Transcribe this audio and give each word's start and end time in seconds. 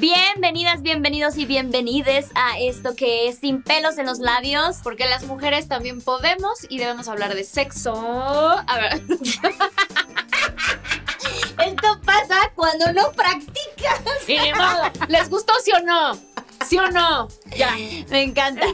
Bienvenidas, 0.00 0.82
bienvenidos 0.82 1.38
y 1.38 1.46
bienvenides 1.46 2.28
a 2.34 2.58
esto 2.58 2.96
que 2.96 3.28
es 3.28 3.38
Sin 3.38 3.62
pelos 3.62 3.96
en 3.96 4.06
los 4.06 4.18
labios. 4.18 4.78
Porque 4.82 5.06
las 5.06 5.24
mujeres 5.24 5.68
también 5.68 6.00
podemos 6.00 6.66
y 6.68 6.78
debemos 6.78 7.06
hablar 7.06 7.34
de 7.34 7.44
sexo. 7.44 7.94
A 7.94 8.78
ver. 8.78 8.94
Esto 11.64 12.00
pasa 12.04 12.50
cuando 12.56 12.92
no 12.92 13.12
practicas. 13.12 14.02
Sí. 14.26 14.36
¿Les 15.08 15.30
gustó 15.30 15.52
sí 15.62 15.70
o 15.72 15.80
no? 15.80 16.18
¿Sí 16.66 16.76
o 16.76 16.90
no? 16.90 17.28
Ya. 17.56 17.76
Me 18.10 18.22
encanta. 18.22 18.66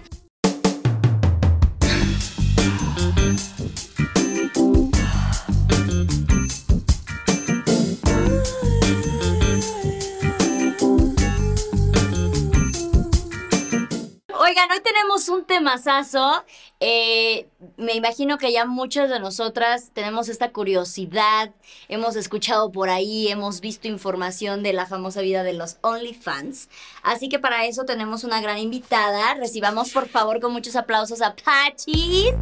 Hoy 14.69 14.81
tenemos 14.85 15.29
un 15.31 15.47
temazazo. 15.47 16.45
Eh, 16.81 17.49
me 17.79 17.95
imagino 17.95 18.37
que 18.37 18.53
ya 18.53 18.67
muchas 18.67 19.09
de 19.09 19.19
nosotras 19.19 19.91
tenemos 19.95 20.29
esta 20.29 20.53
curiosidad. 20.53 21.55
Hemos 21.89 22.15
escuchado 22.15 22.71
por 22.71 22.91
ahí, 22.91 23.29
hemos 23.29 23.63
visto 23.63 23.89
información 23.89 24.63
de 24.63 24.75
la 24.75 24.85
famosa 24.85 25.23
vida 25.23 25.45
de 25.45 25.55
los 25.55 25.79
OnlyFans. 25.81 26.69
Así 27.03 27.31
que 27.31 27.39
para 27.39 27.65
eso 27.65 27.85
tenemos 27.85 28.23
una 28.23 28.43
gran 28.43 28.59
invitada. 28.59 29.33
Recibamos 29.35 29.93
por 29.93 30.09
favor 30.09 30.41
con 30.41 30.53
muchos 30.53 30.77
aplausos 30.77 31.23
a 31.23 31.35
Pachis. 31.35 32.35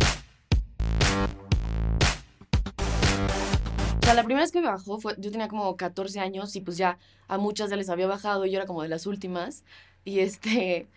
O 3.96 4.02
sea, 4.02 4.14
la 4.14 4.24
primera 4.24 4.42
vez 4.42 4.50
que 4.50 4.60
me 4.60 4.66
bajó 4.66 4.98
fue, 4.98 5.14
yo 5.18 5.30
tenía 5.30 5.46
como 5.46 5.76
14 5.76 6.18
años 6.18 6.56
y 6.56 6.62
pues 6.62 6.76
ya 6.76 6.98
a 7.28 7.38
muchas 7.38 7.70
ya 7.70 7.76
les 7.76 7.90
había 7.90 8.08
bajado 8.08 8.44
y 8.44 8.50
yo 8.50 8.56
era 8.58 8.66
como 8.66 8.82
de 8.82 8.88
las 8.88 9.06
últimas. 9.06 9.62
Y 10.04 10.20
este, 10.20 10.88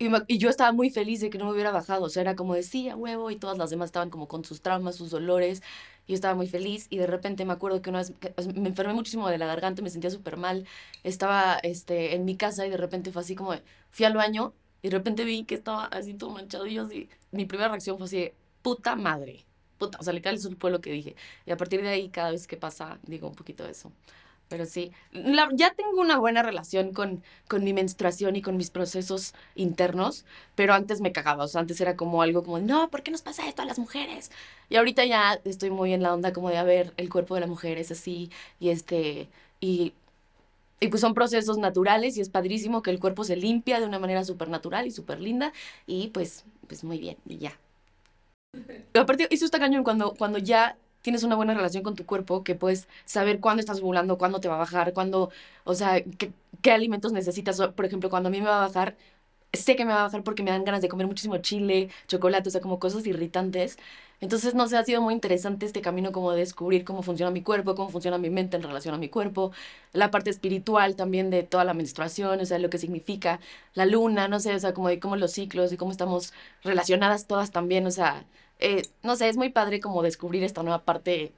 y, 0.00 0.08
me- 0.10 0.22
y 0.28 0.38
yo 0.38 0.50
estaba 0.50 0.72
muy 0.72 0.90
feliz 0.90 1.20
de 1.20 1.30
que 1.30 1.38
no 1.38 1.46
me 1.46 1.52
hubiera 1.52 1.70
bajado. 1.72 2.04
O 2.04 2.10
sea, 2.10 2.22
era 2.22 2.36
como 2.36 2.54
decía, 2.54 2.96
huevo, 2.96 3.30
y 3.30 3.36
todas 3.36 3.58
las 3.58 3.70
demás 3.70 3.88
estaban 3.88 4.10
como 4.10 4.28
con 4.28 4.44
sus 4.44 4.62
traumas, 4.62 4.96
sus 4.96 5.10
dolores. 5.10 5.62
Y 6.06 6.12
yo 6.12 6.14
estaba 6.16 6.34
muy 6.34 6.48
feliz. 6.48 6.88
Y 6.90 6.98
de 6.98 7.06
repente 7.06 7.44
me 7.44 7.52
acuerdo 7.52 7.82
que 7.82 7.90
una 7.90 8.00
vez 8.00 8.12
que- 8.20 8.34
me 8.54 8.68
enfermé 8.70 8.94
muchísimo 8.94 9.28
de 9.28 9.38
la 9.38 9.46
garganta, 9.46 9.82
me 9.82 9.90
sentía 9.90 10.10
súper 10.10 10.36
mal. 10.38 10.66
Estaba 11.04 11.58
este, 11.62 12.14
en 12.16 12.24
mi 12.24 12.36
casa 12.36 12.66
y 12.66 12.70
de 12.70 12.76
repente 12.78 13.12
fue 13.12 13.22
así 13.22 13.34
como, 13.36 13.54
fui 13.90 14.06
al 14.06 14.14
baño 14.14 14.54
y 14.82 14.88
de 14.88 14.96
repente 14.96 15.24
vi 15.24 15.44
que 15.44 15.54
estaba 15.54 15.84
así 15.86 16.14
todo 16.14 16.30
manchado. 16.30 16.66
Y 16.66 16.74
yo 16.74 16.84
así, 16.84 17.08
mi 17.32 17.44
primera 17.46 17.68
reacción 17.68 17.96
fue 17.98 18.06
así, 18.06 18.32
puta 18.62 18.96
madre. 18.96 19.46
Puta, 19.78 19.98
o 19.98 20.02
sea, 20.02 20.12
literal 20.12 20.36
eso 20.36 20.50
fue 20.58 20.70
lo 20.70 20.80
que 20.80 20.92
dije. 20.92 21.16
Y 21.46 21.52
a 21.52 21.56
partir 21.56 21.80
de 21.82 21.88
ahí, 21.88 22.10
cada 22.10 22.30
vez 22.32 22.46
que 22.46 22.56
pasa, 22.58 22.98
digo 23.06 23.28
un 23.28 23.34
poquito 23.34 23.64
de 23.64 23.70
eso. 23.72 23.92
Pero 24.50 24.66
sí, 24.66 24.92
la- 25.12 25.48
ya 25.54 25.74
tengo 25.74 26.00
una 26.00 26.18
buena 26.18 26.42
relación 26.42 26.92
con, 26.92 27.24
con 27.48 27.64
mi 27.64 27.72
menstruación 27.72 28.36
y 28.36 28.42
con 28.42 28.58
mis 28.58 28.70
procesos 28.70 29.34
internos, 29.56 30.26
pero 30.56 30.74
antes 30.74 31.00
me 31.00 31.12
cagaba, 31.12 31.44
o 31.44 31.48
sea, 31.48 31.62
antes 31.62 31.80
era 31.80 31.96
como 31.96 32.22
algo 32.22 32.42
como, 32.44 32.60
no, 32.60 32.90
¿por 32.90 33.02
qué 33.04 33.12
nos 33.12 33.22
pasa 33.22 33.48
esto 33.48 33.62
a 33.62 33.66
las 33.66 33.78
mujeres? 33.78 34.30
Y 34.68 34.76
ahorita 34.76 35.06
ya 35.06 35.40
estoy 35.44 35.70
muy 35.70 35.94
en 35.94 36.02
la 36.02 36.12
onda 36.14 36.32
como 36.34 36.50
de, 36.50 36.58
a 36.58 36.64
ver, 36.64 36.92
el 36.98 37.10
cuerpo 37.10 37.36
de 37.36 37.42
la 37.42 37.48
mujer 37.48 37.78
es 37.78 37.92
así, 37.92 38.30
y 38.60 38.70
este, 38.70 39.28
y, 39.60 39.94
y 40.80 40.88
pues 40.88 41.00
son 41.02 41.14
procesos 41.14 41.58
naturales 41.58 42.16
y 42.16 42.20
es 42.22 42.30
padrísimo 42.30 42.82
que 42.82 42.90
el 42.90 43.00
cuerpo 43.00 43.24
se 43.24 43.36
limpia 43.36 43.80
de 43.80 43.86
una 43.86 43.98
manera 44.00 44.24
súper 44.24 44.48
natural 44.50 44.86
y 44.86 44.92
súper 44.92 45.20
linda, 45.20 45.52
y 45.86 46.08
pues, 46.08 46.44
pues 46.68 46.84
muy 46.84 46.98
bien, 46.98 47.18
y 47.26 47.38
ya. 47.38 47.58
Y 48.94 48.98
aparte, 48.98 49.28
eso 49.30 49.44
está 49.44 49.58
cañón 49.58 49.84
cuando, 49.84 50.14
cuando 50.14 50.38
ya 50.38 50.76
tienes 51.02 51.22
una 51.22 51.36
buena 51.36 51.54
relación 51.54 51.82
con 51.82 51.94
tu 51.96 52.06
cuerpo, 52.06 52.44
que 52.44 52.54
puedes 52.54 52.88
saber 53.04 53.40
cuándo 53.40 53.60
estás 53.60 53.80
ovulando, 53.80 54.18
cuándo 54.18 54.40
te 54.40 54.48
va 54.48 54.56
a 54.56 54.58
bajar, 54.58 54.92
cuándo, 54.92 55.30
o 55.64 55.74
sea, 55.74 56.02
qué, 56.62 56.72
alimentos 56.72 57.12
necesitas. 57.12 57.60
Por 57.74 57.84
ejemplo, 57.84 58.10
cuando 58.10 58.28
a 58.28 58.32
mí 58.32 58.40
me 58.40 58.48
va 58.48 58.64
a 58.64 58.68
bajar, 58.68 58.96
sé 59.52 59.76
que 59.76 59.84
me 59.84 59.92
va 59.92 60.00
a 60.00 60.02
bajar 60.04 60.22
porque 60.22 60.42
me 60.42 60.50
dan 60.50 60.64
ganas 60.64 60.82
de 60.82 60.88
comer 60.88 61.06
muchísimo 61.06 61.38
chile, 61.38 61.90
chocolate, 62.08 62.48
o 62.48 62.52
sea, 62.52 62.60
como 62.60 62.78
cosas 62.78 63.06
irritantes. 63.06 63.78
Entonces, 64.20 64.54
no 64.54 64.68
sé, 64.68 64.76
ha 64.76 64.84
sido 64.84 65.00
muy 65.00 65.14
interesante 65.14 65.64
este 65.66 65.80
camino 65.80 66.12
como 66.12 66.32
de 66.32 66.40
descubrir 66.40 66.84
cómo 66.84 67.02
funciona 67.02 67.30
mi 67.30 67.42
cuerpo, 67.42 67.74
cómo 67.74 67.88
funciona 67.88 68.18
mi 68.18 68.28
mente 68.30 68.56
en 68.56 68.62
relación 68.62 68.94
a 68.94 68.98
mi 68.98 69.08
cuerpo, 69.08 69.52
la 69.92 70.10
parte 70.10 70.28
espiritual 70.30 70.94
también 70.94 71.30
de 71.30 71.42
toda 71.42 71.64
la 71.64 71.72
menstruación, 71.74 72.40
o 72.40 72.44
sea, 72.44 72.58
lo 72.58 72.68
que 72.70 72.78
significa 72.78 73.40
la 73.74 73.86
luna, 73.86 74.28
no 74.28 74.38
sé, 74.40 74.54
o 74.54 74.58
sea, 74.58 74.74
como 74.74 74.90
cómo 75.00 75.16
los 75.16 75.32
ciclos 75.32 75.72
y 75.72 75.76
cómo 75.78 75.90
estamos 75.90 76.34
relacionadas 76.62 77.26
todas 77.26 77.50
también, 77.50 77.86
o 77.86 77.90
sea, 77.90 78.26
eh, 78.60 78.82
no 79.02 79.16
sé, 79.16 79.28
es 79.28 79.36
muy 79.36 79.50
padre 79.50 79.80
como 79.80 80.02
descubrir 80.02 80.44
esta 80.44 80.62
nueva 80.62 80.84
parte, 80.84 81.32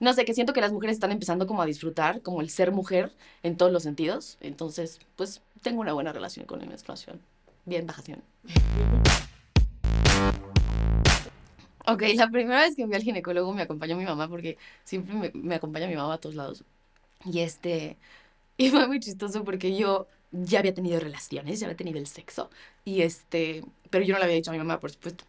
no 0.00 0.12
sé, 0.12 0.24
que 0.24 0.34
siento 0.34 0.52
que 0.52 0.60
las 0.60 0.72
mujeres 0.72 0.96
están 0.96 1.12
empezando 1.12 1.46
como 1.46 1.62
a 1.62 1.66
disfrutar, 1.66 2.22
como 2.22 2.40
el 2.40 2.50
ser 2.50 2.72
mujer 2.72 3.12
en 3.42 3.56
todos 3.56 3.72
los 3.72 3.82
sentidos, 3.82 4.38
entonces, 4.40 5.00
pues, 5.16 5.42
tengo 5.62 5.80
una 5.80 5.92
buena 5.92 6.12
relación 6.12 6.46
con 6.46 6.60
mi 6.60 6.66
menstruación, 6.66 7.20
bien 7.64 7.86
bajación. 7.86 8.22
Ok, 11.88 12.02
la 12.14 12.28
primera 12.28 12.62
vez 12.62 12.74
que 12.74 12.84
fui 12.84 12.94
al 12.96 13.02
ginecólogo 13.02 13.52
me 13.52 13.62
acompañó 13.62 13.96
mi 13.96 14.04
mamá 14.04 14.28
porque 14.28 14.58
siempre 14.84 15.14
me, 15.14 15.30
me 15.34 15.54
acompaña 15.54 15.86
mi 15.86 15.94
mamá 15.94 16.14
a 16.14 16.18
todos 16.18 16.34
lados. 16.34 16.64
Y 17.24 17.40
este, 17.40 17.96
y 18.56 18.70
fue 18.70 18.86
muy 18.88 19.00
chistoso 19.00 19.44
porque 19.44 19.76
yo 19.76 20.08
ya 20.32 20.58
había 20.60 20.74
tenido 20.74 21.00
relaciones, 21.00 21.60
ya 21.60 21.66
había 21.66 21.76
tenido 21.76 21.98
el 21.98 22.06
sexo. 22.06 22.50
Y 22.84 23.02
este, 23.02 23.64
pero 23.90 24.04
yo 24.04 24.14
no 24.14 24.18
le 24.18 24.24
había 24.24 24.36
dicho 24.36 24.50
a 24.50 24.54
mi 24.54 24.58
mamá, 24.58 24.80
por 24.80 24.90
supuesto. 24.90 25.24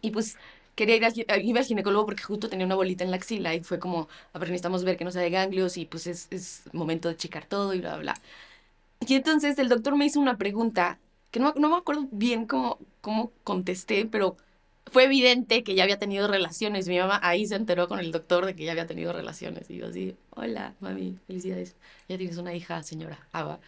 Y 0.00 0.10
pues 0.10 0.36
quería 0.74 0.96
ir 0.96 1.04
al, 1.04 1.44
iba 1.44 1.60
al 1.60 1.66
ginecólogo 1.66 2.06
porque 2.06 2.22
justo 2.22 2.48
tenía 2.48 2.66
una 2.66 2.74
bolita 2.74 3.04
en 3.04 3.10
la 3.10 3.16
axila 3.18 3.54
y 3.54 3.62
fue 3.62 3.78
como, 3.78 4.08
a 4.32 4.38
ver, 4.38 4.48
necesitamos 4.48 4.84
ver 4.84 4.96
que 4.96 5.04
no 5.04 5.10
sea 5.10 5.22
de 5.22 5.30
ganglios 5.30 5.76
y 5.76 5.86
pues 5.86 6.06
es, 6.06 6.28
es 6.30 6.62
momento 6.72 7.08
de 7.08 7.16
checar 7.16 7.44
todo 7.46 7.74
y 7.74 7.80
bla, 7.80 7.96
bla, 7.96 8.14
bla. 8.14 8.20
Y 9.06 9.14
entonces 9.14 9.58
el 9.58 9.68
doctor 9.68 9.96
me 9.96 10.06
hizo 10.06 10.20
una 10.20 10.36
pregunta 10.38 10.98
que 11.30 11.40
no, 11.40 11.54
no 11.56 11.70
me 11.70 11.76
acuerdo 11.76 12.08
bien 12.10 12.46
cómo, 12.46 12.78
cómo 13.00 13.32
contesté, 13.44 14.06
pero 14.06 14.36
fue 14.90 15.04
evidente 15.04 15.62
que 15.64 15.74
ya 15.74 15.84
había 15.84 15.98
tenido 15.98 16.28
relaciones. 16.28 16.88
Mi 16.88 16.98
mamá 16.98 17.20
ahí 17.22 17.46
se 17.46 17.56
enteró 17.56 17.88
con 17.88 18.00
el 18.00 18.12
doctor 18.12 18.46
de 18.46 18.54
que 18.54 18.64
ya 18.64 18.72
había 18.72 18.86
tenido 18.86 19.12
relaciones. 19.12 19.70
Y 19.70 19.78
yo 19.78 19.86
así, 19.88 20.16
hola, 20.30 20.74
mami, 20.80 21.18
felicidades. 21.26 21.76
Ya 22.08 22.18
tienes 22.18 22.38
una 22.38 22.54
hija, 22.54 22.82
señora 22.82 23.26
Ava. 23.32 23.60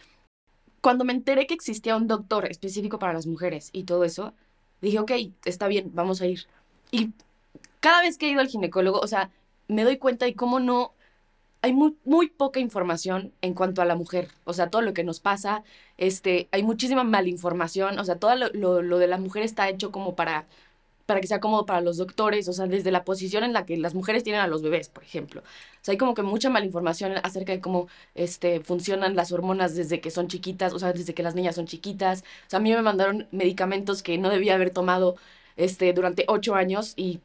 Cuando 0.81 1.05
me 1.05 1.13
enteré 1.13 1.47
que 1.47 1.55
existía 1.55 1.97
un 1.97 2.09
doctor 2.09 2.47
específico 2.51 2.99
para 2.99 3.13
las 3.13 3.27
mujeres 3.27 3.71
y 3.73 3.85
todo 3.85 4.05
eso, 4.05 4.35
dije, 4.83 4.99
ok, 4.99 5.13
está 5.45 5.69
bien, 5.69 5.91
vamos 5.95 6.21
a 6.21 6.27
ir. 6.27 6.47
Y 6.91 7.13
cada 7.81 8.03
vez 8.03 8.19
que 8.19 8.27
he 8.27 8.31
ido 8.31 8.41
al 8.41 8.49
ginecólogo, 8.49 9.01
o 9.01 9.07
sea, 9.07 9.31
me 9.69 9.85
doy 9.85 9.97
cuenta 9.99 10.27
de 10.27 10.35
cómo 10.35 10.61
no... 10.61 10.93
Hay 11.65 11.73
muy, 11.73 11.97
muy 12.05 12.29
poca 12.29 12.59
información 12.59 13.33
en 13.41 13.55
cuanto 13.55 13.83
a 13.83 13.85
la 13.85 13.95
mujer, 13.95 14.29
o 14.45 14.53
sea, 14.53 14.69
todo 14.69 14.83
lo 14.83 14.95
que 14.95 15.05
nos 15.05 15.21
pasa, 15.21 15.63
este, 15.97 16.49
hay 16.51 16.65
muchísima 16.65 17.05
malinformación, 17.05 18.01
o 18.01 18.05
sea, 18.05 18.17
todo 18.17 18.35
lo, 18.35 18.49
lo, 18.49 18.83
lo 18.83 18.99
de 18.99 19.07
la 19.07 19.17
mujer 19.17 19.45
está 19.45 19.69
hecho 19.69 19.93
como 19.93 20.17
para 20.17 20.47
para 21.07 21.21
que 21.21 21.27
sea 21.27 21.41
cómodo 21.41 21.67
para 21.67 21.81
los 21.81 21.97
doctores, 21.97 22.49
o 22.49 22.53
sea, 22.53 22.67
desde 22.67 22.91
la 22.91 23.05
posición 23.05 23.45
en 23.45 23.53
la 23.53 23.67
que 23.67 23.77
las 23.77 23.95
mujeres 23.95 24.23
tienen 24.23 24.41
a 24.41 24.47
los 24.47 24.63
bebés, 24.63 24.89
por 24.89 25.03
ejemplo. 25.03 25.41
O 25.41 25.85
sea, 25.85 25.93
hay 25.93 25.99
como 25.99 26.15
que 26.15 26.23
mucha 26.23 26.51
malinformación 26.51 27.15
acerca 27.23 27.53
de 27.53 27.61
cómo 27.61 27.89
este, 28.15 28.61
funcionan 28.61 29.17
las 29.17 29.33
hormonas 29.33 29.75
desde 29.75 30.01
que 30.01 30.11
son 30.11 30.29
chiquitas, 30.29 30.73
o 30.73 30.79
sea, 30.79 30.93
desde 30.93 31.15
que 31.15 31.23
las 31.23 31.35
niñas 31.35 31.57
son 31.57 31.67
chiquitas. 31.67 32.21
O 32.47 32.51
sea, 32.51 32.59
a 32.59 32.63
mí 32.63 32.73
me 32.73 32.83
mandaron 32.83 33.29
medicamentos 33.33 34.03
que 34.03 34.19
no 34.19 34.31
debía 34.31 34.55
haber 34.55 34.71
tomado 34.71 35.17
este, 35.57 35.93
durante 35.93 36.25
ocho 36.29 36.55
años 36.55 36.95
y 36.97 37.21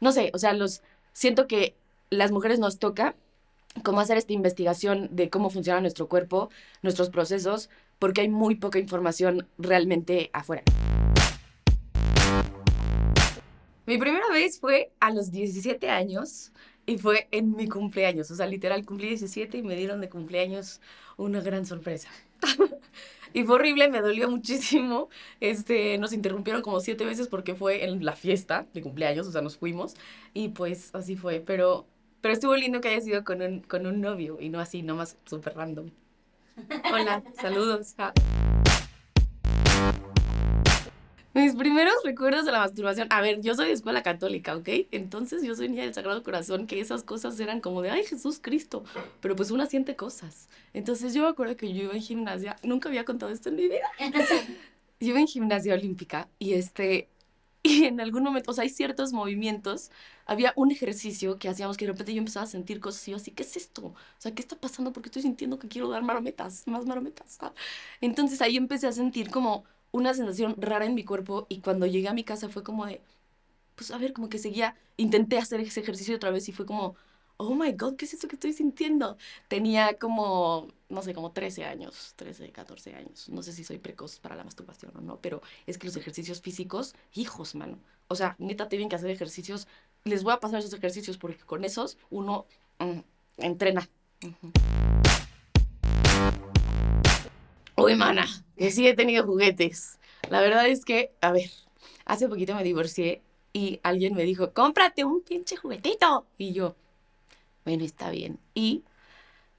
no 0.00 0.12
sé, 0.12 0.30
o 0.34 0.38
sea, 0.38 0.52
los 0.52 0.82
siento 1.12 1.46
que 1.46 1.74
las 2.10 2.30
mujeres 2.30 2.58
nos 2.58 2.78
toca 2.78 3.14
cómo 3.82 4.00
hacer 4.00 4.16
esta 4.16 4.32
investigación 4.32 5.08
de 5.12 5.30
cómo 5.30 5.50
funciona 5.50 5.80
nuestro 5.80 6.08
cuerpo, 6.08 6.50
nuestros 6.82 7.10
procesos, 7.10 7.68
porque 7.98 8.22
hay 8.22 8.28
muy 8.28 8.54
poca 8.54 8.78
información 8.78 9.46
realmente 9.58 10.30
afuera. 10.32 10.62
Mi 13.88 13.96
primera 13.96 14.28
vez 14.30 14.60
fue 14.60 14.92
a 15.00 15.10
los 15.10 15.32
17 15.32 15.88
años 15.88 16.52
y 16.84 16.98
fue 16.98 17.26
en 17.30 17.56
mi 17.56 17.68
cumpleaños. 17.68 18.30
O 18.30 18.34
sea, 18.34 18.44
literal, 18.44 18.84
cumplí 18.84 19.08
17 19.08 19.56
y 19.56 19.62
me 19.62 19.76
dieron 19.76 20.02
de 20.02 20.10
cumpleaños 20.10 20.82
una 21.16 21.40
gran 21.40 21.64
sorpresa. 21.64 22.10
y 23.32 23.44
fue 23.44 23.54
horrible, 23.54 23.88
me 23.88 24.02
dolió 24.02 24.28
muchísimo. 24.28 25.08
Este, 25.40 25.96
nos 25.96 26.12
interrumpieron 26.12 26.60
como 26.60 26.80
siete 26.80 27.06
veces 27.06 27.28
porque 27.28 27.54
fue 27.54 27.86
en 27.86 28.04
la 28.04 28.12
fiesta 28.12 28.66
de 28.74 28.82
cumpleaños, 28.82 29.26
o 29.26 29.32
sea, 29.32 29.40
nos 29.40 29.56
fuimos. 29.56 29.94
Y 30.34 30.50
pues 30.50 30.94
así 30.94 31.16
fue. 31.16 31.40
Pero, 31.40 31.86
pero 32.20 32.34
estuvo 32.34 32.54
lindo 32.56 32.82
que 32.82 32.88
haya 32.88 33.00
sido 33.00 33.24
con 33.24 33.40
un, 33.40 33.60
con 33.62 33.86
un 33.86 34.02
novio 34.02 34.36
y 34.38 34.50
no 34.50 34.60
así, 34.60 34.82
nomás 34.82 35.16
súper 35.24 35.54
random. 35.54 35.88
Hola, 36.92 37.22
saludos. 37.40 37.94
Ah. 37.96 38.12
Mis 41.38 41.54
primeros 41.54 41.94
recuerdos 42.04 42.44
de 42.46 42.50
la 42.50 42.58
masturbación. 42.58 43.06
A 43.10 43.20
ver, 43.20 43.40
yo 43.40 43.54
soy 43.54 43.66
de 43.68 43.72
escuela 43.72 44.02
católica, 44.02 44.56
¿ok? 44.56 44.68
Entonces 44.90 45.40
yo 45.44 45.54
soy 45.54 45.68
niña 45.68 45.84
del 45.84 45.94
Sagrado 45.94 46.24
Corazón, 46.24 46.66
que 46.66 46.80
esas 46.80 47.04
cosas 47.04 47.38
eran 47.38 47.60
como 47.60 47.80
de, 47.80 47.90
ay, 47.90 48.04
Jesús 48.04 48.40
Cristo. 48.42 48.82
Pero 49.20 49.36
pues 49.36 49.52
una 49.52 49.66
siente 49.66 49.94
cosas. 49.94 50.48
Entonces 50.72 51.14
yo 51.14 51.22
me 51.22 51.28
acuerdo 51.28 51.56
que 51.56 51.72
yo 51.72 51.84
iba 51.84 51.94
en 51.94 52.02
gimnasia, 52.02 52.56
nunca 52.64 52.88
había 52.88 53.04
contado 53.04 53.30
esto 53.30 53.50
en 53.50 53.56
mi 53.56 53.68
vida. 53.68 53.86
Yo 55.00 55.10
iba 55.10 55.20
en 55.20 55.28
gimnasia 55.28 55.74
olímpica 55.74 56.28
y 56.40 56.54
este, 56.54 57.08
Y 57.62 57.84
en 57.86 58.00
algún 58.00 58.22
momento, 58.24 58.50
o 58.50 58.54
sea, 58.54 58.62
hay 58.64 58.70
ciertos 58.70 59.12
movimientos. 59.12 59.90
Había 60.26 60.52
un 60.56 60.70
ejercicio 60.72 61.38
que 61.38 61.48
hacíamos 61.48 61.76
que 61.76 61.86
de 61.86 61.92
repente 61.92 62.14
yo 62.14 62.18
empezaba 62.20 62.44
a 62.44 62.46
sentir 62.48 62.80
cosas 62.80 63.06
y 63.08 63.10
yo 63.12 63.16
así, 63.18 63.32
¿qué 63.32 63.42
es 63.42 63.56
esto? 63.56 63.86
O 63.86 63.94
sea, 64.18 64.34
¿qué 64.34 64.42
está 64.42 64.56
pasando? 64.56 64.92
Porque 64.92 65.08
estoy 65.08 65.22
sintiendo 65.22 65.58
que 65.58 65.68
quiero 65.68 65.88
dar 65.88 66.02
marometas, 66.02 66.66
más 66.66 66.86
marometas. 66.86 67.38
ah. 67.40 67.52
Entonces 68.00 68.40
ahí 68.42 68.56
empecé 68.56 68.86
a 68.86 68.92
sentir 68.92 69.30
como 69.30 69.64
una 69.92 70.14
sensación 70.14 70.54
rara 70.58 70.86
en 70.86 70.94
mi 70.94 71.04
cuerpo 71.04 71.46
y 71.48 71.60
cuando 71.60 71.86
llegué 71.86 72.08
a 72.08 72.14
mi 72.14 72.24
casa 72.24 72.48
fue 72.48 72.62
como 72.62 72.86
de, 72.86 73.00
pues 73.74 73.90
a 73.90 73.98
ver, 73.98 74.12
como 74.12 74.28
que 74.28 74.38
seguía, 74.38 74.76
intenté 74.96 75.38
hacer 75.38 75.60
ese 75.60 75.80
ejercicio 75.80 76.16
otra 76.16 76.30
vez 76.30 76.48
y 76.48 76.52
fue 76.52 76.66
como, 76.66 76.96
oh 77.38 77.54
my 77.54 77.72
god, 77.72 77.96
¿qué 77.96 78.04
es 78.04 78.14
eso 78.14 78.28
que 78.28 78.36
estoy 78.36 78.52
sintiendo? 78.52 79.16
Tenía 79.46 79.96
como, 79.98 80.68
no 80.88 81.02
sé, 81.02 81.14
como 81.14 81.32
13 81.32 81.64
años, 81.64 82.12
13, 82.16 82.50
14 82.50 82.94
años. 82.94 83.28
No 83.28 83.42
sé 83.42 83.52
si 83.52 83.64
soy 83.64 83.78
precoz 83.78 84.18
para 84.18 84.36
la 84.36 84.44
masturbación 84.44 84.92
o 84.96 85.00
no, 85.00 85.18
pero 85.20 85.40
es 85.66 85.78
que 85.78 85.86
los 85.86 85.96
ejercicios 85.96 86.40
físicos, 86.40 86.94
hijos, 87.14 87.54
mano. 87.54 87.78
O 88.08 88.16
sea, 88.16 88.34
neta, 88.38 88.68
tienen 88.68 88.88
que 88.88 88.96
hacer 88.96 89.10
ejercicios. 89.10 89.68
Les 90.04 90.24
voy 90.24 90.32
a 90.32 90.40
pasar 90.40 90.58
esos 90.58 90.72
ejercicios 90.72 91.16
porque 91.16 91.44
con 91.44 91.64
esos 91.64 91.96
uno 92.10 92.46
mm, 92.80 92.98
entrena. 93.38 93.88
Ujú. 94.24 94.52
Uy, 94.52 94.97
mana, 97.96 98.26
que 98.56 98.70
sí 98.70 98.86
he 98.86 98.94
tenido 98.94 99.24
juguetes. 99.24 99.98
La 100.30 100.40
verdad 100.40 100.66
es 100.66 100.84
que, 100.84 101.12
a 101.20 101.32
ver, 101.32 101.50
hace 102.04 102.28
poquito 102.28 102.54
me 102.54 102.64
divorcié 102.64 103.22
y 103.52 103.80
alguien 103.82 104.14
me 104.14 104.24
dijo, 104.24 104.52
cómprate 104.52 105.04
un 105.04 105.22
pinche 105.22 105.56
juguetito. 105.56 106.26
Y 106.36 106.52
yo, 106.52 106.76
bueno, 107.64 107.84
está 107.84 108.10
bien. 108.10 108.38
Y 108.54 108.84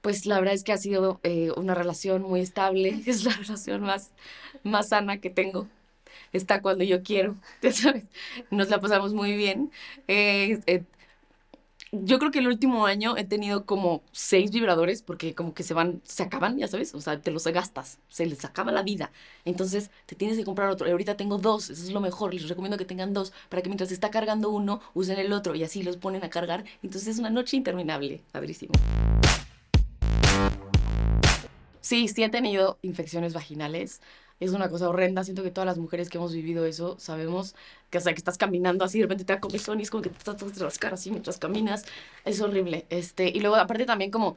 pues 0.00 0.26
la 0.26 0.38
verdad 0.38 0.54
es 0.54 0.64
que 0.64 0.72
ha 0.72 0.78
sido 0.78 1.20
eh, 1.22 1.52
una 1.56 1.74
relación 1.74 2.22
muy 2.22 2.40
estable. 2.40 3.02
Es 3.06 3.24
la 3.24 3.32
relación 3.32 3.82
más, 3.82 4.12
más 4.62 4.88
sana 4.90 5.20
que 5.20 5.30
tengo. 5.30 5.68
Está 6.32 6.62
cuando 6.62 6.84
yo 6.84 7.02
quiero, 7.02 7.36
sabes. 7.72 8.04
Nos 8.50 8.68
la 8.68 8.80
pasamos 8.80 9.14
muy 9.14 9.36
bien. 9.36 9.70
Eh, 10.08 10.60
eh, 10.66 10.84
yo 11.92 12.20
creo 12.20 12.30
que 12.30 12.38
el 12.38 12.46
último 12.46 12.86
año 12.86 13.16
he 13.16 13.24
tenido 13.24 13.66
como 13.66 14.02
seis 14.12 14.52
vibradores 14.52 15.02
porque 15.02 15.34
como 15.34 15.54
que 15.54 15.64
se 15.64 15.74
van, 15.74 16.00
se 16.04 16.22
acaban, 16.22 16.56
ya 16.56 16.68
sabes, 16.68 16.94
o 16.94 17.00
sea, 17.00 17.20
te 17.20 17.30
los 17.32 17.44
gastas, 17.46 17.98
se 18.08 18.26
les 18.26 18.44
acaba 18.44 18.70
la 18.70 18.82
vida. 18.82 19.10
Entonces 19.44 19.90
te 20.06 20.14
tienes 20.14 20.38
que 20.38 20.44
comprar 20.44 20.68
otro. 20.70 20.86
Y 20.86 20.92
ahorita 20.92 21.16
tengo 21.16 21.38
dos, 21.38 21.68
eso 21.70 21.82
es 21.82 21.90
lo 21.90 22.00
mejor. 22.00 22.32
Les 22.32 22.48
recomiendo 22.48 22.78
que 22.78 22.84
tengan 22.84 23.12
dos 23.12 23.32
para 23.48 23.62
que 23.62 23.68
mientras 23.68 23.90
está 23.90 24.10
cargando 24.10 24.50
uno, 24.50 24.80
usen 24.94 25.18
el 25.18 25.32
otro 25.32 25.54
y 25.54 25.64
así 25.64 25.82
los 25.82 25.96
ponen 25.96 26.22
a 26.22 26.30
cargar. 26.30 26.64
Entonces 26.82 27.08
es 27.08 27.18
una 27.18 27.30
noche 27.30 27.56
interminable, 27.56 28.22
padrísimo. 28.30 28.72
Sí, 31.80 32.06
sí 32.06 32.22
he 32.22 32.28
tenido 32.28 32.78
infecciones 32.82 33.32
vaginales. 33.32 34.00
Es 34.40 34.52
una 34.52 34.68
cosa 34.68 34.88
horrenda. 34.88 35.22
Siento 35.22 35.42
que 35.42 35.50
todas 35.50 35.66
las 35.66 35.78
mujeres 35.78 36.08
que 36.08 36.18
hemos 36.18 36.32
vivido 36.32 36.64
eso 36.64 36.98
sabemos 36.98 37.54
que, 37.90 38.00
sea, 38.00 38.12
que 38.12 38.18
estás 38.18 38.38
caminando 38.38 38.84
así, 38.84 38.98
de 38.98 39.04
repente 39.04 39.24
te 39.24 39.34
da 39.34 39.40
comezón 39.40 39.80
y 39.80 39.82
es 39.84 39.90
como 39.90 40.02
que 40.02 40.10
te 40.10 40.24
tratas 40.24 40.54
de 40.54 40.64
rascar 40.64 40.94
así 40.94 41.10
mientras 41.10 41.38
caminas. 41.38 41.84
Es 42.24 42.40
horrible. 42.40 42.86
Este, 42.90 43.28
y 43.28 43.40
luego, 43.40 43.56
aparte, 43.56 43.84
también 43.86 44.10
como 44.10 44.36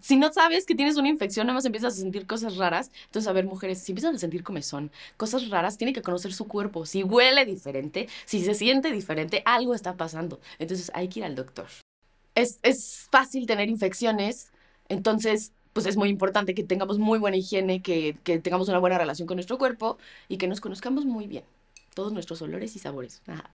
si 0.00 0.16
no 0.16 0.32
sabes 0.32 0.66
que 0.66 0.74
tienes 0.74 0.96
una 0.96 1.08
infección, 1.08 1.46
nada 1.46 1.54
más 1.54 1.64
empiezas 1.64 1.94
a 1.94 1.96
sentir 1.96 2.26
cosas 2.26 2.56
raras. 2.56 2.90
Entonces, 3.06 3.28
a 3.28 3.32
ver, 3.32 3.44
mujeres, 3.44 3.78
si 3.82 3.92
empiezan 3.92 4.14
a 4.14 4.18
sentir 4.18 4.44
comezón, 4.44 4.90
cosas 5.16 5.48
raras, 5.48 5.76
tienen 5.78 5.94
que 5.94 6.02
conocer 6.02 6.32
su 6.32 6.46
cuerpo. 6.46 6.86
Si 6.86 7.02
huele 7.02 7.44
diferente, 7.44 8.08
si 8.24 8.44
se 8.44 8.54
siente 8.54 8.92
diferente, 8.92 9.42
algo 9.44 9.74
está 9.74 9.96
pasando. 9.96 10.40
Entonces, 10.58 10.90
hay 10.94 11.08
que 11.08 11.20
ir 11.20 11.24
al 11.24 11.34
doctor. 11.34 11.66
Es, 12.34 12.60
es 12.62 13.08
fácil 13.10 13.46
tener 13.46 13.68
infecciones, 13.68 14.52
entonces, 14.88 15.52
pues 15.72 15.86
es 15.86 15.96
muy 15.96 16.08
importante 16.08 16.54
que 16.54 16.64
tengamos 16.64 16.98
muy 16.98 17.18
buena 17.18 17.36
higiene, 17.36 17.82
que, 17.82 18.16
que 18.24 18.38
tengamos 18.38 18.68
una 18.68 18.78
buena 18.78 18.98
relación 18.98 19.26
con 19.26 19.36
nuestro 19.36 19.58
cuerpo 19.58 19.98
y 20.28 20.36
que 20.36 20.48
nos 20.48 20.60
conozcamos 20.60 21.04
muy 21.04 21.26
bien. 21.26 21.44
Todos 21.94 22.12
nuestros 22.12 22.40
olores 22.42 22.74
y 22.76 22.78
sabores. 22.78 23.22
Ajá. 23.26 23.52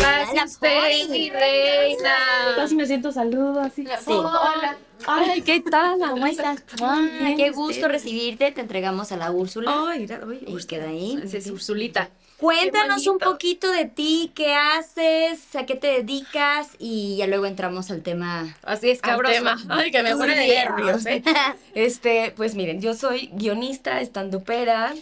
Gracias, 0.00 0.58
Baby 0.60 1.30
Reina. 1.30 2.14
Casi 2.56 2.74
me 2.74 2.86
siento 2.86 3.12
saludo 3.12 3.60
así. 3.60 3.84
Sí. 3.84 4.12
Hola. 4.12 4.76
Ay, 5.06 5.42
¿qué 5.42 5.60
tal? 5.60 5.98
¿Cómo 5.98 6.26
estás? 6.26 6.62
Ay, 6.82 7.36
qué 7.36 7.50
gusto 7.50 7.88
recibirte. 7.88 8.52
Te 8.52 8.60
entregamos 8.60 9.12
a 9.12 9.16
la 9.16 9.30
Úrsula. 9.30 9.72
Ay, 9.88 10.00
mira, 10.00 10.20
ay, 10.26 10.44
Y 10.46 10.64
queda 10.66 10.88
ahí. 10.88 11.18
Esa 11.22 11.38
es 11.38 11.50
Ursulita. 11.50 12.10
Cuéntanos 12.40 13.06
un 13.06 13.18
poquito 13.18 13.70
de 13.70 13.84
ti, 13.84 14.32
qué 14.34 14.54
haces, 14.54 15.54
a 15.54 15.66
qué 15.66 15.74
te 15.74 15.88
dedicas 15.88 16.70
y 16.78 17.16
ya 17.16 17.26
luego 17.26 17.44
entramos 17.44 17.90
al 17.90 18.02
tema. 18.02 18.56
Así 18.62 18.90
es, 18.90 19.00
tema. 19.02 19.58
Ay, 19.68 19.90
que 19.90 20.02
me 20.02 20.16
pone 20.16 20.34
nervios, 20.34 21.04
¿eh? 21.06 21.22
Este, 21.74 22.32
pues 22.36 22.54
miren, 22.54 22.80
yo 22.80 22.94
soy 22.94 23.30
guionista, 23.34 24.00
estandupera. 24.00 24.94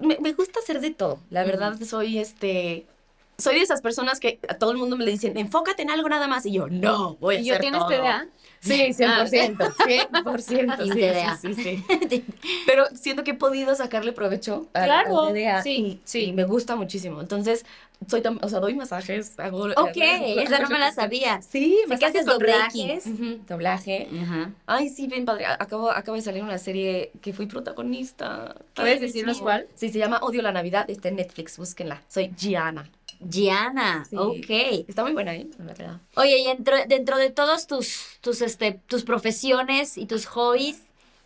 Me, 0.00 0.18
me 0.20 0.32
gusta 0.32 0.60
hacer 0.60 0.80
de 0.80 0.90
todo. 0.90 1.18
La 1.30 1.44
verdad, 1.44 1.78
soy 1.82 2.18
este. 2.18 2.86
Soy 3.38 3.56
de 3.56 3.62
esas 3.62 3.80
personas 3.80 4.20
que 4.20 4.38
a 4.48 4.54
todo 4.54 4.70
el 4.70 4.76
mundo 4.76 4.96
me 4.96 5.04
le 5.04 5.10
dicen, 5.10 5.36
enfócate 5.36 5.82
en 5.82 5.90
algo 5.90 6.08
nada 6.08 6.28
más. 6.28 6.44
Y 6.46 6.52
yo, 6.52 6.68
no, 6.68 7.16
voy 7.16 7.36
a 7.36 7.40
¿Y 7.40 7.44
yo 7.46 7.58
tienes 7.58 7.80
todo. 7.80 7.88
TDA? 7.88 8.28
Sí, 8.62 8.90
100%. 8.92 9.56
100%. 9.56 10.38
Sin 10.40 10.92
sí, 10.92 11.00
TDA. 11.00 11.36
sí, 11.36 11.54
sí, 11.54 11.84
sí. 12.08 12.24
Pero 12.66 12.84
siento 12.94 13.24
que 13.24 13.32
he 13.32 13.34
podido 13.34 13.74
sacarle 13.74 14.12
provecho 14.12 14.68
al, 14.72 14.84
Claro, 14.84 15.22
al 15.22 15.34
TDA 15.34 15.62
sí, 15.62 15.70
y, 15.76 16.00
sí. 16.04 16.24
y 16.26 16.32
me 16.32 16.44
gusta 16.44 16.76
muchísimo. 16.76 17.20
Entonces, 17.20 17.64
soy 18.06 18.22
o 18.40 18.48
sea, 18.48 18.60
doy 18.60 18.74
masajes, 18.74 19.38
hago... 19.38 19.64
Ok, 19.76 19.96
esa 19.96 20.60
no 20.60 20.68
me 20.68 20.78
la 20.78 20.92
sabía. 20.92 21.42
Sí, 21.42 21.76
Sé 21.88 21.98
que 21.98 22.06
haces 22.06 22.26
con 22.26 22.38
doblaje. 23.48 24.08
Ajá. 24.22 24.50
Ay, 24.66 24.88
sí, 24.88 25.06
bien 25.06 25.24
padre. 25.24 25.46
Acabo, 25.46 25.90
acaba 25.90 26.16
de 26.16 26.22
salir 26.22 26.42
una 26.42 26.58
serie 26.58 27.12
que 27.20 27.32
fui 27.32 27.46
protagonista. 27.46 28.54
¿Puedes 28.74 29.00
decirnos 29.00 29.40
cuál? 29.40 29.66
Sí, 29.74 29.88
se 29.88 29.98
llama 29.98 30.18
Odio 30.18 30.42
la 30.42 30.52
Navidad. 30.52 30.88
Está 30.88 31.08
en 31.08 31.16
Netflix, 31.16 31.58
búsquenla. 31.58 32.02
Soy 32.08 32.32
Gianna. 32.36 32.88
Gianna, 33.28 34.04
Sí. 34.08 34.16
ok. 34.16 34.86
Está 34.88 35.02
muy 35.02 35.12
buena, 35.12 35.34
¿eh? 35.34 35.46
La 35.58 35.64
verdad. 35.64 36.00
Oye, 36.16 36.38
y 36.38 36.44
dentro, 36.46 36.76
dentro 36.86 37.16
de 37.18 37.30
todos 37.30 37.66
tus, 37.66 38.18
tus, 38.20 38.42
este, 38.42 38.80
tus 38.86 39.04
profesiones 39.04 39.96
y 39.98 40.06
tus 40.06 40.26
hobbies, 40.26 40.82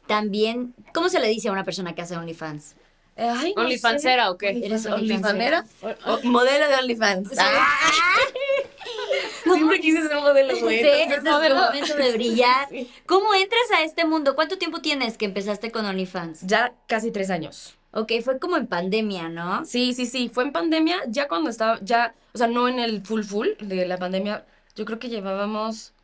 también, 0.06 0.74
¿cómo 0.94 1.08
se 1.08 1.18
le 1.20 1.28
dice 1.28 1.48
a 1.48 1.52
una 1.52 1.64
persona 1.64 1.94
que 1.94 2.02
hace 2.02 2.16
OnlyFans? 2.16 2.76
Eh, 3.16 3.28
Ay, 3.34 3.54
no 3.56 3.62
¿Onlyfansera 3.62 4.30
o 4.30 4.36
qué? 4.36 4.50
¿Eres 4.62 4.84
¿Onlyfanera? 4.86 5.64
O- 5.82 6.20
modelo 6.24 6.68
de 6.68 6.74
OnlyFans. 6.74 7.30
Ah, 7.38 7.66
Siempre 9.44 9.80
quise 9.80 10.02
ser 10.06 10.16
modelo, 10.16 10.54
Sí, 10.54 10.60
güey. 10.60 10.76
este 10.76 11.02
Entonces, 11.04 11.42
es 11.42 11.48
tu 11.48 11.54
momento 11.54 11.96
de 11.96 12.12
brillar. 12.12 12.68
Sí. 12.70 12.90
¿Cómo 13.06 13.32
entras 13.34 13.62
a 13.76 13.82
este 13.84 14.04
mundo? 14.04 14.34
¿Cuánto 14.34 14.58
tiempo 14.58 14.80
tienes 14.80 15.16
que 15.16 15.24
empezaste 15.24 15.70
con 15.70 15.86
OnlyFans? 15.86 16.40
Ya 16.42 16.74
casi 16.86 17.10
tres 17.10 17.30
años. 17.30 17.76
Ok, 17.96 18.12
fue 18.22 18.38
como 18.38 18.56
en 18.58 18.66
pandemia, 18.66 19.28
¿no? 19.30 19.64
Sí, 19.64 19.94
sí, 19.94 20.04
sí. 20.06 20.28
Fue 20.28 20.44
en 20.44 20.52
pandemia, 20.52 20.98
ya 21.08 21.28
cuando 21.28 21.48
estaba, 21.50 21.78
ya, 21.82 22.14
o 22.34 22.38
sea, 22.38 22.46
no 22.46 22.68
en 22.68 22.78
el 22.78 23.02
full 23.04 23.22
full 23.22 23.48
de 23.60 23.86
la 23.86 23.96
pandemia. 23.98 24.44
Yo 24.74 24.84
creo 24.84 24.98
que 24.98 25.08
llevábamos 25.08 25.94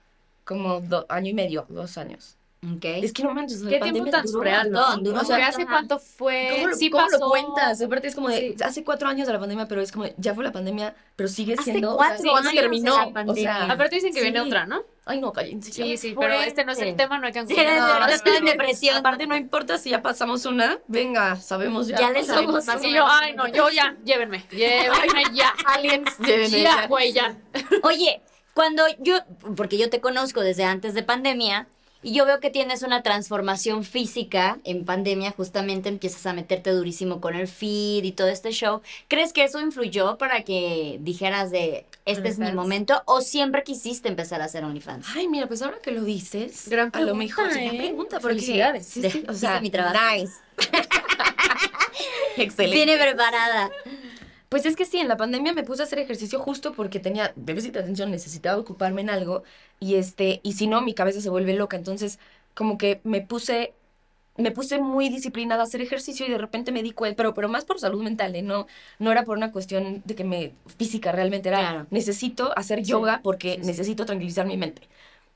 como 0.44 0.81
do- 0.81 1.06
año 1.11 1.31
y 1.31 1.35
medio, 1.35 1.67
dos 1.69 1.99
años. 1.99 2.39
Ok. 2.64 2.85
Es 2.85 3.12
que 3.12 3.25
no 3.25 3.35
manches, 3.35 3.61
¿Qué 3.69 3.81
tiempo 3.81 4.09
tan 4.09 4.26
surreal, 4.29 4.70
no? 4.70 4.97
duró 4.99 5.20
O 5.20 5.25
sea. 5.25 5.48
¿hace 5.48 5.67
cuánto 5.67 5.98
fue? 5.98 6.48
¿Cómo 6.53 6.69
lo, 6.69 6.77
sí 6.77 6.91
cómo 6.91 7.08
lo 7.10 7.29
cuentas? 7.29 7.82
Aparte 7.82 8.06
es 8.06 8.15
como 8.15 8.29
de, 8.29 8.55
Sí. 8.56 8.56
hace 8.63 8.84
cuatro 8.84 9.08
años 9.08 9.27
de 9.27 9.32
la 9.32 9.41
pandemia, 9.41 9.67
pero 9.67 9.81
es 9.81 9.91
como, 9.91 10.05
de, 10.05 10.15
ya 10.17 10.32
fue 10.32 10.44
la 10.44 10.53
pandemia, 10.53 10.94
pero 11.17 11.29
sigue 11.29 11.55
Hace 11.55 11.65
siendo, 11.72 11.96
cuatro 11.96 12.19
o 12.20 12.22
sea, 12.22 12.51
años 12.51 12.55
terminó, 12.55 12.93
de 12.93 12.98
la 13.01 13.06
o 13.08 13.13
pandemia. 13.13 13.43
sea, 13.43 13.72
Aparte 13.72 13.96
dicen 13.96 14.15
que 14.15 14.22
viene 14.22 14.41
otra, 14.41 14.67
¿no? 14.67 14.84
Ay, 15.05 15.20
no, 15.20 15.32
cállense. 15.32 15.72
Sí, 15.72 15.96
sí, 15.96 16.15
pero 16.17 16.34
este 16.34 16.65
no 16.65 16.70
es 16.70 16.79
el 16.79 16.94
tema, 16.94 17.19
no 17.19 17.27
hay 17.27 17.32
que 17.32 17.43
de- 17.44 17.81
No, 17.81 18.44
depresión. 18.46 18.96
Aparte 18.96 19.27
no 19.27 19.37
importa 19.37 19.77
si 19.79 19.91
ya 19.91 20.01
pasamos 20.01 20.46
una, 20.46 20.79
venga, 20.87 21.34
sabemos 21.34 21.89
ya. 21.89 21.98
Ya 21.98 22.10
le 22.10 22.20
pasamos 22.20 22.65
sabemos. 22.65 22.87
Y 22.87 22.94
yo, 22.94 23.05
ay, 23.08 23.34
no, 23.34 23.48
yo 23.48 23.70
ya, 23.70 23.96
llévenme, 24.05 24.44
llévenme 24.53 25.25
ya. 25.34 25.53
Aliens, 25.67 26.17
llévenme 26.20 26.63
ya. 26.63 26.87
güey, 26.87 27.13
ya. 27.13 27.37
Oye, 27.82 28.22
cuando 28.55 28.84
yo, 29.01 29.17
porque 29.56 29.79
yo 29.79 29.91
te 29.91 30.01
conozco 30.01 30.43
desde 30.43 30.63
antes 30.63 30.94
de 30.94 31.03
pandemia, 31.03 31.67
y 32.03 32.15
yo 32.15 32.27
veo 32.27 32.41
que 32.41 32.51
tienes 32.51 32.82
una 32.82 33.03
transformación 33.03 33.85
física 33.85 34.59
en 34.65 34.85
pandemia, 34.85 35.31
justamente 35.31 35.89
empiezas 35.89 36.27
a 36.27 36.32
meterte 36.32 36.71
durísimo 36.71 37.21
con 37.21 37.35
el 37.35 37.47
feed 37.49 38.05
y 38.05 38.13
todo 38.13 38.29
este 38.29 38.51
show. 38.51 38.81
¿Crees 39.09 39.32
que 39.32 39.44
eso 39.44 39.61
influyó 39.61 40.19
para 40.19 40.43
que 40.43 40.99
dijeras 41.01 41.51
de 41.51 41.87
este 42.05 42.29
es 42.29 42.39
mi 42.39 42.51
momento 42.53 43.03
o 43.06 43.21
siempre 43.21 43.63
quisiste 43.63 44.09
empezar 44.09 44.43
a 44.43 44.47
hacer 44.47 44.65
OnlyFans? 44.65 45.06
Ay, 45.15 45.29
mira, 45.29 45.47
pues 45.47 45.63
ahora 45.63 45.79
que 45.82 45.93
lo 45.93 46.03
dices, 46.03 46.69
Gran 46.69 46.91
a 46.93 47.01
lo 47.01 47.13
pregunta, 47.13 47.15
mejor, 47.15 47.51
gran 47.51 47.75
¿eh? 47.75 47.79
pregunta, 47.79 48.21
porque 48.21 48.35
Felicidades. 48.35 48.87
Sí, 48.87 49.09
sí, 49.09 49.25
o 49.29 49.35
sea, 49.35 49.61
mi 49.61 49.71
trabajo. 49.71 49.99
nice. 50.13 50.32
Excelente. 52.37 52.77
Viene 52.77 52.97
preparada. 52.97 53.71
Pues 54.53 54.67
es 54.67 54.77
que 54.77 54.85
sí, 54.85 54.99
en 54.99 55.09
la 55.09 55.17
pandemia 55.17 55.55
me 55.55 55.63
puse 55.65 55.81
a 55.81 55.87
hacer 55.87 55.99
ejercicio 55.99 56.39
justo 56.39 56.75
porque 56.75 57.01
tenía 57.01 57.32
déficit 57.37 57.73
de 57.73 57.81
atención, 57.81 58.11
necesitaba 58.11 58.61
ocuparme 58.61 59.01
en 59.01 59.09
algo 59.09 59.44
y 59.81 59.94
este 59.94 60.41
y 60.43 60.53
si 60.53 60.67
no 60.67 60.82
mi 60.82 60.93
cabeza 60.93 61.23
se 61.23 61.31
vuelve 61.31 61.55
loca, 61.55 61.75
entonces 61.79 62.19
como 62.55 62.77
que 62.77 63.01
me 63.03 63.23
puse 63.23 63.73
me 64.37 64.51
puse 64.51 64.79
muy 64.79 65.09
disciplinada 65.09 65.63
a 65.63 65.65
hacer 65.65 65.81
ejercicio 65.81 66.27
y 66.27 66.31
de 66.31 66.37
repente 66.37 66.71
me 66.71 66.82
di 66.82 66.91
cuenta, 66.93 67.17
pero 67.17 67.32
pero 67.32 67.49
más 67.49 67.65
por 67.65 67.81
salud 67.81 68.03
mental, 68.03 68.37
¿eh? 68.37 68.43
no 68.43 68.67
no 68.99 69.11
era 69.11 69.25
por 69.25 69.39
una 69.39 69.53
cuestión 69.53 70.03
de 70.05 70.15
que 70.15 70.25
me 70.25 70.53
física 70.77 71.13
realmente 71.13 71.49
era 71.49 71.59
Claro. 71.61 71.87
necesito 71.91 72.53
hacer 72.55 72.82
yoga 72.82 73.21
porque 73.23 73.55
sí, 73.55 73.61
sí. 73.63 73.67
necesito 73.69 74.05
tranquilizar 74.05 74.44
mi 74.44 74.59
mente. 74.59 74.82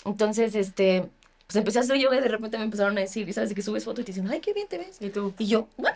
Entonces, 0.05 0.55
este 0.55 1.09
pues 1.47 1.57
empecé 1.57 1.79
a 1.79 1.83
hacer 1.83 1.97
yoga 1.97 2.19
y 2.19 2.21
de 2.21 2.29
repente 2.29 2.59
me 2.59 2.65
empezaron 2.65 2.99
a 2.99 3.01
decir, 3.01 3.33
¿sabes? 3.33 3.49
De 3.49 3.55
que 3.55 3.63
subes 3.63 3.83
fotos 3.83 4.03
y 4.03 4.05
te 4.05 4.13
dicen, 4.13 4.29
"Ay, 4.29 4.41
qué 4.41 4.53
bien 4.53 4.69
te 4.69 4.77
ves." 4.77 4.99
¿Y 5.01 5.09
tú? 5.09 5.33
Y 5.39 5.47
yo, 5.47 5.69
¿what? 5.79 5.95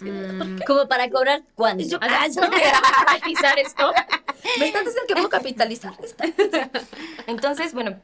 Mm. 0.00 0.58
Como 0.66 0.88
para 0.88 1.08
cobrar 1.10 1.42
cuánto. 1.54 1.84
Yo- 1.84 1.98
Ah, 2.00 2.26
¿sí? 2.30 2.38
¿Capitalizar 2.40 3.58
esto? 3.58 3.92
Me 4.58 4.66
están 4.66 4.84
diciendo 4.84 5.06
que 5.08 5.14
puedo 5.14 5.28
capitalizar 5.28 5.94
esto. 6.02 6.24
Entonces, 7.26 7.72
bueno, 7.72 8.00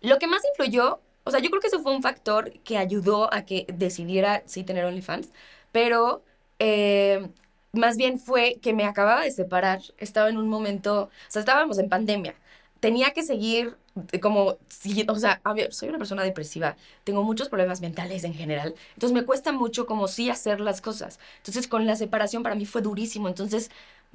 lo 0.00 0.18
que 0.18 0.26
más 0.26 0.42
influyó, 0.50 1.00
o 1.24 1.30
sea, 1.30 1.40
yo 1.40 1.50
creo 1.50 1.60
que 1.60 1.66
eso 1.68 1.80
fue 1.82 1.94
un 1.94 2.02
factor 2.02 2.52
que 2.64 2.78
ayudó 2.78 3.32
a 3.32 3.42
que 3.42 3.66
decidiera 3.72 4.42
sí 4.46 4.64
tener 4.64 4.84
OnlyFans, 4.84 5.28
pero 5.72 6.22
eh, 6.58 7.28
más 7.72 7.96
bien 7.96 8.18
fue 8.18 8.58
que 8.62 8.72
me 8.72 8.84
acababa 8.84 9.22
de 9.22 9.30
separar, 9.30 9.80
estaba 9.98 10.28
en 10.28 10.38
un 10.38 10.48
momento, 10.48 11.02
o 11.04 11.10
sea, 11.30 11.40
estábamos 11.40 11.78
en 11.78 11.88
pandemia, 11.88 12.34
tenía 12.80 13.10
que 13.12 13.22
seguir 13.22 13.76
como, 14.20 14.56
sí, 14.68 15.04
o 15.08 15.16
sea, 15.16 15.40
a 15.44 15.52
ver, 15.54 15.72
soy 15.72 15.88
una 15.88 15.98
persona 15.98 16.22
depresiva, 16.22 16.76
tengo 17.04 17.22
muchos 17.22 17.48
problemas 17.48 17.80
mentales 17.80 18.24
en 18.24 18.34
general, 18.34 18.74
entonces 18.94 19.14
me 19.14 19.24
cuesta 19.24 19.52
mucho 19.52 19.86
como 19.86 20.08
sí 20.08 20.30
hacer 20.30 20.60
las 20.60 20.80
cosas. 20.80 21.18
Entonces 21.38 21.68
con 21.68 21.86
la 21.86 21.96
separación 21.96 22.42
para 22.42 22.54
mí 22.54 22.66
fue 22.66 22.82
durísimo, 22.82 23.28
entonces 23.28 23.70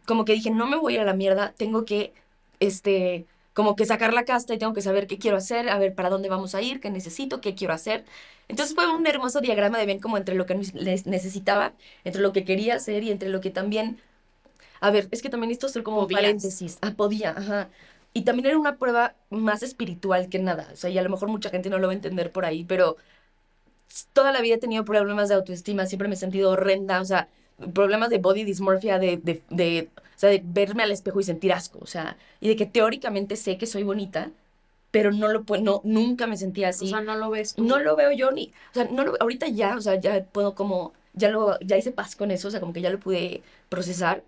como 0.06 0.25
que 0.25 0.34
dije, 0.34 0.52
no 0.52 0.68
me 0.68 0.78
voy 0.78 0.94
a 0.94 0.96
ir 0.98 1.02
a 1.02 1.06
la 1.06 1.13
mierda, 1.13 1.54
tengo 1.58 1.86
que, 1.86 2.13
este, 2.60 3.25
como 3.54 3.75
que 3.75 3.86
sacar 3.86 4.13
la 4.13 4.25
casta 4.25 4.54
y 4.54 4.58
tengo 4.58 4.74
que 4.74 4.82
saber 4.82 5.08
qué 5.08 5.18
quiero 5.18 5.38
hacer, 5.38 5.70
a 5.70 5.78
ver 5.78 5.94
para 5.96 6.10
dónde 6.10 6.30
vamos 6.30 6.56
a 6.56 6.62
ir, 6.62 6.80
qué 6.80 6.90
necesito, 6.90 7.42
qué 7.42 7.56
quiero 7.56 7.74
hacer. 7.74 8.04
Entonces 8.48 8.75
fue 8.75 8.88
un 8.94 9.06
hermoso 9.08 9.42
diagrama 9.42 9.78
de 9.78 9.86
ven 9.86 10.00
como 10.00 10.18
entre 10.18 10.36
lo 10.36 10.46
que 10.46 10.56
necesitaba, 10.56 11.74
entre 12.04 12.22
lo 12.22 12.34
que 12.34 12.44
quería 12.46 12.75
hacer 12.75 13.04
y 13.04 13.12
entre 13.12 13.30
lo 13.30 13.42
que 13.42 13.52
también, 13.52 14.00
a 14.82 14.92
ver, 14.92 15.08
es 15.12 15.22
que 15.22 15.30
también 15.30 15.52
esto 15.52 15.68
es 15.68 15.78
como 15.84 16.02
Podías. 16.02 16.22
paréntesis, 16.22 16.78
ah, 16.82 16.94
podía, 16.96 17.32
ajá. 17.32 17.70
Y 18.13 18.24
también 18.24 18.48
era 18.48 18.58
una 18.58 18.77
prueba 18.77 19.15
más 19.29 19.63
espiritual 19.63 20.29
que 20.29 20.39
nada, 20.39 20.70
o 20.72 20.75
sea, 20.75 20.89
y 20.89 20.98
a 20.98 21.03
lo 21.03 21.10
mejor 21.10 21.29
mucha 21.29 21.50
gente 21.50 21.70
no 21.70 21.79
lo 21.79 21.88
va 21.88 21.93
a 21.93 21.96
entender 21.96 22.32
por 22.32 22.46
ahí, 22.46 22.63
pero 22.63 22.98
toda 24.13 24.32
la 24.32 24.41
vida 24.41 24.55
he 24.55 24.60
tenido 24.60 24.86
problemas 24.86 25.29
de 25.29 25.36
autoestima, 25.36 25.86
siempre 25.86 26.08
me 26.08 26.15
he 26.15 26.17
sentido 26.17 26.51
horrenda, 26.51 27.01
o 27.01 27.05
sea, 27.05 27.27
problemas 27.74 28.10
de 28.10 28.17
body 28.20 28.43
dysmorphia, 28.43 29.00
de, 29.00 29.17
de, 29.17 29.41
de, 29.50 29.89
o 29.96 30.20
sea, 30.20 30.29
de 30.29 30.41
verme 30.43 30.84
al 30.84 30.91
espejo 30.91 31.20
y 31.20 31.24
sentir 31.24 31.53
asco, 31.53 31.79
o 31.82 31.88
sea, 31.88 32.17
y 32.39 32.48
de 32.50 32.55
que 32.55 32.65
teóricamente 32.65 33.36
sé 33.36 33.58
que 33.58 33.65
soy 33.65 33.84
bonita, 33.84 34.32
pero 34.91 35.12
no 35.12 35.27
lo 35.27 35.43
puedo, 35.43 35.63
no, 35.63 35.82
nunca 35.84 36.27
me 36.27 36.38
sentía 36.38 36.70
así. 36.70 36.86
O 36.86 36.89
sea, 36.89 37.01
no 37.01 37.15
lo 37.15 37.29
ves 37.29 37.55
tú. 37.55 37.63
no 37.63 37.79
lo 37.79 37.96
veo 37.96 38.12
yo 38.12 38.32
ni, 38.32 38.53
o 38.72 38.74
sea, 38.74 38.86
no 38.86 39.03
lo, 39.05 39.15
ahorita 39.20 39.48
ya, 39.48 39.75
o 39.75 39.82
sea, 39.82 40.00
ya 40.00 40.24
puedo 40.25 40.55
como, 40.55 40.93
ya 41.13 41.29
lo, 41.29 41.60
ya 41.60 41.77
hice 41.77 41.91
paz 41.91 42.15
con 42.15 42.32
eso, 42.32 42.48
o 42.48 42.51
sea, 42.51 42.60
como 42.60 42.74
que 42.74 42.82
ya 42.82 42.89
lo 42.89 43.00
pude 43.00 43.41
procesar, 43.70 44.24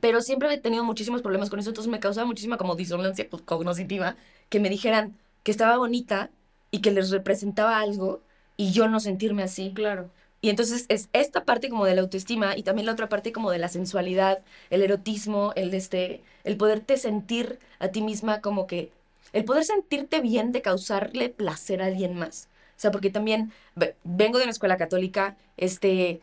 pero 0.00 0.20
siempre 0.20 0.52
he 0.52 0.58
tenido 0.58 0.84
muchísimos 0.84 1.22
problemas 1.22 1.50
con 1.50 1.58
eso, 1.60 1.70
entonces 1.70 1.90
me 1.90 2.00
causaba 2.00 2.26
muchísima 2.26 2.56
como 2.56 2.74
disonancia 2.76 3.28
co- 3.28 3.44
cognitiva 3.44 4.16
que 4.48 4.60
me 4.60 4.68
dijeran 4.68 5.16
que 5.42 5.50
estaba 5.52 5.76
bonita 5.78 6.30
y 6.70 6.80
que 6.80 6.90
les 6.90 7.10
representaba 7.10 7.78
algo 7.78 8.20
y 8.56 8.72
yo 8.72 8.88
no 8.88 9.00
sentirme 9.00 9.42
así. 9.42 9.72
Claro. 9.74 10.10
Y 10.40 10.50
entonces 10.50 10.86
es 10.88 11.08
esta 11.12 11.44
parte 11.44 11.68
como 11.70 11.86
de 11.86 11.94
la 11.94 12.02
autoestima 12.02 12.56
y 12.56 12.62
también 12.62 12.86
la 12.86 12.92
otra 12.92 13.08
parte 13.08 13.32
como 13.32 13.50
de 13.50 13.58
la 13.58 13.68
sensualidad, 13.68 14.42
el 14.70 14.82
erotismo, 14.82 15.52
el 15.56 15.72
este, 15.74 16.22
el 16.44 16.56
poderte 16.56 16.96
sentir 16.96 17.58
a 17.78 17.88
ti 17.88 18.02
misma 18.02 18.40
como 18.40 18.66
que, 18.66 18.92
el 19.32 19.44
poder 19.44 19.64
sentirte 19.64 20.20
bien 20.20 20.52
de 20.52 20.62
causarle 20.62 21.28
placer 21.30 21.82
a 21.82 21.86
alguien 21.86 22.14
más. 22.14 22.48
O 22.76 22.80
sea, 22.80 22.90
porque 22.90 23.10
también 23.10 23.52
ve- 23.74 23.96
vengo 24.04 24.38
de 24.38 24.44
una 24.44 24.52
escuela 24.52 24.76
católica, 24.76 25.36
este, 25.56 26.20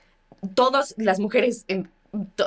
todas 0.55 0.95
las 0.97 1.19
mujeres, 1.19 1.65
en- 1.67 1.89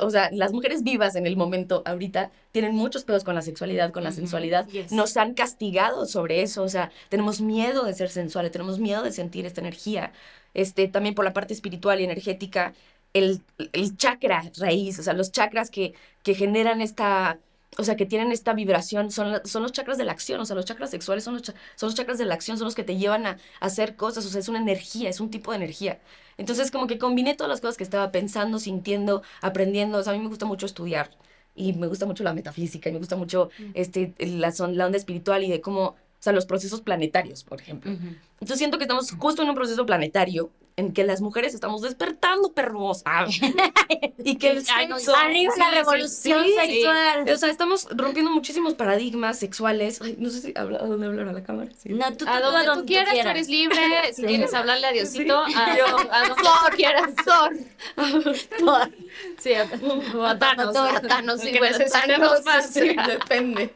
o 0.01 0.09
sea, 0.09 0.29
las 0.31 0.53
mujeres 0.53 0.83
vivas 0.83 1.15
en 1.15 1.25
el 1.25 1.35
momento 1.35 1.83
ahorita 1.85 2.31
tienen 2.51 2.73
muchos 2.73 3.03
pedos 3.03 3.23
con 3.23 3.35
la 3.35 3.41
sexualidad, 3.41 3.91
con 3.91 4.03
la 4.03 4.11
sensualidad. 4.11 4.67
yes. 4.69 4.91
Nos 4.91 5.17
han 5.17 5.33
castigado 5.33 6.05
sobre 6.05 6.41
eso, 6.41 6.63
o 6.63 6.69
sea, 6.69 6.91
tenemos 7.09 7.41
miedo 7.41 7.83
de 7.83 7.93
ser 7.93 8.09
sensuales, 8.09 8.51
tenemos 8.51 8.79
miedo 8.79 9.03
de 9.03 9.11
sentir 9.11 9.45
esta 9.45 9.61
energía 9.61 10.13
este, 10.53 10.87
también 10.87 11.15
por 11.15 11.23
la 11.23 11.33
parte 11.33 11.53
espiritual 11.53 12.01
y 12.01 12.03
energética, 12.03 12.73
el, 13.13 13.41
el 13.73 13.95
chakra 13.95 14.43
raíz, 14.57 14.99
o 14.99 15.03
sea, 15.03 15.13
los 15.13 15.31
chakras 15.31 15.69
que, 15.69 15.93
que 16.23 16.33
generan 16.33 16.81
esta, 16.81 17.39
o 17.77 17.83
sea, 17.83 17.95
que 17.95 18.05
tienen 18.05 18.31
esta 18.31 18.53
vibración, 18.53 19.11
son, 19.11 19.41
son 19.45 19.63
los 19.63 19.71
chakras 19.71 19.97
de 19.97 20.05
la 20.05 20.11
acción, 20.13 20.39
o 20.39 20.45
sea, 20.45 20.55
los 20.55 20.65
chakras 20.65 20.89
sexuales 20.89 21.23
son 21.23 21.33
los, 21.35 21.43
son 21.43 21.87
los 21.87 21.95
chakras 21.95 22.17
de 22.17 22.25
la 22.25 22.33
acción, 22.33 22.57
son 22.57 22.65
los 22.65 22.75
que 22.75 22.83
te 22.83 22.95
llevan 22.95 23.25
a, 23.25 23.37
a 23.59 23.65
hacer 23.65 23.95
cosas, 23.95 24.25
o 24.25 24.29
sea, 24.29 24.39
es 24.39 24.47
una 24.47 24.59
energía, 24.59 25.09
es 25.09 25.19
un 25.19 25.29
tipo 25.29 25.51
de 25.51 25.57
energía. 25.57 25.99
Entonces, 26.37 26.71
como 26.71 26.87
que 26.87 26.97
combiné 26.97 27.35
todas 27.35 27.49
las 27.49 27.61
cosas 27.61 27.77
que 27.77 27.83
estaba 27.83 28.11
pensando, 28.11 28.59
sintiendo, 28.59 29.23
aprendiendo, 29.41 29.97
o 29.97 30.03
sea, 30.03 30.13
a 30.13 30.15
mí 30.15 30.21
me 30.21 30.29
gusta 30.29 30.45
mucho 30.45 30.65
estudiar 30.65 31.09
y 31.55 31.73
me 31.73 31.87
gusta 31.87 32.05
mucho 32.05 32.23
la 32.23 32.33
metafísica 32.33 32.89
y 32.89 32.93
me 32.93 32.99
gusta 32.99 33.15
mucho 33.15 33.49
este, 33.73 34.13
la, 34.19 34.53
onda 34.59 34.95
espiritual 34.95 35.43
y 35.43 35.49
de 35.49 35.59
cómo, 35.59 35.81
o 35.81 35.95
sea, 36.19 36.31
los 36.31 36.45
procesos 36.45 36.81
planetarios, 36.81 37.43
por 37.43 37.59
ejemplo. 37.59 37.91
Entonces 37.91 38.59
siento 38.59 38.77
que 38.77 38.83
estamos 38.83 39.11
justo 39.11 39.41
en 39.41 39.49
un 39.49 39.55
proceso 39.55 39.85
planetario 39.85 40.51
en 40.77 40.93
que 40.93 41.03
las 41.03 41.21
mujeres 41.21 41.55
estamos 41.55 41.81
despertando, 41.81 42.53
perros. 42.53 43.01
Ah. 43.05 43.25
y 44.23 44.35
que 44.37 44.51
el 44.51 44.63
sexo... 44.65 45.15
Arriba 45.15 45.51
Sí, 45.53 45.59
la 45.59 45.69
sí, 45.69 45.75
revolución 45.75 46.45
sí. 46.45 46.53
sexual. 46.53 47.29
O 47.29 47.37
sea, 47.37 47.49
estamos 47.49 47.87
rompiendo 47.89 48.31
muchísimos 48.31 48.75
paradigmas 48.75 49.39
sexuales. 49.39 49.99
Ay, 50.03 50.15
no 50.19 50.29
sé 50.29 50.39
si 50.39 50.53
habla, 50.55 50.77
¿a 50.77 50.85
dónde 50.85 51.07
hablar 51.07 51.29
a 51.29 51.33
la 51.33 51.41
cámara? 51.43 51.71
Sí. 51.75 51.89
No, 51.89 52.11
tú, 52.15 52.25
tú, 52.25 52.31
A 52.31 52.37
tú, 52.41 52.51
donde 52.51 52.65
tú 52.81 52.85
quieras, 52.85 53.11
tú 53.11 53.27
eres 53.27 53.49
libre. 53.49 53.77
Si 54.13 54.21
Sí. 54.21 54.27
quieres 54.27 54.53
hablarle 54.53 54.85
a 54.87 54.91
Diosito, 54.91 55.45
Sí. 55.47 55.53
a, 55.57 55.77
Yo. 55.77 55.85
a 56.11 56.19
donde 56.27 56.35
tú 56.43 56.49
quieras. 56.75 57.11
Por- 57.25 58.91
Sí, 59.39 59.53
a, 59.55 59.63
a 59.63 60.37
Thanos. 60.39 60.75
A 60.75 61.01
Thanos, 61.01 61.41
sí, 61.41 61.55
pues, 61.57 61.79
necesitemos 61.79 62.43
necesitemos 62.43 62.45
más. 62.45 62.69
sí, 62.69 62.95
depende. 63.07 63.73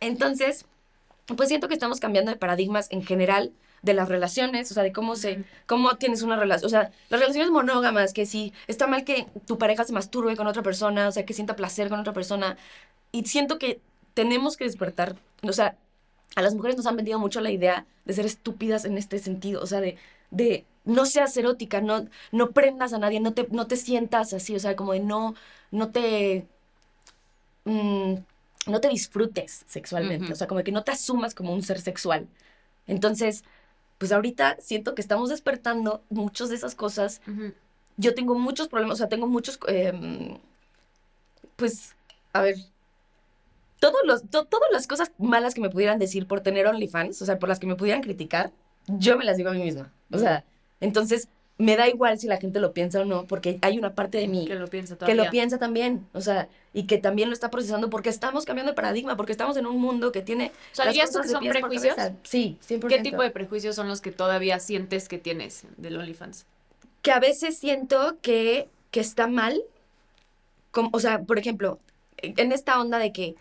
Entonces, 0.00 0.64
pues 1.36 1.48
siento 1.48 1.68
que 1.68 1.74
estamos 1.74 2.00
cambiando 2.00 2.30
de 2.30 2.38
paradigmas 2.38 2.90
en 2.90 3.04
general 3.04 3.52
de 3.84 3.94
las 3.94 4.08
relaciones, 4.08 4.70
o 4.70 4.74
sea, 4.74 4.82
de 4.82 4.92
cómo 4.92 5.14
se, 5.14 5.44
cómo 5.66 5.96
tienes 5.96 6.22
una 6.22 6.36
relación, 6.36 6.66
o 6.66 6.70
sea, 6.70 6.90
las 7.10 7.20
relaciones 7.20 7.50
monógamas, 7.50 8.14
que 8.14 8.24
si 8.24 8.52
está 8.66 8.86
mal 8.86 9.04
que 9.04 9.26
tu 9.46 9.58
pareja 9.58 9.84
se 9.84 9.92
masturbe 9.92 10.36
con 10.36 10.46
otra 10.46 10.62
persona, 10.62 11.08
o 11.08 11.12
sea, 11.12 11.26
que 11.26 11.34
sienta 11.34 11.54
placer 11.54 11.90
con 11.90 12.00
otra 12.00 12.14
persona, 12.14 12.56
y 13.12 13.24
siento 13.26 13.58
que 13.58 13.80
tenemos 14.14 14.56
que 14.56 14.64
despertar, 14.64 15.16
o 15.42 15.52
sea, 15.52 15.76
a 16.34 16.42
las 16.42 16.54
mujeres 16.54 16.76
nos 16.76 16.86
han 16.86 16.96
vendido 16.96 17.18
mucho 17.18 17.40
la 17.40 17.50
idea 17.50 17.86
de 18.06 18.14
ser 18.14 18.26
estúpidas 18.26 18.86
en 18.86 18.96
este 18.96 19.18
sentido, 19.18 19.62
o 19.62 19.66
sea, 19.66 19.80
de, 19.80 19.98
de 20.30 20.64
no 20.84 21.04
seas 21.06 21.36
erótica, 21.36 21.80
no, 21.82 22.08
no 22.32 22.50
prendas 22.52 22.94
a 22.94 22.98
nadie, 22.98 23.20
no 23.20 23.34
te, 23.34 23.46
no 23.50 23.66
te 23.66 23.76
sientas 23.76 24.32
así, 24.32 24.56
o 24.56 24.60
sea, 24.60 24.76
como 24.76 24.92
de 24.94 25.00
no, 25.00 25.34
no 25.70 25.90
te, 25.90 26.46
mm, 27.64 28.14
no 28.66 28.80
te 28.80 28.88
disfrutes 28.88 29.64
sexualmente, 29.68 30.32
o 30.32 30.36
sea, 30.36 30.46
como 30.46 30.62
que 30.64 30.72
no 30.72 30.84
te 30.84 30.92
asumas 30.92 31.34
como 31.34 31.52
un 31.52 31.62
ser 31.62 31.80
sexual. 31.80 32.28
Entonces, 32.86 33.44
pues 33.98 34.12
ahorita 34.12 34.56
siento 34.60 34.94
que 34.94 35.00
estamos 35.02 35.30
despertando 35.30 36.02
muchas 36.10 36.48
de 36.48 36.56
esas 36.56 36.74
cosas. 36.74 37.20
Yo 37.96 38.14
tengo 38.14 38.34
muchos 38.38 38.68
problemas, 38.68 38.94
o 38.94 38.98
sea, 38.98 39.08
tengo 39.08 39.26
muchos, 39.26 39.58
em, 39.68 40.38
pues, 41.56 41.94
a 42.32 42.40
ver, 42.42 42.56
todos 43.80 44.00
los, 44.04 44.22
to- 44.30 44.46
todas 44.46 44.68
las 44.72 44.86
cosas 44.86 45.12
malas 45.18 45.54
que 45.54 45.60
me 45.60 45.70
pudieran 45.70 45.98
decir 45.98 46.26
por 46.26 46.40
tener 46.40 46.66
OnlyFans, 46.66 47.20
o 47.22 47.24
sea, 47.26 47.38
por 47.38 47.48
las 47.48 47.58
que 47.60 47.66
me 47.66 47.76
pudieran 47.76 48.02
criticar, 48.02 48.50
yo 48.86 49.16
me 49.16 49.24
las 49.24 49.36
digo 49.36 49.50
a 49.50 49.52
mí 49.52 49.62
misma. 49.62 49.92
O 50.12 50.18
sea, 50.18 50.44
entonces 50.80 51.28
me 51.56 51.76
da 51.76 51.88
igual 51.88 52.18
si 52.18 52.26
la 52.26 52.38
gente 52.38 52.58
lo 52.58 52.72
piensa 52.72 53.00
o 53.00 53.04
no, 53.04 53.26
porque 53.26 53.58
hay 53.62 53.78
una 53.78 53.94
parte 53.94 54.18
de 54.18 54.26
mí 54.26 54.46
Que 54.46 54.56
lo 54.56 54.66
piensa 54.68 54.94
que 54.94 55.00
todavía. 55.00 55.24
lo 55.24 55.30
piensa 55.30 55.58
también, 55.58 56.06
o 56.12 56.20
sea, 56.20 56.48
y 56.72 56.84
que 56.84 56.98
también 56.98 57.28
lo 57.28 57.32
está 57.32 57.50
procesando 57.50 57.90
porque 57.90 58.08
estamos 58.08 58.44
cambiando 58.44 58.72
de 58.72 58.76
paradigma, 58.76 59.16
porque 59.16 59.32
estamos 59.32 59.56
en 59.56 59.66
un 59.66 59.80
mundo 59.80 60.10
que 60.10 60.22
tiene... 60.22 60.50
O 60.72 60.74
sea, 60.74 60.86
las 60.86 60.94
¿dirías 60.94 61.12
tú 61.12 61.20
que 61.20 61.28
son 61.28 61.44
prejuicios? 61.44 61.94
Sí, 62.24 62.58
100%. 62.68 62.88
¿Qué 62.88 62.98
tipo 62.98 63.22
de 63.22 63.30
prejuicios 63.30 63.76
son 63.76 63.88
los 63.88 64.00
que 64.00 64.10
todavía 64.10 64.58
sientes 64.58 65.08
que 65.08 65.18
tienes 65.18 65.64
del 65.76 65.96
OnlyFans? 65.96 66.46
Que 67.02 67.12
a 67.12 67.20
veces 67.20 67.56
siento 67.56 68.16
que, 68.20 68.68
que 68.90 69.00
está 69.00 69.28
mal, 69.28 69.62
como, 70.72 70.90
o 70.92 70.98
sea, 70.98 71.22
por 71.22 71.38
ejemplo, 71.38 71.78
en 72.18 72.50
esta 72.50 72.80
onda 72.80 72.98
de 72.98 73.12
que 73.12 73.36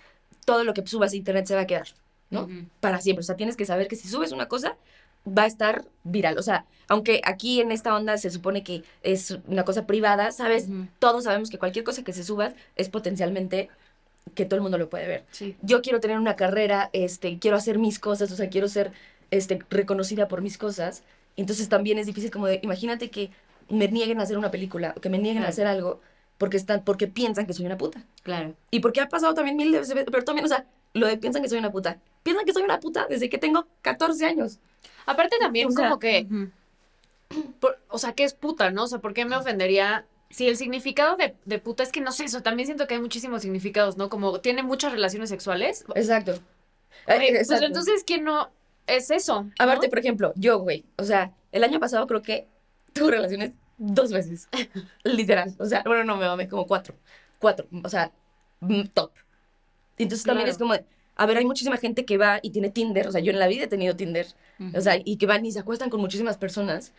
todo 0.46 0.63
lo 0.63 0.74
que 0.74 0.86
subas 0.86 1.13
a 1.13 1.15
internet 1.15 1.48
se 1.48 1.55
va 1.55 1.62
a 1.62 1.67
quedar, 1.67 1.88
¿no? 2.29 2.48
Para 2.79 3.01
siempre, 3.01 3.22
o 3.22 3.24
sea, 3.24 3.36
tienes 3.36 3.55
que 3.55 3.65
saber 3.65 3.88
que 3.88 3.96
si 3.96 4.08
subes 4.08 4.32
una 4.32 4.48
cosa, 4.48 4.77
va 5.27 5.43
a 5.43 5.47
estar 5.47 5.85
viral, 6.03 6.37
o 6.37 6.43
sea, 6.43 6.65
aunque 6.89 7.21
aquí 7.23 7.61
en 7.61 7.71
esta 7.71 7.95
onda 7.95 8.17
se 8.17 8.29
supone 8.29 8.63
que 8.63 8.83
es 9.03 9.37
una 9.47 9.63
cosa 9.63 9.85
privada, 9.87 10.31
¿sabes? 10.31 10.67
Ujú. 10.67 10.87
Todos 10.99 11.23
sabemos 11.23 11.49
que 11.49 11.57
cualquier 11.57 11.85
cosa 11.85 12.03
que 12.03 12.11
se 12.13 12.23
suba 12.23 12.53
es 12.75 12.89
potencialmente 12.89 13.69
que 14.35 14.45
todo 14.45 14.55
el 14.57 14.61
mundo 14.61 14.77
lo 14.77 14.89
puede 14.89 15.07
ver. 15.07 15.23
Sí. 15.31 15.55
yo 15.61 15.81
quiero 15.81 15.99
tener 15.99 16.17
una 16.17 16.35
carrera, 16.35 16.89
este, 16.93 17.39
quiero 17.39 17.57
hacer 17.57 17.77
mis 17.79 17.99
cosas, 17.99 18.31
o 18.31 18.35
sea, 18.35 18.49
quiero 18.49 18.67
ser 18.67 18.91
este, 19.31 19.59
reconocida 19.69 20.27
por 20.27 20.41
mis 20.41 20.57
cosas. 20.57 21.03
Entonces 21.37 21.67
también 21.69 21.97
es 21.97 22.05
difícil 22.05 22.31
como 22.31 22.47
de, 22.47 22.59
imagínate 22.63 23.09
que 23.09 23.31
me 23.69 23.87
nieguen 23.87 24.19
a 24.19 24.23
hacer 24.23 24.37
una 24.37 24.51
película 24.51 24.93
o 24.97 25.01
que 25.01 25.09
me 25.09 25.17
nieguen 25.17 25.37
a 25.43 25.45
Claro. 25.47 25.49
hacer 25.51 25.67
algo 25.67 26.01
porque 26.37 26.57
están, 26.57 26.83
porque 26.83 27.07
piensan 27.07 27.45
que 27.45 27.53
soy 27.53 27.65
una 27.65 27.77
puta. 27.77 28.03
Claro. 28.23 28.53
Y 28.71 28.79
porque 28.81 29.01
ha 29.01 29.07
pasado 29.09 29.33
también 29.33 29.55
mil 29.57 29.71
veces, 29.71 29.95
pero 30.11 30.23
también, 30.23 30.45
o 30.45 30.49
sea, 30.49 30.65
lo 30.93 31.07
de 31.07 31.17
piensan 31.17 31.41
que 31.41 31.49
soy 31.49 31.59
una 31.59 31.71
puta. 31.71 31.97
Piensan 32.23 32.45
que 32.45 32.53
soy 32.53 32.63
una 32.63 32.79
puta 32.79 33.07
desde 33.09 33.29
que 33.29 33.37
tengo 33.37 33.67
14 33.81 34.25
años. 34.25 34.59
Aparte 35.05 35.37
también 35.39 35.67
O 35.67 35.71
sea, 35.71 35.85
como 35.89 35.99
que, 35.99 36.27
por- 37.59 37.79
o 37.89 37.97
sea, 37.97 38.13
¿qué 38.13 38.23
es 38.23 38.33
puta, 38.33 38.71
no? 38.71 38.83
O 38.83 38.87
sea, 38.87 38.99
¿por 38.99 39.13
qué 39.13 39.25
me 39.25 39.35
ofendería? 39.35 40.05
Si 40.29 40.47
el 40.47 40.57
significado 40.57 41.15
de, 41.15 41.35
de 41.45 41.59
puta 41.59 41.83
es 41.83 41.91
que 41.91 42.01
no 42.01 42.11
sé 42.11 42.25
eso, 42.25 42.41
también 42.41 42.65
siento 42.65 42.87
que 42.87 42.95
hay 42.95 43.01
muchísimos 43.01 43.41
significados, 43.43 43.97
¿no? 43.97 44.09
Como 44.09 44.39
tiene 44.39 44.63
muchas 44.63 44.91
relaciones 44.91 45.29
sexuales. 45.29 45.85
Exacto. 45.95 46.39
Güey, 47.05 47.17
Eh, 47.27 47.29
pues 47.31 47.41
exacto. 47.41 47.65
entonces, 47.65 48.03
¿quién 48.03 48.23
no 48.23 48.49
es 48.87 49.11
eso? 49.11 49.43
¿no? 49.43 49.51
Aparte, 49.59 49.89
por 49.89 49.99
ejemplo, 49.99 50.33
yo, 50.35 50.57
güey, 50.59 50.85
o 50.97 51.03
sea, 51.03 51.31
el 51.51 51.63
año 51.63 51.79
pasado 51.79 52.07
creo 52.07 52.21
que 52.21 52.47
tuve 52.93 53.11
relaciones 53.11 53.51
dos 53.77 54.11
veces. 54.11 54.47
Literal. 55.03 55.53
O 55.59 55.65
sea, 55.65 55.83
bueno, 55.85 56.03
no 56.03 56.17
me 56.17 56.25
mamé, 56.25 56.47
como 56.47 56.65
cuatro. 56.65 56.95
Cuatro. 57.39 57.67
O 57.83 57.89
sea, 57.89 58.11
mm, 58.61 58.83
top. 58.93 59.11
Entonces 59.97 60.25
también 60.25 60.45
Claro. 60.45 60.51
es 60.51 60.57
como, 60.57 60.73
de, 60.73 60.85
a 61.15 61.25
ver, 61.25 61.38
hay 61.38 61.46
muchísima 61.46 61.77
gente 61.77 62.05
que 62.05 62.17
va 62.17 62.39
y 62.41 62.50
tiene 62.51 62.70
Tinder. 62.70 63.08
O 63.08 63.12
sea, 63.12 63.22
yo 63.22 63.32
en 63.32 63.39
la 63.39 63.48
vida 63.48 63.65
he 63.65 63.67
tenido 63.67 63.96
Tinder. 63.96 64.27
O 64.75 64.82
sea, 64.82 64.98
y 65.03 65.17
que 65.17 65.25
van 65.25 65.46
y 65.46 65.51
se 65.51 65.60
acuestan 65.60 65.89
con 65.89 66.00
muchísimas 66.01 66.38
personas. 66.38 66.93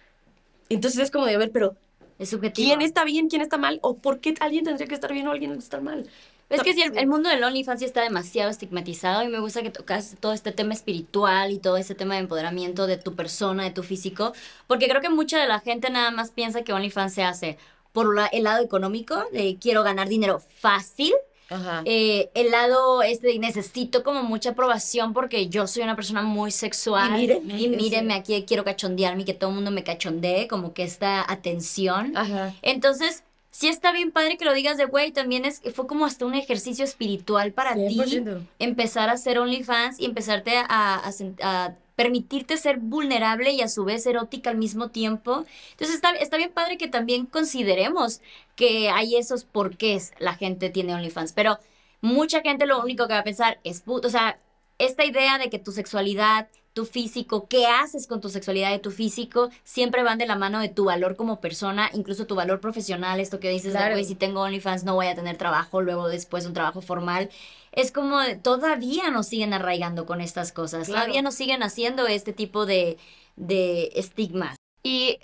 Entonces 0.68 1.00
es 1.00 1.11
como 1.11 1.26
de, 1.26 1.35
a 1.35 1.38
ver, 1.38 1.50
pero 1.50 1.76
Es 2.18 2.30
subjetivo. 2.30 2.68
¿quién 2.68 2.80
está 2.83 3.04
bien, 3.04 3.28
quién 3.28 3.42
está 3.42 3.59
mal? 3.59 3.78
¿O 3.83 3.97
por 3.97 4.21
qué 4.21 4.35
alguien 4.40 4.64
tendría 4.64 4.87
que 4.87 4.94
estar 4.94 5.12
bien 5.12 5.26
o 5.28 5.33
alguien 5.33 5.52
estar 5.52 5.80
mal? 5.83 6.09
Es 6.50 6.62
que 6.62 6.75
sí, 6.75 6.83
el, 6.83 6.97
el 6.97 7.06
mundo 7.06 7.28
del 7.30 7.42
OnlyFans 7.42 7.83
está 7.83 8.02
demasiado 8.02 8.50
estigmatizado 8.50 9.25
y 9.25 9.28
me 9.28 9.40
gusta 9.40 9.62
que 9.62 9.71
tocas 9.71 10.16
todo 10.21 10.33
este 10.35 10.52
tema 10.52 10.75
espiritual 10.75 11.50
y 11.52 11.59
todo 11.59 11.78
este 11.78 11.94
tema 11.94 12.14
de 12.14 12.21
empoderamiento 12.21 12.87
de 12.87 12.99
tu 12.99 13.14
persona, 13.14 13.64
de 13.64 13.71
tu 13.71 13.83
físico, 13.83 14.35
porque 14.66 14.87
creo 14.88 15.00
que 15.00 15.09
mucha 15.09 15.40
de 15.40 15.49
la 15.49 15.61
gente 15.61 15.88
nada 15.90 16.11
más 16.11 16.30
piensa 16.30 16.62
que 16.62 16.73
OnlyFans 16.73 17.14
se 17.14 17.23
hace 17.25 17.59
por 17.92 18.14
la- 18.14 18.26
el 18.26 18.44
lado 18.44 18.62
económico, 18.62 19.25
de 19.33 19.56
quiero 19.61 19.83
ganar 19.83 20.09
dinero 20.09 20.38
fácil, 20.38 21.12
Ajá. 21.50 21.82
eh, 21.84 22.30
el 22.34 22.50
lado 22.50 23.02
este 23.02 23.26
de 23.28 23.38
necesito 23.38 24.02
como 24.02 24.22
mucha 24.22 24.50
aprobación 24.50 25.12
porque 25.12 25.48
yo 25.48 25.66
soy 25.66 25.82
una 25.82 25.94
persona 25.96 26.22
muy 26.22 26.50
sexual 26.50 27.10
Y 27.14 27.26
mírenme, 27.26 27.60
y 27.60 27.68
mírenme 27.68 28.14
aquí 28.14 28.44
quiero 28.46 28.64
cachondearme 28.64 29.22
y 29.22 29.24
que 29.26 29.34
todo 29.34 29.50
el 29.50 29.56
mundo 29.56 29.70
me 29.70 29.84
cachondee, 29.84 30.48
como 30.48 30.72
que 30.72 30.82
esta 30.84 31.24
atención. 31.30 32.16
Ajá. 32.16 32.54
Entonces, 32.62 33.24
sí 33.50 33.68
está 33.68 33.92
bien 33.92 34.10
padre 34.10 34.36
que 34.36 34.44
lo 34.44 34.52
digas 34.54 34.78
de 34.78 34.86
güey, 34.86 35.12
también 35.12 35.44
es, 35.44 35.60
fue 35.74 35.86
como 35.86 36.06
hasta 36.06 36.24
un 36.26 36.34
ejercicio 36.34 36.84
espiritual 36.84 37.52
para 37.52 37.74
ti 37.74 38.00
100%. 38.00 38.40
empezar 38.58 39.10
a 39.10 39.12
hacer 39.12 39.38
OnlyFans 39.38 40.00
y 40.00 40.06
empezarte 40.06 40.56
a, 40.56 40.94
a 40.96 41.10
sen- 41.10 41.36
a 41.42 41.74
permitirte 41.96 42.56
ser 42.56 42.78
vulnerable 42.78 43.52
y 43.52 43.60
a 43.60 43.68
su 43.68 43.84
vez 43.84 44.06
erótica 44.06 44.50
al 44.50 44.56
mismo 44.56 44.90
tiempo. 44.90 45.44
Entonces 45.72 45.96
está, 45.96 46.10
está 46.12 46.36
bien 46.36 46.52
padre 46.52 46.76
que 46.78 46.88
también 46.88 47.26
consideremos 47.26 48.20
que 48.56 48.90
hay 48.90 49.16
esos 49.16 49.44
porqués 49.44 50.12
la 50.18 50.34
gente 50.34 50.70
tiene 50.70 50.94
OnlyFans, 50.94 51.32
pero 51.32 51.58
mucha 52.00 52.40
gente 52.42 52.66
lo 52.66 52.80
único 52.82 53.06
que 53.06 53.14
va 53.14 53.20
a 53.20 53.24
pensar 53.24 53.60
es 53.64 53.80
puto, 53.80 54.08
o 54.08 54.10
sea, 54.10 54.38
esta 54.78 55.04
idea 55.04 55.38
de 55.38 55.50
que 55.50 55.58
tu 55.58 55.72
sexualidad, 55.72 56.48
tu 56.72 56.84
físico, 56.84 57.46
qué 57.48 57.66
haces 57.66 58.08
con 58.08 58.20
tu 58.20 58.28
sexualidad 58.28 58.74
y 58.74 58.80
tu 58.80 58.90
físico, 58.90 59.50
siempre 59.62 60.02
van 60.02 60.18
de 60.18 60.26
la 60.26 60.34
mano 60.36 60.58
de 60.60 60.68
tu 60.68 60.86
valor 60.86 61.14
como 61.16 61.40
persona, 61.40 61.88
incluso 61.94 62.26
tu 62.26 62.34
valor 62.34 62.60
profesional, 62.60 63.20
esto 63.20 63.38
que 63.38 63.48
dices 63.50 63.72
de, 63.72 63.78
Claro. 63.78 63.94
güey, 63.94 64.04
si 64.04 64.16
tengo 64.16 64.40
OnlyFans 64.42 64.82
no 64.84 64.94
voy 64.94 65.06
a 65.06 65.14
tener 65.14 65.36
trabajo, 65.36 65.80
luego 65.82 66.08
después 66.08 66.46
un 66.46 66.52
trabajo 66.54 66.80
formal. 66.82 67.30
Es 67.74 67.90
como 67.92 68.18
todavía 68.42 69.10
nos 69.10 69.26
siguen 69.26 69.52
arraigando 69.52 70.06
con 70.06 70.20
estas 70.20 70.52
cosas, 70.52 70.86
Claro. 70.86 71.02
todavía 71.02 71.22
nos 71.22 71.34
siguen 71.34 71.62
haciendo 71.62 72.06
este 72.06 72.32
tipo 72.32 72.66
de, 72.66 72.96
de 73.36 73.90
estigmas. 73.96 74.56
Y 74.82 75.18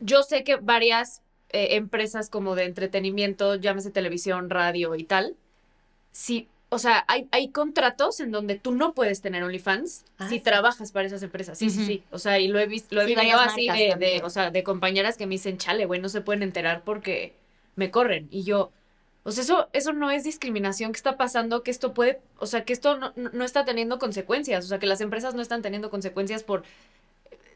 yo 0.00 0.22
sé 0.22 0.44
que 0.44 0.56
varias 0.56 1.22
eh, 1.50 1.76
empresas 1.76 2.30
como 2.30 2.54
de 2.54 2.64
entretenimiento, 2.64 3.56
llámese 3.56 3.90
televisión, 3.90 4.48
radio 4.48 4.94
y 4.94 5.04
tal, 5.04 5.34
sí, 6.12 6.48
o 6.68 6.78
sea, 6.78 7.04
hay, 7.08 7.28
hay 7.32 7.48
contratos 7.48 8.20
en 8.20 8.30
donde 8.30 8.54
tú 8.58 8.72
no 8.72 8.94
puedes 8.94 9.20
tener 9.20 9.42
OnlyFans 9.42 10.04
Ah, 10.18 10.28
si 10.28 10.36
sí. 10.36 10.40
trabajas 10.40 10.90
para 10.92 11.06
esas 11.06 11.22
empresas. 11.22 11.58
Sí, 11.58 11.68
sí, 11.68 11.84
sí. 11.84 12.02
O 12.10 12.18
sea, 12.18 12.38
y 12.38 12.48
lo 12.48 12.58
he 12.58 12.66
visto, 12.66 12.94
lo 12.94 13.02
he 13.02 13.08
Sí, 13.08 13.14
varias 13.14 13.40
así 13.42 13.66
de, 13.68 13.94
de, 13.98 14.22
o 14.24 14.30
sea, 14.30 14.50
de 14.50 14.62
compañeras 14.62 15.18
que 15.18 15.26
me 15.26 15.34
dicen, 15.34 15.58
chale, 15.58 15.84
güey, 15.84 16.00
no 16.00 16.08
se 16.08 16.22
pueden 16.22 16.42
enterar 16.42 16.82
porque 16.84 17.34
me 17.76 17.90
corren. 17.90 18.26
Y 18.30 18.44
yo, 18.44 18.70
o 19.24 19.30
sea, 19.32 19.42
eso, 19.44 19.68
eso 19.72 19.92
no 19.92 20.10
es 20.10 20.24
discriminación 20.24 20.92
que 20.92 20.96
está 20.96 21.16
pasando, 21.16 21.62
que 21.62 21.70
esto 21.70 21.94
puede, 21.94 22.20
o 22.38 22.46
sea, 22.46 22.64
que 22.64 22.72
esto 22.72 22.96
no, 22.98 23.12
no- 23.16 23.44
está 23.44 23.64
teniendo 23.64 23.98
consecuencias, 23.98 24.64
o 24.64 24.68
sea, 24.68 24.78
que 24.78 24.86
las 24.86 25.00
empresas 25.00 25.34
no 25.34 25.42
están 25.42 25.62
teniendo 25.62 25.90
consecuencias 25.90 26.42
por 26.42 26.64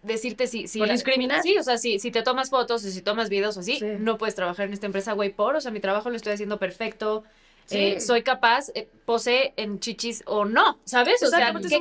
decirte 0.03 0.47
si... 0.47 0.69
si 0.69 0.79
Por 0.79 0.89
discriminar. 0.91 1.43
Sí, 1.43 1.59
o 1.59 1.63
sea, 1.63 1.79
si, 1.79 1.99
si 1.99 2.11
te 2.11 2.23
tomas 2.23 2.51
fotos 2.51 2.85
o 2.85 2.89
si 2.89 3.03
tomas 3.03 3.29
videos 3.29 3.57
o 3.57 3.61
así, 3.61 3.79
Sí. 3.79 3.87
no 3.99 4.19
puedes 4.19 4.35
trabajar 4.37 4.67
en 4.67 4.73
esta 4.73 4.87
empresa, 4.87 5.13
güey, 5.15 5.31
por, 5.31 5.57
o 5.57 5.61
sea, 5.61 5.71
mi 5.73 5.81
trabajo 5.81 6.11
lo 6.11 6.17
estoy 6.17 6.33
haciendo 6.35 6.59
perfecto. 6.59 7.25
Sí. 7.69 7.79
eh, 7.79 8.01
soy 8.01 8.23
capaz, 8.23 8.69
eh, 8.77 8.87
posee 9.07 9.53
en 9.57 9.81
chichis 9.81 10.23
o 10.27 10.45
no, 10.45 10.79
¿sabes? 10.85 11.21
O 11.25 11.27
sea, 11.27 11.39
Exactamente, 11.51 11.69
¿qué 11.69 11.81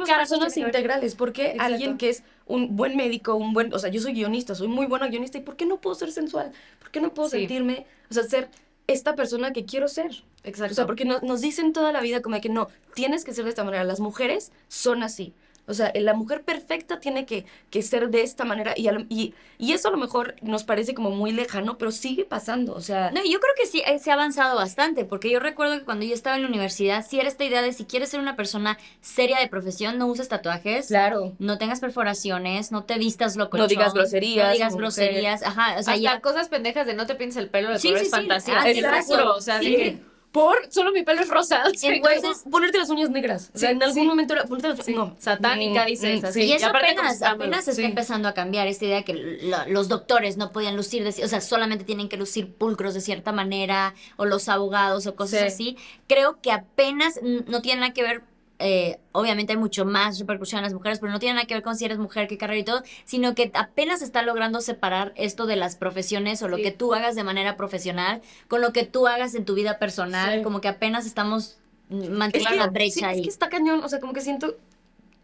ver? 0.64 0.68
integrales. 0.70 1.14
¿Por 1.14 1.32
qué 1.32 1.44
Exacto. 1.52 1.64
alguien 1.64 1.98
que 2.00 2.10
es 2.10 2.24
un 2.48 2.76
buen 2.76 2.98
médico, 2.98 3.36
un 3.36 3.54
buen, 3.54 3.72
o 3.72 3.78
sea, 3.78 3.92
yo 3.92 4.02
soy 4.02 4.14
guionista, 4.14 4.56
soy 4.56 4.68
muy 4.68 4.88
buena 4.88 5.08
guionista, 5.10 5.38
¿y 5.38 5.42
por 5.42 5.56
qué 5.56 5.68
no 5.68 5.78
puedo 5.80 5.94
ser 5.96 6.12
sensual? 6.12 6.52
¿Por 6.80 6.90
qué 6.90 7.00
no 7.02 7.14
puedo 7.14 7.30
Sí. 7.30 7.38
sentirme, 7.38 7.86
o 8.10 8.14
sea, 8.16 8.24
ser 8.24 8.50
esta 8.88 9.16
persona 9.16 9.52
que 9.54 9.66
quiero 9.66 9.88
ser? 9.88 10.24
Exacto. 10.44 10.74
O 10.74 10.76
sea, 10.76 10.86
porque 10.86 11.06
no- 11.06 11.20
nos 11.22 11.42
dicen 11.42 11.74
toda 11.74 11.92
la 11.92 12.02
vida 12.02 12.22
como 12.22 12.36
de 12.36 12.42
que 12.42 12.50
no, 12.50 12.70
tienes 12.94 13.24
que 13.26 13.34
ser 13.34 13.44
de 13.46 13.50
esta 13.50 13.64
manera, 13.64 13.84
las 13.84 14.00
mujeres 14.00 14.52
son 14.68 15.04
así. 15.04 15.34
O 15.68 15.74
sea, 15.74 15.92
la 15.96 16.14
mujer 16.14 16.44
perfecta 16.44 17.00
tiene 17.00 17.26
que, 17.26 17.46
que 17.70 17.82
ser 17.82 18.10
de 18.10 18.22
esta 18.22 18.46
manera 18.46 18.74
y, 18.78 18.88
a 18.88 18.92
lo- 18.92 19.06
y, 19.10 19.34
y 19.58 19.74
eso 19.74 19.88
a 19.88 19.92
lo 19.92 19.98
mejor 19.98 20.36
nos 20.42 20.64
parece 20.64 20.94
como 20.94 21.10
muy 21.12 21.32
lejano, 21.32 21.78
pero 21.78 21.92
sigue 21.92 22.24
pasando. 22.26 22.74
O 22.74 22.82
sea, 22.82 23.12
No, 23.12 23.22
yo 23.24 23.40
creo 23.40 23.54
que 23.58 23.66
sí 23.66 23.82
eh, 23.86 24.00
se 24.00 24.12
ha 24.12 24.14
avanzado 24.14 24.56
bastante, 24.56 25.06
porque 25.06 25.30
yo 25.32 25.40
recuerdo 25.40 25.78
que 25.80 25.86
cuando 25.86 26.06
yo 26.06 26.14
estaba 26.14 26.36
en 26.36 26.44
la 26.44 26.48
universidad, 26.50 27.06
sí 27.08 27.20
era 27.20 27.28
esta 27.28 27.44
idea 27.46 27.62
de 27.62 27.74
si 27.74 27.86
quieres 27.86 28.10
ser 28.10 28.20
una 28.20 28.36
persona 28.36 28.78
seria 29.02 29.40
de 29.40 29.48
profesión, 29.48 29.98
no 29.98 30.08
uses 30.08 30.28
tatuajes, 30.30 30.88
claro. 30.88 31.34
no 31.40 31.58
tengas 31.58 31.80
perforaciones, 31.80 32.72
no 32.72 32.84
te 32.84 32.98
vistas 32.98 33.36
loco. 33.36 33.58
No 33.58 33.68
digas 33.68 33.94
groserías 33.94 34.48
No 34.48 34.54
digas 34.54 34.76
groserías, 34.76 35.44
ajá, 35.44 35.80
o 35.80 35.84
sea, 35.84 35.94
Hasta 35.94 35.96
ya... 35.98 36.22
cosas 36.22 36.50
pendejas 36.50 36.86
de 36.88 36.94
no 36.94 37.06
te 37.08 37.16
pintes 37.16 37.38
el 37.38 37.50
pelo 37.50 37.70
de 37.72 37.80
Sí, 37.80 37.94
sí, 37.98 38.06
sí. 38.06 38.12
fantasía. 38.12 38.62
Ah, 38.62 38.70
exacto. 38.70 39.14
juro, 39.16 39.36
o 39.36 39.42
sea, 39.42 39.60
Sí. 39.60 39.72
de 39.72 39.76
que, 39.78 40.02
por, 40.36 40.58
solo 40.70 40.92
mi 40.92 41.04
pelo 41.04 41.22
es 41.22 41.30
rosa. 41.30 41.64
o 41.66 41.74
sea, 41.74 41.94
Entonces, 41.96 42.44
ponerte 42.52 42.78
las 42.78 42.90
uñas 42.90 43.10
negras. 43.10 43.52
O 43.56 43.58
sea, 43.58 43.72
en 43.72 43.82
algún 43.82 44.02
sí. 44.04 44.06
momento 44.06 44.34
era 44.34 44.44
ponerte 44.44 44.68
las 44.68 44.86
Sí, 44.86 44.94
no. 44.94 45.16
satánica, 45.18 45.84
Mm, 45.84 45.88
dices, 45.88 46.22
mm, 46.24 46.28
sí. 46.34 46.42
Y 46.44 46.52
eso 46.52 46.68
apenas, 46.68 47.22
apenas 47.22 47.60
está 47.70 47.74
Sí. 47.82 47.86
empezando 47.86 48.28
a 48.28 48.34
cambiar 48.34 48.68
esta 48.68 48.84
idea 48.84 49.04
que 49.04 49.14
lo- 49.14 49.66
los 49.70 49.88
doctores 49.88 50.36
no 50.36 50.52
podían 50.52 50.76
lucir, 50.76 51.06
de- 51.06 51.24
o 51.24 51.28
sea, 51.30 51.40
solamente 51.40 51.86
tienen 51.86 52.10
que 52.10 52.18
lucir 52.18 52.54
pulcros 52.54 52.94
de 52.94 53.00
cierta 53.00 53.32
manera, 53.32 53.94
o 54.18 54.26
los 54.26 54.50
abogados 54.50 55.08
o 55.08 55.16
cosas 55.16 55.40
Sí. 55.40 55.46
así. 55.46 55.78
Creo 56.08 56.42
que 56.42 56.52
apenas 56.52 57.20
no 57.24 57.62
tiene 57.62 57.80
nada 57.80 57.94
que 57.94 58.04
ver, 58.04 58.22
eh, 58.60 59.00
obviamente 59.12 59.54
hay 59.54 59.58
mucho 59.60 59.86
más 59.86 60.18
repercusión 60.20 60.60
en 60.60 60.64
las 60.64 60.74
mujeres, 60.74 61.00
pero 61.00 61.12
no 61.12 61.20
tiene 61.20 61.36
nada 61.36 61.46
que 61.48 61.54
ver 61.56 61.64
con 61.64 61.76
si 61.76 61.86
eres 61.86 61.98
mujer, 61.98 62.28
qué 62.28 62.38
carrera 62.38 62.60
y 62.60 62.64
todo, 62.64 62.84
sino 63.04 63.36
que 63.36 63.52
apenas 63.54 64.02
está 64.02 64.22
logrando 64.22 64.62
separar 64.62 65.12
esto 65.16 65.46
de 65.46 65.56
las 65.58 65.76
profesiones 65.76 66.42
o 66.42 66.48
lo 66.48 66.58
Sí. 66.58 66.64
que 66.64 66.72
tú 66.72 66.94
hagas 66.94 67.16
de 67.16 67.24
manera 67.24 67.58
profesional 67.58 68.22
con 68.48 68.62
lo 68.62 68.72
que 68.74 68.86
tú 68.86 69.08
hagas 69.08 69.36
en 69.36 69.44
tu 69.46 69.56
vida 69.56 69.78
personal, 69.80 70.38
Sí. 70.38 70.44
como 70.44 70.62
que 70.62 70.68
apenas 70.70 71.06
estamos 71.06 71.58
Es 71.90 72.10
manteniendo 72.10 72.52
que, 72.52 72.58
la 72.58 72.64
sí, 72.66 72.70
brecha 72.72 73.12
es 73.12 73.18
ahí. 73.18 73.22
que 73.24 73.30
está 73.30 73.50
cañón, 73.50 73.84
o 73.84 73.90
sea, 73.90 74.00
como 74.00 74.14
que 74.14 74.22
siento, 74.22 74.56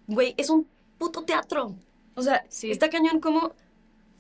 güey, 0.08 0.34
es 0.38 0.50
un 0.50 0.68
puto 0.98 1.24
teatro. 1.24 1.74
O 2.16 2.22
sea, 2.22 2.44
Sí. 2.50 2.70
está 2.70 2.90
cañón 2.90 3.20
como 3.22 3.54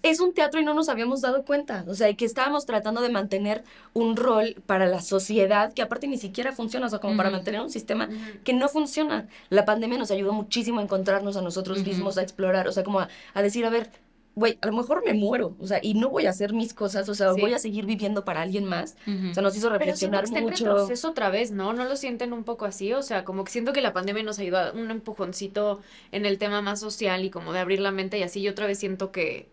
es 0.03 0.19
un 0.19 0.33
teatro 0.33 0.59
y 0.59 0.63
no 0.65 0.73
nos 0.73 0.89
habíamos 0.89 1.21
dado 1.21 1.43
cuenta. 1.45 1.85
O 1.87 1.93
sea, 1.93 2.11
que 2.15 2.25
estábamos 2.25 2.65
tratando 2.65 3.01
de 3.01 3.09
mantener 3.09 3.63
un 3.93 4.15
rol 4.15 4.55
para 4.65 4.87
la 4.87 5.01
sociedad 5.01 5.73
que 5.73 5.81
aparte 5.81 6.07
ni 6.07 6.17
siquiera 6.17 6.51
funciona, 6.51 6.87
o 6.87 6.89
sea, 6.89 6.99
como 6.99 7.15
para 7.17 7.29
mantener 7.29 7.61
un 7.61 7.69
sistema 7.69 8.09
que 8.43 8.53
no 8.53 8.67
funciona. 8.67 9.27
La 9.49 9.65
pandemia 9.65 9.97
nos 9.97 10.09
ayudó 10.11 10.33
muchísimo 10.33 10.79
a 10.79 10.83
encontrarnos 10.83 11.37
a 11.37 11.41
nosotros 11.41 11.83
mismos, 11.85 12.17
a 12.17 12.23
explorar, 12.23 12.67
o 12.67 12.71
sea, 12.71 12.83
como 12.83 12.99
a, 12.99 13.09
a 13.33 13.41
decir, 13.41 13.65
a 13.65 13.69
ver, 13.69 13.91
güey, 14.33 14.57
a 14.61 14.67
lo 14.67 14.73
mejor 14.73 15.03
me 15.05 15.13
muero, 15.13 15.55
o 15.59 15.67
sea, 15.67 15.79
y 15.83 15.93
no 15.93 16.09
voy 16.09 16.25
a 16.25 16.29
hacer 16.29 16.53
mis 16.53 16.73
cosas, 16.73 17.07
o 17.09 17.13
sea, 17.13 17.33
Sí. 17.33 17.41
voy 17.41 17.53
a 17.53 17.59
seguir 17.59 17.85
viviendo 17.85 18.23
para 18.23 18.41
alguien 18.41 18.63
más. 18.65 18.95
O 19.29 19.33
sea, 19.33 19.43
nos 19.43 19.55
hizo 19.57 19.67
Pero 19.67 19.77
reflexionar 19.79 20.21
que 20.21 20.27
está 20.27 20.39
en 20.39 20.45
mucho. 20.45 20.65
retroceso 20.65 21.09
otra 21.09 21.29
vez, 21.29 21.51
¿no? 21.51 21.73
¿No 21.73 21.83
lo 21.83 21.95
sienten 21.97 22.31
un 22.31 22.43
poco 22.45 22.63
así? 22.65 22.93
O 22.93 23.03
sea, 23.03 23.25
como 23.25 23.43
que 23.43 23.51
siento 23.51 23.73
que 23.73 23.81
la 23.81 23.91
pandemia 23.93 24.23
nos 24.23 24.39
ayudó 24.39 24.57
a 24.59 24.71
un 24.71 24.89
empujoncito 24.89 25.81
en 26.13 26.25
el 26.25 26.37
tema 26.37 26.61
más 26.61 26.79
social 26.79 27.25
y 27.25 27.29
como 27.29 27.51
de 27.53 27.59
abrir 27.59 27.81
la 27.81 27.91
mente 27.91 28.17
y 28.19 28.23
así, 28.23 28.39
y 28.39 28.47
otra 28.47 28.67
vez 28.67 28.79
siento 28.79 29.11
que, 29.11 29.49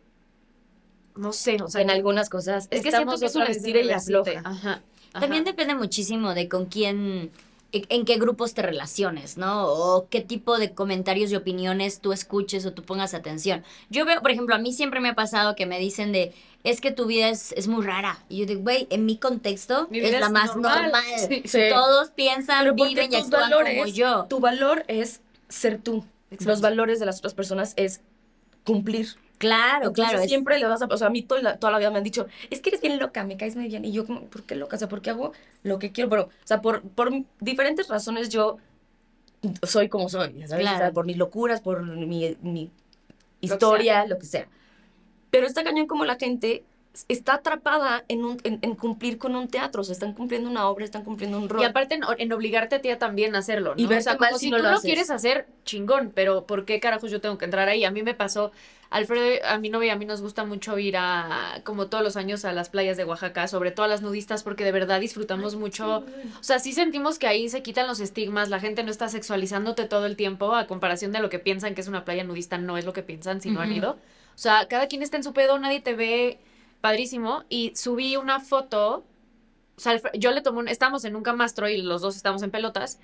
no 1.18 1.32
sé, 1.32 1.56
o 1.62 1.68
sea, 1.68 1.82
en 1.82 1.90
algunas 1.90 2.28
cosas. 2.28 2.68
Es 2.70 2.82
que 2.82 2.90
siento 2.90 3.18
que 3.18 3.26
es 3.26 3.36
un 3.36 3.42
estira 3.42 3.80
y 3.80 3.90
afloja. 3.90 4.30
Ajá, 4.44 4.50
ajá. 4.50 4.82
También 5.20 5.44
depende 5.44 5.74
muchísimo 5.74 6.34
de 6.34 6.48
con 6.48 6.66
quién, 6.66 7.30
en 7.72 7.86
en 7.90 8.04
qué 8.06 8.16
grupos 8.16 8.54
te 8.54 8.62
relaciones, 8.62 9.36
¿no? 9.36 9.66
O 9.66 10.08
qué 10.08 10.20
tipo 10.22 10.58
de 10.58 10.72
comentarios 10.72 11.30
y 11.30 11.36
opiniones 11.36 12.00
tú 12.00 12.12
escuches 12.12 12.64
o 12.64 12.72
tú 12.72 12.82
pongas 12.82 13.12
atención. 13.12 13.62
Yo 13.90 14.06
veo, 14.06 14.22
por 14.22 14.30
ejemplo, 14.30 14.54
a 14.54 14.58
mí 14.58 14.72
siempre 14.72 15.00
me 15.00 15.10
ha 15.10 15.14
pasado 15.14 15.54
que 15.54 15.66
me 15.66 15.78
dicen 15.78 16.12
de, 16.12 16.32
es 16.64 16.80
que 16.80 16.92
tu 16.92 17.06
vida 17.06 17.28
es, 17.28 17.52
es 17.52 17.68
muy 17.68 17.84
rara. 17.84 18.18
Y 18.28 18.38
yo 18.38 18.46
digo, 18.46 18.62
güey, 18.62 18.86
en 18.90 19.04
mi 19.04 19.18
contexto 19.18 19.86
Mi 19.90 19.98
es 19.98 20.12
la 20.12 20.26
es 20.26 20.30
más 20.30 20.56
normal. 20.56 20.84
normal. 20.84 21.04
Sí. 21.28 21.42
Sí. 21.44 21.60
Todos 21.70 22.10
piensan, 22.10 22.64
Pero 22.64 22.74
viven 22.74 23.12
y 23.12 23.16
actúan 23.16 23.50
valores, 23.50 23.78
como 23.78 23.86
yo. 23.86 24.26
Tu 24.30 24.40
valor 24.40 24.84
es 24.88 25.20
ser 25.48 25.78
tú. 25.78 26.04
Exacto. 26.30 26.50
Los 26.50 26.60
valores 26.60 27.00
de 27.00 27.06
las 27.06 27.18
otras 27.18 27.34
personas 27.34 27.74
es 27.76 28.00
cumplir. 28.64 29.08
Claro, 29.38 29.88
Entonces, 29.88 30.10
claro. 30.12 30.22
es- 30.24 30.28
Siempre 30.28 30.58
le 30.58 30.66
vas 30.66 30.82
a. 30.82 30.86
O 30.86 30.96
sea, 30.96 31.06
a 31.06 31.10
mí 31.10 31.22
toda 31.22 31.40
la, 31.42 31.56
toda 31.58 31.72
la 31.72 31.78
vida 31.78 31.90
me 31.90 31.98
han 31.98 32.04
dicho, 32.04 32.26
es 32.50 32.60
que 32.60 32.70
eres 32.70 32.80
bien 32.80 32.98
loca, 32.98 33.24
me 33.24 33.36
caes 33.36 33.56
muy 33.56 33.68
bien. 33.68 33.84
Y 33.84 33.92
yo, 33.92 34.04
como, 34.04 34.22
¿por 34.26 34.42
qué 34.44 34.56
loca? 34.56 34.76
O 34.76 34.78
sea, 34.78 34.88
porque 34.88 35.10
hago 35.10 35.32
lo 35.62 35.78
que 35.78 35.92
quiero. 35.92 36.10
Pero, 36.10 36.22
o 36.24 36.30
sea, 36.46 36.60
por, 36.60 36.82
por 36.82 37.10
diferentes 37.40 37.88
razones 37.88 38.28
yo 38.28 38.58
soy 39.62 39.88
como 39.88 40.08
soy, 40.08 40.32
¿sabes? 40.46 40.46
O 40.46 40.48
sea, 40.48 40.58
Claro. 40.58 40.92
por 40.94 41.06
mis 41.06 41.16
locuras, 41.16 41.60
por 41.60 41.82
mi, 41.84 42.36
mi 42.42 42.70
historia, 43.40 44.06
lo 44.06 44.18
que 44.18 44.26
sea. 44.26 44.48
Pero 45.30 45.46
está 45.46 45.62
cañón 45.62 45.86
como 45.86 46.04
la 46.04 46.16
gente 46.16 46.64
está 47.08 47.34
atrapada 47.34 48.04
en, 48.08 48.24
un, 48.24 48.38
en, 48.42 48.58
en 48.62 48.74
cumplir 48.74 49.18
con 49.18 49.36
un 49.36 49.46
teatro, 49.46 49.82
o 49.82 49.84
sea, 49.84 49.92
están 49.92 50.14
cumpliendo 50.14 50.50
una 50.50 50.68
obra, 50.68 50.84
están 50.84 51.04
cumpliendo 51.04 51.38
un 51.38 51.48
rol. 51.48 51.62
Y 51.62 51.64
aparte 51.64 51.94
en, 51.94 52.02
en 52.18 52.32
obligarte 52.32 52.76
a 52.76 52.80
ti 52.80 52.90
a 52.90 52.98
también 52.98 53.36
hacerlo, 53.36 53.76
¿no? 53.76 53.80
Y 53.80 53.84
o 53.86 54.00
sea, 54.00 54.16
como 54.16 54.36
si, 54.38 54.50
no 54.50 54.56
tú 54.56 54.62
lo 54.64 54.72
lo 54.72 54.80
quieres 54.80 55.10
hacer, 55.10 55.46
chingón, 55.64 56.10
pero 56.12 56.44
¿por 56.46 56.64
qué 56.64 56.80
carajos 56.80 57.10
yo 57.12 57.20
tengo 57.20 57.38
que 57.38 57.44
entrar 57.44 57.68
ahí? 57.68 57.84
A 57.84 57.92
mí 57.92 58.02
me 58.02 58.14
pasó, 58.14 58.50
Alfredo, 58.90 59.44
a 59.46 59.58
mi 59.58 59.68
novia 59.68 59.88
y 59.88 59.90
a 59.90 59.96
mí 59.96 60.06
nos 60.06 60.22
gusta 60.22 60.44
mucho 60.44 60.78
ir 60.78 60.96
a, 60.96 61.60
como 61.64 61.88
todos 61.88 62.02
los 62.02 62.16
años, 62.16 62.46
a 62.46 62.52
las 62.52 62.70
playas 62.70 62.96
de 62.96 63.04
Oaxaca, 63.04 63.46
sobre 63.46 63.70
todo 63.70 63.84
a 63.84 63.88
las 63.88 64.00
nudistas, 64.00 64.42
porque 64.42 64.64
de 64.64 64.72
verdad 64.72 64.98
disfrutamos 64.98 65.56
mucho. 65.56 66.04
O 66.40 66.42
sea, 66.42 66.58
sí 66.58 66.72
sentimos 66.72 67.18
que 67.18 67.26
ahí 67.26 67.50
se 67.50 67.62
quitan 67.62 67.86
los 67.86 68.00
estigmas, 68.00 68.48
la 68.48 68.60
gente 68.60 68.82
no 68.82 68.90
está 68.90 69.08
sexualizándote 69.08 69.84
todo 69.84 70.06
el 70.06 70.16
tiempo, 70.16 70.54
a 70.54 70.66
comparación 70.66 71.12
de 71.12 71.20
lo 71.20 71.28
que 71.28 71.38
piensan 71.38 71.74
que 71.74 71.82
es 71.82 71.88
una 71.88 72.06
playa 72.06 72.24
nudista, 72.24 72.56
no 72.56 72.78
es 72.78 72.86
lo 72.86 72.94
que 72.94 73.02
piensan 73.02 73.42
si 73.42 73.50
no 73.50 73.60
han 73.60 73.72
ido. 73.72 73.92
O 73.92 74.40
sea, 74.40 74.68
cada 74.68 74.86
quien 74.86 75.02
está 75.02 75.18
en 75.18 75.24
su 75.24 75.34
pedo, 75.34 75.58
nadie 75.58 75.80
te 75.80 75.94
ve 75.94 76.38
padrísimo. 76.80 77.44
Y 77.50 77.72
subí 77.76 78.16
una 78.16 78.40
foto, 78.40 79.04
o 79.76 79.80
sea, 79.80 80.00
yo 80.14 80.30
le 80.30 80.40
tomé 80.40 80.60
un, 80.60 80.68
estábamos 80.68 81.04
en 81.04 81.14
un 81.14 81.22
camastro 81.22 81.68
y 81.68 81.82
los 81.82 82.00
dos 82.00 82.16
estábamos 82.16 82.42
en 82.42 82.50
pelotas, 82.50 83.00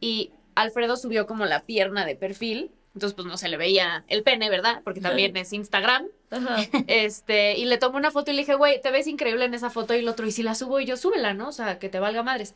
y 0.00 0.30
Alfredo 0.54 0.96
subió 0.96 1.26
como 1.26 1.44
la 1.44 1.60
pierna 1.60 2.06
de 2.06 2.16
perfil. 2.16 2.70
Entonces, 2.96 3.12
pues 3.14 3.26
no 3.26 3.36
se 3.36 3.50
le 3.50 3.58
veía 3.58 4.04
el 4.08 4.22
pene, 4.22 4.48
¿verdad? 4.48 4.80
Porque 4.82 5.02
también 5.02 5.36
es 5.36 5.52
Instagram. 5.52 6.06
Ajá. 6.30 6.56
Este, 6.86 7.54
y 7.58 7.66
le 7.66 7.76
tomé 7.76 7.98
una 7.98 8.10
foto 8.10 8.30
y 8.30 8.34
le 8.34 8.40
dije, 8.40 8.54
güey, 8.54 8.80
te 8.80 8.90
ves 8.90 9.06
increíble 9.06 9.44
en 9.44 9.52
esa 9.52 9.68
foto. 9.68 9.94
Y 9.94 9.98
el 9.98 10.08
otro, 10.08 10.26
y 10.26 10.32
si 10.32 10.42
la 10.42 10.54
subo, 10.54 10.80
y 10.80 10.86
yo, 10.86 10.96
súbela, 10.96 11.34
¿no? 11.34 11.48
O 11.48 11.52
sea, 11.52 11.78
que 11.78 11.90
te 11.90 12.00
valga 12.00 12.22
madres. 12.22 12.54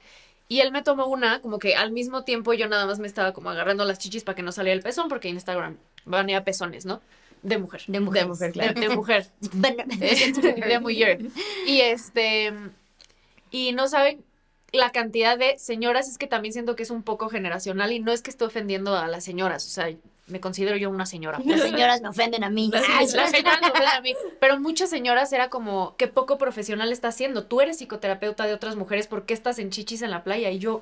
Y 0.48 0.60
él 0.60 0.72
me 0.72 0.82
tomó 0.82 1.08
una, 1.08 1.42
como 1.42 1.58
que 1.58 1.76
al 1.76 1.92
mismo 1.92 2.24
tiempo 2.24 2.54
yo 2.54 2.68
nada 2.68 2.86
más 2.86 2.98
me 2.98 3.06
estaba 3.06 3.34
como 3.34 3.50
agarrando 3.50 3.84
las 3.84 3.98
chichis 3.98 4.24
para 4.24 4.34
que 4.34 4.42
no 4.42 4.50
saliera 4.50 4.74
el 4.74 4.82
pezón, 4.82 5.10
porque 5.10 5.28
Instagram 5.28 5.76
banea 6.06 6.42
pezones, 6.42 6.86
¿no? 6.86 7.02
De 7.42 7.58
mujer. 7.58 7.82
De 7.86 8.00
mujer. 8.00 8.26
mujer, 8.26 8.52
De, 8.54 8.80
de 8.80 8.88
mujer. 8.88 9.26
De 9.40 10.80
mujer. 10.80 11.18
Y 11.66 11.82
este, 11.82 12.54
y 13.50 13.72
no 13.72 13.88
saben 13.88 14.24
la 14.72 14.90
cantidad 14.92 15.38
de 15.38 15.58
señoras, 15.58 16.08
es 16.08 16.18
que 16.18 16.26
también 16.26 16.52
siento 16.52 16.76
que 16.76 16.82
es 16.82 16.90
un 16.90 17.02
poco 17.02 17.28
generacional 17.28 17.92
y 17.92 18.00
no 18.00 18.12
es 18.12 18.22
que 18.22 18.30
esté 18.30 18.44
ofendiendo 18.44 18.96
a 18.96 19.08
las 19.08 19.24
señoras, 19.24 19.66
o 19.66 19.70
sea, 19.70 19.90
me 20.30 20.40
considero 20.40 20.76
yo 20.76 20.90
una 20.90 21.06
señora. 21.06 21.40
Las 21.44 21.60
señoras 21.60 22.00
me 22.00 22.08
ofenden 22.08 22.44
a 22.44 22.50
mí. 22.50 22.70
Las 22.72 22.84
Ay, 22.88 23.06
las 23.08 23.30
señoras 23.30 23.60
no 23.60 23.68
ofenden 23.68 23.88
a 23.88 24.00
mí. 24.00 24.14
Pero 24.40 24.58
muchas 24.60 24.90
señoras 24.90 25.32
era 25.32 25.50
como, 25.50 25.94
qué 25.96 26.08
poco 26.08 26.38
profesional 26.38 26.92
está 26.92 27.08
haciendo. 27.08 27.44
Tú 27.44 27.60
eres 27.60 27.78
psicoterapeuta 27.78 28.46
de 28.46 28.54
otras 28.54 28.76
mujeres, 28.76 29.06
¿por 29.06 29.26
qué 29.26 29.34
estás 29.34 29.58
en 29.58 29.70
chichis 29.70 30.02
en 30.02 30.10
la 30.10 30.24
playa? 30.24 30.50
Y 30.50 30.58
yo, 30.58 30.80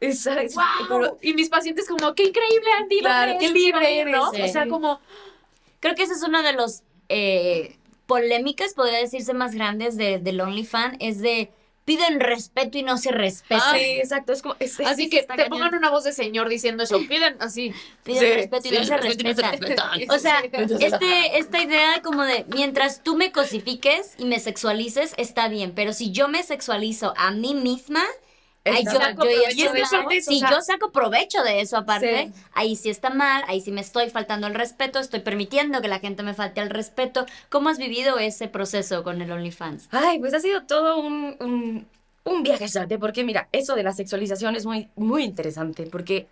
Exacto. 0.00 0.54
¡wow! 0.54 0.88
Pero- 0.88 1.18
y 1.22 1.34
mis 1.34 1.48
pacientes 1.48 1.88
como, 1.88 2.14
qué 2.14 2.24
increíble, 2.24 2.70
Andy, 2.78 2.96
¿dónde 2.96 3.00
Claro, 3.00 3.36
qué 3.38 3.50
libre 3.50 4.04
¿no? 4.06 4.30
O 4.30 4.48
sea, 4.48 4.66
como, 4.66 5.00
Creo 5.82 5.96
que 5.96 6.04
ese 6.04 6.12
es 6.14 6.22
uno 6.22 6.44
de 6.44 6.52
los 6.52 6.84
eh, 7.08 7.76
polémicas, 8.06 8.72
podría 8.72 8.98
decirse, 8.98 9.34
más 9.34 9.52
grandes 9.52 9.96
de, 9.96 10.20
del 10.20 10.40
OnlyFans, 10.40 10.96
es 11.00 11.18
de 11.18 11.50
piden 11.84 12.20
respeto 12.20 12.78
y 12.78 12.82
no 12.82 12.96
se 12.98 13.10
respetan. 13.10 13.74
Sí, 13.76 13.84
exacto. 13.84 14.32
Es 14.32 14.42
como. 14.42 14.54
es- 14.60 14.78
así 14.80 15.08
que 15.10 15.20
te 15.22 15.26
cañón. 15.26 15.48
pongan 15.50 15.74
una 15.74 15.90
voz 15.90 16.04
de 16.04 16.12
señor 16.12 16.48
diciendo 16.48 16.82
eso, 16.84 16.98
piden 17.08 17.36
así. 17.40 17.72
Piden 18.04 18.20
Sí, 18.20 18.32
respeto 18.34 18.68
y 18.68 18.70
sí, 18.70 18.76
no 18.78 18.84
se 18.84 18.96
respeto 18.96 19.20
y 19.22 19.24
no 19.24 19.34
se 19.34 19.42
respetan. 19.50 20.10
O 20.10 20.18
sea, 20.18 20.42
este, 20.80 21.38
esta 21.38 21.62
idea 21.62 22.00
como 22.02 22.22
de 22.22 22.44
mientras 22.54 23.02
tú 23.02 23.16
me 23.16 23.32
cosifiques 23.32 24.14
y 24.18 24.24
me 24.26 24.38
sexualices, 24.38 25.14
está 25.16 25.48
bien, 25.48 25.72
pero 25.74 25.92
si 25.92 26.12
yo 26.12 26.28
me 26.28 26.42
sexualizo 26.42 27.14
a 27.16 27.30
mí 27.32 27.54
misma, 27.54 28.04
ahí 28.64 28.84
yo, 28.84 28.92
yo 28.92 28.98
ya 28.98 29.50
Y 29.50 29.62
es 29.62 29.66
estoy- 29.66 29.72
que 29.80 29.96
aparte 29.96 30.16
eso, 30.18 30.30
si 30.30 30.36
o 30.36 30.40
sea- 30.40 30.50
yo 30.50 30.60
saco 30.60 30.92
provecho 30.92 31.42
de 31.42 31.60
eso 31.60 31.76
aparte, 31.76 32.26
Sí. 32.32 32.40
ahí 32.54 32.76
sí 32.76 32.90
está 32.90 33.10
mal, 33.10 33.42
ahí 33.48 33.60
sí 33.60 33.72
me 33.72 33.80
estoy 33.80 34.08
faltando 34.10 34.46
el 34.46 34.54
respeto, 34.54 34.98
estoy 34.98 35.20
permitiendo 35.20 35.80
que 35.80 35.88
la 35.88 35.98
gente 35.98 36.22
me 36.22 36.34
falte 36.34 36.60
al 36.60 36.70
respeto. 36.70 37.26
¿Cómo 37.48 37.68
has 37.68 37.78
vivido 37.78 38.18
ese 38.18 38.48
proceso 38.48 39.02
con 39.02 39.20
el 39.20 39.30
OnlyFans? 39.32 39.88
Ay, 39.90 40.18
pues 40.20 40.32
ha 40.34 40.40
sido 40.40 40.62
todo 40.64 40.98
un, 40.98 41.36
un, 41.40 41.86
un 42.24 42.42
viaje, 42.42 42.68
¿sabes? 42.68 42.98
Porque 42.98 43.24
mira, 43.24 43.48
eso 43.52 43.74
de 43.74 43.82
la 43.82 43.92
sexualización 43.92 44.54
es 44.54 44.64
muy, 44.66 44.88
muy 44.96 45.24
interesante, 45.24 45.86
porque 45.90 46.26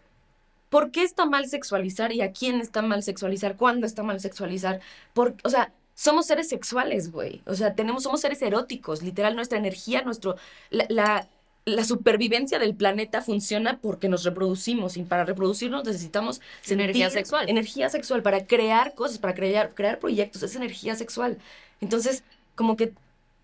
¿por 0.68 0.92
qué 0.92 1.02
está 1.02 1.26
mal 1.26 1.48
sexualizar 1.48 2.12
y 2.12 2.20
a 2.22 2.30
quién 2.32 2.60
está 2.60 2.80
mal 2.80 3.02
sexualizar? 3.02 3.56
¿Cuándo 3.56 3.86
está 3.86 4.04
mal 4.04 4.20
sexualizar? 4.20 4.80
Por, 5.14 5.34
o 5.42 5.48
sea, 5.50 5.72
somos 5.96 6.26
seres 6.26 6.48
sexuales, 6.48 7.10
güey. 7.10 7.42
O 7.44 7.54
sea, 7.54 7.74
tenemos, 7.74 8.04
somos 8.04 8.20
seres 8.20 8.40
eróticos, 8.40 9.02
literal, 9.02 9.34
nuestra 9.34 9.58
energía, 9.58 10.02
nuestro, 10.02 10.36
la, 10.70 10.86
la, 10.88 11.26
la 11.76 11.84
supervivencia 11.84 12.58
del 12.58 12.74
planeta 12.74 13.22
funciona 13.22 13.78
porque 13.80 14.08
nos 14.08 14.24
reproducimos 14.24 14.96
y 14.96 15.02
para 15.02 15.24
reproducirnos 15.24 15.84
necesitamos 15.84 16.40
Energía 16.68 17.10
sexual. 17.10 17.48
Energía 17.48 17.88
sexual 17.88 18.22
para 18.22 18.46
crear 18.46 18.94
cosas, 18.94 19.18
para 19.18 19.34
crear, 19.34 19.74
crear 19.74 19.98
proyectos, 19.98 20.42
es 20.42 20.56
energía 20.56 20.94
sexual. 20.96 21.38
Entonces, 21.80 22.24
como 22.54 22.76
que 22.76 22.92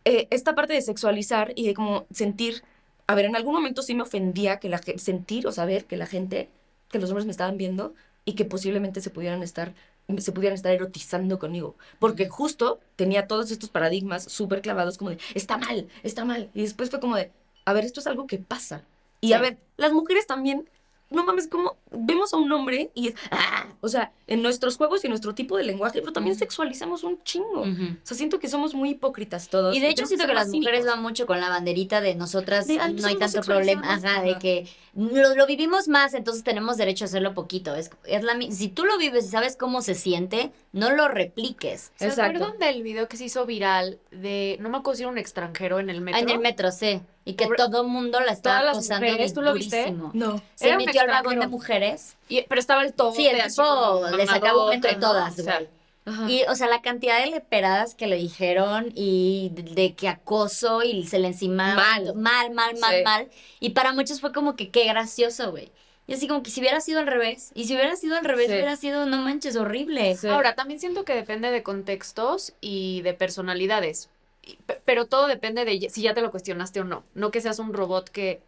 eh, 0.04 0.28
esta 0.30 0.54
parte 0.54 0.72
de 0.72 0.82
sexualizar 0.82 1.52
y 1.56 1.66
de 1.66 1.74
como 1.74 2.06
sentir, 2.12 2.62
a 3.06 3.14
ver, 3.14 3.24
en 3.24 3.36
algún 3.36 3.54
momento 3.54 3.82
sí 3.82 3.94
me 3.94 4.02
ofendía 4.02 4.58
que 4.58 4.68
la 4.68 4.80
sentir 4.96 5.46
o 5.46 5.52
saber 5.52 5.84
que 5.84 5.96
la 5.96 6.06
gente, 6.06 6.48
que 6.90 6.98
los 6.98 7.10
hombres 7.10 7.26
me 7.26 7.32
estaban 7.32 7.56
viendo 7.56 7.94
y 8.24 8.34
que 8.34 8.44
posiblemente 8.44 9.00
se 9.00 9.10
pudieran 9.10 9.42
estar 9.42 9.72
se 10.18 10.32
pudieran 10.32 10.54
estar 10.54 10.72
erotizando 10.72 11.38
conmigo, 11.38 11.74
porque 11.98 12.28
justo 12.28 12.78
tenía 12.94 13.26
todos 13.26 13.50
estos 13.50 13.70
paradigmas 13.70 14.22
súper 14.22 14.62
clavados 14.62 14.98
como 14.98 15.10
de, 15.10 15.18
está 15.34 15.58
mal, 15.58 15.88
está 16.04 16.24
mal, 16.24 16.48
y 16.54 16.62
después 16.62 16.90
fue 16.90 17.00
como 17.00 17.16
de, 17.16 17.32
a 17.66 17.72
ver, 17.74 17.84
esto 17.84 18.00
es 18.00 18.06
algo 18.06 18.26
que 18.26 18.38
pasa, 18.38 18.82
y 19.20 19.34
a 19.34 19.40
ver, 19.40 19.58
las 19.76 19.92
mujeres 19.92 20.26
también, 20.26 20.68
no 21.08 21.24
mames, 21.24 21.46
como 21.46 21.76
vemos 21.92 22.32
a 22.34 22.36
un 22.36 22.50
hombre 22.50 22.90
y 22.94 23.08
es, 23.08 23.14
ah, 23.30 23.66
o 23.80 23.88
sea, 23.88 24.10
en 24.26 24.42
nuestros 24.42 24.76
juegos 24.76 25.04
y 25.04 25.06
en 25.06 25.10
nuestro 25.10 25.34
tipo 25.36 25.56
de 25.56 25.62
lenguaje, 25.62 26.00
pero 26.00 26.12
también 26.12 26.34
sexualizamos 26.36 27.04
un 27.04 27.22
chingo. 27.22 27.60
O 27.62 27.66
sea, 28.02 28.16
siento 28.16 28.40
que 28.40 28.48
somos 28.48 28.74
muy 28.74 28.90
hipócritas 28.90 29.48
todos. 29.48 29.74
Y 29.76 29.80
de 29.80 29.88
hecho 29.88 30.04
siento 30.06 30.26
que 30.26 30.34
las 30.34 30.48
mujeres 30.48 30.84
van 30.84 31.00
mucho 31.02 31.26
con 31.26 31.40
la 31.40 31.48
banderita 31.48 32.00
de 32.00 32.16
nosotras, 32.16 32.66
De, 32.66 32.78
"Ay, 32.80 32.94
no 32.94 33.06
hay 33.06 33.16
tanto 33.18 33.40
problema, 33.42 33.82
sexualizadas". 33.82 34.04
ajá, 34.04 34.22
de 34.24 34.38
que 34.38 34.68
lo, 34.94 35.34
lo 35.36 35.46
vivimos 35.46 35.86
más, 35.86 36.12
entonces 36.14 36.42
tenemos 36.42 36.76
derecho 36.76 37.04
a 37.04 37.06
hacerlo 37.06 37.34
poquito. 37.34 37.76
Es, 37.76 37.90
es 38.04 38.24
la, 38.24 38.36
si 38.50 38.68
tú 38.68 38.84
lo 38.84 38.98
vives 38.98 39.26
y 39.26 39.28
sabes 39.28 39.56
cómo 39.56 39.82
se 39.82 39.94
siente, 39.94 40.50
no 40.72 40.90
lo 40.90 41.06
repliques. 41.06 41.92
¿Se 41.96 42.06
Exacto. 42.08 42.36
acuerdan 42.44 42.58
del 42.58 42.82
video 42.82 43.06
que 43.08 43.16
se 43.16 43.24
hizo 43.26 43.46
viral 43.46 43.98
de, 44.10 44.56
no 44.60 44.70
me 44.70 44.78
acuerdo 44.78 44.96
si 44.96 45.02
era 45.04 45.10
un 45.12 45.18
extranjero 45.18 45.78
en 45.78 45.88
el 45.90 46.00
metro? 46.00 46.18
Ah, 46.18 46.22
En 46.22 46.30
el 46.30 46.40
metro, 46.40 46.72
sí. 46.72 47.00
Y 47.28 47.34
que 47.34 47.44
Pobre- 47.44 47.56
todo 47.58 47.82
el 47.82 47.88
mundo 47.88 48.20
la 48.20 48.30
estaba 48.32 48.60
Todas 48.60 48.64
las 48.64 48.76
acosando 48.76 49.06
mujeres, 49.06 49.34
¿tú 49.34 49.42
lo 49.42 49.52
viste? 49.52 49.90
No. 49.90 50.40
Se 50.54 50.68
Era 50.68 50.78
un 50.78 50.84
metió 50.86 51.00
al 51.02 51.08
vagón 51.08 51.40
de 51.40 51.48
mujeres. 51.48 52.16
Y- 52.28 52.42
pero 52.42 52.58
estaba 52.60 52.82
el 52.84 52.94
todo. 52.94 53.12
Sí, 53.12 53.26
el 53.26 53.42
tipo 53.42 54.06
le 54.16 54.26
sacaba 54.26 54.72
entre 54.72 54.94
todas, 54.94 55.38
O 55.38 55.42
sea, 55.42 55.56
güey. 55.56 55.68
Ajá. 56.08 56.30
Y, 56.30 56.44
o 56.44 56.54
sea, 56.54 56.68
la 56.68 56.82
cantidad 56.82 57.18
de 57.18 57.26
leperadas 57.26 57.96
que 57.96 58.06
le 58.06 58.14
dijeron 58.14 58.92
y 58.94 59.50
de, 59.54 59.62
de 59.64 59.94
que 59.94 60.08
acoso 60.08 60.84
y 60.84 61.04
se 61.08 61.18
le 61.18 61.26
encimaba. 61.26 61.74
Mal. 61.74 62.14
Mal, 62.14 62.50
mal, 62.52 62.76
mal, 62.78 62.94
Sí. 62.98 63.02
mal. 63.02 63.28
Y 63.58 63.70
para 63.70 63.92
muchos 63.92 64.20
fue 64.20 64.32
como 64.32 64.54
que 64.54 64.70
qué 64.70 64.84
gracioso, 64.84 65.50
güey. 65.50 65.72
Y 66.06 66.14
así 66.14 66.28
como 66.28 66.44
que 66.44 66.50
si 66.52 66.60
hubiera 66.60 66.80
sido 66.80 67.00
al 67.00 67.08
revés. 67.08 67.50
Y 67.56 67.64
si 67.64 67.74
hubiera 67.74 67.96
sido 67.96 68.16
al 68.16 68.24
revés, 68.24 68.46
Sí. 68.46 68.52
hubiera 68.52 68.76
sido, 68.76 69.04
no 69.06 69.16
manches, 69.16 69.56
horrible. 69.56 70.14
Sí. 70.16 70.28
Ahora, 70.28 70.54
también 70.54 70.78
siento 70.78 71.04
que 71.04 71.12
depende 71.16 71.50
de 71.50 71.64
contextos 71.64 72.52
y 72.60 73.02
de 73.02 73.12
personalidades. 73.14 74.08
Pero 74.84 75.06
todo 75.06 75.26
depende 75.26 75.64
de 75.64 75.88
si 75.90 76.02
ya 76.02 76.14
te 76.14 76.20
lo 76.22 76.30
cuestionaste 76.30 76.80
o 76.80 76.84
no. 76.84 77.04
No 77.14 77.30
que 77.30 77.40
seas 77.40 77.58
un 77.58 77.72
robot 77.72 78.08
que... 78.10 78.40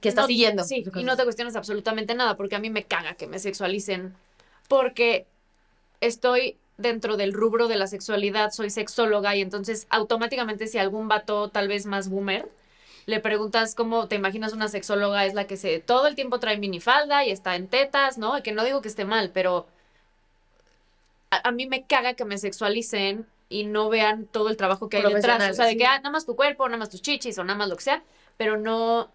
que 0.00 0.08
está 0.08 0.22
no- 0.22 0.26
siguiendo. 0.28 0.64
Sí, 0.64 0.84
y 0.94 1.04
no 1.04 1.16
te 1.16 1.24
cuestiones 1.24 1.56
absolutamente 1.56 2.14
nada, 2.14 2.36
porque 2.36 2.56
a 2.56 2.60
mí 2.60 2.70
me 2.70 2.84
caga 2.84 3.14
que 3.14 3.26
me 3.26 3.38
sexualicen. 3.38 4.14
Porque 4.68 5.26
estoy 6.00 6.56
dentro 6.76 7.16
del 7.16 7.32
rubro 7.32 7.66
de 7.68 7.76
la 7.76 7.86
sexualidad, 7.88 8.50
soy 8.52 8.70
sexóloga, 8.70 9.34
y 9.34 9.40
entonces 9.40 9.86
automáticamente 9.90 10.68
si 10.68 10.78
algún 10.78 11.08
vato 11.08 11.48
tal 11.48 11.66
vez 11.68 11.86
más 11.86 12.08
boomer, 12.08 12.48
le 13.06 13.20
preguntas 13.20 13.74
cómo 13.74 14.06
te 14.06 14.16
imaginas 14.16 14.52
una 14.52 14.68
sexóloga, 14.68 15.24
es 15.26 15.34
la 15.34 15.46
que 15.46 15.56
se 15.56 15.80
todo 15.80 16.06
el 16.06 16.14
tiempo 16.14 16.38
trae 16.38 16.58
minifalda 16.58 17.24
y 17.24 17.30
está 17.30 17.56
en 17.56 17.66
tetas, 17.68 18.18
¿no? 18.18 18.42
Que 18.42 18.52
no 18.52 18.64
digo 18.64 18.82
que 18.82 18.88
esté 18.88 19.04
mal, 19.04 19.30
pero 19.32 19.66
a, 21.30 21.48
a 21.48 21.52
mí 21.52 21.66
me 21.66 21.84
caga 21.86 22.14
que 22.14 22.24
me 22.24 22.38
sexualicen 22.38 23.26
y 23.48 23.64
no 23.64 23.88
vean 23.88 24.26
todo 24.26 24.48
el 24.48 24.56
trabajo 24.56 24.88
que 24.88 24.98
hay 24.98 25.12
detrás. 25.14 25.50
O 25.50 25.54
sea, 25.54 25.66
de 25.66 25.76
que 25.76 25.86
ah, 25.86 25.96
nada 25.98 26.10
más 26.10 26.26
tu 26.26 26.36
cuerpo, 26.36 26.66
nada 26.68 26.78
más 26.78 26.90
tus 26.90 27.02
chichis 27.02 27.38
o 27.38 27.44
nada 27.44 27.58
más 27.58 27.68
lo 27.68 27.76
que 27.76 27.82
sea, 27.84 28.02
pero 28.36 28.56
no 28.56 29.10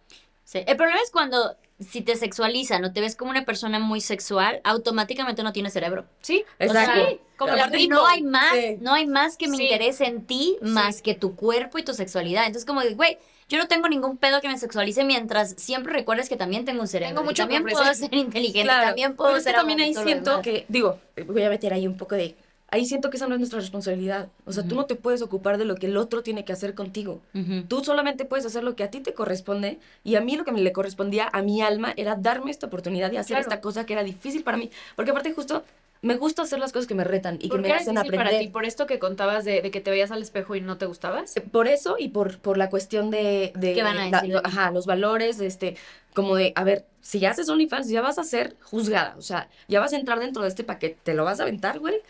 Sí. 0.45 0.59
El 0.67 0.75
problema 0.75 0.99
es 1.01 1.09
cuando 1.09 1.55
si 1.79 2.01
te 2.01 2.17
sexualizan 2.17 2.83
o 2.83 2.91
te 2.91 2.99
ves 2.99 3.15
como 3.15 3.31
una 3.31 3.45
persona 3.45 3.79
muy 3.79 4.01
sexual, 4.01 4.59
automáticamente 4.65 5.41
no 5.41 5.53
tienes 5.53 5.71
cerebro. 5.73 6.05
Sí, 6.21 6.43
Exacto. 6.59 6.91
O 6.91 6.95
sea, 6.95 7.09
sí, 7.09 7.19
como 7.37 7.53
Pero 7.53 7.65
la 7.69 7.87
no 7.87 8.05
hay 8.05 8.21
más, 8.23 8.53
Sí. 8.53 8.77
no 8.81 8.93
hay 8.93 9.05
más 9.05 9.37
que 9.37 9.47
me 9.47 9.55
Sí. 9.57 9.63
interese 9.63 10.05
en 10.05 10.25
ti 10.25 10.57
más 10.61 11.01
que 11.01 11.13
tu 11.15 11.35
cuerpo 11.35 11.77
y 11.79 11.83
tu 11.83 11.93
sexualidad. 11.93 12.45
Entonces, 12.45 12.65
como 12.65 12.81
güey, 12.95 13.17
yo 13.47 13.57
no 13.57 13.67
tengo 13.67 13.87
ningún 13.87 14.17
pedo 14.17 14.41
que 14.41 14.49
me 14.49 14.57
sexualice 14.57 15.03
mientras 15.05 15.55
siempre 15.57 15.93
recuerdes 15.93 16.27
que 16.27 16.35
también 16.35 16.65
tengo 16.65 16.81
un 16.81 16.87
cerebro. 16.87 17.15
Tengo 17.15 17.23
mucho 17.23 17.43
también 17.43 17.63
puedo 17.63 17.93
ser 17.93 18.13
inteligente, 18.13 18.63
Claro, 18.63 18.87
también 18.87 19.15
puedo 19.15 19.31
pero 19.31 19.43
ser 19.43 19.55
también 19.55 19.79
ahí 19.79 19.93
siento 19.93 20.31
demás. 20.31 20.43
que, 20.43 20.65
digo, 20.67 20.99
voy 21.25 21.43
a 21.43 21.49
meter 21.49 21.73
ahí 21.73 21.87
un 21.87 21.97
poco 21.97 22.15
de, 22.15 22.35
ahí 22.73 22.85
siento 22.85 23.09
que 23.09 23.17
esa 23.17 23.27
no 23.27 23.35
es 23.35 23.39
nuestra 23.39 23.59
responsabilidad. 23.59 24.29
O 24.45 24.51
sea, 24.51 24.63
tú 24.63 24.69
Ujú. 24.69 24.75
no 24.77 24.85
te 24.85 24.95
puedes 24.95 25.21
ocupar 25.21 25.57
de 25.57 25.65
lo 25.65 25.75
que 25.75 25.85
el 25.85 25.95
otro 25.97 26.23
tiene 26.23 26.43
que 26.43 26.53
hacer 26.53 26.73
contigo. 26.73 27.21
Tú 27.67 27.83
solamente 27.83 28.25
puedes 28.25 28.45
hacer 28.45 28.63
lo 28.63 28.75
que 28.75 28.83
a 28.83 28.89
ti 28.91 28.99
te 28.99 29.13
corresponde 29.13 29.79
y 30.03 30.15
a 30.15 30.21
mí 30.21 30.35
lo 30.35 30.43
que 30.43 30.51
me 30.51 30.61
le 30.61 30.71
correspondía 30.73 31.29
a 31.31 31.41
mi 31.41 31.61
alma 31.61 31.93
era 31.95 32.15
darme 32.15 32.51
esta 32.51 32.67
oportunidad 32.67 33.11
de 33.11 33.19
hacer 33.19 33.35
Claro. 33.37 33.41
esta 33.49 33.61
cosa 33.61 33.85
que 33.85 33.93
era 33.93 34.03
difícil 34.03 34.43
para 34.43 34.57
mí. 34.57 34.69
Porque 34.95 35.11
aparte 35.11 35.31
justo 35.33 35.63
me 36.01 36.17
gusta 36.17 36.41
hacer 36.41 36.59
las 36.59 36.73
cosas 36.73 36.87
que 36.87 36.95
me 36.95 37.03
retan 37.05 37.35
y 37.35 37.43
que 37.43 37.47
¿Por 37.49 37.61
me 37.61 37.71
hacen 37.71 37.97
aprender. 37.97 38.25
para 38.27 38.37
ti? 38.39 38.47
¿Por 38.49 38.65
esto 38.65 38.85
que 38.87 38.99
contabas 38.99 39.45
de, 39.45 39.61
de 39.61 39.71
que 39.71 39.79
te 39.79 39.89
veías 39.89 40.11
al 40.11 40.21
espejo 40.21 40.55
y 40.55 40.59
no 40.61 40.77
te 40.77 40.85
gustabas? 40.85 41.37
Eh, 41.37 41.41
Por 41.41 41.67
eso 41.67 41.95
y 41.97 42.09
por, 42.09 42.39
por 42.39 42.57
la 42.57 42.69
cuestión 42.69 43.09
de, 43.09 43.53
de 43.55 43.73
¿Qué 43.73 43.83
van 43.83 43.97
a 43.97 44.09
decir 44.21 44.35
ajá, 44.43 44.71
los 44.71 44.85
valores, 44.85 45.39
este, 45.39 45.77
como 46.13 46.35
de, 46.35 46.51
a 46.55 46.63
ver, 46.65 46.85
si 47.01 47.19
ya 47.19 47.31
haces 47.31 47.47
OnlyFans, 47.47 47.87
ya 47.87 48.01
vas 48.01 48.19
a 48.19 48.23
ser 48.25 48.55
juzgada, 48.61 49.15
o 49.17 49.21
sea, 49.21 49.47
ya 49.69 49.79
vas 49.79 49.93
a 49.93 49.95
entrar 49.97 50.19
dentro 50.19 50.41
de 50.43 50.49
este 50.49 50.63
paquete, 50.65 50.97
te 51.03 51.13
lo 51.13 51.23
vas 51.23 51.39
a 51.39 51.43
aventar, 51.43 51.79
güey, 51.79 52.01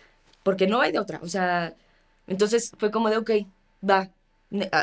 porque 0.44 0.68
no 0.68 0.82
hay 0.82 0.92
de 0.92 1.00
otra, 1.00 1.20
o 1.24 1.28
sea, 1.28 1.76
entonces 2.28 2.72
fue 2.78 2.92
como 2.92 3.10
de, 3.10 3.18
ok, 3.18 3.32
va, 3.88 4.10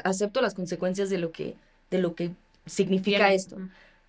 acepto 0.04 0.40
las 0.40 0.54
consecuencias 0.54 1.10
de 1.10 1.18
lo 1.18 1.32
que, 1.32 1.56
de 1.90 1.98
lo 1.98 2.14
que 2.14 2.32
significa 2.66 3.26
Bien. 3.28 3.38
esto. 3.38 3.56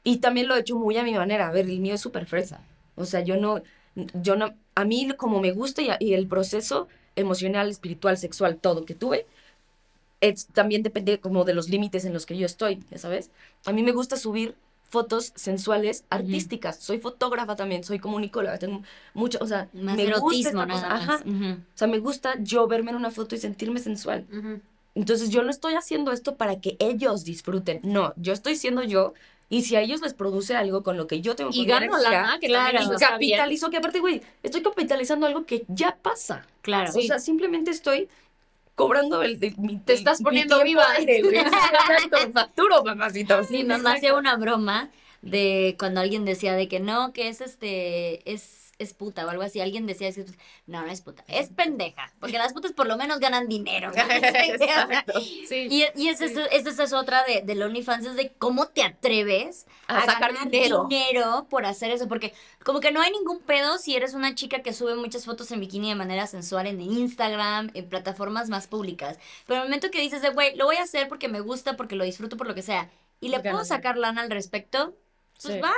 Y 0.03 0.17
también 0.17 0.47
lo 0.47 0.55
he 0.55 0.59
hecho 0.61 0.77
muy 0.77 0.97
a 0.97 1.03
mi 1.03 1.13
manera. 1.13 1.47
A 1.47 1.51
ver, 1.51 1.65
el 1.69 1.79
mío 1.79 1.93
es 1.93 2.01
súper 2.01 2.25
fresa. 2.25 2.59
O 2.95 3.05
sea, 3.05 3.21
yo 3.21 3.37
no, 3.37 3.61
yo 3.95 4.35
no, 4.35 4.55
a 4.75 4.85
mí 4.85 5.07
como 5.17 5.39
me 5.41 5.51
gusta 5.51 5.81
y, 5.81 5.89
a- 5.89 5.97
y 5.99 6.13
el 6.13 6.27
proceso 6.27 6.87
emocional, 7.15 7.69
espiritual, 7.69 8.17
sexual, 8.17 8.57
todo 8.57 8.85
que 8.85 8.95
tuve, 8.95 9.27
es, 10.21 10.47
también 10.47 10.83
depende 10.83 11.19
como 11.19 11.43
de 11.45 11.53
los 11.53 11.69
límites 11.69 12.05
en 12.05 12.13
los 12.13 12.25
que 12.25 12.37
yo 12.37 12.45
estoy, 12.45 12.83
ya 12.91 12.97
sabes. 12.97 13.31
A 13.65 13.71
mí 13.73 13.83
me 13.83 13.91
gusta 13.91 14.17
subir 14.17 14.55
fotos 14.91 15.31
sensuales, 15.35 16.03
artísticas. 16.09 16.75
Soy 16.77 16.99
fotógrafa 16.99 17.55
también, 17.55 17.83
soy 17.83 17.97
comunicóloga, 17.97 18.59
tengo 18.59 18.83
mucho, 19.13 19.39
o 19.41 19.47
sea, 19.47 19.69
Más 19.73 19.95
me 19.95 20.03
gusta 20.05 20.17
erotismo, 20.17 20.61
esta 20.61 20.65
nada 20.65 20.73
cosa. 20.73 20.89
más. 20.89 21.21
Ajá. 21.21 21.57
O 21.73 21.77
sea, 21.77 21.87
me 21.87 21.99
gusta 21.99 22.35
yo 22.41 22.67
verme 22.67 22.91
en 22.91 22.97
una 22.97 23.09
foto 23.09 23.33
y 23.33 23.37
sentirme 23.37 23.79
sensual. 23.79 24.27
Entonces 24.93 25.29
yo 25.29 25.43
no 25.43 25.49
estoy 25.49 25.75
haciendo 25.75 26.11
esto 26.11 26.35
para 26.35 26.59
que 26.59 26.75
ellos 26.79 27.23
disfruten. 27.23 27.79
No, 27.83 28.13
yo 28.17 28.33
estoy 28.33 28.57
siendo 28.57 28.83
yo. 28.83 29.13
Y 29.47 29.63
si 29.63 29.75
a 29.77 29.81
ellos 29.81 30.01
les 30.01 30.13
produce 30.13 30.55
algo 30.55 30.83
con 30.83 30.97
lo 30.97 31.07
que 31.07 31.21
yo 31.21 31.35
tengo 31.35 31.49
Y 31.53 31.65
poder 31.65 31.89
gano 31.89 31.97
lana, 31.97 32.37
que 32.39 32.47
claro. 32.47 32.79
y 32.83 32.97
capitalizo, 32.99 33.69
que 33.69 33.77
aparte, 33.77 33.99
güey, 33.99 34.21
estoy 34.43 34.61
capitalizando 34.61 35.25
algo 35.25 35.45
que 35.45 35.63
ya 35.69 35.97
pasa. 36.01 36.45
Claro. 36.61 36.91
O 36.93 37.01
sea, 37.01 37.19
simplemente 37.19 37.71
estoy 37.71 38.09
cobrando 38.85 39.21
el, 39.23 39.43
el- 39.43 39.57
mi 39.57 39.77
Te 39.79 39.93
estás 39.93 40.19
mi 40.19 40.25
poniendo 40.25 40.63
viva. 40.63 40.83
aire, 40.97 41.21
facturo, 42.33 42.83
mamacito. 42.83 43.43
Sí, 43.43 43.63
nos 43.63 43.85
hacía 43.85 44.13
una 44.15 44.35
broma 44.37 44.89
de 45.21 45.75
cuando 45.79 46.01
alguien 46.01 46.25
decía 46.25 46.53
de 46.53 46.67
que 46.67 46.79
no, 46.79 47.13
que 47.13 47.27
es 47.29 47.41
este, 47.41 48.29
es, 48.31 48.60
es 48.81 48.93
puta 48.93 49.25
o 49.25 49.29
algo 49.29 49.43
así. 49.43 49.61
Alguien 49.61 49.85
decía, 49.87 50.07
es- 50.07 50.17
no, 50.67 50.81
no 50.81 50.91
es 50.91 51.01
puta, 51.01 51.23
es 51.27 51.49
pendeja, 51.49 52.11
porque 52.19 52.37
las 52.37 52.53
putas 52.53 52.71
por 52.73 52.87
lo 52.87 52.97
menos 52.97 53.19
ganan 53.19 53.47
dinero. 53.47 53.91
Exacto. 53.95 55.19
Sí. 55.21 55.67
Y, 55.69 55.85
y 55.95 56.07
esa 56.09 56.25
es, 56.25 56.31
esa 56.51 56.69
es- 56.69 56.79
es 56.79 56.93
otra 56.93 57.23
de, 57.23 57.41
del 57.41 57.61
OnlyFans, 57.61 58.05
es 58.05 58.15
de 58.15 58.31
cómo 58.37 58.67
te 58.67 58.83
atreves 58.83 59.65
A 59.87 60.01
sacar 60.05 60.33
ganar 60.33 60.49
dinero. 60.49 60.85
dinero 60.89 61.47
por 61.49 61.65
hacer 61.65 61.91
eso, 61.91 62.07
porque 62.07 62.33
como 62.63 62.79
que 62.79 62.91
no 62.91 63.01
hay 63.01 63.11
ningún 63.11 63.39
pedo 63.39 63.77
si 63.77 63.95
eres 63.95 64.13
una 64.13 64.35
chica 64.35 64.61
que 64.61 64.73
sube 64.73 64.95
muchas 64.95 65.25
fotos 65.25 65.51
en 65.51 65.59
bikini 65.59 65.89
de 65.89 65.95
manera 65.95 66.27
sensual 66.27 66.67
en 66.67 66.81
Instagram, 66.81 67.71
en 67.73 67.87
plataformas 67.89 68.49
más 68.49 68.67
públicas. 68.67 69.17
Pero 69.47 69.61
el 69.61 69.67
momento 69.67 69.91
que 69.91 69.99
dices 70.01 70.21
de, 70.21 70.29
güey, 70.29 70.55
lo 70.55 70.65
voy 70.65 70.77
a 70.77 70.83
hacer 70.83 71.07
porque 71.07 71.27
me 71.27 71.39
gusta, 71.41 71.77
porque 71.77 71.95
lo 71.95 72.03
disfruto, 72.03 72.37
por 72.37 72.47
lo 72.47 72.55
que 72.55 72.61
sea, 72.61 72.89
y 73.19 73.29
le 73.29 73.39
puedo 73.39 73.63
sacar 73.65 73.97
lana 73.97 74.21
al 74.21 74.31
respecto, 74.31 74.95
pues 75.41 75.55
Sí. 75.55 75.59
va. 75.59 75.73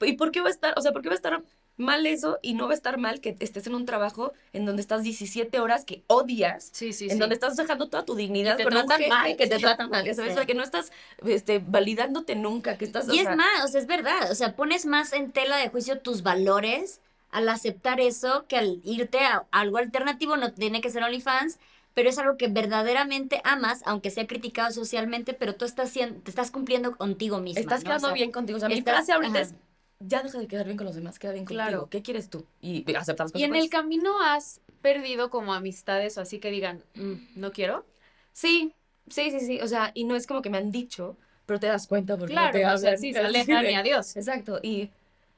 ¿Y 0.00 0.12
por 0.12 0.30
qué 0.30 0.40
va 0.40 0.48
a 0.48 0.50
estar, 0.52 0.74
o 0.76 0.80
sea, 0.80 0.92
por 0.92 1.02
qué 1.02 1.08
va 1.08 1.14
a 1.14 1.16
estar 1.16 1.42
mal 1.78 2.06
eso 2.06 2.38
y 2.42 2.54
no 2.54 2.66
va 2.66 2.72
a 2.72 2.74
estar 2.74 2.98
mal 2.98 3.20
que 3.20 3.36
estés 3.40 3.66
en 3.66 3.74
un 3.74 3.86
trabajo 3.86 4.32
en 4.52 4.66
donde 4.66 4.82
estás 4.82 5.02
17 5.02 5.60
horas 5.60 5.84
que 5.84 6.02
odias? 6.06 6.68
Sí, 6.72 6.92
sí, 6.92 7.04
en 7.04 7.12
sí. 7.12 7.18
donde 7.18 7.34
estás 7.34 7.56
dejando 7.56 7.88
toda 7.88 8.04
tu 8.04 8.14
dignidad 8.14 8.58
Y 8.58 8.64
te 8.64 8.70
tratan 8.70 8.98
jefe 8.98 9.08
mal. 9.08 9.36
que 9.36 9.46
te 9.46 9.58
tratan 9.58 9.90
mal, 9.90 10.04
ya 10.04 10.14
¿sabes? 10.14 10.30
Sí. 10.30 10.34
O 10.34 10.36
sea, 10.36 10.46
que 10.46 10.54
no 10.54 10.62
estás 10.62 10.92
este, 11.24 11.60
validándote 11.60 12.34
nunca, 12.34 12.76
que 12.76 12.84
estás... 12.84 13.08
Y 13.08 13.18
es 13.18 13.24
sea, 13.24 13.36
más, 13.36 13.64
o 13.64 13.68
sea, 13.68 13.80
es 13.80 13.86
verdad, 13.86 14.30
o 14.30 14.34
sea, 14.34 14.54
pones 14.54 14.86
más 14.86 15.12
en 15.12 15.32
tela 15.32 15.56
de 15.56 15.68
juicio 15.68 16.00
tus 16.00 16.22
valores 16.22 17.00
al 17.30 17.48
aceptar 17.48 18.00
eso 18.00 18.46
que 18.48 18.56
al 18.56 18.80
irte 18.84 19.20
a 19.20 19.46
algo 19.50 19.78
alternativo, 19.78 20.36
no 20.36 20.52
tiene 20.52 20.80
que 20.80 20.90
ser 20.90 21.02
OnlyFans, 21.02 21.58
pero 21.94 22.10
es 22.10 22.18
algo 22.18 22.36
que 22.36 22.48
verdaderamente 22.48 23.40
amas, 23.44 23.82
aunque 23.84 24.10
sea 24.10 24.26
criticado 24.26 24.70
socialmente, 24.70 25.34
pero 25.34 25.56
tú 25.56 25.64
estás 25.64 25.90
siendo, 25.90 26.20
te 26.20 26.30
estás 26.30 26.50
cumpliendo 26.50 26.96
contigo 26.96 27.40
misma. 27.40 27.60
Estás 27.60 27.80
¿no? 27.80 27.86
quedando 27.86 28.06
O 28.06 28.10
sea, 28.10 28.14
bien 28.14 28.30
contigo. 28.30 28.56
O 28.56 28.60
sea, 28.60 28.68
mi 28.68 28.82
frase 28.82 29.12
ahorita 29.12 29.40
ajá. 29.40 29.48
es, 29.48 29.54
ya 30.00 30.22
deja 30.22 30.38
de 30.38 30.46
quedar 30.48 30.66
bien 30.66 30.76
con 30.76 30.86
los 30.86 30.94
demás, 30.94 31.18
queda 31.18 31.32
bien 31.32 31.44
Claro. 31.44 31.78
contigo. 31.78 31.90
¿Qué 31.90 32.02
quieres 32.02 32.30
tú? 32.30 32.44
Y 32.60 32.84
aceptar 32.94 33.26
las 33.26 33.34
Y 33.34 33.44
en 33.44 33.54
el 33.56 33.68
camino 33.70 34.20
has 34.22 34.60
perdido 34.82 35.30
como 35.30 35.54
amistades 35.54 36.18
o 36.18 36.20
así 36.20 36.38
que 36.38 36.50
digan, 36.50 36.82
"Mm, 36.94 37.14
no 37.36 37.52
quiero. 37.52 37.84
Sí, 38.32 38.72
sí, 39.08 39.30
sí, 39.30 39.40
sí. 39.40 39.60
O 39.60 39.68
sea, 39.68 39.90
y 39.94 40.04
no 40.04 40.16
es 40.16 40.26
como 40.26 40.42
que 40.42 40.50
me 40.50 40.58
han 40.58 40.70
dicho, 40.70 41.16
pero 41.46 41.58
te 41.60 41.66
das 41.66 41.86
cuenta 41.86 42.16
porque 42.16 42.34
no 42.34 42.40
Claro, 42.40 42.58
te 42.58 42.64
o 42.64 42.78
sea, 42.78 42.90
hablan. 42.90 43.00
sí, 43.00 43.12
se 43.12 43.18
alejan 43.20 43.64
y 43.70 43.74
adiós. 43.74 44.16
Exacto. 44.16 44.60
Y, 44.62 44.90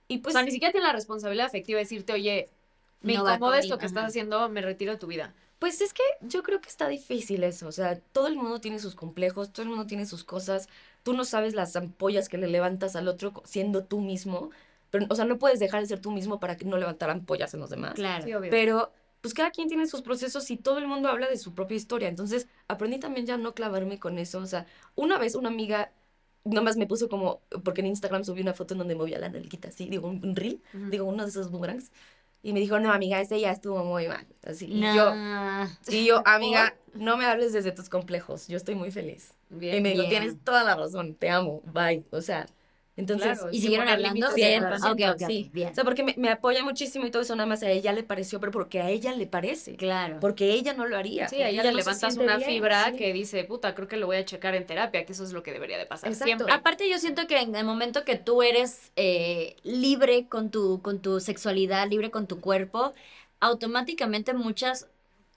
y 0.08 0.18
o 0.18 0.22
pues... 0.22 0.34
sea, 0.34 0.42
ni 0.42 0.50
siquiera 0.50 0.72
tienen 0.72 0.86
la 0.88 0.92
responsabilidad 0.92 1.46
afectiva 1.46 1.78
de 1.78 1.84
decirte, 1.84 2.12
oye, 2.12 2.48
me 3.02 3.14
No 3.14 3.20
incomoda 3.20 3.58
esto 3.58 3.78
que 3.78 3.86
estás 3.86 4.06
haciendo, 4.08 4.48
me 4.48 4.60
retiro 4.60 4.92
de 4.92 4.98
tu 4.98 5.06
vida. 5.06 5.34
Pues 5.58 5.80
es 5.82 5.92
que 5.92 6.02
yo 6.22 6.42
creo 6.42 6.60
que 6.60 6.68
está 6.70 6.88
difícil 6.88 7.44
eso, 7.44 7.68
o 7.68 7.72
sea, 7.72 7.98
todo 8.12 8.28
el 8.28 8.36
mundo 8.36 8.60
tiene 8.60 8.78
sus 8.78 8.94
complejos, 8.94 9.52
todo 9.52 9.62
el 9.64 9.68
mundo 9.68 9.86
tiene 9.86 10.06
sus 10.06 10.24
cosas, 10.24 10.68
tú 11.02 11.12
no 11.14 11.24
sabes 11.24 11.54
las 11.54 11.76
ampollas 11.76 12.28
que 12.28 12.38
le 12.38 12.48
levantas 12.48 12.96
al 12.96 13.08
otro 13.08 13.32
siendo 13.44 13.84
tú 13.84 14.00
mismo, 14.00 14.50
pero, 14.90 15.06
o 15.08 15.14
sea, 15.14 15.24
no 15.24 15.38
puedes 15.38 15.60
dejar 15.60 15.80
de 15.80 15.86
ser 15.86 16.00
tú 16.00 16.10
mismo 16.10 16.40
para 16.40 16.56
que 16.56 16.64
no 16.64 16.76
levantar 16.76 17.10
ampollas 17.10 17.54
en 17.54 17.60
los 17.60 17.70
demás. 17.70 17.94
Claro. 17.94 18.24
Sí, 18.24 18.34
obvio. 18.34 18.50
Pero, 18.50 18.92
pues 19.20 19.34
cada 19.34 19.50
quien 19.50 19.68
tiene 19.68 19.86
sus 19.86 20.02
procesos 20.02 20.50
y 20.50 20.56
todo 20.56 20.78
el 20.78 20.86
mundo 20.86 21.08
habla 21.08 21.28
de 21.28 21.36
su 21.36 21.54
propia 21.54 21.76
historia, 21.76 22.08
entonces 22.08 22.48
aprendí 22.68 22.98
también 22.98 23.26
ya 23.26 23.34
a 23.34 23.38
no 23.38 23.54
clavarme 23.54 23.98
con 23.98 24.18
eso, 24.18 24.38
o 24.38 24.46
sea, 24.46 24.66
una 24.94 25.18
vez 25.18 25.34
una 25.34 25.48
amiga 25.48 25.92
nomás 26.44 26.76
me 26.76 26.86
puso 26.86 27.08
como, 27.08 27.42
porque 27.64 27.80
en 27.80 27.88
Instagram 27.88 28.24
subí 28.24 28.40
una 28.40 28.54
foto 28.54 28.74
en 28.74 28.78
donde 28.78 28.94
movía 28.94 29.18
la 29.18 29.28
nalguita 29.28 29.68
así, 29.68 29.88
digo, 29.88 30.08
un, 30.08 30.34
reel, 30.34 30.62
digo, 30.72 31.04
uno 31.04 31.24
de 31.24 31.28
esos 31.28 31.50
boomerangs, 31.50 31.92
y 32.42 32.52
me 32.52 32.60
dijo, 32.60 32.80
no, 32.80 32.92
amiga, 32.92 33.20
ese 33.20 33.40
ya 33.40 33.50
estuvo 33.50 33.84
muy 33.84 34.08
mal, 34.08 34.26
así, 34.44 34.66
y 34.66 34.80
yo... 34.80 35.12
Y 35.88 36.06
yo, 36.06 36.22
amiga, 36.26 36.74
no 36.94 37.16
me 37.16 37.26
hables 37.26 37.52
desde 37.52 37.72
tus 37.72 37.88
complejos, 37.88 38.48
yo 38.48 38.56
estoy 38.56 38.74
muy 38.74 38.90
feliz. 38.90 39.34
Bien. 39.48 39.76
y 39.76 39.80
me 39.80 39.90
dijo, 39.90 40.02
bien. 40.02 40.22
tienes 40.22 40.44
toda 40.44 40.64
la 40.64 40.76
razón, 40.76 41.14
te 41.14 41.28
amo, 41.28 41.62
bye. 41.64 42.04
O 42.10 42.20
sea, 42.20 42.46
entonces... 42.96 43.38
Claro, 43.38 43.50
¿Y 43.52 43.60
sí, 43.60 43.62
siguieron 43.62 43.88
hablando? 43.88 44.32
Bien, 44.34 44.64
es 44.72 44.82
Ah, 44.82 44.90
importante. 44.92 45.08
ok, 45.10 45.22
ok, 45.22 45.26
sí. 45.28 45.50
bien. 45.52 45.70
O 45.70 45.74
sea, 45.74 45.84
porque 45.84 46.02
me, 46.02 46.14
me 46.18 46.28
apoya 46.30 46.62
muchísimo 46.64 47.06
y 47.06 47.10
todo 47.10 47.22
eso, 47.22 47.34
nada 47.36 47.46
más 47.46 47.62
a 47.62 47.70
ella 47.70 47.92
le 47.92 48.02
pareció, 48.02 48.40
pero 48.40 48.52
porque 48.52 48.80
a 48.80 48.90
ella 48.90 49.12
le 49.14 49.26
parece. 49.26 49.76
Claro. 49.76 50.18
Porque 50.20 50.52
ella 50.52 50.74
no 50.74 50.86
lo 50.86 50.96
haría. 50.96 51.28
Sí, 51.28 51.42
ahí 51.42 51.54
ella 51.54 51.64
le 51.64 51.72
levantas 51.74 52.16
una 52.16 52.36
bien, 52.36 52.48
fibra 52.50 52.90
sí. 52.90 52.96
que 52.96 53.12
dice, 53.12 53.44
puta, 53.44 53.74
creo 53.74 53.88
que 53.88 53.96
lo 53.96 54.06
voy 54.06 54.16
a 54.16 54.24
checar 54.24 54.54
en 54.54 54.66
terapia, 54.66 55.04
que 55.06 55.12
eso 55.12 55.24
es 55.24 55.32
lo 55.32 55.42
que 55.42 55.52
debería 55.52 55.78
de 55.78 55.86
pasar 55.86 56.08
Exacto. 56.10 56.26
siempre. 56.26 56.52
Aparte 56.52 56.88
yo 56.90 56.98
siento 56.98 57.26
que 57.26 57.38
en 57.40 57.54
el 57.54 57.64
momento 57.64 58.04
que 58.04 58.16
tú 58.16 58.42
eres 58.42 58.92
eh, 58.96 59.56
libre 59.62 60.26
con 60.28 60.50
tu, 60.50 60.82
con 60.82 61.00
tu 61.00 61.20
sexualidad, 61.20 61.88
libre 61.88 62.10
con 62.10 62.26
tu 62.26 62.40
cuerpo, 62.40 62.92
automáticamente 63.40 64.34
muchas, 64.34 64.88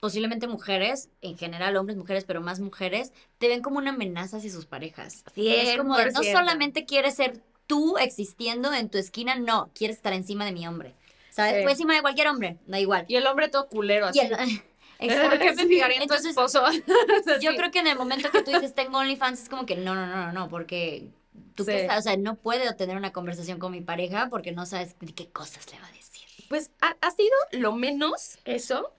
posiblemente 0.04 0.46
mujeres, 0.46 1.08
en 1.22 1.38
general 1.38 1.78
hombres, 1.78 1.96
mujeres, 1.96 2.24
pero 2.26 2.42
más 2.42 2.60
mujeres, 2.60 3.10
te 3.38 3.48
ven 3.48 3.62
como 3.62 3.78
una 3.78 3.88
amenaza 3.88 4.36
hacia 4.36 4.50
sus 4.50 4.66
parejas. 4.66 5.24
Es 5.34 5.78
como 5.78 5.96
de, 5.96 6.12
no 6.12 6.20
100%. 6.20 6.30
solamente 6.30 6.84
quieres 6.84 7.14
ser 7.14 7.40
tú 7.66 7.96
existiendo 7.96 8.70
en 8.74 8.90
tu 8.90 8.98
esquina, 8.98 9.34
no, 9.36 9.70
quieres 9.74 9.96
estar 9.96 10.12
encima 10.12 10.44
de 10.44 10.52
mi 10.52 10.66
hombre. 10.68 10.94
¿Sabes? 11.30 11.54
Sí. 11.54 11.60
Pues 11.62 11.72
encima 11.76 11.94
de 11.94 12.02
cualquier 12.02 12.28
hombre, 12.28 12.58
da 12.66 12.78
igual. 12.78 13.06
Y 13.08 13.16
el 13.16 13.26
hombre 13.26 13.48
todo 13.48 13.66
culero 13.66 14.04
así. 14.04 14.20
¿Por 14.28 15.38
qué 15.38 15.52
me 15.54 15.66
fijaría 15.68 15.96
en 15.96 16.06
tu 16.06 16.12
Entonces, 16.14 16.26
esposo? 16.32 16.62
yo 17.40 17.56
creo 17.56 17.70
que 17.70 17.78
en 17.78 17.86
el 17.86 17.96
momento 17.96 18.30
que 18.30 18.42
tú 18.42 18.50
dices 18.50 18.74
tengo 18.74 18.98
OnlyFans 18.98 19.44
es 19.44 19.48
como 19.48 19.64
que 19.64 19.76
no, 19.76 19.94
no, 19.94 20.06
no, 20.06 20.16
no, 20.26 20.32
no, 20.34 20.50
porque 20.50 21.08
tú 21.54 21.64
Sí. 21.64 21.70
sabes, 21.72 22.00
o 22.00 22.02
sea, 22.02 22.18
no 22.18 22.34
puedo 22.34 22.76
tener 22.76 22.98
una 22.98 23.14
conversación 23.14 23.58
con 23.58 23.72
mi 23.72 23.80
pareja 23.80 24.28
porque 24.28 24.52
no 24.52 24.66
sabes 24.66 24.96
qué 25.16 25.30
cosas 25.30 25.64
le 25.72 25.80
va 25.80 25.86
a 25.86 25.92
decir. 25.92 26.26
Pues 26.50 26.72
ha, 26.82 26.94
ha 27.00 27.10
sido 27.10 27.34
lo 27.52 27.72
menos 27.72 28.36
eso, 28.44 28.92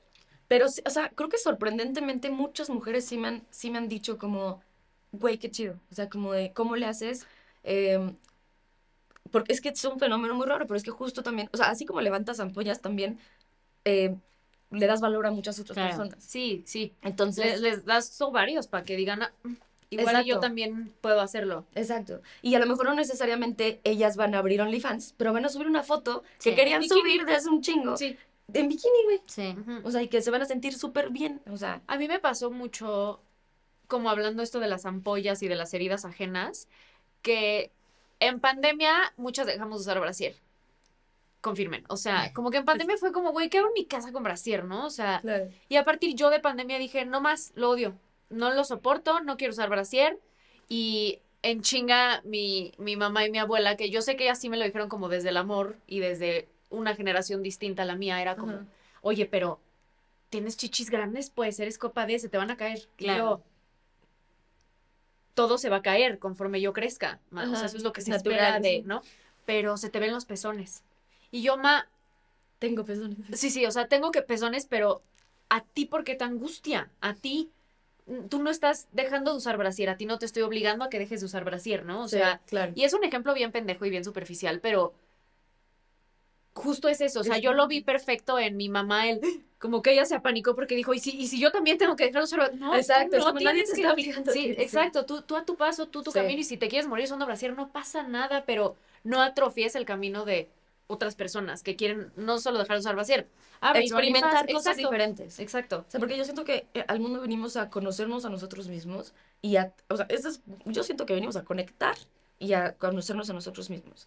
pero, 0.47 0.65
o 0.67 0.89
sea, 0.89 1.09
creo 1.15 1.29
que 1.29 1.37
sorprendentemente 1.37 2.29
muchas 2.29 2.69
mujeres 2.69 3.05
sí 3.05 3.17
me 3.17 3.27
han, 3.29 3.43
sí 3.49 3.69
me 3.71 3.77
han 3.77 3.87
dicho 3.89 4.17
como, 4.17 4.61
güey, 5.11 5.37
qué 5.37 5.49
chido. 5.49 5.79
O 5.91 5.95
sea, 5.95 6.09
como 6.09 6.33
de, 6.33 6.51
¿cómo 6.53 6.75
le 6.75 6.85
haces? 6.85 7.25
Em, 7.63 8.15
porque 9.31 9.53
es 9.53 9.61
que 9.61 9.69
es 9.69 9.85
un 9.85 9.99
fenómeno 9.99 10.35
muy 10.35 10.45
raro, 10.45 10.65
pero 10.67 10.77
es 10.77 10.83
que 10.83 10.91
justo 10.91 11.23
también, 11.23 11.49
o 11.51 11.57
sea, 11.57 11.69
así 11.69 11.85
como 11.85 12.01
levantas 12.01 12.39
ampollas, 12.39 12.81
también 12.81 13.19
em, 13.85 14.19
le 14.71 14.87
das 14.87 15.01
valor 15.01 15.25
a 15.27 15.31
muchas 15.31 15.59
otras 15.59 15.75
Claro. 15.75 15.89
personas. 15.97 16.23
Sí, 16.23 16.63
sí. 16.65 16.93
Entonces, 17.01 17.59
Les, 17.59 17.61
les 17.61 17.85
das 17.85 18.19
ovarios 18.21 18.67
para 18.67 18.83
que 18.83 18.95
digan, 18.95 19.23
"Ah, 19.23 19.31
mm, 19.43 19.53
igual 19.91 20.23
yo 20.25 20.39
también 20.39 20.91
puedo 21.01 21.21
hacerlo. 21.21 21.65
exacto. 21.75 22.21
Y 22.41 22.55
a 22.55 22.59
lo 22.59 22.65
mejor 22.65 22.85
no 22.85 22.93
necesariamente 22.95 23.79
ellas 23.83 24.15
van 24.17 24.33
a 24.35 24.39
abrir 24.39 24.61
OnlyFans, 24.61 25.13
pero 25.17 25.33
van 25.33 25.45
a 25.45 25.49
subir 25.49 25.67
una 25.67 25.83
foto 25.83 26.21
que 26.43 26.49
Sí. 26.51 26.55
querían 26.55 26.81
Bikini. 26.81 26.99
subir 26.99 27.25
de 27.25 27.33
hace 27.35 27.49
un 27.49 27.61
chingo. 27.61 27.95
Sí. 27.97 28.17
En 28.53 28.69
bikini, 28.69 29.03
güey. 29.05 29.21
Sí. 29.25 29.55
O 29.83 29.91
sea, 29.91 30.01
y 30.01 30.07
que 30.07 30.21
se 30.21 30.31
van 30.31 30.41
a 30.41 30.45
sentir 30.45 30.73
súper 30.73 31.09
bien. 31.09 31.41
O 31.51 31.57
sea, 31.57 31.81
A 31.87 31.97
mí 31.97 32.07
me 32.07 32.19
pasó 32.19 32.51
mucho, 32.51 33.21
como 33.87 34.09
hablando 34.09 34.43
esto 34.43 34.59
de 34.59 34.67
las 34.67 34.85
ampollas 34.85 35.41
y 35.43 35.47
de 35.47 35.55
las 35.55 35.73
heridas 35.73 36.05
ajenas, 36.05 36.67
que 37.21 37.71
en 38.19 38.39
pandemia 38.39 39.13
muchas 39.17 39.47
dejamos 39.47 39.79
de 39.79 39.89
usar 39.89 39.99
brasier. 39.99 40.35
Confirmen. 41.41 41.83
O 41.89 41.97
sea, 41.97 42.31
como 42.33 42.51
que 42.51 42.57
en 42.57 42.65
pandemia 42.65 42.97
fue 42.97 43.11
como, 43.11 43.31
güey, 43.31 43.49
¿qué 43.49 43.57
hago 43.57 43.67
en 43.67 43.73
mi 43.73 43.85
casa 43.85 44.11
con 44.11 44.23
brasier, 44.23 44.63
no? 44.63 44.85
O 44.85 44.89
sea, 44.89 45.21
claro. 45.21 45.49
y 45.67 45.75
a 45.77 45.83
partir 45.83 46.15
yo 46.15 46.29
de 46.29 46.39
pandemia 46.39 46.77
dije, 46.77 47.05
no 47.05 47.21
más, 47.21 47.51
lo 47.55 47.71
odio. 47.71 47.97
No 48.29 48.51
lo 48.53 48.63
soporto, 48.63 49.21
no 49.21 49.37
quiero 49.37 49.53
usar 49.53 49.69
brasier. 49.69 50.19
Y 50.67 51.19
en 51.41 51.61
chinga 51.61 52.21
mi, 52.23 52.73
mi 52.77 52.95
mamá 52.95 53.25
y 53.25 53.31
mi 53.31 53.37
abuela, 53.37 53.75
que 53.75 53.89
yo 53.89 54.01
sé 54.01 54.15
que 54.15 54.23
ellas 54.23 54.39
sí 54.39 54.49
me 54.49 54.57
lo 54.57 54.65
dijeron 54.65 54.89
como 54.89 55.09
desde 55.09 55.29
el 55.29 55.37
amor 55.37 55.77
y 55.85 55.99
desde 55.99 56.47
una 56.69 56.95
generación 56.95 57.41
distinta 57.43 57.83
a 57.83 57.85
la 57.85 57.95
mía, 57.95 58.21
era 58.21 58.35
como, 58.35 58.59
oye, 59.01 59.25
pero 59.25 59.59
tienes 60.29 60.57
chichis 60.57 60.89
grandes, 60.89 61.29
pues 61.29 61.59
eres 61.59 61.77
copa 61.77 62.05
D, 62.05 62.19
se 62.19 62.29
te 62.29 62.37
van 62.37 62.51
a 62.51 62.57
caer. 62.57 62.87
Claro. 62.97 63.17
yo, 63.23 63.43
todo 65.33 65.57
se 65.57 65.69
va 65.69 65.77
a 65.77 65.81
caer 65.81 66.17
conforme 66.19 66.61
yo 66.61 66.73
crezca. 66.73 67.19
ma, 67.29 67.43
O 67.51 67.55
sea, 67.55 67.65
eso 67.65 67.77
es 67.77 67.83
lo 67.83 67.93
que 67.93 68.01
se 68.01 68.11
natural, 68.11 68.37
espera 68.39 68.59
de, 68.59 68.77
sí. 68.77 68.83
¿no? 68.85 69.01
Pero 69.45 69.77
se 69.77 69.89
te 69.89 69.99
ven 69.99 70.11
los 70.11 70.25
pezones. 70.25 70.83
Y 71.31 71.41
yo, 71.41 71.57
ma, 71.57 71.87
Tengo 72.59 72.85
pezones. 72.85 73.17
sí, 73.33 73.49
sí, 73.49 73.65
o 73.65 73.71
sea, 73.71 73.87
tengo 73.87 74.11
que 74.11 74.21
pezones, 74.21 74.65
pero 74.65 75.03
a 75.49 75.61
ti, 75.63 75.85
¿por 75.85 76.03
qué 76.03 76.15
te 76.15 76.23
angustia? 76.23 76.89
A 77.01 77.13
ti, 77.13 77.51
mm, 78.07 78.27
tú 78.27 78.41
no 78.41 78.49
estás 78.49 78.87
dejando 78.93 79.31
de 79.31 79.37
usar 79.37 79.57
brasier, 79.57 79.89
a 79.89 79.97
ti 79.97 80.05
no 80.05 80.17
te 80.19 80.25
estoy 80.25 80.43
obligando 80.43 80.85
a 80.85 80.89
que 80.89 80.99
dejes 80.99 81.19
de 81.19 81.25
usar 81.27 81.43
brasier, 81.43 81.85
¿no? 81.85 82.01
O 82.01 82.07
sea, 82.07 82.41
claro. 82.47 82.71
y 82.75 82.83
es 82.85 82.93
un 82.93 83.03
ejemplo 83.03 83.33
bien 83.33 83.51
pendejo 83.51 83.85
y 83.85 83.89
bien 83.89 84.05
superficial, 84.05 84.61
pero 84.61 84.93
justo 86.55 86.87
es 86.89 87.01
eso. 87.01 87.19
O 87.19 87.23
sea, 87.23 87.37
yo 87.37 87.53
lo 87.53 87.67
vi 87.67 87.81
perfecto 87.81 88.39
en 88.39 88.57
mi 88.57 88.69
mamá, 88.69 89.09
el 89.09 89.21
como 89.59 89.81
que 89.81 89.91
ella 89.93 90.05
se 90.05 90.15
apanicó 90.15 90.55
porque 90.55 90.75
dijo, 90.75 90.93
¿y 90.93 90.99
si, 90.99 91.11
y 91.11 91.27
si 91.27 91.39
yo 91.39 91.51
también 91.51 91.77
tengo 91.77 91.95
que 91.95 92.05
dejar 92.05 92.21
de 92.21 92.25
usar? 92.25 92.55
No, 92.55 92.75
Exacto, 92.75 93.17
no 93.17 93.33
nadie 93.33 93.63
te 93.63 93.71
está 93.73 93.93
obligando 93.93 94.31
Sí, 94.31 94.53
exacto. 94.57 95.05
Tú, 95.05 95.21
tú 95.21 95.35
a 95.35 95.45
tu 95.45 95.55
paso, 95.55 95.87
tú 95.87 96.03
tu 96.03 96.11
Sí. 96.11 96.19
camino, 96.19 96.39
y 96.39 96.43
si 96.43 96.57
te 96.57 96.67
quieres 96.67 96.87
morir 96.87 97.05
usando 97.05 97.25
brasier, 97.25 97.55
no 97.55 97.69
pasa 97.71 98.03
nada, 98.03 98.43
pero 98.45 98.75
no 99.03 99.21
atrofies 99.21 99.75
el 99.75 99.85
camino 99.85 100.23
de 100.25 100.49
otras 100.87 101.15
personas 101.15 101.63
que 101.63 101.75
quieren 101.75 102.11
no 102.15 102.37
solo 102.37 102.59
dejar 102.59 102.77
de 102.77 102.81
usar 102.81 102.95
brasier, 102.95 103.27
abre 103.59 103.81
Experimentar 103.81 104.45
cosas 104.45 104.73
exacto, 104.77 104.91
diferentes. 104.91 105.39
Exacto. 105.39 105.83
O 105.87 105.91
sea, 105.91 105.99
porque 105.99 106.15
yo 106.17 106.23
siento 106.25 106.45
que 106.45 106.67
eh, 106.75 106.85
al 106.87 106.99
mundo 106.99 107.21
venimos 107.21 107.57
a 107.57 107.69
conocernos 107.71 108.23
a 108.25 108.29
nosotros 108.29 108.67
mismos 108.67 109.13
y 109.41 109.55
a, 109.55 109.73
o 109.89 109.97
sea, 109.97 110.05
eso 110.09 110.29
es- 110.29 110.41
yo 110.65 110.83
siento 110.83 111.07
que 111.07 111.13
venimos 111.15 111.35
a 111.37 111.43
conectar 111.43 111.95
y 112.37 112.53
a 112.53 112.73
conocernos 112.77 113.29
a 113.29 113.33
nosotros 113.33 113.69
mismos. 113.71 114.05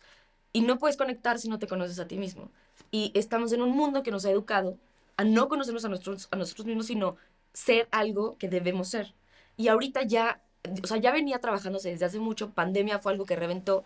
Y 0.53 0.63
no 0.63 0.79
puedes 0.79 0.97
conectar 0.97 1.39
si 1.39 1.49
no 1.49 1.59
te 1.59 1.67
conoces 1.67 1.99
a 1.99 2.09
ti 2.09 2.17
mismo. 2.17 2.51
Y 2.91 3.13
estamos 3.15 3.53
en 3.53 3.63
un 3.63 3.71
mundo 3.71 4.03
que 4.03 4.11
nos 4.11 4.25
ha 4.25 4.31
educado 4.31 4.77
a 5.17 5.25
no 5.25 5.49
conocernos 5.49 5.85
a 5.85 5.89
nosotros, 5.89 6.29
a 6.31 6.37
nosotros 6.37 6.67
mismos, 6.67 6.87
sino 6.87 7.17
ser 7.53 7.89
algo 7.91 8.37
que 8.39 8.49
debemos 8.49 8.89
ser. 8.89 9.15
Y 9.57 9.69
ahorita 9.69 10.03
ya, 10.05 10.41
o 10.83 10.87
sea, 10.87 10.97
ya 10.99 11.13
venía 11.13 11.39
trabajándose 11.41 11.91
desde 11.91 12.05
hace 12.07 12.19
mucho, 12.21 12.51
pandemia 12.51 12.99
fue 13.01 13.13
algo 13.13 13.27
que 13.27 13.35
reventó, 13.37 13.85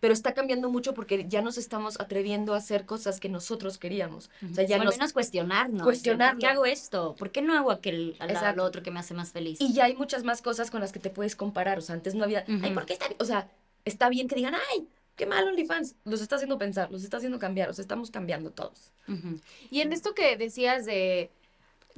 pero 0.00 0.12
está 0.12 0.34
cambiando 0.34 0.68
mucho 0.68 0.94
porque 0.94 1.26
ya 1.28 1.40
nos 1.42 1.56
estamos 1.56 2.00
atreviendo 2.00 2.54
a 2.54 2.56
hacer 2.56 2.84
cosas 2.86 3.20
que 3.20 3.28
nosotros 3.28 3.78
queríamos. 3.78 4.30
O 4.50 4.52
sea, 4.54 4.64
ya 4.64 4.76
o 4.76 4.80
al 4.80 4.86
nos, 4.86 4.96
menos 4.96 5.12
cuestionarnos. 5.12 5.82
Cuestionarlo. 5.84 6.32
¿Por 6.34 6.40
qué 6.40 6.46
hago 6.48 6.64
esto? 6.66 7.14
¿Por 7.16 7.30
qué 7.30 7.40
no 7.40 7.56
hago 7.56 7.70
aquel, 7.70 8.16
a 8.18 8.26
la- 8.26 8.32
Exacto. 8.32 8.56
lo 8.56 8.64
otro 8.64 8.82
que 8.82 8.90
me 8.90 8.98
hace 8.98 9.14
más 9.14 9.30
feliz? 9.30 9.60
Y 9.60 9.72
ya 9.72 9.84
hay 9.84 9.94
muchas 9.94 10.24
más 10.24 10.42
cosas 10.42 10.72
con 10.72 10.80
las 10.80 10.90
que 10.92 10.98
te 10.98 11.10
puedes 11.10 11.36
comparar. 11.36 11.78
O 11.78 11.82
sea, 11.82 11.94
antes 11.94 12.16
no 12.16 12.24
había. 12.24 12.44
Ay, 12.48 12.56
Ujú. 12.56 12.74
¿por 12.74 12.84
qué 12.86 12.94
está 12.94 13.06
bien? 13.06 13.18
O 13.20 13.24
sea, 13.24 13.48
está 13.84 14.08
bien 14.08 14.26
que 14.26 14.34
digan, 14.34 14.56
ay, 14.72 14.88
qué 15.22 15.26
mal 15.26 15.46
OnlyFans. 15.46 15.94
Los 16.04 16.20
está 16.20 16.34
haciendo 16.34 16.58
pensar, 16.58 16.90
los 16.90 17.04
está 17.04 17.18
haciendo 17.18 17.38
cambiar. 17.38 17.72
Sea, 17.74 17.82
estamos 17.82 18.10
cambiando 18.10 18.50
todos. 18.50 18.90
Y 19.70 19.80
en 19.80 19.92
esto 19.92 20.14
que 20.14 20.36
decías 20.36 20.84
de 20.84 21.30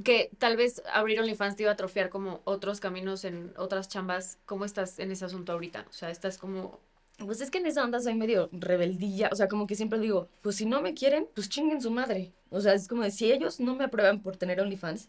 que 0.03 0.31
tal 0.39 0.59
vez 0.59 0.83
abrir 0.93 1.21
OnlyFans 1.21 1.57
te 1.57 1.63
iba 1.63 1.71
a 1.71 1.75
atrofiar 1.75 2.11
como 2.11 2.43
otros 2.45 2.81
caminos 2.81 3.25
en 3.25 3.55
otras 3.57 3.89
chambas, 3.89 4.39
¿cómo 4.45 4.67
estás 4.67 4.99
en 4.99 5.11
ese 5.11 5.25
asunto 5.25 5.53
ahorita? 5.53 5.87
O 5.89 5.93
sea, 5.93 6.11
estás 6.11 6.37
como... 6.37 6.81
Pues 7.17 7.41
es 7.41 7.51
que 7.51 7.59
en 7.59 7.67
esa 7.67 7.83
onda 7.83 7.99
soy 8.01 8.15
medio 8.15 8.51
rebeldilla. 8.53 9.31
O 9.33 9.37
sea, 9.37 9.49
como 9.49 9.67
que 9.67 9.75
siempre 9.75 9.99
digo, 10.01 10.29
pues 10.43 10.57
si 10.57 10.67
no 10.67 10.83
me 10.83 10.93
quieren, 10.93 11.27
pues 11.35 11.49
chinguen 11.49 11.81
su 11.81 11.91
madre. 11.91 12.33
O 12.51 12.61
sea, 12.61 12.75
es 12.75 12.89
como 12.89 13.05
de 13.05 13.11
si 13.11 13.33
ellos 13.33 13.59
no 13.59 13.75
me 13.75 13.85
aprueban 13.85 14.21
por 14.21 14.37
tener 14.37 14.61
OnlyFans, 14.61 15.09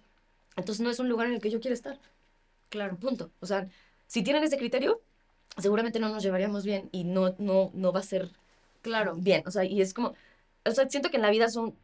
entonces 0.55 0.81
no 0.81 0.89
es 0.89 0.99
un 0.99 1.09
lugar 1.09 1.27
en 1.27 1.33
el 1.33 1.41
que 1.41 1.49
yo 1.49 1.59
quiero 1.59 1.73
estar. 1.73 1.99
Claro, 2.69 2.95
punto. 2.97 3.31
O 3.41 3.45
sea, 3.45 3.67
si 4.07 4.23
tienen 4.23 4.43
ese 4.43 4.57
criterio, 4.57 5.01
seguramente 5.57 5.99
no 5.99 6.09
nos 6.09 6.23
llevaríamos 6.23 6.65
bien 6.65 6.89
y 6.91 7.03
no, 7.03 7.35
no, 7.37 7.71
no 7.73 7.91
va 7.91 7.99
a 8.01 8.03
ser 8.03 8.31
Claro. 8.81 9.15
bien. 9.15 9.43
O 9.47 9.51
sea, 9.51 9.63
y 9.65 9.81
es 9.81 9.93
como, 9.93 10.13
o 10.65 10.71
sea, 10.71 10.87
siento 10.89 11.09
que 11.09 11.15
en 11.17 11.23
la 11.23 11.31
vida 11.31 11.49
son, 11.49 11.75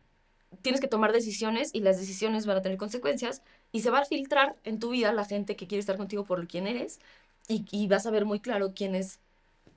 tienes 0.62 0.82
que 0.82 0.88
tomar 0.88 1.14
decisiones 1.14 1.72
y 1.74 1.80
las 1.80 1.98
decisiones 2.00 2.46
van 2.46 2.58
a 2.58 2.62
tener 2.62 2.78
consecuencias 2.78 3.42
y 3.72 3.82
se 3.82 3.90
va 3.90 4.00
a 4.00 4.06
filtrar 4.06 4.56
en 4.64 4.80
tu 4.80 4.90
vida 4.92 5.12
la 5.14 5.26
gente 5.26 5.56
que 5.56 5.68
quiere 5.68 5.80
estar 5.80 5.98
contigo 5.98 6.26
por 6.26 6.48
quien 6.48 6.68
eres 6.68 7.00
y, 7.48 7.66
y 7.72 7.88
vas 7.88 8.06
a 8.06 8.12
ver 8.12 8.26
muy 8.26 8.40
claro 8.40 8.74
quién 8.76 8.94
es, 8.94 9.20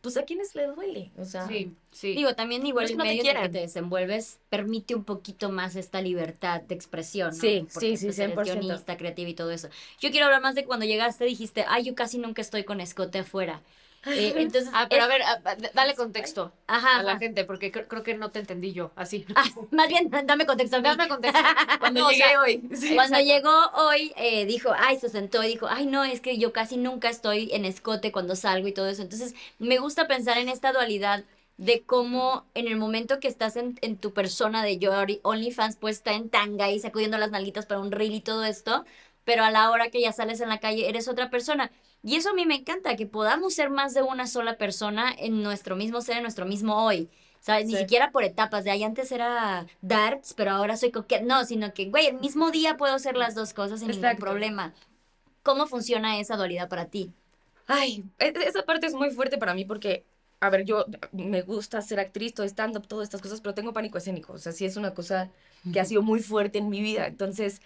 pues 0.02 0.18
a 0.18 0.24
quiénes 0.24 0.54
le 0.54 0.66
duele. 0.66 1.12
O 1.16 1.24
sea, 1.24 1.46
Sí, 1.48 1.74
sí. 1.92 2.14
Digo, 2.14 2.34
también 2.34 2.66
igual 2.66 2.84
es 2.84 2.90
que 2.90 2.92
el 2.94 2.98
no 2.98 3.04
te 3.04 3.10
medio 3.10 3.30
en 3.30 3.36
el 3.38 3.42
que 3.44 3.48
te 3.48 3.58
desenvuelves 3.60 4.38
permite 4.50 4.94
un 4.94 5.04
poquito 5.04 5.48
más 5.50 5.76
esta 5.76 6.02
libertad 6.02 6.60
de 6.60 6.74
expresión, 6.74 7.30
¿no? 7.30 7.40
Sí, 7.40 7.66
Porque, 7.72 7.96
sí, 7.96 7.96
sí, 7.96 8.06
pues, 8.06 8.18
eres 8.18 8.34
100%. 8.34 8.60
guionista, 8.60 8.96
creativa 8.98 9.30
y 9.30 9.34
todo 9.34 9.50
eso. 9.50 9.68
Yo 10.00 10.10
quiero 10.10 10.26
hablar 10.26 10.42
más 10.42 10.54
de 10.56 10.64
cuando 10.66 10.84
llegaste 10.84 11.24
dijiste, 11.24 11.64
ay, 11.68 11.84
yo 11.84 11.94
casi 11.94 12.18
nunca 12.18 12.42
estoy 12.42 12.64
con 12.64 12.80
escote 12.82 13.20
afuera. 13.20 13.62
Eh, 14.12 14.34
entonces, 14.36 14.70
Ah, 14.72 14.86
pero 14.88 15.04
es- 15.04 15.04
a 15.04 15.08
ver, 15.08 15.22
dale 15.74 15.94
contexto 15.94 16.52
ajá, 16.66 16.98
a 17.00 17.02
la 17.02 17.12
ajá. 17.12 17.18
gente, 17.18 17.44
porque 17.44 17.72
cre- 17.72 17.86
creo 17.88 18.02
que 18.02 18.14
no 18.14 18.30
te 18.30 18.40
entendí 18.40 18.72
yo, 18.72 18.92
así. 18.96 19.24
Ah, 19.34 19.44
más 19.70 19.88
bien, 19.88 20.10
dame 20.26 20.46
contexto 20.46 20.76
a 20.76 20.80
mí. 20.80 20.84
Dame 20.88 21.08
contexto. 21.08 21.40
cuando 21.78 22.00
No, 22.00 22.06
o 22.08 22.10
llegué 22.10 22.22
sea, 22.24 22.40
hoy. 22.40 22.68
sí. 22.76 22.94
Cuando 22.94 23.18
llegó 23.20 23.50
hoy, 23.74 24.12
eh, 24.16 24.46
dijo, 24.46 24.70
ay, 24.76 24.98
se 24.98 25.08
sentó 25.08 25.42
y 25.42 25.48
dijo, 25.48 25.66
ay, 25.68 25.86
no, 25.86 26.04
es 26.04 26.20
que 26.20 26.38
yo 26.38 26.52
casi 26.52 26.76
nunca 26.76 27.08
estoy 27.08 27.50
en 27.52 27.64
escote 27.64 28.12
cuando 28.12 28.36
salgo 28.36 28.68
y 28.68 28.72
todo 28.72 28.88
eso. 28.88 29.02
Entonces, 29.02 29.34
me 29.58 29.78
gusta 29.78 30.06
pensar 30.06 30.38
en 30.38 30.48
esta 30.48 30.72
dualidad 30.72 31.24
de 31.56 31.82
cómo 31.84 32.46
en 32.54 32.66
el 32.68 32.76
momento 32.76 33.20
que 33.20 33.28
estás 33.28 33.56
en, 33.56 33.78
en 33.80 33.96
tu 33.96 34.12
persona 34.12 34.62
de 34.64 34.78
yo 34.78 34.92
OnlyFans, 35.22 35.76
pues 35.76 35.98
está 35.98 36.12
en 36.14 36.28
tanga 36.30 36.70
y 36.70 36.80
sacudiendo 36.80 37.16
las 37.18 37.30
nalguitas 37.30 37.66
para 37.66 37.80
un 37.80 37.92
reel 37.92 38.12
y 38.14 38.20
todo 38.20 38.44
esto, 38.44 38.84
pero 39.24 39.44
a 39.44 39.50
la 39.50 39.70
hora 39.70 39.88
que 39.90 40.00
ya 40.00 40.12
sales 40.12 40.40
en 40.40 40.48
la 40.48 40.58
calle 40.60 40.88
eres 40.88 41.08
otra 41.08 41.30
persona. 41.30 41.70
Y 42.04 42.16
eso 42.16 42.30
a 42.30 42.34
mí 42.34 42.44
me 42.44 42.56
encanta, 42.56 42.96
que 42.96 43.06
podamos 43.06 43.54
ser 43.54 43.70
más 43.70 43.94
de 43.94 44.02
una 44.02 44.26
sola 44.26 44.58
persona 44.58 45.12
en 45.18 45.42
nuestro 45.42 45.74
mismo 45.74 46.02
ser, 46.02 46.18
en 46.18 46.22
nuestro 46.22 46.44
mismo 46.44 46.84
hoy. 46.84 47.08
¿Sabes? 47.40 47.66
Ni 47.66 47.76
siquiera 47.76 48.10
por 48.10 48.24
etapas, 48.24 48.64
de 48.64 48.70
ahí 48.70 48.82
antes 48.84 49.12
era 49.12 49.66
darts, 49.82 50.32
pero 50.32 50.52
ahora 50.52 50.78
soy 50.78 50.90
coqueta. 50.90 51.22
No, 51.24 51.44
sino 51.44 51.74
que, 51.74 51.86
güey, 51.90 52.06
el 52.06 52.18
mismo 52.18 52.50
día 52.50 52.78
puedo 52.78 52.94
hacer 52.94 53.16
las 53.16 53.34
dos 53.34 53.52
cosas 53.52 53.80
sin 53.80 53.88
ningún 53.88 54.02
Exacto. 54.04 54.24
problema. 54.24 54.72
¿Cómo 55.42 55.66
funciona 55.66 56.18
esa 56.18 56.36
dualidad 56.36 56.70
para 56.70 56.86
ti? 56.86 57.12
Ay, 57.66 58.04
e- 58.18 58.32
esa 58.46 58.62
parte 58.62 58.86
es 58.86 58.94
muy 58.94 59.10
fuerte 59.10 59.36
para 59.36 59.52
mí 59.52 59.66
porque, 59.66 60.04
a 60.40 60.48
ver, 60.48 60.64
yo 60.64 60.86
me 61.12 61.42
gusta 61.42 61.82
ser 61.82 62.00
actriz, 62.00 62.32
todo 62.32 62.46
stand-up, 62.46 62.86
todas 62.86 63.04
estas 63.04 63.20
cosas, 63.20 63.42
pero 63.42 63.54
tengo 63.54 63.74
pánico 63.74 63.98
escénico. 63.98 64.32
O 64.32 64.38
sea, 64.38 64.52
sí 64.52 64.64
es 64.64 64.76
una 64.76 64.94
cosa 64.94 65.30
que 65.70 65.80
ha 65.80 65.84
sido 65.84 66.00
muy 66.00 66.20
fuerte 66.20 66.58
en 66.58 66.70
mi 66.70 66.80
vida. 66.80 67.06
Entonces, 67.06 67.60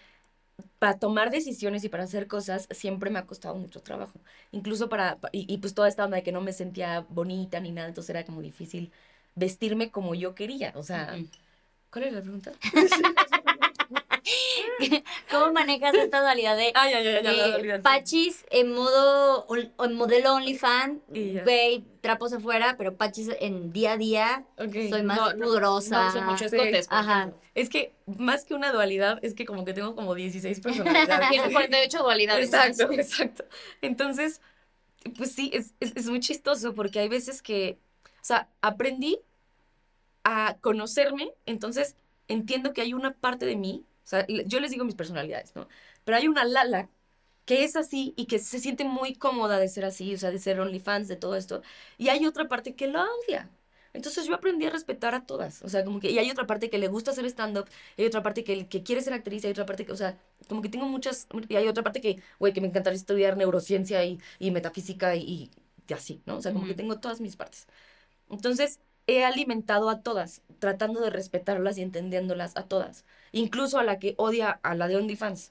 para 0.79 0.99
tomar 0.99 1.31
decisiones 1.31 1.85
y 1.85 1.89
para 1.89 2.05
hacer 2.05 2.27
cosas 2.29 2.69
siempre 2.71 3.11
me 3.11 3.19
ha 3.19 3.27
costado 3.27 3.55
mucho 3.57 3.81
trabajo. 3.83 4.21
Incluso 4.53 4.89
para, 4.89 5.19
pa- 5.21 5.31
y, 5.33 5.53
y 5.53 5.59
pues 5.59 5.75
toda 5.75 5.89
esta 5.89 6.05
onda 6.05 6.17
de 6.19 6.23
que 6.23 6.33
no 6.33 6.41
me 6.41 6.53
sentía 6.53 7.01
bonita 7.11 7.61
ni 7.61 7.73
nada, 7.73 7.89
entonces 7.89 8.11
era 8.11 8.25
como 8.25 8.43
difícil 8.43 8.93
vestirme 9.35 9.91
como 9.91 10.15
yo 10.15 10.35
quería. 10.35 10.73
O 10.77 10.83
sea. 10.83 11.17
¿cuál 11.91 12.05
era 12.07 12.17
la 12.19 12.23
pregunta? 12.23 12.53
¿Cómo 15.31 15.53
manejas 15.53 15.95
esta 15.95 16.21
dualidad 16.21 16.57
de 16.57 16.73
Ah, 16.75 16.91
ya, 16.91 17.01
ya, 17.01 17.21
ya, 17.23 17.33
la 17.33 17.47
eh, 17.47 17.51
dualidad. 17.51 17.83
Pachis 17.83 18.45
en 18.51 18.73
modo 18.73 19.47
en 19.57 19.95
modelo 19.95 20.39
ya. 20.41 21.43
güey, 21.45 21.85
trapos 22.01 22.33
afuera, 22.33 22.77
pero 22.79 22.97
Pachis 22.97 23.31
en 23.41 23.73
día 23.73 23.93
a 23.93 23.97
día 23.97 24.45
soy 24.57 25.03
más 25.03 25.19
No, 25.19 25.33
no, 25.35 25.47
pudorosa. 25.47 26.03
No 26.05 26.09
uso 26.09 26.23
mucho 26.23 26.49
Sí. 26.49 26.57
escotes. 26.57 26.87
Ajá. 26.91 27.33
Es 27.55 27.69
que 27.69 27.93
más 28.07 28.45
que 28.45 28.55
una 28.55 28.73
dualidad, 28.73 29.19
es 29.23 29.35
que 29.35 29.45
como 29.45 29.65
que 29.65 29.75
tengo 29.75 29.95
como 29.95 30.15
16 30.15 30.61
personalidades. 30.61 31.29
Tienes 31.31 31.53
48 31.53 31.99
dualidades. 32.03 32.47
Exacto, 32.47 32.93
exacto. 32.93 33.45
Entonces, 33.83 34.41
pues 35.17 35.33
sí, 35.33 35.51
es, 35.53 35.75
es, 35.81 35.93
es 35.97 36.07
muy 36.07 36.21
chistoso 36.21 36.75
porque 36.75 37.01
hay 37.01 37.09
veces 37.09 37.43
que, 37.43 37.79
o 38.05 38.25
sea, 38.25 38.49
aprendí 38.61 39.21
a 40.25 40.57
conocerme, 40.61 41.33
entonces 41.47 41.97
entiendo 42.29 42.73
que 42.73 42.83
hay 42.83 42.93
una 42.95 43.13
parte 43.15 43.47
de 43.47 43.57
mí, 43.57 43.85
sea, 44.09 44.27
yo 44.27 44.61
les 44.61 44.71
digo 44.71 44.85
mis 44.85 44.95
personalidades, 44.95 45.55
¿no? 45.57 45.69
Pero 46.05 46.17
hay 46.19 46.29
una 46.29 46.45
Lala 46.45 46.91
que 47.45 47.65
es 47.65 47.77
así 47.77 48.15
y 48.17 48.27
que 48.27 48.39
se 48.39 48.59
siente 48.61 48.85
muy 48.85 49.15
cómoda 49.15 49.59
de 49.59 49.69
ser 49.69 49.85
así, 49.85 50.15
o 50.15 50.19
sea, 50.19 50.31
de 50.31 50.39
ser 50.39 50.61
OnlyFans, 50.61 51.09
de 51.09 51.17
todo 51.17 51.37
esto, 51.37 51.63
y 51.97 52.09
hay 52.09 52.27
otra 52.27 52.49
parte 52.49 52.75
que 52.75 52.89
lo 52.89 53.01
odia. 53.03 53.51
Entonces 53.95 54.27
yo 54.27 54.35
aprendí 54.35 54.67
a 54.67 54.71
respetar 54.71 55.15
a 55.15 55.25
todas, 55.27 55.63
o 55.63 55.69
sea, 55.69 55.83
como 55.85 55.99
que, 55.99 56.11
y 56.11 56.19
hay 56.19 56.31
otra 56.31 56.47
parte 56.47 56.69
que 56.71 56.79
le 56.79 56.89
gusta 56.89 57.11
hacer 57.11 57.25
stand-up, 57.27 57.67
hay 57.97 58.05
otra 58.07 58.23
parte 58.23 58.45
que, 58.45 58.69
que 58.69 58.83
quiere 58.83 59.01
ser 59.01 59.15
actriz, 59.15 59.45
hay 59.45 59.51
otra 59.53 59.65
parte 59.67 59.87
que, 59.87 59.93
o 59.93 59.97
sea, 59.97 60.19
como 60.49 60.61
que 60.63 60.69
tengo 60.69 60.87
muchas, 60.87 61.27
y 61.49 61.57
hay 61.57 61.67
otra 61.69 61.83
parte 61.83 62.01
que, 62.03 62.23
güey, 62.39 62.53
que 62.53 62.61
me 62.61 62.69
encantaría 62.69 62.97
estudiar 62.99 63.37
neurociencia 63.37 64.05
y, 64.05 64.21
y 64.39 64.51
metafísica 64.51 65.17
y, 65.17 65.51
y 65.89 65.93
así, 65.95 66.23
¿no? 66.27 66.37
O 66.37 66.43
sea, 66.43 66.53
como 66.53 66.67
que 66.67 66.73
Ujú. 66.73 66.83
tengo 66.83 67.01
todas 67.01 67.21
mis 67.21 67.37
partes. 67.37 67.67
Entonces, 68.31 68.81
he 69.09 69.25
alimentado 69.25 69.91
a 69.91 70.03
todas, 70.03 70.43
tratando 70.61 71.01
de 71.01 71.11
respetarlas 71.11 71.77
y 71.79 71.83
entendiéndolas 71.83 72.57
a 72.57 72.63
todas, 72.63 73.05
incluso 73.33 73.79
a 73.81 73.83
la 73.85 73.99
que 73.99 74.15
odia 74.19 74.61
a 74.63 74.77
la 74.77 74.87
de 74.87 74.97
OnlyFans. 74.97 75.51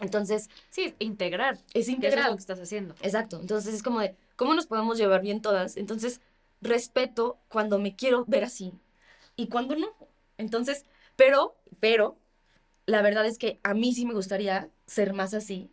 Entonces, 0.00 0.50
Sí, 0.70 0.94
integrar. 0.98 1.58
es 1.74 1.88
Eso 1.88 2.02
es 2.02 2.16
lo 2.26 2.32
que 2.34 2.40
estás 2.40 2.60
haciendo. 2.60 2.94
Exacto. 3.02 3.38
Entonces 3.40 3.74
es 3.74 3.82
como 3.82 4.00
de, 4.00 4.16
¿cómo 4.36 4.54
nos 4.54 4.66
podemos 4.66 4.98
llevar 4.98 5.22
bien 5.22 5.40
todas? 5.40 5.76
Entonces, 5.76 6.20
respeto 6.60 7.38
cuando 7.48 7.78
me 7.78 7.94
quiero 7.94 8.24
ver 8.26 8.44
así 8.44 8.72
y 9.36 9.48
cuando 9.48 9.76
no. 9.76 9.94
Entonces, 10.38 10.84
pero, 11.14 11.56
pero, 11.80 12.18
la 12.86 13.02
verdad 13.02 13.26
es 13.26 13.38
que 13.38 13.58
a 13.62 13.74
mí 13.74 13.94
sí 13.94 14.06
me 14.06 14.14
gustaría 14.14 14.68
ser 14.86 15.12
más 15.12 15.34
así 15.34 15.70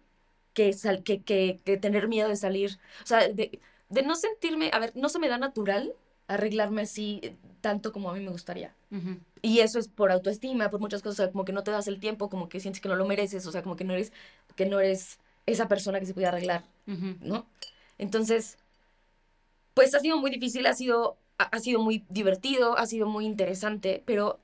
que, 0.53 0.73
sal- 0.73 1.03
que, 1.03 1.21
que, 1.23 1.59
que 1.65 1.77
tener 1.77 2.07
miedo 2.07 2.29
de 2.29 2.35
salir. 2.37 2.77
O 3.03 3.07
sea, 3.07 3.27
de, 3.27 3.59
de 3.89 4.03
no 4.03 4.15
sentirme, 4.15 4.69
a 4.73 4.79
ver, 4.79 4.93
no 4.95 5.09
se 5.09 5.19
me 5.19 5.27
da 5.29 5.37
natural 5.37 5.93
arreglarme 6.33 6.83
así 6.83 7.19
eh, 7.23 7.35
tanto 7.61 7.91
como 7.91 8.09
a 8.09 8.13
mí 8.13 8.19
me 8.19 8.31
gustaría. 8.31 8.75
Y 9.41 9.59
eso 9.59 9.79
es 9.79 9.87
por 9.87 10.11
autoestima, 10.11 10.69
por 10.69 10.79
muchas 10.79 11.01
cosas, 11.01 11.19
o 11.19 11.23
sea, 11.23 11.31
como 11.31 11.45
que 11.45 11.53
no 11.53 11.63
te 11.63 11.71
das 11.71 11.87
el 11.87 11.99
tiempo, 11.99 12.29
como 12.29 12.47
que 12.49 12.59
sientes 12.59 12.81
que 12.81 12.89
no 12.89 12.95
lo 12.95 13.05
mereces, 13.05 13.45
o 13.45 13.51
sea, 13.51 13.63
como 13.63 13.75
que 13.75 13.83
no 13.83 13.93
eres, 13.93 14.13
que 14.55 14.65
no 14.65 14.79
eres 14.79 15.19
esa 15.45 15.67
persona 15.67 15.99
que 15.99 16.05
se 16.05 16.13
puede 16.13 16.27
arreglar. 16.27 16.63
¿no? 16.85 17.45
Entonces, 17.97 18.57
pues 19.73 19.93
ha 19.95 19.99
sido 19.99 20.17
muy 20.17 20.31
difícil, 20.31 20.65
ha 20.65 20.73
sido, 20.73 21.17
ha, 21.37 21.45
ha 21.45 21.59
sido 21.59 21.79
muy 21.81 22.05
divertido, 22.09 22.77
ha 22.77 22.85
sido 22.85 23.07
muy 23.07 23.25
interesante, 23.25 24.03
pero 24.05 24.39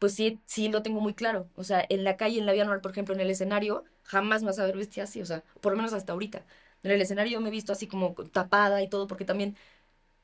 pues 0.00 0.14
sí, 0.14 0.40
sí 0.46 0.68
lo 0.68 0.82
tengo 0.82 1.00
muy 1.00 1.14
claro. 1.14 1.46
O 1.56 1.62
sea, 1.62 1.84
en 1.88 2.04
la 2.04 2.16
calle, 2.16 2.38
en 2.38 2.46
la 2.46 2.52
vida 2.52 2.64
normal, 2.64 2.80
por 2.80 2.90
ejemplo, 2.92 3.14
en 3.14 3.20
el 3.20 3.30
escenario, 3.30 3.84
jamás 4.02 4.42
me 4.42 4.46
vas 4.46 4.58
a 4.58 4.64
ver 4.64 4.76
vestida 4.76 5.04
así, 5.04 5.20
o 5.20 5.26
sea, 5.26 5.44
por 5.60 5.72
lo 5.72 5.76
menos 5.76 5.92
hasta 5.92 6.12
ahorita. 6.14 6.42
En 6.82 6.90
el 6.90 7.02
escenario 7.02 7.40
me 7.40 7.48
he 7.48 7.52
visto 7.52 7.72
así 7.72 7.86
como 7.86 8.14
tapada 8.32 8.82
y 8.82 8.88
todo, 8.88 9.06
porque 9.06 9.26
también 9.26 9.56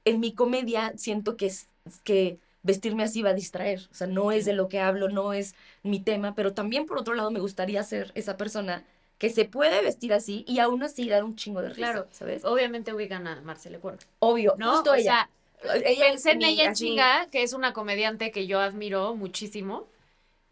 en 0.06 0.20
mi 0.20 0.32
comedia 0.32 0.94
siento 0.96 1.36
que 1.36 1.46
es 1.46 1.66
que 2.02 2.38
vestirme 2.62 3.02
así 3.04 3.20
va 3.22 3.30
a 3.30 3.34
distraer. 3.34 3.80
O 3.90 3.94
sea, 3.94 4.06
no 4.06 4.32
es 4.32 4.44
de 4.46 4.54
lo 4.54 4.68
que 4.68 4.80
hablo, 4.80 5.08
no 5.10 5.32
es 5.34 5.54
mi 5.82 6.00
tema, 6.00 6.34
pero 6.34 6.54
también 6.54 6.86
por 6.86 6.98
otro 6.98 7.12
lado 7.14 7.30
me 7.30 7.40
gustaría 7.40 7.82
ser 7.84 8.10
esa 8.14 8.36
persona 8.38 8.82
que 9.18 9.30
se 9.30 9.44
puede 9.44 9.82
vestir 9.82 10.12
así 10.12 10.44
y 10.48 10.58
aún 10.58 10.82
así 10.82 11.08
dar 11.08 11.22
un 11.24 11.36
chingo 11.36 11.60
de 11.62 11.68
risa, 11.68 11.92
Claro. 11.92 12.06
¿sabes? 12.10 12.44
Obviamente 12.44 12.92
ubican 12.94 13.26
a 13.26 13.40
Marcela 13.42 13.78
Cuervo. 13.78 14.00
Obvio, 14.18 14.54
¿No? 14.58 14.72
justo 14.74 14.92
o 14.92 14.94
ella. 14.94 15.28
sea, 15.62 15.74
Ella 15.84 16.04
pensé 16.10 16.32
en 16.32 16.42
ella 16.42 16.70
así- 16.70 16.84
chinga, 16.86 17.28
que 17.30 17.42
es 17.42 17.52
una 17.52 17.72
comediante 17.72 18.30
que 18.30 18.46
yo 18.46 18.60
admiro 18.60 19.14
muchísimo. 19.16 19.86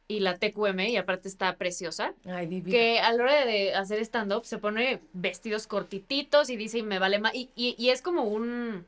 Y 0.06 0.20
la 0.20 0.36
TQM, 0.38 0.80
y 0.90 0.96
aparte 0.98 1.28
está 1.28 1.56
preciosa. 1.56 2.12
Ay, 2.26 2.46
divina. 2.46 2.70
Que 2.76 3.00
a 3.00 3.10
la 3.14 3.22
hora 3.22 3.46
de 3.46 3.74
hacer 3.74 4.00
stand-up 4.00 4.44
se 4.44 4.58
pone 4.58 5.00
vestidos 5.14 5.66
cortititos 5.66 6.50
y 6.50 6.56
dice, 6.56 6.78
y 6.78 6.82
me 6.82 6.98
vale 6.98 7.18
más. 7.18 7.34
Y, 7.34 7.48
y, 7.56 7.74
y 7.78 7.88
es 7.90 8.02
como 8.02 8.24
un. 8.24 8.86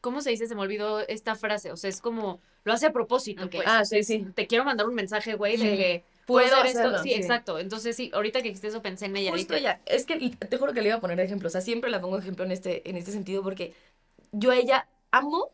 ¿Cómo 0.00 0.20
se 0.20 0.30
dice? 0.30 0.46
Se 0.46 0.54
me 0.54 0.60
olvidó 0.62 1.00
esta 1.06 1.34
frase. 1.34 1.72
O 1.72 1.76
sea, 1.76 1.90
es 1.90 2.00
como. 2.00 2.40
Lo 2.64 2.72
hace 2.72 2.86
a 2.86 2.92
propósito, 2.92 3.44
Ok. 3.44 3.52
pues. 3.56 3.66
Ah, 3.66 3.80
O 3.82 3.84
sea, 3.84 4.02
sí, 4.02 4.04
sí. 4.04 4.26
Te 4.34 4.46
quiero 4.46 4.64
mandar 4.64 4.86
un 4.88 4.94
mensaje, 4.94 5.34
güey, 5.34 5.56
de 5.56 5.70
Sí. 5.70 5.76
que. 5.76 6.04
Puedo 6.26 6.46
hacer 6.56 6.66
esto. 6.66 6.78
hacerlo, 6.80 6.98
Sí, 7.04 7.10
sí. 7.10 7.14
exacto. 7.14 7.58
Entonces, 7.60 7.94
sí, 7.94 8.10
ahorita 8.12 8.40
que 8.42 8.48
dijiste 8.48 8.66
eso 8.66 8.82
pensé 8.82 9.06
en 9.06 9.16
ella. 9.16 9.30
Justo 9.30 9.54
dije, 9.54 9.60
ella. 9.66 9.80
Es 9.86 10.04
que 10.06 10.16
te 10.30 10.56
juro 10.58 10.72
que 10.72 10.80
le 10.82 10.88
iba 10.88 10.96
a 10.96 11.00
poner 11.00 11.20
ejemplo. 11.20 11.46
O 11.46 11.50
sea, 11.50 11.60
siempre 11.60 11.88
la 11.90 12.00
pongo 12.00 12.18
ejemplo 12.18 12.44
en 12.44 12.50
este, 12.50 12.88
en 12.90 12.96
este 12.96 13.12
sentido 13.12 13.42
porque 13.44 13.74
yo 14.32 14.50
a 14.50 14.56
ella 14.56 14.88
amo 15.12 15.50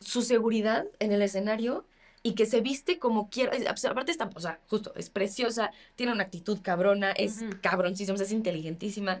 su 0.00 0.22
seguridad 0.22 0.86
en 1.00 1.10
el 1.10 1.22
escenario 1.22 1.84
y 2.22 2.34
que 2.36 2.46
se 2.46 2.60
viste 2.60 3.00
como 3.00 3.30
quiera. 3.30 3.50
Pues, 3.50 3.84
Aparte 3.84 4.12
está, 4.12 4.30
o 4.32 4.40
sea, 4.40 4.60
justo, 4.68 4.92
es 4.94 5.10
preciosa, 5.10 5.72
tiene 5.96 6.12
una 6.12 6.22
actitud 6.22 6.60
cabrona, 6.62 7.10
es 7.10 7.42
Ujú. 7.42 7.56
cabroncísima, 7.60 8.14
o 8.14 8.16
sea, 8.16 8.26
es 8.26 8.32
inteligentísima. 8.32 9.20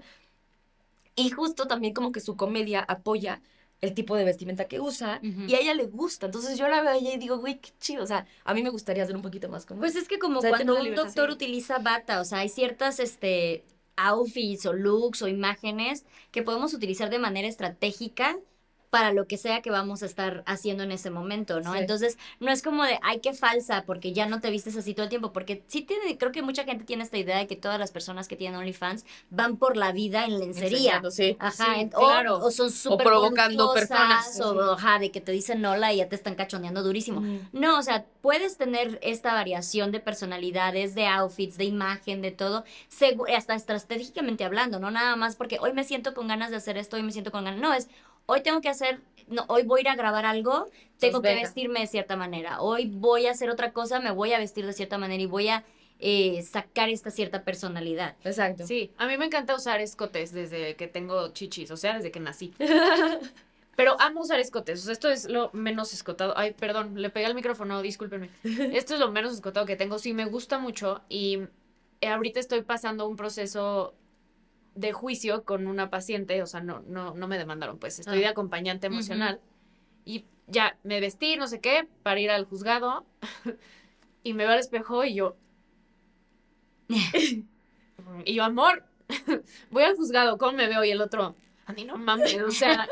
Y 1.16 1.30
justo 1.30 1.66
también 1.66 1.94
como 1.94 2.12
que 2.12 2.20
su 2.20 2.36
comedia 2.36 2.80
apoya 2.80 3.42
el 3.82 3.94
tipo 3.94 4.16
de 4.16 4.24
vestimenta 4.24 4.66
que 4.66 4.80
usa 4.80 5.20
y 5.22 5.54
a 5.54 5.60
ella 5.60 5.74
le 5.74 5.86
gusta. 5.86 6.26
Entonces 6.26 6.56
yo 6.56 6.68
la 6.68 6.80
veo 6.80 6.92
a 6.92 6.96
ella 6.96 7.12
y 7.14 7.18
digo, 7.18 7.38
güey, 7.38 7.58
qué 7.58 7.70
chido. 7.80 8.04
O 8.04 8.06
sea, 8.06 8.26
a 8.44 8.54
mí 8.54 8.62
me 8.62 8.70
gustaría 8.70 9.04
ser 9.04 9.16
un 9.16 9.22
poquito 9.22 9.48
más 9.48 9.66
como... 9.66 9.80
Pues 9.80 9.96
es 9.96 10.06
que 10.06 10.20
como 10.20 10.38
O 10.38 10.40
sea, 10.40 10.50
cuando 10.50 10.80
un 10.80 10.94
doctor 10.94 11.30
utiliza 11.30 11.78
bata, 11.78 12.20
o 12.20 12.24
sea, 12.24 12.38
hay 12.38 12.48
ciertas 12.48 13.00
este 13.00 13.64
outfits 13.96 14.64
o 14.66 14.72
looks 14.72 15.20
o 15.20 15.28
imágenes 15.28 16.06
que 16.30 16.42
podemos 16.42 16.72
utilizar 16.74 17.10
de 17.10 17.18
manera 17.18 17.48
estratégica 17.48 18.38
para 18.92 19.10
lo 19.14 19.26
que 19.26 19.38
sea 19.38 19.62
que 19.62 19.70
vamos 19.70 20.02
a 20.02 20.06
estar 20.06 20.42
haciendo 20.44 20.82
en 20.82 20.92
ese 20.92 21.08
momento, 21.08 21.62
¿no? 21.62 21.72
Sí. 21.72 21.78
Entonces, 21.78 22.18
no 22.40 22.52
es 22.52 22.60
como 22.60 22.84
de, 22.84 22.98
ay, 23.02 23.20
qué 23.20 23.32
falsa, 23.32 23.84
porque 23.86 24.12
ya 24.12 24.26
no 24.26 24.42
te 24.42 24.50
vistes 24.50 24.76
así 24.76 24.92
todo 24.92 25.04
el 25.04 25.08
tiempo, 25.08 25.32
porque 25.32 25.64
sí 25.66 25.80
tiene, 25.80 26.18
creo 26.18 26.30
que 26.30 26.42
mucha 26.42 26.64
gente 26.64 26.84
tiene 26.84 27.02
esta 27.02 27.16
idea 27.16 27.38
de 27.38 27.46
que 27.46 27.56
todas 27.56 27.78
las 27.78 27.90
personas 27.90 28.28
que 28.28 28.36
tienen 28.36 28.60
OnlyFans 28.60 29.06
van 29.30 29.56
por 29.56 29.78
la 29.78 29.92
vida 29.92 30.26
en 30.26 30.38
lencería. 30.38 31.00
sí. 31.10 31.38
Ajá, 31.40 31.64
Sí, 31.74 31.80
en- 31.80 31.88
claro. 31.88 32.36
o, 32.36 32.48
o 32.48 32.50
son 32.50 32.70
súper 32.70 33.06
provocando 33.06 33.72
personas, 33.72 34.38
O, 34.42 34.72
ajá, 34.72 34.98
de 34.98 35.10
que 35.10 35.22
te 35.22 35.32
dicen 35.32 35.64
hola 35.64 35.90
y 35.94 35.96
ya 35.96 36.10
te 36.10 36.16
están 36.16 36.34
cachoneando 36.34 36.82
durísimo. 36.82 37.22
Mm. 37.22 37.48
No, 37.54 37.78
o 37.78 37.82
sea, 37.82 38.04
puedes 38.20 38.58
tener 38.58 38.98
esta 39.02 39.32
variación 39.32 39.90
de 39.92 40.00
personalidades, 40.00 40.94
de 40.94 41.06
outfits, 41.06 41.56
de 41.56 41.64
imagen, 41.64 42.20
de 42.20 42.30
todo, 42.30 42.64
hasta 43.34 43.54
estratégicamente 43.54 44.44
hablando, 44.44 44.78
no 44.78 44.90
nada 44.90 45.16
más 45.16 45.34
porque 45.36 45.58
hoy 45.60 45.72
me 45.72 45.84
siento 45.84 46.12
con 46.12 46.28
ganas 46.28 46.50
de 46.50 46.56
hacer 46.56 46.76
esto, 46.76 46.96
hoy 46.96 47.02
me 47.02 47.12
siento 47.12 47.30
con 47.32 47.44
ganas. 47.44 47.58
No, 47.58 47.72
es 47.72 47.88
hoy 48.26 48.42
tengo 48.42 48.60
que 48.60 48.68
hacer, 48.68 49.00
no, 49.28 49.44
hoy 49.48 49.62
voy 49.62 49.80
a 49.80 49.82
ir 49.82 49.88
a 49.88 49.96
grabar 49.96 50.26
algo, 50.26 50.68
tengo 50.98 51.22
que 51.22 51.28
venga. 51.28 51.42
vestirme 51.42 51.80
de 51.80 51.86
cierta 51.86 52.16
manera. 52.16 52.60
Hoy 52.60 52.86
voy 52.86 53.26
a 53.26 53.32
hacer 53.32 53.50
otra 53.50 53.72
cosa, 53.72 54.00
me 54.00 54.10
voy 54.10 54.32
a 54.32 54.38
vestir 54.38 54.66
de 54.66 54.72
cierta 54.72 54.98
manera 54.98 55.22
y 55.22 55.26
voy 55.26 55.48
a 55.48 55.64
eh, 55.98 56.42
sacar 56.42 56.88
esta 56.88 57.10
cierta 57.10 57.44
personalidad. 57.44 58.16
Exacto. 58.24 58.66
Sí, 58.66 58.92
a 58.98 59.06
mí 59.06 59.16
me 59.18 59.26
encanta 59.26 59.54
usar 59.54 59.80
escotes 59.80 60.32
desde 60.32 60.74
que 60.76 60.88
tengo 60.88 61.28
chichis, 61.32 61.70
o 61.70 61.76
sea, 61.76 61.94
desde 61.96 62.10
que 62.10 62.20
nací. 62.20 62.52
Pero 63.76 63.98
amo 64.00 64.20
usar 64.20 64.38
escotes, 64.38 64.80
o 64.80 64.84
sea, 64.84 64.92
esto 64.92 65.08
es 65.10 65.28
lo 65.28 65.50
menos 65.52 65.94
escotado. 65.94 66.34
Ay, 66.36 66.52
perdón, 66.52 67.00
le 67.00 67.08
pegué 67.08 67.26
al 67.26 67.34
micrófono, 67.34 67.80
discúlpenme. 67.80 68.28
Esto 68.42 68.94
es 68.94 69.00
lo 69.00 69.10
menos 69.10 69.32
escotado 69.32 69.64
que 69.64 69.76
tengo, 69.76 69.98
sí 69.98 70.12
me 70.12 70.26
gusta 70.26 70.58
mucho 70.58 71.00
y 71.08 71.38
ahorita 72.06 72.38
estoy 72.38 72.62
pasando 72.62 73.08
un 73.08 73.16
proceso 73.16 73.94
de 74.74 74.92
juicio 74.92 75.44
con 75.44 75.66
una 75.66 75.90
paciente, 75.90 76.42
o 76.42 76.46
sea, 76.46 76.60
no, 76.60 76.82
no, 76.86 77.14
no 77.14 77.28
me 77.28 77.38
demandaron, 77.38 77.78
pues 77.78 77.98
estoy 77.98 78.18
Ah. 78.18 78.20
de 78.20 78.26
acompañante 78.28 78.86
emocional 78.86 79.40
y 80.04 80.24
ya 80.46 80.76
me 80.82 81.00
vestí, 81.00 81.36
no 81.36 81.46
sé 81.46 81.60
qué, 81.60 81.86
para 82.02 82.20
ir 82.20 82.30
al 82.30 82.44
juzgado 82.46 83.04
y 84.22 84.32
me 84.34 84.44
veo 84.44 84.52
al 84.52 84.60
espejo 84.60 85.04
y 85.04 85.14
yo... 85.14 85.36
y 88.24 88.34
yo, 88.34 88.44
amor, 88.44 88.84
voy 89.70 89.82
al 89.84 89.96
juzgado, 89.96 90.38
¿cómo 90.38 90.52
me 90.52 90.68
veo? 90.68 90.84
Y 90.84 90.90
el 90.90 91.00
otro, 91.00 91.34
a 91.66 91.72
mí 91.72 91.84
no 91.84 91.96
mames, 91.96 92.40
o 92.42 92.50
sea, 92.50 92.88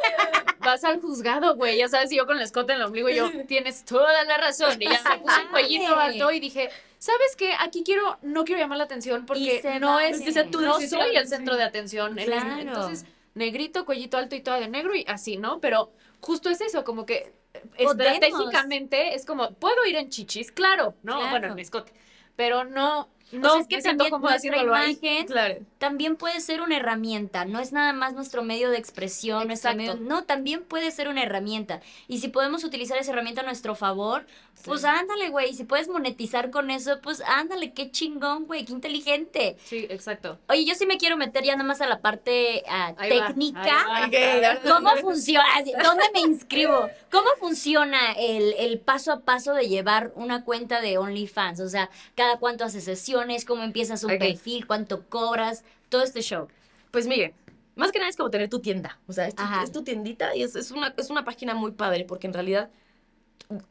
vas 0.60 0.84
al 0.84 1.00
juzgado, 1.00 1.56
güey, 1.56 1.78
ya 1.78 1.88
sabes, 1.88 2.12
y 2.12 2.16
yo 2.16 2.26
con 2.26 2.36
el 2.36 2.42
escote 2.42 2.72
en 2.72 2.80
el 2.80 2.86
ombligo, 2.86 3.08
y 3.08 3.16
yo, 3.16 3.30
tienes 3.46 3.84
toda 3.84 4.24
la 4.24 4.38
razón, 4.38 4.80
y 4.80 4.84
ya 4.84 5.02
me 5.02 5.18
puse 5.18 5.40
el 5.40 5.48
cuellito 5.48 5.96
alto 5.96 6.30
y 6.30 6.40
dije, 6.40 6.70
¿sabes 7.00 7.34
qué? 7.36 7.54
Aquí 7.58 7.82
quiero, 7.84 8.18
no 8.22 8.44
quiero 8.44 8.60
llamar 8.60 8.78
la 8.78 8.84
atención 8.84 9.26
porque 9.26 9.60
se 9.62 9.80
no 9.80 9.98
es, 9.98 10.20
que 10.20 10.30
sea 10.32 10.48
tu 10.48 10.60
no 10.60 10.76
decisión, 10.76 11.00
soy 11.02 11.16
el 11.16 11.26
centro 11.26 11.56
de 11.56 11.64
atención. 11.64 12.12
en 12.12 12.18
este- 12.20 12.30
Claro. 12.30 12.60
Entonces, 12.60 13.06
negrito, 13.34 13.84
cuellito 13.84 14.18
alto 14.18 14.36
y 14.36 14.40
toda 14.42 14.60
de 14.60 14.68
negro 14.68 14.94
y 14.94 15.04
así, 15.08 15.36
¿no? 15.36 15.60
Pero 15.60 15.90
justo 16.20 16.50
es 16.50 16.60
eso, 16.60 16.84
como 16.84 17.06
que 17.06 17.32
Podemos. 17.76 17.96
estratégicamente 17.98 19.14
es 19.14 19.24
como, 19.24 19.52
puedo 19.54 19.84
ir 19.86 19.96
en 19.96 20.08
chichis, 20.10 20.52
claro, 20.52 20.94
¿no? 21.02 21.16
Claro. 21.18 21.30
Bueno, 21.30 21.52
en 21.54 21.58
escote, 21.58 21.92
pero 22.36 22.64
no, 22.64 23.08
No, 23.32 23.58
es 23.60 23.68
que 23.68 23.76
me 23.76 23.82
siento 23.82 24.02
también 24.04 24.10
cómoda 24.10 24.30
nuestra 24.32 24.50
haciéndolo 24.50 24.74
ahí. 24.74 24.90
imagen 25.00 25.26
Claro. 25.28 25.54
también 25.78 26.16
puede 26.16 26.40
ser 26.40 26.60
una 26.62 26.76
herramienta, 26.76 27.44
no 27.44 27.60
es 27.60 27.70
nada 27.72 27.92
más 27.92 28.12
nuestro 28.12 28.42
medio 28.42 28.70
de 28.70 28.76
expresión, 28.78 29.46
nuestro 29.46 29.70
Exacto. 29.70 29.94
medio- 29.96 30.08
no, 30.08 30.24
también 30.24 30.64
puede 30.64 30.90
ser 30.90 31.06
una 31.08 31.22
herramienta. 31.22 31.80
Y 32.08 32.18
si 32.18 32.26
podemos 32.26 32.64
utilizar 32.64 32.98
esa 32.98 33.12
herramienta 33.12 33.42
a 33.42 33.44
nuestro 33.44 33.76
favor, 33.76 34.26
pues 34.64 34.84
ándale, 34.84 35.28
güey, 35.28 35.54
si 35.54 35.64
puedes 35.64 35.88
monetizar 35.88 36.50
con 36.50 36.70
eso, 36.70 37.00
pues 37.02 37.22
ándale, 37.26 37.72
qué 37.72 37.90
chingón, 37.90 38.46
güey, 38.46 38.64
qué 38.64 38.72
inteligente. 38.72 39.56
Sí, 39.64 39.86
exacto. 39.88 40.38
Oye, 40.48 40.64
yo 40.64 40.74
sí 40.74 40.86
me 40.86 40.98
quiero 40.98 41.16
meter 41.16 41.44
ya 41.44 41.54
nada 41.54 41.66
más 41.66 41.80
a 41.80 41.86
la 41.86 42.00
parte 42.00 42.62
va, 42.68 42.94
técnica. 42.96 43.86
va. 43.88 44.58
¿Cómo 44.62 44.90
funciona? 44.96 45.44
¿Dónde 45.82 46.04
me 46.12 46.20
inscribo? 46.20 46.88
¿Cómo 47.10 47.28
funciona 47.38 48.12
el, 48.12 48.54
el 48.58 48.78
paso 48.80 49.12
a 49.12 49.20
paso 49.20 49.54
de 49.54 49.68
llevar 49.68 50.12
una 50.14 50.44
cuenta 50.44 50.80
de 50.80 50.98
OnlyFans? 50.98 51.60
O 51.60 51.68
sea, 51.68 51.90
cada 52.14 52.38
cuánto 52.38 52.64
haces 52.64 52.84
sesiones, 52.84 53.44
cómo 53.44 53.62
empiezas 53.62 54.04
un 54.04 54.18
perfil, 54.18 54.66
cuánto 54.66 55.08
cobras, 55.08 55.64
todo 55.88 56.02
este 56.02 56.22
show. 56.22 56.48
Pues 56.90 57.06
miren, 57.06 57.34
más 57.76 57.92
que 57.92 57.98
nada 57.98 58.10
es 58.10 58.16
como 58.16 58.30
tener 58.30 58.48
tu 58.48 58.60
tienda. 58.60 58.98
O 59.06 59.12
sea, 59.12 59.26
es 59.26 59.34
tu, 59.34 59.42
es 59.62 59.72
tu 59.72 59.82
tiendita 59.82 60.34
y 60.36 60.42
es, 60.42 60.54
es 60.56 60.70
una, 60.70 60.94
es 60.96 61.10
una 61.10 61.24
página 61.24 61.54
muy 61.54 61.72
padre 61.72 62.04
porque 62.04 62.26
en 62.26 62.34
realidad 62.34 62.70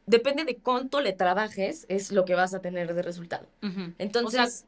depende 0.05 0.43
de 0.43 0.57
cuánto 0.57 1.01
le 1.01 1.13
trabajes, 1.13 1.85
es 1.89 2.11
lo 2.11 2.25
que 2.25 2.35
vas 2.35 2.53
a 2.53 2.61
tener 2.61 2.93
de 2.93 3.01
resultado. 3.01 3.47
Entonces, 3.97 4.65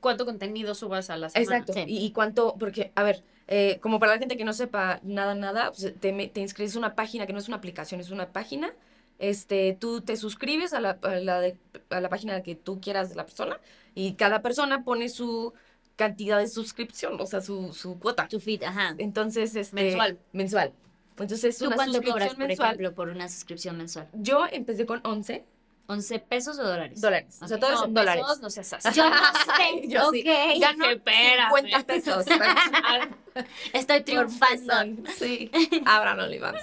¿Cuánto 0.00 0.24
contenido 0.24 0.74
subas 0.74 1.10
a 1.10 1.16
la 1.16 1.28
semana? 1.28 1.58
exacto. 1.58 1.72
sí. 1.74 1.84
Y, 1.86 2.04
y 2.04 2.10
cuánto, 2.10 2.56
porque, 2.58 2.90
a 2.96 3.04
ver, 3.04 3.22
eh, 3.46 3.78
como 3.80 4.00
para 4.00 4.12
la 4.14 4.18
gente 4.18 4.36
que 4.36 4.44
no 4.44 4.52
sepa 4.52 4.98
nada, 5.04 5.36
nada, 5.36 5.70
pues, 5.70 5.94
te, 6.00 6.28
te 6.28 6.40
inscribes 6.40 6.74
a 6.74 6.78
una 6.80 6.94
página 6.96 7.24
que 7.26 7.32
no 7.32 7.38
es 7.38 7.46
una 7.46 7.58
aplicación, 7.58 8.00
es 8.00 8.10
una 8.10 8.32
página. 8.32 8.72
Este, 9.20 9.76
tú 9.78 10.00
te 10.00 10.16
suscribes 10.16 10.72
a 10.72 10.80
la, 10.80 10.98
a 11.02 11.14
la, 11.16 11.40
de- 11.40 11.56
a 11.90 12.00
la 12.00 12.08
página 12.08 12.42
que 12.42 12.56
tú 12.56 12.80
quieras 12.80 13.10
de 13.10 13.14
la 13.14 13.24
persona 13.24 13.60
y 13.94 14.14
cada 14.14 14.42
persona 14.42 14.82
pone 14.82 15.08
su 15.08 15.52
cantidad 15.94 16.38
de 16.38 16.48
suscripción, 16.48 17.20
o 17.20 17.26
sea, 17.26 17.40
su, 17.40 17.72
su 17.72 18.00
cuota. 18.00 18.26
Tu 18.26 18.40
feed, 18.40 18.64
ajá. 18.64 18.96
Entonces, 18.98 19.54
este, 19.54 19.74
Mensual. 19.84 20.18
Mensual. 20.32 20.72
Entonces, 21.18 21.44
es 21.44 21.58
¿Tú 21.58 21.66
una 21.66 21.76
cuánto 21.76 21.92
suscripción 21.94 22.14
cobras, 22.20 22.34
por 22.36 22.46
mensual. 22.48 22.68
ejemplo, 22.68 22.94
por 22.94 23.08
una 23.08 23.28
suscripción 23.28 23.76
mensual? 23.78 24.08
Yo 24.14 24.46
empecé 24.50 24.86
con 24.86 25.00
11 25.04 25.44
¿11 25.88 26.22
pesos 26.22 26.58
o 26.58 26.62
dólares? 26.62 27.00
dólares. 27.00 27.38
O 27.42 27.48
sea, 27.48 27.56
Ok. 27.56 27.60
todo 27.60 27.72
es 27.74 27.80
No, 27.80 27.88
dólares. 27.88 28.22
pesos, 28.22 28.40
no 28.40 28.50
seas 28.50 28.72
así. 28.72 28.88
Yo 28.96 29.10
no 29.10 29.16
sé. 29.16 29.88
Yo 29.88 30.10
sí. 30.10 30.20
ok. 30.20 30.60
Gano 30.60 30.84
Espérame. 30.90 31.48
50 31.56 31.86
pesos. 31.86 32.24
Estoy 33.72 33.96
Por 34.00 34.04
triunfando. 34.04 35.10
Sí, 35.18 35.50
abran 35.84 36.20
OnlyFans. 36.20 36.60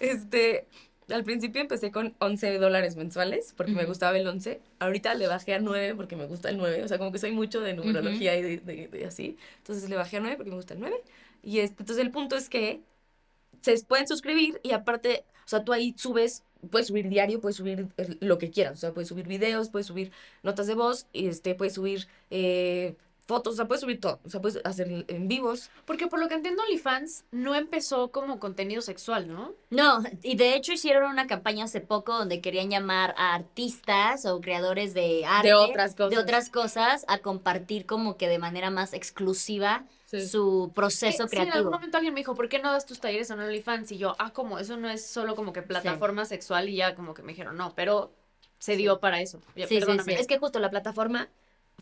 este, 0.00 0.66
al 1.10 1.24
principio 1.24 1.60
empecé 1.60 1.90
con 1.90 2.14
11 2.18 2.58
dólares 2.58 2.96
mensuales 2.96 3.52
porque 3.56 3.72
me 3.72 3.80
Ujú. 3.82 3.88
gustaba 3.88 4.16
el 4.18 4.26
11. 4.26 4.60
Ahorita 4.78 5.14
le 5.14 5.26
bajé 5.26 5.54
a 5.54 5.58
9 5.58 5.94
porque 5.94 6.16
me 6.16 6.26
gusta 6.26 6.48
el 6.50 6.56
9. 6.56 6.82
O 6.84 6.88
sea, 6.88 6.98
como 6.98 7.12
que 7.12 7.18
soy 7.18 7.32
mucho 7.32 7.60
de 7.60 7.74
numerología 7.74 8.34
y 8.36 8.42
de, 8.42 8.56
de- 8.58 8.88
de 8.88 9.04
así. 9.06 9.36
Entonces 9.58 9.88
le 9.88 9.96
bajé 9.96 10.16
a 10.16 10.20
9 10.20 10.36
porque 10.36 10.50
me 10.50 10.56
gusta 10.56 10.74
el 10.74 10.80
9. 10.80 10.96
Y 11.42 11.60
este, 11.60 11.82
entonces 11.82 12.04
el 12.04 12.10
punto 12.10 12.36
es 12.36 12.48
que 12.48 12.80
se 13.62 13.82
pueden 13.84 14.06
suscribir 14.06 14.60
y 14.62 14.72
aparte, 14.72 15.24
o 15.44 15.48
sea, 15.48 15.64
tú 15.64 15.72
ahí 15.72 15.94
subes 15.96 16.44
puedes 16.68 16.88
subir 16.88 17.08
diario, 17.08 17.40
puedes 17.40 17.56
subir 17.56 17.88
lo 18.20 18.38
que 18.38 18.50
quieras, 18.50 18.74
o 18.74 18.80
sea, 18.80 18.92
puedes 18.92 19.08
subir 19.08 19.26
videos, 19.26 19.70
puedes 19.70 19.86
subir 19.86 20.12
notas 20.42 20.66
de 20.66 20.74
voz, 20.74 21.06
y 21.12 21.26
este, 21.28 21.54
puedes 21.54 21.74
subir 21.74 22.06
eh, 22.30 22.96
fotos, 23.30 23.54
o 23.54 23.56
sea, 23.56 23.66
puedes 23.68 23.80
subir 23.80 24.00
todo, 24.00 24.18
o 24.24 24.28
sea, 24.28 24.40
puedes 24.40 24.60
hacer 24.64 25.04
en 25.08 25.28
vivos. 25.28 25.70
Porque 25.84 26.06
por 26.08 26.18
lo 26.20 26.28
que 26.28 26.34
entiendo, 26.34 26.62
OnlyFans 26.64 27.24
no 27.30 27.54
empezó 27.54 28.10
como 28.10 28.38
contenido 28.40 28.82
sexual, 28.82 29.28
¿no? 29.28 29.52
No, 29.70 30.02
y 30.22 30.34
de 30.36 30.54
hecho 30.56 30.72
hicieron 30.72 31.10
una 31.10 31.26
campaña 31.26 31.64
hace 31.66 31.80
poco 31.80 32.18
donde 32.18 32.40
querían 32.40 32.68
llamar 32.70 33.14
a 33.16 33.34
artistas 33.34 34.26
o 34.26 34.40
creadores 34.40 34.94
de 34.94 35.24
arte 35.24 35.48
De 35.48 35.54
otras 35.54 35.94
cosas. 35.94 36.10
de 36.10 36.18
otras 36.18 36.50
cosas 36.50 37.04
a 37.08 37.18
compartir 37.18 37.86
como 37.86 38.16
que 38.16 38.28
de 38.28 38.38
manera 38.38 38.70
más 38.70 38.92
exclusiva 38.92 39.84
Sí. 40.06 40.26
su 40.26 40.72
proceso 40.74 41.28
Sí, 41.28 41.36
en 41.36 41.42
algún 41.42 41.50
creativo. 41.52 41.70
momento 41.70 41.96
alguien 41.98 42.14
me 42.14 42.20
dijo, 42.20 42.34
¿por 42.34 42.48
qué 42.48 42.58
no 42.58 42.72
das 42.72 42.84
tus 42.84 42.98
talleres 42.98 43.30
en 43.30 43.38
OnlyFans? 43.38 43.92
Y 43.92 43.98
yo, 43.98 44.16
ah, 44.18 44.32
como 44.32 44.58
eso 44.58 44.76
no 44.76 44.90
es 44.90 45.06
solo 45.06 45.36
como 45.36 45.52
que 45.52 45.62
plataforma 45.62 46.24
sexual 46.24 46.68
y 46.68 46.74
ya 46.74 46.96
como 46.96 47.14
que 47.14 47.22
me 47.22 47.30
dijeron, 47.30 47.56
no, 47.56 47.74
pero 47.76 48.12
se 48.58 48.74
dio 48.74 48.98
para 48.98 49.20
eso. 49.20 49.40
Ya, 49.54 49.68
Sí, 49.68 49.74
sí, 49.76 49.80
perdóname. 49.80 50.14
sí. 50.16 50.20
Es 50.20 50.26
que 50.26 50.38
justo 50.38 50.58
la 50.58 50.68
plataforma 50.68 51.28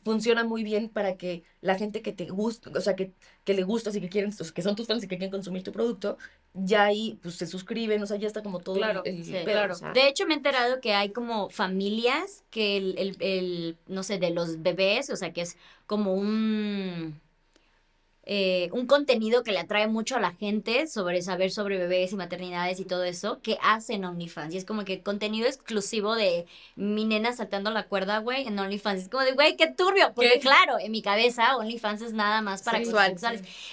funciona 0.04 0.44
muy 0.44 0.64
bien 0.64 0.88
para 0.88 1.16
que 1.16 1.42
la 1.60 1.76
gente 1.76 2.02
que 2.02 2.12
te 2.12 2.26
gusta, 2.26 2.70
o 2.74 2.80
sea, 2.80 2.94
que, 2.96 3.12
que 3.44 3.54
le 3.54 3.62
gustas 3.62 3.94
y 3.96 4.00
que 4.00 4.08
quieren, 4.08 4.30
o 4.30 4.32
sea, 4.32 4.52
que 4.52 4.62
son 4.62 4.76
tus 4.76 4.86
fans 4.86 5.04
y 5.04 5.08
que 5.08 5.16
quieren 5.16 5.30
consumir 5.30 5.62
tu 5.62 5.72
producto, 5.72 6.18
ya 6.54 6.84
ahí 6.84 7.18
pues 7.22 7.36
se 7.36 7.46
suscriben, 7.46 8.02
o 8.02 8.06
sea, 8.06 8.16
ya 8.16 8.26
está 8.26 8.42
como 8.42 8.60
todo 8.60 8.76
Claro, 8.76 9.02
el, 9.04 9.16
el 9.16 9.24
sí, 9.24 9.32
pedo, 9.32 9.44
claro. 9.44 9.74
o 9.74 9.76
sea. 9.76 9.92
De 9.92 10.08
hecho, 10.08 10.26
me 10.26 10.34
he 10.34 10.36
enterado 10.36 10.80
que 10.80 10.94
hay 10.94 11.10
como 11.12 11.50
familias 11.50 12.44
que 12.50 12.76
el, 12.76 12.98
el, 12.98 13.16
el, 13.20 13.78
no 13.86 14.02
sé, 14.02 14.18
de 14.18 14.30
los 14.30 14.62
bebés, 14.62 15.10
o 15.10 15.16
sea, 15.16 15.32
que 15.32 15.42
es 15.42 15.56
como 15.86 16.14
un, 16.14 17.20
eh, 18.30 18.68
un 18.72 18.86
contenido 18.86 19.42
que 19.42 19.52
le 19.52 19.58
atrae 19.58 19.88
mucho 19.88 20.14
a 20.16 20.20
la 20.20 20.32
gente 20.34 20.86
sobre 20.86 21.22
saber 21.22 21.50
sobre 21.50 21.78
bebés 21.78 22.12
y 22.12 22.16
maternidades 22.16 22.78
y 22.78 22.84
todo 22.84 23.02
eso, 23.04 23.40
que 23.42 23.56
hacen 23.62 24.04
OnlyFans. 24.04 24.54
Y 24.54 24.58
es 24.58 24.66
como 24.66 24.84
que 24.84 25.02
contenido 25.02 25.46
exclusivo 25.48 26.14
de 26.14 26.46
mi 26.76 27.06
nena 27.06 27.32
saltando 27.32 27.70
la 27.70 27.84
cuerda, 27.86 28.18
güey, 28.18 28.46
en 28.46 28.58
OnlyFans. 28.58 29.02
Es 29.02 29.08
como 29.08 29.24
de, 29.24 29.32
güey, 29.32 29.56
qué 29.56 29.66
turbio. 29.66 30.12
Porque 30.14 30.34
¿Qué? 30.34 30.40
claro, 30.40 30.78
en 30.78 30.92
mi 30.92 31.00
cabeza 31.02 31.56
OnlyFans 31.56 32.02
es 32.02 32.12
nada 32.12 32.42
más 32.42 32.62
para 32.62 32.78
sexuales. 32.78 33.22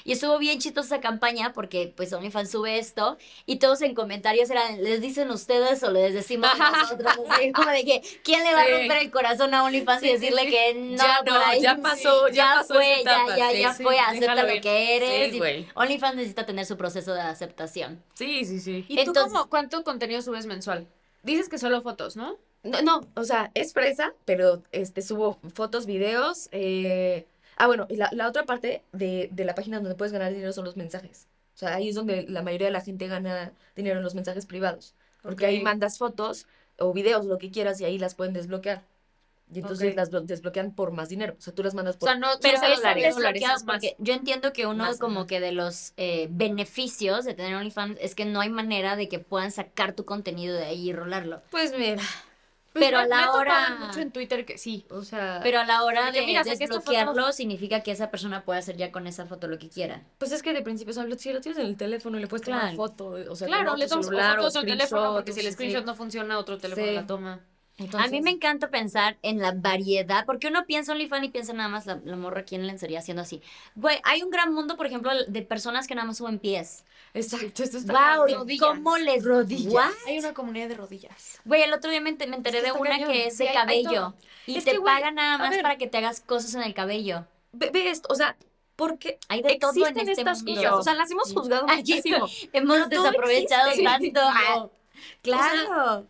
Y 0.06 0.14
estuvo 0.14 0.38
bien 0.40 0.60
chistosa 0.60 0.96
esa 0.96 1.02
campaña 1.02 1.52
porque 1.54 1.92
pues 1.96 2.14
OnlyFans 2.14 2.50
sube 2.50 2.78
esto 2.80 3.18
y 3.46 3.58
todos 3.58 3.82
en 3.82 3.94
comentarios 3.94 4.50
eran, 4.50 4.82
¿les 4.84 5.02
dicen 5.02 5.30
ustedes 5.32 5.84
o 5.84 5.92
les 5.92 6.14
decimos 6.14 6.50
nosotros? 6.58 7.14
Así 7.30 7.52
como 7.52 7.72
de 7.72 7.84
que, 7.84 8.02
¿quién 8.24 8.44
le 8.44 8.54
va 8.54 8.62
a 8.62 8.66
Sí. 8.66 8.72
romper 8.72 8.98
el 9.00 9.12
corazón 9.12 9.54
a 9.54 9.64
OnlyFans 9.66 10.02
y 10.04 10.06
Sí, 10.08 10.12
sí, 10.14 10.20
decirle 10.20 10.44
sí. 10.46 10.50
que 10.52 10.74
no, 10.76 10.96
Ya 10.98 11.22
no, 11.26 11.36
ahí? 11.46 11.62
ya 11.62 11.76
pasó, 11.78 12.30
ya 12.30 12.56
pasó 12.60 12.76
fue, 12.76 13.02
esa 13.02 13.04
ya, 13.04 13.24
etapa, 13.24 13.38
ya, 13.38 13.50
sí, 13.52 13.60
ya 13.60 13.74
sí, 13.74 13.84
fue, 13.84 14.00
acepta 14.00 14.45
lo 14.46 14.62
que 14.62 14.96
eres. 14.98 15.32
Sí, 15.32 15.38
y. 15.38 15.68
OnlyFans 15.76 16.16
necesita 16.16 16.46
tener 16.46 16.66
su 16.66 16.78
proceso 16.78 17.14
de 17.14 17.22
aceptación. 17.22 18.04
Sí, 18.14 18.46
sí, 18.46 18.60
sí. 18.60 18.86
¿Y 18.88 19.04
tú 19.06 19.14
cómo, 19.14 19.50
cuánto 19.50 19.84
contenido 19.84 20.22
subes 20.22 20.46
mensual? 20.46 20.88
Dices 21.24 21.50
que 21.50 21.58
solo 21.58 21.82
fotos, 21.82 22.16
¿no? 22.16 22.38
No, 22.64 22.82
no, 22.82 23.02
o 23.16 23.24
sea, 23.24 23.52
es 23.54 23.74
fresa, 23.74 24.14
pero 24.26 24.64
este 24.72 25.02
subo 25.02 25.40
fotos, 25.54 25.86
videos. 25.86 26.50
eh, 26.52 27.28
Ah, 27.58 27.68
bueno, 27.68 27.86
y 27.90 27.96
la, 27.96 28.10
la 28.12 28.28
otra 28.28 28.44
parte 28.46 28.84
de, 28.92 29.30
de 29.32 29.46
la 29.46 29.56
página 29.56 29.80
donde 29.80 29.96
puedes 29.96 30.12
ganar 30.12 30.34
dinero 30.34 30.52
son 30.52 30.66
los 30.66 30.76
mensajes. 30.76 31.28
O 31.54 31.58
sea, 31.58 31.76
ahí 31.76 31.88
es 31.90 31.96
donde 31.96 32.24
la 32.24 32.42
mayoría 32.42 32.68
de 32.68 32.74
la 32.74 32.82
gente 32.82 33.08
gana 33.08 33.54
dinero 33.76 33.98
en 33.98 34.04
los 34.04 34.14
mensajes 34.14 34.46
privados. 34.46 34.94
Porque 35.22 35.46
ahí 35.46 35.62
mandas 35.62 35.98
fotos 35.98 36.48
o 36.78 36.92
videos, 36.92 37.26
lo 37.26 37.38
que 37.38 37.52
quieras, 37.52 37.80
y 37.80 37.86
ahí 37.86 37.98
las 37.98 38.14
pueden 38.14 38.34
desbloquear. 38.34 38.84
Y 39.54 39.60
entonces 39.60 39.96
las 39.96 40.12
blo- 40.12 40.24
desbloquean 40.26 40.74
por 40.74 40.92
más 40.92 41.10
dinero. 41.10 41.36
O 41.38 41.42
sea, 41.42 41.54
tú 41.54 41.62
las 41.64 41.76
mandas 41.76 41.96
O 41.96 42.00
por... 42.00 42.10
sea, 42.10 42.18
no, 42.18 42.28
Pero 42.42 42.58
no 42.60 42.66
es 42.68 43.16
dólares, 43.16 43.46
porque 43.66 43.96
yo 44.00 44.14
entiendo 44.14 44.52
que 44.54 44.66
uno 44.66 44.86
Más, 44.86 44.98
como 45.00 45.28
que 45.28 45.40
de 45.40 45.52
los 45.52 45.94
eh, 45.98 46.28
beneficios 46.32 47.26
de 47.26 47.36
tener 47.36 47.56
OnlyFans 47.56 47.98
es 48.02 48.16
que 48.16 48.26
no 48.26 48.42
hay 48.42 48.50
manera 48.50 48.96
de 48.96 49.08
que 49.08 49.20
puedan 49.20 49.52
sacar 49.52 49.94
tu 49.94 50.04
contenido 50.04 50.56
de 50.56 50.66
ahí 50.66 50.90
y 50.90 50.94
rolarlo. 50.94 51.42
Pues 51.52 51.74
mira, 51.78 52.02
Pues 52.74 52.84
pero 52.86 52.98
a 52.98 53.06
la 53.08 53.22
me 53.22 53.30
hora- 53.30 53.78
mucho 53.86 54.00
en 54.00 54.12
Twitter 54.12 54.46
que 54.46 54.58
sí, 54.58 54.86
o 54.90 55.04
sea... 55.04 55.40
Pero 55.44 55.60
a 55.60 55.64
la 55.66 55.84
hora 55.84 56.12
De 56.12 56.26
mira, 56.26 56.44
foto. 56.44 56.58
desbloquearlo 56.58 57.32
significa 57.32 57.82
que 57.84 57.92
esa 57.92 58.10
persona 58.10 58.44
puede 58.44 58.60
hacer 58.60 58.76
ya 58.78 58.92
con 58.92 59.06
esa 59.06 59.28
foto 59.28 59.48
lo 59.48 59.60
que 59.60 59.70
quiera. 59.70 60.04
pues 60.18 60.32
es 60.32 60.42
que 60.42 60.54
de 60.54 60.64
principio, 60.64 60.90
o 60.92 60.94
sea, 60.96 61.06
si 61.18 61.32
lo 61.32 61.40
tienes 61.40 61.60
en 61.60 61.68
el 61.68 61.78
teléfono 61.78 62.18
y 62.18 62.22
le 62.22 62.28
puedes 62.28 62.44
tomar 62.46 62.62
Claro. 62.62 62.76
foto, 62.76 63.06
o 63.30 63.36
sea, 63.36 63.48
Claro, 63.48 63.76
le 63.78 63.88
tomas 63.88 64.08
celular 64.08 64.40
o 64.40 64.42
fotos 64.42 64.56
al 64.58 64.66
teléfono 64.66 65.14
porque 65.14 65.32
si 65.34 65.40
el 65.42 65.46
sí. 65.46 65.52
screenshot 65.54 65.86
no 65.86 65.94
funciona, 65.96 66.38
otro 66.40 66.58
teléfono 66.58 66.88
Sí. 66.88 66.94
la 66.96 67.06
toma. 67.08 67.40
A 67.78 67.82
mí 67.82 67.86
Entonces- 67.86 68.22
me 68.24 68.30
encanta 68.32 68.70
pensar 68.70 69.18
en 69.22 69.40
la 69.40 69.52
variedad, 69.52 70.26
porque 70.26 70.48
uno 70.48 70.66
piensa 70.66 70.94
OnlyFans 70.94 71.26
y 71.26 71.30
piensa 71.30 71.52
nada 71.54 71.68
más 71.68 71.86
la, 71.86 72.00
la 72.06 72.16
morra 72.16 72.44
quién 72.44 72.66
le 72.66 72.72
enseñaría 72.72 73.00
haciendo 73.00 73.22
así. 73.24 73.42
Güey, 73.76 74.00
hay 74.04 74.24
un 74.24 74.30
gran 74.30 74.54
mundo, 74.54 74.78
por 74.78 74.86
ejemplo, 74.86 75.12
de 75.28 75.42
personas 75.42 75.86
que 75.88 75.94
nada 75.96 76.08
más 76.08 76.18
suben 76.18 76.40
pies. 76.40 76.86
Exacto, 77.14 77.64
esto 77.64 77.78
está 77.78 78.18
Wow, 78.18 78.28
rodillas. 78.40 78.68
¿cómo 78.70 78.98
les 78.98 79.24
Rodillas. 79.26 79.74
What? 79.74 79.92
Hay 80.08 80.20
una 80.20 80.34
comunidad 80.34 80.70
de 80.70 80.76
rodillas. 80.76 81.40
Güey, 81.46 81.64
el 81.64 81.74
otro 81.74 81.90
día 81.92 82.00
me, 82.02 82.12
me 82.14 82.36
enteré 82.36 82.60
Es 82.60 82.64
que 82.64 82.72
de 82.72 82.78
una 82.80 82.90
cañón. 82.92 83.12
que 83.12 83.28
es 83.28 83.38
Sí, 83.38 83.44
de 83.44 83.50
hay- 83.50 83.56
hay 83.58 83.84
cabello. 83.84 84.14
y 84.48 84.58
Es 84.58 84.64
te 84.66 84.72
que, 84.72 84.80
pagan 84.82 85.16
nada 85.16 85.38
más 85.38 85.50
ver. 85.50 85.62
para 85.62 85.78
que 85.78 85.88
te 85.88 85.98
hagas 85.98 86.22
cosas 86.22 86.56
en 86.56 86.64
el 86.64 86.74
cabello. 86.74 87.26
Ve, 87.52 87.70
ve 87.74 87.90
esto, 87.90 88.08
o 88.12 88.16
sea, 88.16 88.36
porque 88.76 89.18
Hay 89.30 89.42
de 89.42 89.58
todo 89.58 89.72
en 89.72 89.78
existen 89.80 90.10
este 90.10 90.22
estas 90.22 90.44
mundo. 90.44 90.62
cosas, 90.62 90.74
o 90.74 90.84
sea, 90.84 90.94
las 90.96 91.10
hemos 91.12 91.34
juzgado 91.34 91.66
muchísimo. 91.68 92.28
Hemos 92.54 92.90
desaprovechado 92.90 93.70
existe. 93.70 94.12
tanto. 94.12 94.22
Ah, 94.48 94.68
claro. 95.22 96.08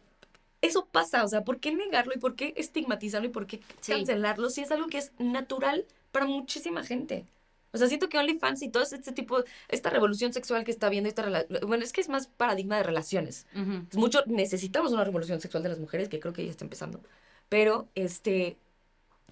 Eso 0.65 0.85
pasa, 0.85 1.23
o 1.23 1.27
sea, 1.27 1.43
¿por 1.43 1.59
qué 1.59 1.73
negarlo 1.73 2.13
y 2.15 2.19
por 2.19 2.35
qué 2.35 2.53
estigmatizarlo 2.57 3.27
y 3.27 3.31
por 3.31 3.47
qué 3.47 3.61
cancelarlo 3.85 4.49
si 4.49 4.61
es 4.61 4.71
algo 4.71 4.87
que 4.87 4.97
es 4.99 5.11
natural 5.19 5.85
para 6.11 6.25
muchísima 6.25 6.83
gente? 6.83 7.25
O 7.71 7.77
sea, 7.77 7.87
siento 7.89 8.07
que 8.07 8.17
OnlyFans 8.17 8.61
y 8.61 8.69
todo 8.69 8.83
este 8.83 9.11
tipo, 9.11 9.43
esta 9.67 9.89
revolución 9.89 10.31
sexual 10.31 10.63
que 10.63 10.71
está 10.71 10.87
viendo, 10.87 11.09
esta 11.09 11.45
bueno, 11.67 11.83
es 11.83 11.91
que 11.91 11.99
es 11.99 12.07
más 12.07 12.27
paradigma 12.27 12.77
de 12.77 12.83
relaciones. 12.83 13.47
Ujú. 13.53 13.85
Es 13.91 13.97
mucho, 13.97 14.23
necesitamos 14.27 14.93
una 14.93 15.03
revolución 15.03 15.41
sexual 15.41 15.61
de 15.63 15.69
las 15.69 15.79
mujeres, 15.79 16.07
que 16.07 16.21
creo 16.21 16.31
que 16.33 16.45
ya 16.45 16.51
está 16.51 16.63
empezando. 16.63 17.01
Pero, 17.49 17.89
este, 17.95 18.55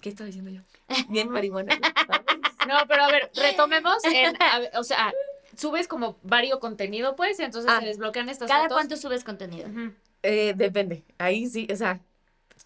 ¿qué 0.02 0.10
estaba 0.10 0.26
diciendo 0.26 0.50
yo? 0.50 0.60
Bien 1.08 1.30
marihuana. 1.30 1.74
No, 2.68 2.74
pero 2.86 3.04
a 3.04 3.10
ver, 3.10 3.30
retomemos 3.34 4.04
en, 4.04 4.36
a 4.42 4.58
ver, 4.58 4.70
o 4.76 4.84
sea, 4.84 5.12
subes 5.56 5.88
como 5.88 6.18
vario 6.22 6.60
contenido, 6.60 7.16
pues, 7.16 7.40
y 7.40 7.44
entonces 7.44 7.70
Ah. 7.74 7.80
se 7.80 7.86
desbloquean 7.86 8.28
estas 8.28 8.48
¿Cada 8.48 8.64
fotos. 8.64 8.76
cuánto 8.76 8.96
subes 8.98 9.24
contenido? 9.24 9.68
Ujú. 9.68 9.92
Eh, 10.24 10.54
depende. 10.56 11.04
Ahí 11.18 11.46
sí, 11.46 11.68
o 11.70 11.76
sea, 11.76 12.00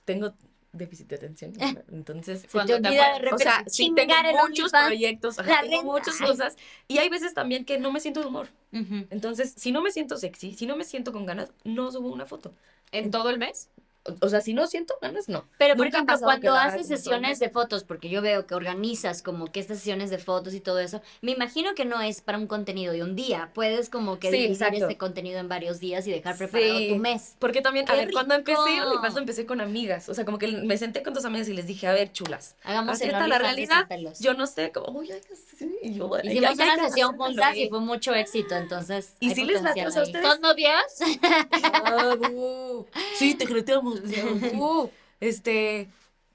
tengo 0.04 0.32
déficit 0.72 1.08
de 1.08 1.16
atención. 1.16 1.52
Entonces, 1.90 2.40
Se 2.42 2.46
te 2.46 2.52
Cuando 2.52 2.80
te 2.80 2.88
de 2.90 3.00
o 3.32 3.38
sea, 3.38 3.64
sí 3.66 3.92
tengo 3.94 4.14
muchos 4.14 4.72
OnlyFans. 4.72 4.86
proyectos, 4.86 5.38
ajá, 5.38 5.62
tengo 5.62 5.82
muchas 5.84 6.18
cosas. 6.18 6.56
Y 6.86 6.98
hay 6.98 7.08
veces 7.08 7.34
también 7.34 7.64
que 7.64 7.78
no 7.78 7.90
me 7.92 8.00
siento 8.00 8.20
de 8.20 8.26
humor. 8.26 8.48
Entonces, 8.72 9.54
si 9.56 9.72
no 9.72 9.82
me 9.82 9.90
siento 9.90 10.16
sexy, 10.16 10.54
si 10.54 10.66
no 10.66 10.76
me 10.76 10.84
siento 10.84 11.12
con 11.12 11.26
ganas, 11.26 11.52
no 11.64 11.90
subo 11.90 12.12
una 12.12 12.26
foto. 12.26 12.54
¿En 12.92 13.10
todo 13.10 13.30
el 13.30 13.38
mes? 13.38 13.70
O, 14.08 14.26
o 14.26 14.28
sea, 14.28 14.40
si 14.40 14.54
no 14.54 14.66
siento 14.66 14.94
ganas, 15.00 15.28
no. 15.28 15.44
Pero, 15.58 15.76
por 15.76 15.86
Nunca 15.86 15.98
ejemplo, 15.98 16.18
cuando 16.20 16.54
haces 16.54 16.86
sesiones 16.88 17.38
de 17.38 17.50
fotos, 17.50 17.84
porque 17.84 18.08
yo 18.08 18.22
veo 18.22 18.46
que 18.46 18.54
organizas 18.54 19.22
como 19.22 19.46
que 19.52 19.60
estas 19.60 19.78
sesiones 19.78 20.10
de 20.10 20.18
fotos 20.18 20.54
y 20.54 20.60
todo 20.60 20.78
eso, 20.78 21.00
me 21.22 21.32
imagino 21.32 21.74
que 21.74 21.84
no 21.84 22.00
es 22.00 22.20
para 22.20 22.38
un 22.38 22.46
contenido 22.46 22.92
de 22.92 23.02
un 23.02 23.14
día. 23.14 23.50
Puedes 23.54 23.90
como 23.90 24.18
que 24.18 24.28
Sí, 24.30 24.36
dividir 24.36 24.52
exacto. 24.52 24.86
ese 24.86 24.96
contenido 24.96 25.38
en 25.40 25.48
varios 25.48 25.80
días 25.80 26.06
y 26.06 26.10
dejar 26.10 26.36
preparado 26.36 26.78
Sí. 26.78 26.88
tu 26.90 26.96
mes. 26.96 27.36
Porque 27.38 27.60
también, 27.60 27.88
a 27.88 27.92
¡Qué 27.92 27.98
ver, 27.98 28.12
cuando 28.12 28.36
rico! 28.36 28.50
empecé 28.52 28.80
OnlyFans 28.82 29.14
lo 29.14 29.20
empecé 29.20 29.46
con 29.46 29.60
amigas. 29.60 30.08
O 30.08 30.14
sea, 30.14 30.24
como 30.24 30.38
que 30.38 30.48
me 30.48 30.76
senté 30.78 31.02
con 31.02 31.14
dos 31.14 31.24
amigas 31.24 31.48
y 31.48 31.54
les 31.54 31.66
dije, 31.66 31.86
a 31.86 31.92
ver, 31.92 32.12
chulas. 32.12 32.56
Hagamos 32.64 33.00
el 33.00 33.12
la 33.12 33.38
realidad. 33.38 33.86
Yo 34.20 34.34
no 34.34 34.46
sé, 34.46 34.70
como, 34.72 34.98
uy, 34.98 35.10
ay, 35.12 35.20
sí. 35.58 35.76
Y 35.82 35.94
yo, 35.94 36.12
ay, 36.14 36.28
Hicimos 36.28 36.50
ay, 36.50 36.54
una 36.68 36.72
ay, 36.84 36.88
sesión 36.90 37.16
juntas 37.16 37.56
y 37.56 37.68
fue 37.68 37.80
mucho 37.80 38.14
éxito, 38.14 38.54
entonces. 38.56 39.14
¿Y 39.20 39.34
sí 39.34 39.44
les 39.44 39.58
potencial 39.58 39.86
a 39.98 40.02
ustedes? 40.02 40.26
¿Son 40.26 40.40
novias? 40.40 40.82
Sí, 43.16 43.34
te 43.34 43.44
creteamos. 43.46 43.97
Uh, 44.54 44.88
Este, 45.20 45.88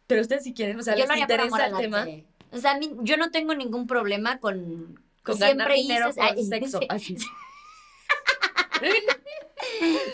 pero 0.07 0.21
ustedes 0.21 0.43
si 0.43 0.53
quieren, 0.53 0.79
o 0.79 0.83
sea, 0.83 0.93
Yo 0.95 0.99
les 1.01 1.07
por 1.07 1.17
interesa 1.17 1.65
el 1.67 1.77
tema 1.77 2.01
arte. 2.01 2.25
O 2.51 2.57
sea, 2.57 2.71
a 2.71 2.77
mí- 2.77 2.91
yo 3.01 3.17
no 3.17 3.31
tengo 3.31 3.55
ningún 3.55 3.87
problema 3.87 4.39
con. 4.39 4.99
con 5.23 5.37
siempre 5.37 5.57
ganar 5.57 5.73
dinero 5.73 6.09
hice- 6.09 6.19
por 6.21 6.29
ay, 6.37 6.45
sexo. 6.49 6.79
sí. 6.79 6.87
Así. 6.89 7.17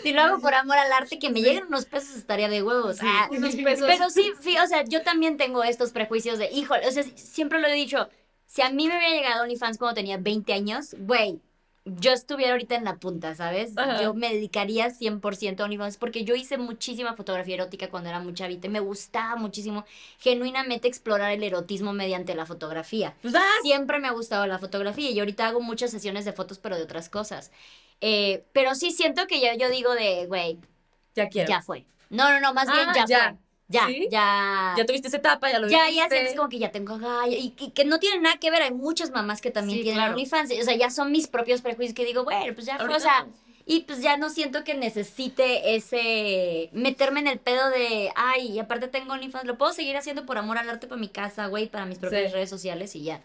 Si 0.02 0.12
lo 0.12 0.22
hago 0.22 0.40
por 0.40 0.54
amor 0.54 0.78
al 0.78 0.92
arte, 0.92 1.18
que 1.18 1.28
me 1.30 1.42
lleguen 1.42 1.66
unos 1.66 1.84
pesos 1.84 2.16
estaría 2.16 2.48
de 2.48 2.62
huevos. 2.62 2.98
Ah, 3.02 3.28
unos 3.30 3.56
pesos. 3.56 3.86
Pero 3.86 4.08
sí, 4.10 4.32
sí, 4.40 4.56
o 4.58 4.66
sea, 4.66 4.84
yo 4.84 5.02
también 5.02 5.36
tengo 5.36 5.62
estos 5.64 5.90
prejuicios 5.90 6.38
de, 6.38 6.50
híjole, 6.50 6.86
o 6.86 6.92
sea, 6.92 7.02
siempre 7.16 7.60
lo 7.60 7.66
he 7.66 7.72
dicho, 7.74 8.08
si 8.46 8.62
a 8.62 8.70
mí 8.70 8.86
me 8.88 8.96
hubiera 8.96 9.12
llegado 9.14 9.42
OnlyFans 9.42 9.76
cuando 9.78 9.94
tenía 9.96 10.16
20 10.18 10.52
años, 10.52 10.94
güey, 10.98 11.40
yo 11.98 12.12
estuviera 12.12 12.52
ahorita 12.52 12.74
en 12.76 12.84
la 12.84 12.96
punta, 12.96 13.34
¿sabes? 13.34 13.76
Ajá. 13.76 14.02
Yo 14.02 14.14
me 14.14 14.32
dedicaría 14.32 14.88
100% 14.90 15.60
a 15.60 15.64
OnlyFans 15.64 15.96
porque 15.96 16.24
yo 16.24 16.34
hice 16.34 16.58
muchísima 16.58 17.14
fotografía 17.14 17.54
erótica 17.56 17.88
cuando 17.88 18.08
era 18.08 18.20
muy 18.20 18.34
chavita 18.34 18.66
y 18.66 18.70
me 18.70 18.80
gustaba 18.80 19.36
muchísimo 19.36 19.84
genuinamente 20.18 20.88
explorar 20.88 21.32
el 21.32 21.42
erotismo 21.42 21.92
mediante 21.92 22.34
la 22.34 22.46
fotografía. 22.46 23.14
Pues, 23.22 23.34
ah, 23.34 23.42
Siempre 23.62 23.98
me 23.98 24.08
ha 24.08 24.12
gustado 24.12 24.46
la 24.46 24.58
fotografía 24.58 25.10
y 25.10 25.18
ahorita 25.18 25.48
hago 25.48 25.60
muchas 25.60 25.90
sesiones 25.90 26.24
de 26.24 26.32
fotos, 26.32 26.58
pero 26.58 26.76
de 26.76 26.82
otras 26.82 27.08
cosas. 27.08 27.50
Eh, 28.00 28.44
pero 28.52 28.74
sí 28.74 28.92
siento 28.92 29.26
que 29.26 29.40
ya 29.40 29.54
yo 29.56 29.68
digo 29.68 29.94
de, 29.94 30.26
güey, 30.26 30.58
ya 31.14 31.28
quiero. 31.28 31.48
ya 31.48 31.60
fue. 31.62 31.86
No, 32.08 32.30
no, 32.30 32.40
no, 32.40 32.54
más 32.54 32.66
bien 32.72 32.88
Ah, 32.88 32.92
ya, 32.94 33.04
ya. 33.06 33.28
fue. 33.30 33.38
Ya, 33.70 33.86
¿Sí? 33.86 34.08
ya. 34.10 34.74
Ya 34.76 34.84
tuviste 34.84 35.08
esa 35.08 35.16
etapa, 35.18 35.50
ya 35.50 35.58
lo 35.60 35.68
Ya, 35.68 35.84
viviste. 35.86 35.96
ya 35.96 36.08
sientes 36.08 36.34
como 36.34 36.48
que 36.48 36.58
ya 36.58 36.70
tengo 36.72 36.98
gallo. 36.98 37.32
Y, 37.36 37.54
y 37.58 37.70
que 37.70 37.84
no 37.84 37.98
tiene 38.00 38.20
nada 38.20 38.36
que 38.38 38.50
ver. 38.50 38.62
Hay 38.62 38.72
muchas 38.72 39.10
mamás 39.12 39.40
que 39.40 39.50
también 39.50 39.78
Sí, 39.78 39.82
tienen 39.84 40.00
claro. 40.00 40.12
OnlyFans. 40.14 40.50
O 40.60 40.62
sea, 40.64 40.74
ya 40.76 40.90
son 40.90 41.12
mis 41.12 41.28
propios 41.28 41.62
prejuicios 41.62 41.94
que 41.94 42.04
digo, 42.04 42.24
bueno, 42.24 42.52
pues 42.54 42.66
ya. 42.66 42.76
O 42.76 43.00
sea. 43.00 43.26
Y 43.66 43.82
pues 43.82 44.02
ya 44.02 44.16
no 44.16 44.30
siento 44.30 44.64
que 44.64 44.74
necesite 44.74 45.76
ese 45.76 46.70
meterme 46.72 47.20
en 47.20 47.28
el 47.28 47.38
pedo 47.38 47.70
de, 47.70 48.10
ay, 48.16 48.48
y 48.48 48.58
aparte 48.58 48.88
tengo 48.88 49.12
OnlyFans, 49.12 49.44
lo 49.46 49.56
puedo 49.58 49.72
seguir 49.72 49.96
haciendo 49.96 50.26
por 50.26 50.38
amor 50.38 50.58
al 50.58 50.68
arte 50.68 50.88
para 50.88 51.00
mi 51.00 51.08
casa, 51.08 51.46
güey, 51.46 51.68
para 51.68 51.86
mis 51.86 51.98
propias 51.98 52.28
Sí. 52.30 52.34
redes 52.34 52.50
sociales 52.50 52.96
y 52.96 53.04
ya. 53.04 53.22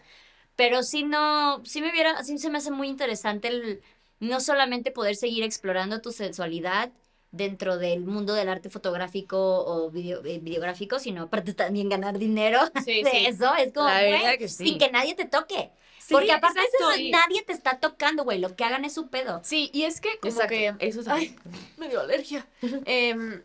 Pero 0.54 0.84
sí 0.84 1.02
no, 1.02 1.64
sí 1.64 1.80
me 1.80 1.90
hubiera, 1.90 2.22
sí 2.22 2.38
se 2.38 2.48
me 2.50 2.58
hace 2.58 2.70
muy 2.70 2.86
interesante 2.86 3.48
el 3.48 3.82
no 4.20 4.38
solamente 4.40 4.92
poder 4.92 5.16
seguir 5.16 5.42
explorando 5.42 6.00
tu 6.00 6.12
sensualidad 6.12 6.90
dentro 7.36 7.78
del 7.78 8.00
mundo 8.04 8.34
del 8.34 8.48
arte 8.48 8.70
fotográfico 8.70 9.38
o 9.64 9.90
video, 9.90 10.24
eh, 10.24 10.38
videográfico, 10.40 10.98
sino 10.98 11.22
aparte 11.24 11.54
también 11.54 11.88
ganar 11.88 12.18
dinero 12.18 12.60
Sí, 12.84 13.02
de 13.02 13.10
sí. 13.10 13.26
eso. 13.26 13.54
Es 13.54 13.72
como, 13.72 13.88
güey, 13.88 14.38
que 14.38 14.48
sí. 14.48 14.66
sin 14.68 14.78
que 14.78 14.90
nadie 14.90 15.14
te 15.14 15.24
toque. 15.26 15.70
Sí, 15.98 16.14
Porque 16.14 16.30
aparte 16.30 16.60
de 16.60 16.66
exacto, 16.66 16.90
eso, 16.92 17.00
y- 17.00 17.10
nadie 17.10 17.42
te 17.42 17.52
está 17.52 17.80
tocando, 17.80 18.22
güey. 18.22 18.38
Lo 18.38 18.54
que 18.54 18.62
hagan 18.64 18.84
es 18.84 18.94
su 18.94 19.08
pedo. 19.08 19.40
Sí, 19.42 19.70
y 19.72 19.82
es 19.82 20.00
que 20.00 20.18
como 20.20 20.32
Exacto. 20.32 20.50
que 20.50 20.74
Eso 20.78 21.00
es 21.00 21.08
Ay, 21.08 21.36
me 21.78 21.88
dio 21.88 22.00
alergia. 22.00 22.46
Em, 22.84 23.42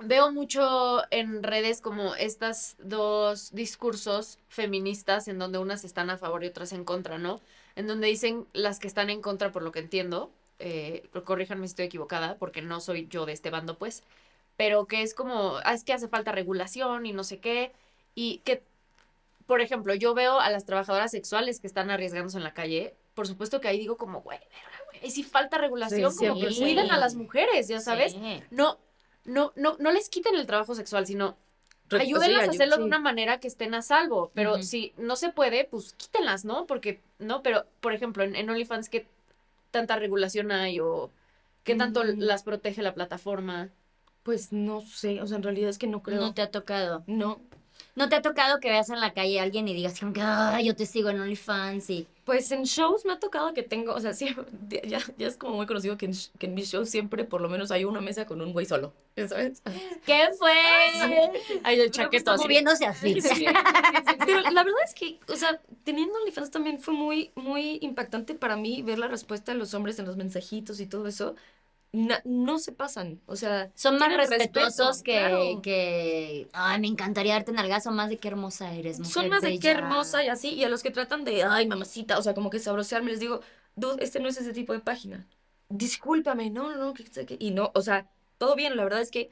veo 0.00 0.32
mucho 0.32 1.02
en 1.12 1.42
redes 1.42 1.80
como 1.80 2.14
estas 2.16 2.76
dos 2.78 3.52
discursos 3.52 4.38
feministas 4.48 5.28
en 5.28 5.38
donde 5.38 5.58
unas 5.58 5.84
están 5.84 6.10
a 6.10 6.18
favor 6.18 6.42
y 6.44 6.48
otras 6.48 6.72
en 6.72 6.84
contra, 6.84 7.18
¿no? 7.18 7.40
En 7.76 7.86
donde 7.86 8.08
dicen 8.08 8.46
las 8.52 8.78
que 8.80 8.88
están 8.88 9.08
en 9.10 9.20
contra, 9.22 9.52
por 9.52 9.62
lo 9.62 9.70
que 9.72 9.78
entiendo, 9.78 10.32
eh, 10.58 11.08
corríjanme 11.24 11.66
si 11.66 11.72
estoy 11.72 11.86
equivocada, 11.86 12.36
porque 12.38 12.62
no 12.62 12.80
soy 12.80 13.06
yo 13.08 13.26
de 13.26 13.32
este 13.32 13.50
bando, 13.50 13.78
pues, 13.78 14.02
pero 14.56 14.86
que 14.86 15.02
es 15.02 15.14
como, 15.14 15.56
ah, 15.64 15.74
es 15.74 15.84
que 15.84 15.92
hace 15.92 16.08
falta 16.08 16.32
regulación 16.32 17.06
y 17.06 17.12
no 17.12 17.22
sé 17.24 17.38
qué, 17.38 17.72
y 18.14 18.38
que, 18.44 18.62
por 19.46 19.60
ejemplo, 19.60 19.94
yo 19.94 20.14
veo 20.14 20.40
a 20.40 20.50
las 20.50 20.64
trabajadoras 20.64 21.10
sexuales 21.12 21.60
que 21.60 21.66
están 21.68 21.90
arriesgándose 21.90 22.36
en 22.38 22.44
la 22.44 22.54
calle, 22.54 22.94
por 23.14 23.26
supuesto 23.26 23.60
que 23.60 23.68
ahí 23.68 23.78
digo 23.78 23.96
como, 23.96 24.20
güey, 24.22 24.38
verga, 24.38 24.84
güey, 24.92 25.06
y 25.06 25.10
si 25.10 25.22
falta 25.22 25.58
regulación, 25.58 26.12
Sí, 26.12 26.26
como 26.26 26.40
que 26.40 26.48
100%. 26.48 26.58
cuiden 26.58 26.90
a 26.90 26.98
las 26.98 27.14
mujeres, 27.14 27.68
ya 27.68 27.80
sabes, 27.80 28.12
Sí. 28.12 28.42
no, 28.50 28.78
no, 29.24 29.52
no, 29.56 29.76
no 29.78 29.90
les 29.92 30.08
quiten 30.08 30.34
el 30.34 30.46
trabajo 30.46 30.74
sexual, 30.74 31.06
sino 31.06 31.36
Re- 31.88 32.02
ayúdenlas 32.02 32.42
sí, 32.42 32.48
a 32.48 32.50
hacerlo 32.50 32.74
sí. 32.76 32.80
de 32.82 32.86
una 32.86 32.98
manera 32.98 33.40
que 33.40 33.48
estén 33.48 33.74
a 33.74 33.80
salvo. 33.82 34.30
Pero 34.34 34.62
si 34.62 34.92
no 34.98 35.16
se 35.16 35.30
puede, 35.30 35.64
pues 35.64 35.94
quítenlas, 35.94 36.44
¿no? 36.44 36.66
Porque, 36.66 37.00
no, 37.18 37.42
pero, 37.42 37.64
por 37.80 37.94
ejemplo, 37.94 38.24
en, 38.24 38.36
en 38.36 38.50
OnlyFans, 38.50 38.88
¿qué 38.90 39.06
tanta 39.70 39.96
regulación 39.96 40.50
hay? 40.52 40.80
O 40.80 41.10
qué 41.64 41.74
tanto 41.74 42.02
Mm. 42.04 42.18
las 42.20 42.42
protege 42.42 42.82
la 42.82 42.94
plataforma? 42.94 43.70
Pues 44.22 44.52
no 44.52 44.80
sé, 44.82 45.20
o 45.22 45.26
sea, 45.26 45.36
en 45.36 45.42
realidad 45.42 45.70
es 45.70 45.78
que 45.78 45.86
no 45.86 46.02
creo. 46.02 46.20
No 46.20 46.34
te 46.34 46.42
ha 46.42 46.50
tocado. 46.50 47.04
No. 47.06 47.40
¿No 47.94 48.08
te 48.08 48.14
ha 48.16 48.22
tocado 48.22 48.60
que 48.60 48.68
veas 48.70 48.90
en 48.90 49.00
la 49.00 49.12
calle 49.12 49.40
a 49.40 49.42
alguien 49.42 49.66
y 49.66 49.74
digas 49.74 49.98
como 49.98 50.12
que, 50.12 50.20
"Ah, 50.22 50.60
yo 50.62 50.76
te 50.76 50.86
sigo 50.86 51.08
en 51.10 51.20
OnlyFans 51.20 51.90
y... 51.90 52.06
Pues 52.24 52.52
en 52.52 52.64
shows 52.64 53.06
me 53.06 53.14
ha 53.14 53.18
tocado 53.18 53.54
que 53.54 53.62
tengo, 53.62 53.94
o 53.94 54.00
sea, 54.00 54.12
siempre, 54.12 54.44
ya, 54.86 55.00
ya 55.16 55.26
es 55.26 55.36
como 55.38 55.56
muy 55.56 55.66
conocido 55.66 55.96
que 55.96 56.06
en, 56.06 56.12
que 56.38 56.46
en 56.46 56.54
mis 56.54 56.70
shows 56.70 56.90
siempre 56.90 57.24
por 57.24 57.40
lo 57.40 57.48
menos 57.48 57.70
hay 57.70 57.84
una 57.84 58.00
mesa 58.02 58.26
con 58.26 58.40
un 58.42 58.52
güey 58.52 58.66
solo, 58.66 58.92
¿sabes? 59.28 59.62
¿Qué 60.04 60.28
fue? 60.38 60.52
Hay 61.64 61.80
el 61.80 61.90
chaqueto 61.90 62.30
así. 62.32 62.44
Moviéndose 62.44 62.86
así. 62.86 63.20
Sí. 63.20 63.46
Pero 64.26 64.42
la 64.42 64.62
verdad 64.62 64.80
es 64.84 64.94
que, 64.94 65.18
o 65.32 65.36
sea, 65.36 65.60
teniendo 65.84 66.14
OnlyFans 66.18 66.50
también 66.50 66.78
fue 66.80 66.94
muy, 66.94 67.30
muy 67.34 67.78
impactante 67.80 68.34
para 68.34 68.56
mí 68.56 68.82
ver 68.82 68.98
la 68.98 69.08
respuesta 69.08 69.52
de 69.52 69.58
los 69.58 69.72
hombres 69.74 69.98
en 69.98 70.06
los 70.06 70.16
mensajitos 70.16 70.80
y 70.80 70.86
todo 70.86 71.08
eso. 71.08 71.34
Na- 71.90 72.20
no 72.24 72.58
se 72.58 72.72
pasan, 72.72 73.18
o 73.26 73.34
sea, 73.34 73.70
Son 73.74 73.98
más 73.98 74.14
respetuosos 74.14 74.98
respeto, 74.98 75.02
que, 75.04 75.12
claro. 75.18 75.62
que... 75.62 76.48
Ay, 76.52 76.80
me 76.80 76.86
encantaría 76.86 77.32
darte 77.32 77.50
nalgazo 77.52 77.90
más 77.92 78.10
de 78.10 78.18
qué 78.18 78.28
hermosa 78.28 78.74
eres, 78.74 78.98
mujer 78.98 79.12
son 79.12 79.28
más 79.30 79.40
de 79.42 79.58
qué 79.58 79.68
bella". 79.68 79.78
hermosa 79.80 80.22
y 80.22 80.28
así, 80.28 80.50
y 80.50 80.64
a 80.64 80.68
los 80.68 80.82
que 80.82 80.90
tratan 80.90 81.24
de, 81.24 81.44
ay, 81.44 81.66
mamacita, 81.66 82.18
o 82.18 82.22
sea, 82.22 82.34
como 82.34 82.50
que 82.50 82.58
sabrosearme, 82.58 83.10
les 83.10 83.20
digo, 83.20 83.40
dude, 83.74 84.04
este 84.04 84.20
no 84.20 84.28
es 84.28 84.36
ese 84.36 84.52
tipo 84.52 84.74
de 84.74 84.80
página. 84.80 85.26
Discúlpame, 85.70 86.50
no, 86.50 86.70
no, 86.70 86.76
no, 86.76 86.94
que, 86.94 87.04
que- 87.04 87.36
y 87.38 87.52
no, 87.52 87.70
o 87.74 87.80
sea, 87.80 88.06
todo 88.36 88.54
bien, 88.54 88.76
la 88.76 88.84
verdad 88.84 89.00
es 89.00 89.10
que 89.10 89.30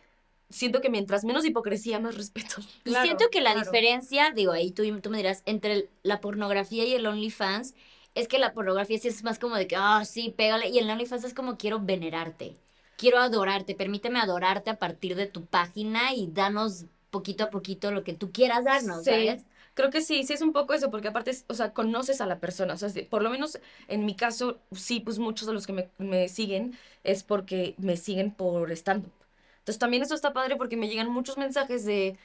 siento 0.48 0.80
que 0.80 0.88
mientras 0.90 1.24
menos 1.24 1.44
hipocresía, 1.44 1.98
más 2.00 2.14
respeto. 2.14 2.56
Y 2.84 2.90
Claro, 2.90 3.04
siento 3.04 3.24
que 3.30 3.40
la 3.42 3.52
claro. 3.52 3.70
diferencia, 3.70 4.32
digo, 4.34 4.52
ahí 4.52 4.70
tú, 4.70 4.82
tú 5.00 5.10
me 5.10 5.18
dirás, 5.18 5.42
entre 5.44 5.72
el- 5.74 5.90
la 6.02 6.20
pornografía 6.20 6.84
y 6.84 6.94
el 6.94 7.06
OnlyFans, 7.06 7.74
es 8.16 8.28
que 8.28 8.38
la 8.40 8.52
pornografía 8.52 8.98
sí 8.98 9.08
es 9.08 9.22
más 9.24 9.38
como 9.38 9.54
de 9.56 9.68
que, 9.68 9.76
ah, 9.78 10.04
sí, 10.04 10.34
pégale, 10.36 10.68
y 10.70 10.78
el 10.80 10.90
OnlyFans 10.90 11.24
es 11.24 11.34
como 11.34 11.56
quiero 11.58 11.80
venerarte, 11.80 12.56
quiero 12.96 13.18
adorarte, 13.18 13.74
permíteme 13.76 14.18
adorarte 14.20 14.70
a 14.70 14.78
partir 14.78 15.14
de 15.16 15.26
tu 15.26 15.46
página 15.46 16.14
y 16.14 16.28
danos 16.32 16.86
poquito 17.10 17.44
a 17.44 17.50
poquito 17.50 17.92
lo 17.92 18.04
que 18.04 18.14
tú 18.14 18.32
quieras 18.32 18.64
darnos, 18.64 19.04
Sí. 19.04 19.10
¿sabes? 19.10 19.44
Creo 19.74 19.90
que 19.90 20.00
sí, 20.00 20.24
sí 20.24 20.32
es 20.32 20.40
un 20.42 20.52
poco 20.52 20.74
eso, 20.74 20.90
porque 20.90 21.08
aparte, 21.08 21.30
es- 21.30 21.44
o 21.48 21.54
sea, 21.54 21.72
conoces 21.74 22.20
a 22.22 22.26
la 22.26 22.40
persona, 22.40 22.74
o 22.74 22.76
sea, 22.78 22.88
por 23.10 23.22
lo 23.22 23.30
menos 23.30 23.58
en 23.88 24.06
mi 24.06 24.16
caso, 24.16 24.58
sí, 24.72 25.00
pues 25.00 25.18
muchos 25.18 25.46
de 25.46 25.54
los 25.54 25.66
que 25.66 25.72
me, 25.74 25.90
me 25.98 26.28
siguen 26.28 26.76
es 27.04 27.22
porque 27.22 27.74
me 27.78 27.96
siguen 27.98 28.32
por 28.32 28.72
stand-up. 28.72 29.12
Entonces 29.58 29.78
también 29.78 30.02
eso 30.02 30.14
está 30.14 30.32
padre 30.32 30.56
porque 30.56 30.76
me 30.76 30.88
llegan 30.88 31.10
muchos 31.10 31.36
mensajes 31.38 31.84
de, 31.84 32.16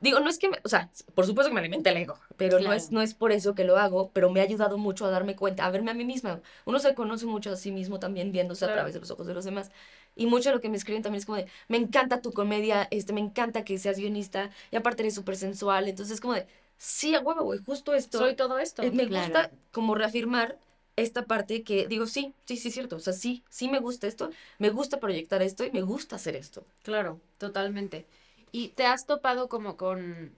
digo, 0.00 0.20
no 0.20 0.28
es 0.30 0.38
que, 0.38 0.48
me- 0.48 0.58
o 0.64 0.68
sea, 0.68 0.90
por 1.14 1.26
supuesto 1.26 1.50
que 1.50 1.54
me 1.54 1.60
alimenta 1.60 1.90
el 1.90 1.96
ego, 1.98 2.18
pero 2.36 2.56
no, 2.58 2.64
Claro. 2.66 2.76
es, 2.76 2.90
no 2.92 3.02
es 3.02 3.14
por 3.14 3.32
eso 3.32 3.54
que 3.54 3.64
lo 3.64 3.76
hago, 3.78 4.10
pero 4.12 4.30
me 4.30 4.40
ha 4.40 4.44
ayudado 4.44 4.78
mucho 4.78 5.06
a 5.06 5.10
darme 5.10 5.36
cuenta, 5.36 5.64
a 5.66 5.70
verme 5.70 5.90
a 5.90 5.94
mí 5.94 6.04
misma. 6.04 6.40
Uno 6.64 6.78
se 6.78 6.94
conoce 6.94 7.26
mucho 7.26 7.50
a 7.52 7.56
sí 7.56 7.72
mismo 7.72 7.98
también 7.98 8.32
viéndose 8.32 8.64
a 8.64 8.68
Claro. 8.68 8.78
través 8.80 8.94
de 8.94 9.00
los 9.00 9.10
ojos 9.10 9.26
de 9.26 9.34
los 9.34 9.44
demás. 9.44 9.70
Y 10.14 10.26
mucho 10.26 10.48
de 10.50 10.54
lo 10.56 10.60
que 10.60 10.68
me 10.68 10.76
escriben 10.76 11.02
también 11.02 11.20
es 11.20 11.26
como 11.26 11.36
de, 11.36 11.46
me 11.68 11.76
encanta 11.76 12.22
tu 12.22 12.32
comedia, 12.32 12.88
este, 12.90 13.12
me 13.12 13.20
encanta 13.20 13.64
que 13.64 13.78
seas 13.78 13.98
guionista, 13.98 14.50
y 14.70 14.76
aparte 14.76 15.02
eres 15.02 15.14
súper 15.14 15.36
sensual. 15.36 15.88
Entonces 15.88 16.14
es 16.14 16.20
como 16.20 16.34
de, 16.34 16.46
sí, 16.78 17.14
a 17.14 17.20
huevo, 17.20 17.42
güey, 17.44 17.58
justo 17.64 17.92
esto. 17.94 18.18
Soy 18.18 18.34
todo 18.34 18.58
esto. 18.58 18.82
Eh, 18.82 18.90
me 18.92 19.06
Claro. 19.06 19.24
gusta 19.26 19.50
como 19.72 19.94
reafirmar 19.94 20.58
esta 20.96 21.26
parte 21.26 21.62
que 21.62 21.86
digo, 21.88 22.06
sí, 22.06 22.32
sí, 22.46 22.56
sí, 22.56 22.68
es 22.68 22.74
cierto. 22.74 22.96
O 22.96 23.00
sea, 23.00 23.12
sí, 23.12 23.44
sí 23.50 23.68
me 23.68 23.80
gusta 23.80 24.06
esto, 24.06 24.30
me 24.58 24.70
gusta 24.70 24.98
proyectar 24.98 25.42
esto 25.42 25.64
y 25.64 25.70
me 25.70 25.82
gusta 25.82 26.16
hacer 26.16 26.34
esto. 26.36 26.64
Claro, 26.82 27.20
totalmente. 27.36 28.06
¿Y 28.52 28.68
te 28.68 28.86
has 28.86 29.06
topado 29.06 29.48
como 29.48 29.76
con, 29.76 30.32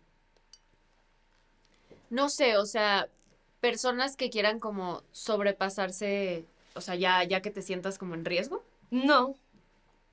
no 2.11 2.29
sé, 2.29 2.57
o 2.57 2.67
sea, 2.67 3.09
personas 3.61 4.17
que 4.17 4.31
quieran 4.31 4.61
como 4.61 5.03
sobrepasarse, 5.13 6.45
o 6.75 6.81
sea, 6.81 6.95
ya, 6.95 7.23
ya 7.25 7.43
que 7.43 7.51
te 7.51 7.63
sientas 7.63 7.99
como 7.99 8.15
en 8.15 8.25
riesgo? 8.25 8.63
No, 8.91 9.35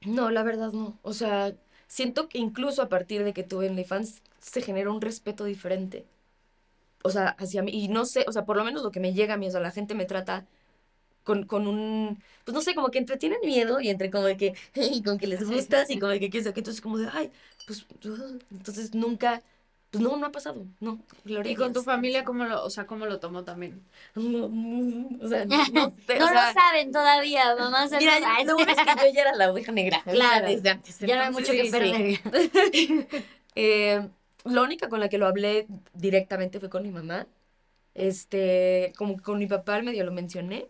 no, 0.01 0.29
la 0.29 0.43
verdad 0.43 0.71
no. 0.71 0.97
O 1.01 1.13
sea, 1.13 1.53
siento 1.87 2.27
que 2.29 2.37
incluso 2.37 2.81
a 2.81 2.89
partir 2.89 3.23
de 3.23 3.33
que 3.33 3.43
tuve 3.43 3.69
OnlyFans 3.69 4.21
se 4.39 4.61
genera 4.61 4.91
un 4.91 5.01
respeto 5.01 5.45
diferente. 5.45 6.05
O 7.03 7.09
sea, 7.09 7.29
hacia 7.39 7.61
mí. 7.61 7.71
Y 7.71 7.87
no 7.87 8.05
sé, 8.05 8.25
o 8.27 8.31
sea, 8.31 8.45
por 8.45 8.57
lo 8.57 8.63
menos 8.63 8.83
lo 8.83 8.91
que 8.91 8.99
me 8.99 9.13
llega 9.13 9.35
a 9.35 9.37
mí, 9.37 9.47
o 9.47 9.51
sea, 9.51 9.59
la 9.59 9.71
gente 9.71 9.95
me 9.95 10.05
trata 10.05 10.45
con, 11.25 11.45
con 11.45 11.67
un, 11.67 12.23
pues 12.45 12.55
no 12.55 12.61
sé, 12.61 12.75
como 12.75 12.89
que 12.91 12.99
entre 12.99 13.17
tienen 13.17 13.39
miedo 13.43 13.81
y 13.81 13.89
entre 13.89 14.09
como 14.11 14.25
de 14.25 14.37
que, 14.37 14.53
y 14.75 15.03
con 15.03 15.17
que 15.17 15.27
les 15.27 15.43
gustas 15.45 15.89
y 15.89 15.99
como 15.99 16.11
de 16.13 16.21
que, 16.21 16.29
que 16.29 16.39
entonces 16.39 16.81
como 16.81 16.97
de, 16.97 17.09
ay, 17.11 17.31
pues, 17.67 17.85
entonces 18.51 18.95
nunca, 18.95 19.41
pues 19.91 20.03
no, 20.03 20.17
no 20.17 20.27
ha 20.27 20.31
pasado, 20.31 20.65
no. 20.79 20.99
Gloria 21.25 21.51
¿Y 21.51 21.55
con 21.55 21.73
tu 21.73 21.83
familia 21.83 22.23
cómo 22.23 22.45
lo, 22.45 22.63
o 22.63 22.69
sea, 22.69 22.85
cómo 22.85 23.05
lo 23.05 23.19
tomó 23.19 23.43
también? 23.43 23.83
No, 24.15 24.47
no, 24.49 25.09
o 25.21 25.27
sea, 25.27 25.45
no, 25.45 25.57
no 25.73 25.91
sé, 26.07 26.19
No 26.19 26.25
o 26.25 26.27
sea, 26.27 26.47
lo 26.53 26.59
saben 26.59 26.91
todavía, 26.91 27.55
mamá. 27.55 27.87
se 27.87 27.97
Mira, 27.97 28.19
lo 28.19 28.25
sabe. 28.25 28.45
lo 28.45 28.53
bueno 28.55 28.71
es 28.71 28.77
que 28.77 29.07
yo 29.07 29.13
ya 29.13 29.21
era 29.21 29.35
la 29.35 29.51
oveja 29.51 29.71
negra. 29.71 30.01
Claro. 30.03 30.47
desde 30.47 30.69
antes. 30.69 30.99
Ya 30.99 31.15
no 31.17 31.23
hay 31.23 31.31
mucho 31.31 31.51
que 31.51 31.63
sí, 31.63 31.69
sí. 31.71 31.71
perder. 31.71 32.19
Eh, 33.55 34.09
la 34.43 34.61
única 34.61 34.89
con 34.89 34.99
la 34.99 35.09
que 35.09 35.17
lo 35.17 35.27
hablé 35.27 35.67
directamente 35.93 36.59
fue 36.59 36.69
con 36.69 36.83
mi 36.83 36.91
mamá. 36.91 37.27
Este, 37.93 38.93
como 38.97 39.17
con 39.21 39.39
mi 39.39 39.47
papá 39.47 39.81
medio 39.81 40.03
lo 40.03 40.11
mencioné, 40.11 40.67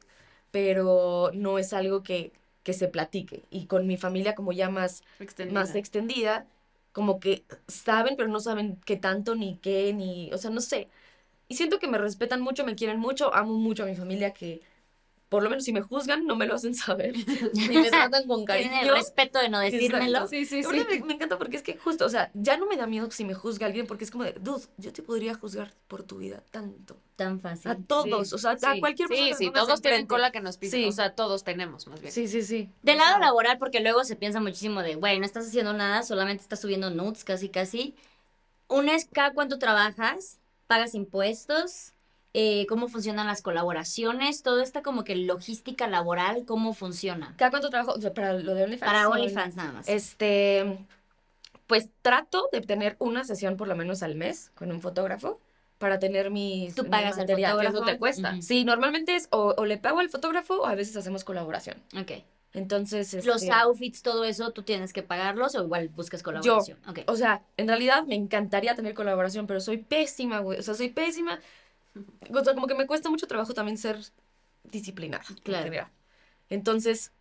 pero 0.55 1.31
no 1.33 1.59
es 1.59 1.73
algo 1.73 2.01
que, 2.01 2.31
que 2.63 2.71
se 2.71 2.87
platique. 2.87 3.43
Y 3.49 3.65
con 3.65 3.87
mi 3.87 3.97
familia 3.97 4.35
como 4.35 4.53
ya 4.53 4.69
más, 4.69 5.03
Extendida. 5.19 5.59
más 5.59 5.75
extendida, 5.75 6.47
como 6.93 7.19
que 7.19 7.43
saben, 7.67 8.15
pero 8.15 8.29
no 8.29 8.39
saben 8.39 8.79
qué 8.85 8.95
tanto, 8.95 9.35
ni 9.35 9.57
qué, 9.57 9.91
ni, 9.93 10.31
o 10.31 10.37
sea, 10.37 10.51
no 10.51 10.61
sé. 10.61 10.87
Y 11.49 11.55
siento 11.55 11.77
que 11.77 11.89
me 11.89 11.97
respetan 11.97 12.39
mucho, 12.39 12.63
me 12.65 12.75
quieren 12.75 12.99
mucho, 13.01 13.33
amo 13.35 13.55
mucho 13.55 13.83
a 13.83 13.87
mi 13.87 13.95
familia 13.97 14.31
que, 14.31 14.61
por 15.29 15.43
lo 15.43 15.49
menos 15.49 15.65
si 15.65 15.73
me 15.73 15.81
juzgan, 15.81 16.25
no 16.25 16.35
me 16.35 16.45
lo 16.45 16.55
hacen 16.55 16.75
saber. 16.75 17.15
y 17.53 17.69
me 17.69 17.89
tratan 17.89 18.27
con 18.27 18.45
Tienen 18.45 18.65
el 18.65 18.71
cariño. 18.71 18.93
respeto 18.93 19.39
de 19.39 19.49
no 19.49 19.59
decírmelo. 19.59 20.27
Sí, 20.27 20.45
sí, 20.45 20.63
sí. 20.63 20.85
Me, 20.89 20.99
me 21.03 21.13
encanta 21.15 21.37
porque 21.37 21.57
es 21.57 21.63
que 21.63 21.77
justo, 21.77 22.05
o 22.05 22.09
sea, 22.09 22.31
ya 22.33 22.57
no 22.57 22.67
me 22.67 22.77
da 22.77 22.87
miedo 22.87 23.09
si 23.11 23.25
me 23.25 23.33
juzga 23.33 23.65
alguien 23.65 23.87
porque 23.87 24.03
es 24.03 24.11
como 24.11 24.23
de, 24.23 24.33
dude, 24.33 24.63
yo 24.77 24.93
te 24.93 25.01
podría 25.01 25.33
juzgar 25.35 25.73
por 25.87 26.03
tu 26.03 26.17
vida 26.17 26.43
tanto. 26.51 26.97
Tan 27.15 27.39
fácil. 27.39 27.71
A 27.71 27.75
todos, 27.77 28.33
o 28.33 28.37
sea, 28.37 28.51
a 28.51 28.79
cualquier 28.79 29.07
persona. 29.07 29.35
Sí, 29.37 29.45
sí, 29.45 29.51
todos 29.51 29.81
tienen 29.81 30.05
cola 30.05 30.31
que 30.31 30.41
nos 30.41 30.57
pisen. 30.57 30.81
Sí. 30.81 30.89
O 30.89 30.91
sea, 30.91 31.15
todos 31.15 31.45
tenemos, 31.45 31.87
más 31.87 32.01
bien. 32.01 32.11
Sí, 32.11 32.27
sí, 32.27 32.41
sí. 32.41 32.69
Del 32.81 32.97
lado 32.97 33.19
laboral, 33.19 33.57
porque 33.57 33.79
luego 33.79 34.03
se 34.03 34.17
piensa 34.17 34.41
muchísimo 34.41 34.81
de, 34.81 34.95
güey, 34.95 35.17
no 35.17 35.25
estás 35.25 35.47
haciendo 35.47 35.71
nada, 35.71 36.03
solamente 36.03 36.43
estás 36.43 36.59
subiendo 36.59 36.89
nudes 36.89 37.23
casi, 37.23 37.47
casi. 37.47 37.95
Uno 38.67 38.91
es 38.91 39.07
cada 39.11 39.31
cuánto 39.33 39.59
trabajas, 39.59 40.39
pagas 40.67 40.93
impuestos, 40.93 41.93
eh, 42.37 42.65
cómo 42.67 42.89
funcionan 42.89 43.27
las 43.27 43.41
colaboraciones, 43.41 44.43
todo 44.43 44.61
esta 44.61 44.81
como 44.81 45.05
que 45.05 45.15
logística 45.15 45.87
laboral, 45.87 46.43
cómo 46.45 46.73
funciona. 46.73 47.33
¿Cada 47.37 47.49
cuánto 47.49 47.69
trabajo? 47.69 47.93
O 47.93 48.01
sea, 48.01 48.13
para 48.13 48.33
lo 48.33 48.53
de 48.53 48.65
OnlyFans. 48.65 48.91
Para 48.91 49.07
OnlyFans 49.07 49.55
nada 49.55 49.71
más. 49.71 49.87
Este, 49.87 50.77
pues 51.65 51.87
trato 52.01 52.49
de 52.51 52.59
tener 52.59 52.97
una 52.99 53.23
sesión 53.23 53.55
por 53.55 53.69
lo 53.69 53.77
menos 53.77 54.03
al 54.03 54.15
mes 54.15 54.51
con 54.53 54.69
un 54.69 54.81
fotógrafo 54.81 55.39
para 55.77 55.97
tener 55.97 56.29
mis. 56.29 56.75
Tú 56.75 56.89
pagas 56.89 57.17
al 57.17 57.25
fotógrafo. 57.25 57.85
Te 57.85 57.97
cuesta. 57.97 58.35
Sí, 58.41 58.65
normalmente 58.65 59.15
es 59.15 59.29
o, 59.31 59.55
o 59.57 59.65
le 59.65 59.77
pago 59.77 59.99
al 59.99 60.09
fotógrafo 60.09 60.55
o 60.55 60.65
a 60.65 60.75
veces 60.75 60.97
hacemos 60.97 61.23
colaboración. 61.23 61.77
Ok. 61.97 62.11
Entonces, 62.51 63.13
Los 63.25 63.43
este, 63.43 63.53
outfits, 63.53 64.01
todo 64.01 64.25
eso, 64.25 64.51
tú 64.51 64.63
tienes 64.63 64.91
que 64.91 65.03
pagarlos 65.03 65.55
o 65.55 65.63
igual 65.63 65.87
buscas 65.87 66.21
colaboración. 66.21 66.79
Ok. 66.85 66.99
O 67.07 67.15
sea, 67.15 67.43
en 67.55 67.69
realidad 67.69 68.03
me 68.03 68.15
encantaría 68.15 68.75
tener 68.75 68.93
colaboración, 68.93 69.47
pero 69.47 69.61
soy 69.61 69.77
pésima, 69.77 70.39
güey. 70.39 70.59
O 70.59 70.63
sea, 70.63 70.73
soy 70.73 70.89
pésima. 70.89 71.39
O 72.33 72.43
sea, 72.43 72.53
como 72.53 72.67
que 72.67 72.75
me 72.75 72.87
cuesta 72.87 73.09
mucho 73.09 73.27
trabajo 73.27 73.53
también 73.53 73.77
ser 73.77 73.97
disciplinada. 74.63 75.23
en 75.29 75.35
Claro. 75.37 75.63
general. 75.65 75.87
Entonces, 76.49 77.11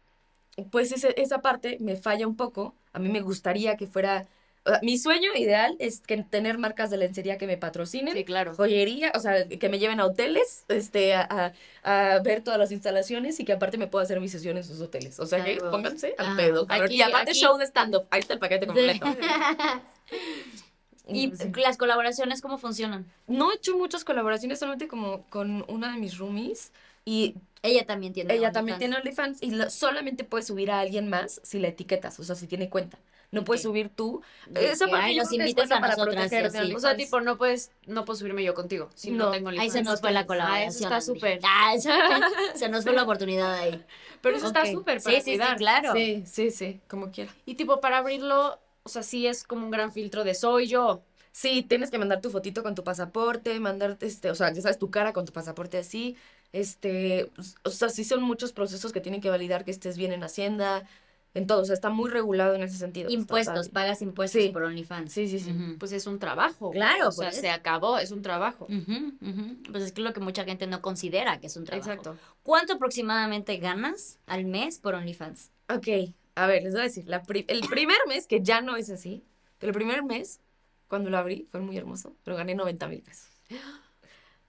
pues 0.70 0.92
ese- 0.92 1.14
esa 1.20 1.40
parte 1.42 1.78
me 1.80 1.96
falla 1.96 2.26
un 2.26 2.36
poco. 2.36 2.74
A 2.92 2.98
mí 2.98 3.08
me 3.08 3.20
gustaría 3.20 3.76
que 3.76 3.86
fuera... 3.86 4.26
o 4.66 4.70
sea, 4.70 4.80
mi 4.82 4.96
sueño 4.98 5.30
ideal 5.36 5.76
es 5.78 6.00
que 6.00 6.16
tener 6.22 6.56
marcas 6.58 6.90
de 6.90 6.96
lencería 6.96 7.36
que 7.38 7.46
me 7.46 7.56
patrocinen. 7.58 8.14
Sí, 8.14 8.24
claro. 8.24 8.54
Joyería, 8.54 9.12
o 9.14 9.20
sea, 9.20 9.46
que 9.48 9.68
me 9.68 9.78
lleven 9.78 10.00
a 10.00 10.06
hoteles, 10.06 10.64
este, 10.68 11.14
a, 11.14 11.52
a- 11.82 12.14
a 12.14 12.18
ver 12.20 12.42
todas 12.42 12.58
las 12.58 12.72
instalaciones 12.72 13.38
y 13.40 13.44
que 13.44 13.52
aparte 13.52 13.76
me 13.78 13.86
pueda 13.88 14.04
hacer 14.04 14.20
mi 14.20 14.28
sesión 14.28 14.56
en 14.56 14.64
sus 14.64 14.80
hoteles. 14.80 15.20
O 15.20 15.26
sea, 15.26 15.44
que 15.44 15.56
Claro. 15.56 15.70
pónganse 15.70 16.14
al 16.18 16.26
Ah, 16.28 16.34
pedo. 16.36 16.66
aquí- 16.68 16.94
y 16.96 17.02
aparte 17.02 17.32
aquí- 17.32 17.40
show 17.40 17.58
de 17.58 17.64
stand-up. 17.66 18.06
Ahí 18.10 18.20
está 18.20 18.32
el 18.34 18.38
paquete 18.40 18.66
completo. 18.66 19.06
¿Y 21.06 21.32
Sí. 21.36 21.52
las 21.56 21.76
colaboraciones 21.76 22.40
cómo 22.40 22.56
funcionan? 22.58 23.06
No 23.26 23.52
he 23.52 23.56
hecho 23.56 23.76
muchas 23.76 24.04
colaboraciones, 24.04 24.58
solamente 24.58 24.88
como 24.88 25.24
con 25.28 25.64
una 25.68 25.92
de 25.92 25.98
mis 25.98 26.16
roomies. 26.18 26.72
Y 27.04 27.34
Ella 27.62 27.84
también 27.86 28.12
tiene 28.12 28.34
ella 28.34 28.52
también 28.52 28.78
tiene 28.78 28.96
OnlyFans. 28.96 29.42
Y 29.42 29.50
lo- 29.50 29.68
solamente 29.70 30.24
puedes 30.24 30.46
subir 30.46 30.70
a 30.70 30.80
alguien 30.80 31.08
más 31.08 31.40
si 31.44 31.58
la 31.58 31.68
etiquetas, 31.68 32.18
o 32.20 32.24
sea, 32.24 32.34
si 32.34 32.46
tiene 32.46 32.68
cuenta. 32.70 32.98
No 33.30 33.42
puedes 33.44 33.64
Ok. 33.64 33.70
subir 33.70 33.88
tú. 33.88 34.22
De 34.46 34.70
Esa 34.70 34.86
parte 34.86 35.06
ay, 35.06 35.16
yo 35.16 35.22
nos 35.22 35.28
creo 35.30 35.38
que 35.38 35.44
es 35.44 35.50
invites 35.50 35.68
buena 35.70 35.76
a 35.76 35.80
para 35.80 35.96
nosotras 35.96 36.32
así. 36.32 36.74
O 36.74 36.78
sea, 36.78 36.96
tipo, 36.96 37.20
no 37.20 37.36
puedes, 37.36 37.70
no 37.86 38.04
puedo 38.04 38.16
subirme 38.18 38.44
yo 38.44 38.54
contigo 38.54 38.90
si 38.94 39.10
no, 39.10 39.24
No, 39.26 39.30
tengo 39.32 39.48
Ahí 39.48 39.56
OnlyFans. 39.56 39.72
se 39.72 39.82
nos 39.82 40.00
fue 40.00 40.12
la 40.12 40.20
Ah, 40.20 40.26
colaboración. 40.26 40.68
eso 40.70 40.84
está 40.84 41.00
súper. 41.00 41.40
Ah, 41.44 41.74
se 42.54 42.68
nos 42.68 42.84
fue 42.84 42.92
la 42.92 43.02
oportunidad 43.02 43.54
ahí. 43.54 43.82
Pero 44.22 44.36
eso 44.36 44.46
Ok. 44.48 44.56
está 44.56 44.70
súper 44.70 45.02
para 45.02 45.16
Sí, 45.16 45.22
sí, 45.22 45.36
sí, 45.36 45.56
claro. 45.56 45.92
Sí, 45.94 46.22
sí, 46.26 46.50
sí, 46.50 46.80
como 46.88 47.10
quiera. 47.10 47.34
Y 47.44 47.54
tipo, 47.54 47.80
para 47.80 47.98
abrirlo, 47.98 48.58
o 48.84 48.88
sea, 48.88 49.02
sí 49.02 49.26
es 49.26 49.44
como 49.44 49.64
un 49.64 49.70
gran 49.70 49.92
filtro 49.92 50.24
de 50.24 50.34
soy 50.34 50.66
yo. 50.68 51.02
Sí, 51.32 51.62
tienes 51.68 51.90
que 51.90 51.98
mandar 51.98 52.20
tu 52.20 52.30
fotito 52.30 52.62
con 52.62 52.74
tu 52.76 52.84
pasaporte, 52.84 53.58
mandar, 53.58 53.96
este, 54.02 54.30
o 54.30 54.34
sea, 54.36 54.52
ya 54.52 54.62
sabes, 54.62 54.78
tu 54.78 54.90
cara 54.90 55.12
con 55.12 55.24
tu 55.24 55.32
pasaporte 55.32 55.78
así. 55.78 56.16
Este, 56.52 57.32
pues, 57.34 57.56
o 57.64 57.70
sea, 57.70 57.88
sí 57.88 58.04
son 58.04 58.22
muchos 58.22 58.52
procesos 58.52 58.92
que 58.92 59.00
tienen 59.00 59.20
que 59.20 59.30
validar 59.30 59.64
que 59.64 59.72
estés 59.72 59.96
bien 59.96 60.12
en 60.12 60.22
Hacienda, 60.22 60.88
en 61.34 61.48
todo. 61.48 61.62
O 61.62 61.64
sea, 61.64 61.74
está 61.74 61.90
muy 61.90 62.08
regulado 62.08 62.54
en 62.54 62.62
ese 62.62 62.76
sentido. 62.76 63.10
Impuestos, 63.10 63.68
pagas 63.68 64.00
impuestos 64.02 64.40
Sí. 64.40 64.50
por 64.50 64.62
OnlyFans. 64.62 65.12
Sí, 65.12 65.26
sí, 65.26 65.40
sí. 65.40 65.52
Pues 65.80 65.90
es 65.90 66.06
un 66.06 66.20
trabajo. 66.20 66.70
Claro, 66.70 67.08
O 67.08 67.10
sea, 67.12 67.30
pues. 67.30 67.40
se 67.40 67.50
acabó, 67.50 67.98
es 67.98 68.12
un 68.12 68.22
trabajo. 68.22 68.66
Ujú. 68.66 69.56
Pues 69.72 69.82
es 69.82 69.90
que 69.90 70.02
lo 70.02 70.12
que 70.12 70.20
mucha 70.20 70.44
gente 70.44 70.68
no 70.68 70.80
considera 70.82 71.40
que 71.40 71.48
es 71.48 71.56
un 71.56 71.64
trabajo. 71.64 71.90
Exacto. 71.90 72.16
¿Cuánto 72.44 72.74
aproximadamente 72.74 73.56
ganas 73.56 74.20
al 74.26 74.44
mes 74.44 74.78
por 74.78 74.94
OnlyFans? 74.94 75.50
Ok, 75.68 75.88
a 76.34 76.46
ver, 76.46 76.62
les 76.62 76.72
voy 76.72 76.80
a 76.80 76.84
decir, 76.84 77.04
la 77.06 77.22
pri- 77.22 77.44
el 77.48 77.60
primer 77.60 77.98
mes, 78.08 78.26
que 78.26 78.40
ya 78.42 78.60
no 78.60 78.76
es 78.76 78.90
así, 78.90 79.24
pero 79.58 79.70
el 79.70 79.74
primer 79.74 80.02
mes, 80.02 80.40
cuando 80.88 81.10
lo 81.10 81.18
abrí, 81.18 81.46
fue 81.50 81.60
muy 81.60 81.76
hermoso, 81.76 82.16
pero 82.24 82.36
gané 82.36 82.54
90 82.54 82.86
mil 82.88 83.02
pesos. 83.02 83.28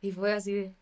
Y 0.02 0.12
fue 0.12 0.34
así 0.34 0.54
de... 0.54 0.74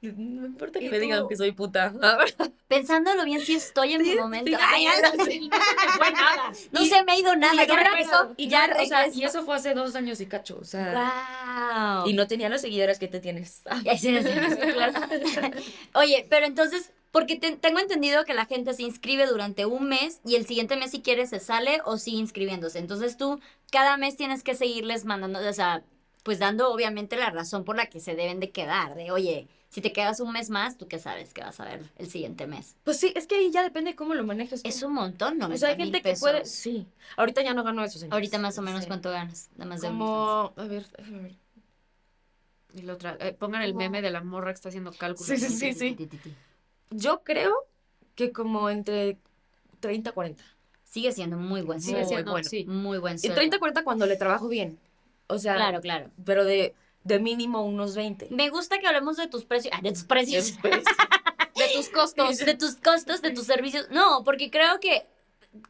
No 0.00 0.12
me 0.42 0.46
importa 0.46 0.78
que 0.78 0.84
¿Y 0.86 0.90
me 0.90 1.00
digan 1.00 1.22
tú? 1.22 1.28
que 1.28 1.36
soy 1.36 1.50
puta. 1.50 1.92
Pensándolo 2.68 3.24
bien, 3.24 3.40
si 3.40 3.54
estoy 3.56 3.94
en 3.94 4.02
mi 4.02 4.10
Sí, 4.12 4.16
momento. 4.16 4.50
sí, 4.52 4.56
Ay, 4.64 4.82
sí, 4.82 4.88
ay, 5.02 5.18
sí. 5.26 5.48
No 5.48 5.56
fue 5.96 6.12
nada. 6.12 6.52
no 6.70 6.84
se 6.84 7.02
me 7.02 7.12
ha 7.12 7.18
ido 7.18 7.34
nada. 7.34 7.64
Y 7.64 7.66
ya 7.66 7.76
regresó. 7.76 8.34
y 8.36 8.48
ya, 8.48 8.76
o 8.80 8.86
sea, 8.86 9.08
y 9.08 9.24
eso 9.24 9.44
fue 9.44 9.56
hace 9.56 9.74
dos 9.74 9.96
años 9.96 10.20
y 10.20 10.26
cacho, 10.26 10.56
o 10.60 10.64
sea... 10.64 12.02
Wow. 12.04 12.08
Y 12.08 12.12
no 12.12 12.28
tenía 12.28 12.48
los 12.48 12.60
seguidores 12.60 13.00
que 13.00 13.08
te 13.08 13.18
tienes. 13.18 13.62
Sí, 13.82 13.98
sí, 13.98 14.18
sí. 14.22 15.50
Oye, 15.94 16.26
pero 16.30 16.46
entonces, 16.46 16.92
porque 17.10 17.36
te- 17.36 17.56
tengo 17.56 17.78
entendido 17.78 18.24
que 18.24 18.34
la 18.34 18.46
gente 18.46 18.74
se 18.74 18.82
inscribe 18.82 19.26
durante 19.26 19.66
un 19.66 19.88
mes 19.88 20.20
y 20.24 20.34
el 20.36 20.46
siguiente 20.46 20.76
mes 20.76 20.90
si 20.90 21.00
quiere 21.00 21.26
se 21.26 21.40
sale 21.40 21.80
o 21.84 21.96
sigue 21.98 22.18
inscribiéndose. 22.18 22.78
Entonces 22.78 23.16
tú 23.16 23.40
cada 23.70 23.96
mes 23.96 24.16
tienes 24.16 24.42
que 24.42 24.54
seguirles 24.54 25.04
mandando, 25.04 25.38
o 25.40 25.52
sea, 25.52 25.82
pues 26.22 26.38
dando 26.38 26.70
obviamente 26.72 27.16
la 27.16 27.30
razón 27.30 27.64
por 27.64 27.76
la 27.76 27.86
que 27.86 28.00
se 28.00 28.14
deben 28.14 28.40
de 28.40 28.50
quedar. 28.50 28.94
De, 28.94 29.10
oye, 29.10 29.48
si 29.70 29.80
te 29.80 29.92
quedas 29.92 30.20
un 30.20 30.32
mes 30.32 30.50
más, 30.50 30.76
tú 30.76 30.86
qué 30.88 30.98
sabes 30.98 31.32
que 31.32 31.40
vas 31.42 31.58
a 31.60 31.64
ver 31.64 31.82
el 31.96 32.10
siguiente 32.10 32.46
mes. 32.46 32.74
Pues 32.84 32.98
sí, 32.98 33.12
es 33.16 33.26
que 33.26 33.36
ahí 33.36 33.50
ya 33.50 33.62
depende 33.62 33.94
cómo 33.94 34.14
lo 34.14 34.24
manejes. 34.24 34.60
Es 34.64 34.82
un 34.82 34.92
montón, 34.94 35.38
¿no? 35.38 35.46
O 35.48 35.56
sea, 35.56 35.70
hay 35.70 35.76
gente 35.76 36.02
que 36.02 36.14
puede... 36.14 36.44
Sí. 36.44 36.86
Ahorita 37.16 37.42
ya 37.42 37.54
no 37.54 37.64
gano 37.64 37.82
eso, 37.84 37.98
señores. 37.98 38.12
Ahorita 38.12 38.38
más 38.38 38.58
o 38.58 38.62
menos 38.62 38.82
Sí. 38.82 38.86
cuánto 38.88 39.10
ganas, 39.10 39.48
nada 39.56 39.68
más 39.70 39.80
de. 39.80 39.88
Como... 39.88 40.52
A 40.56 40.64
ver, 40.64 40.86
déjame 40.96 41.22
ver. 41.22 41.36
Y 42.74 42.82
la 42.82 42.92
otra, 42.94 43.16
eh, 43.20 43.32
pongan 43.32 43.62
el 43.62 43.74
meme 43.74 44.02
de 44.02 44.10
la 44.10 44.22
morra 44.22 44.52
que 44.52 44.56
está 44.56 44.68
haciendo 44.68 44.92
cálculos. 44.92 45.26
Sí, 45.26 45.38
sí, 45.38 45.72
sí, 45.72 45.72
sí. 45.72 46.08
Yo 46.90 47.22
creo 47.22 47.52
que 48.14 48.32
como 48.32 48.70
entre 48.70 49.18
30 49.80 50.12
40. 50.12 50.42
Sigue 50.84 51.12
siendo 51.12 51.36
muy 51.36 51.62
buen 51.62 51.80
Sigue 51.80 51.98
sueldo. 52.04 52.08
siendo, 52.08 52.30
bueno. 52.32 52.48
sí. 52.48 52.64
Muy 52.66 52.98
buen 52.98 53.16
Y 53.16 53.18
sueldo. 53.18 53.34
30 53.36 53.58
40 53.58 53.84
cuando 53.84 54.06
le 54.06 54.16
trabajo 54.16 54.48
bien. 54.48 54.78
O 55.26 55.38
sea, 55.38 55.54
Claro, 55.56 55.80
claro. 55.80 56.10
pero 56.24 56.44
de, 56.44 56.74
de 57.04 57.18
mínimo 57.18 57.62
unos 57.64 57.94
20. 57.94 58.28
Me 58.30 58.48
gusta 58.48 58.78
que 58.78 58.86
hablemos 58.86 59.16
de 59.18 59.26
tus 59.28 59.44
precios. 59.44 59.74
Ah, 59.76 59.80
de 59.82 59.92
tus 59.92 60.04
precios. 60.04 60.56
De 60.62 61.68
tus 61.74 61.88
costos. 61.92 62.38
de 62.38 62.54
tus 62.54 62.76
costos, 62.76 63.20
de 63.20 63.30
tus 63.32 63.44
servicios. 63.44 63.88
No, 63.90 64.24
porque 64.24 64.50
creo 64.50 64.80
que 64.80 65.06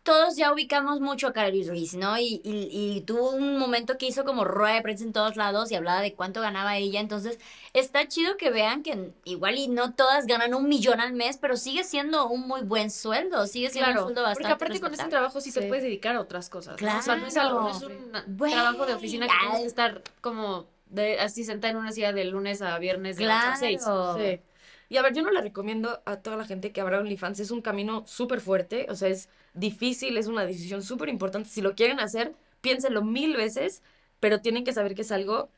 todos 0.02 0.36
ya 0.36 0.52
ubicamos 0.52 1.00
mucho 1.00 1.28
a 1.28 1.32
Carly 1.32 1.66
Ruiz, 1.66 1.94
¿no? 1.94 2.18
Y, 2.18 2.40
y, 2.44 2.68
y 2.70 3.00
tuvo 3.02 3.30
un 3.30 3.58
momento 3.58 3.96
que 3.96 4.06
hizo 4.06 4.24
como 4.24 4.44
rueda 4.44 4.74
de 4.74 4.82
prensa 4.82 5.04
en 5.04 5.12
todos 5.12 5.36
lados 5.36 5.70
y 5.70 5.76
hablaba 5.76 6.00
de 6.00 6.14
cuánto 6.14 6.40
ganaba 6.40 6.76
ella. 6.76 7.00
Entonces, 7.00 7.38
está 7.72 8.06
chido 8.08 8.36
que 8.36 8.50
vean 8.50 8.82
que 8.82 9.12
igual 9.24 9.56
y 9.56 9.68
no 9.68 9.94
todas 9.94 10.26
ganan 10.26 10.52
un 10.54 10.68
millón 10.68 11.00
al 11.00 11.12
mes, 11.12 11.38
pero 11.38 11.56
sigue 11.56 11.84
siendo 11.84 12.28
un 12.28 12.48
muy 12.48 12.62
buen 12.62 12.90
sueldo. 12.90 13.46
Sigue 13.46 13.70
siendo 13.70 13.88
un 13.88 13.92
Claro, 13.94 14.06
sueldo 14.06 14.22
bastante 14.22 14.48
porque 14.48 14.52
aparte 14.76 14.80
con 14.80 14.94
ese 14.94 15.08
trabajo 15.08 15.40
sí, 15.40 15.52
te 15.52 15.62
Sí. 15.62 15.68
puedes 15.68 15.84
dedicar 15.84 16.16
a 16.16 16.20
otras 16.20 16.50
cosas. 16.50 16.80
¿no? 16.82 16.98
O 16.98 17.02
sea, 17.02 17.16
no 17.16 17.26
es 17.26 17.36
algo, 17.36 17.60
no 17.60 17.70
es 17.70 17.82
un 17.82 18.50
trabajo 18.50 18.84
de 18.84 18.94
oficina 18.94 19.26
que 19.26 19.32
tienes 19.40 19.60
que 19.60 19.66
estar 19.66 20.02
como 20.20 20.66
de, 20.86 21.20
así 21.20 21.44
sentada 21.44 21.70
en 21.70 21.76
una 21.78 21.92
silla 21.92 22.12
de 22.12 22.24
lunes 22.24 22.62
a 22.62 22.78
viernes 22.78 23.16
de 23.16 23.26
8 23.26 23.34
a 23.34 23.56
6. 23.56 23.82
Claro. 23.84 24.16
Sí. 24.18 24.40
Y 24.90 24.96
a 24.96 25.02
ver, 25.02 25.12
yo 25.14 25.22
no 25.22 25.30
le 25.30 25.40
recomiendo 25.42 26.00
a 26.06 26.16
toda 26.16 26.36
la 26.36 26.46
gente 26.46 26.72
que 26.72 26.80
abra 26.80 26.98
OnlyFans. 26.98 27.40
Es 27.40 27.50
un 27.50 27.60
camino 27.60 28.04
súper 28.06 28.40
fuerte. 28.40 28.86
O 28.88 28.94
sea, 28.94 29.08
es 29.08 29.28
difícil, 29.59 30.16
es 30.18 30.26
una 30.26 30.44
decisión 30.46 30.82
súper 30.82 31.09
importante. 31.09 31.48
Si 31.48 31.61
lo 31.61 31.74
quieren 31.74 32.00
hacer, 32.00 32.34
piénsenlo 32.61 33.02
mil 33.04 33.36
veces, 33.36 33.82
pero 34.20 34.40
tienen 34.40 34.64
que 34.64 34.72
saber 34.72 34.94
que 34.94 35.02
es 35.02 35.12
algo 35.12 35.50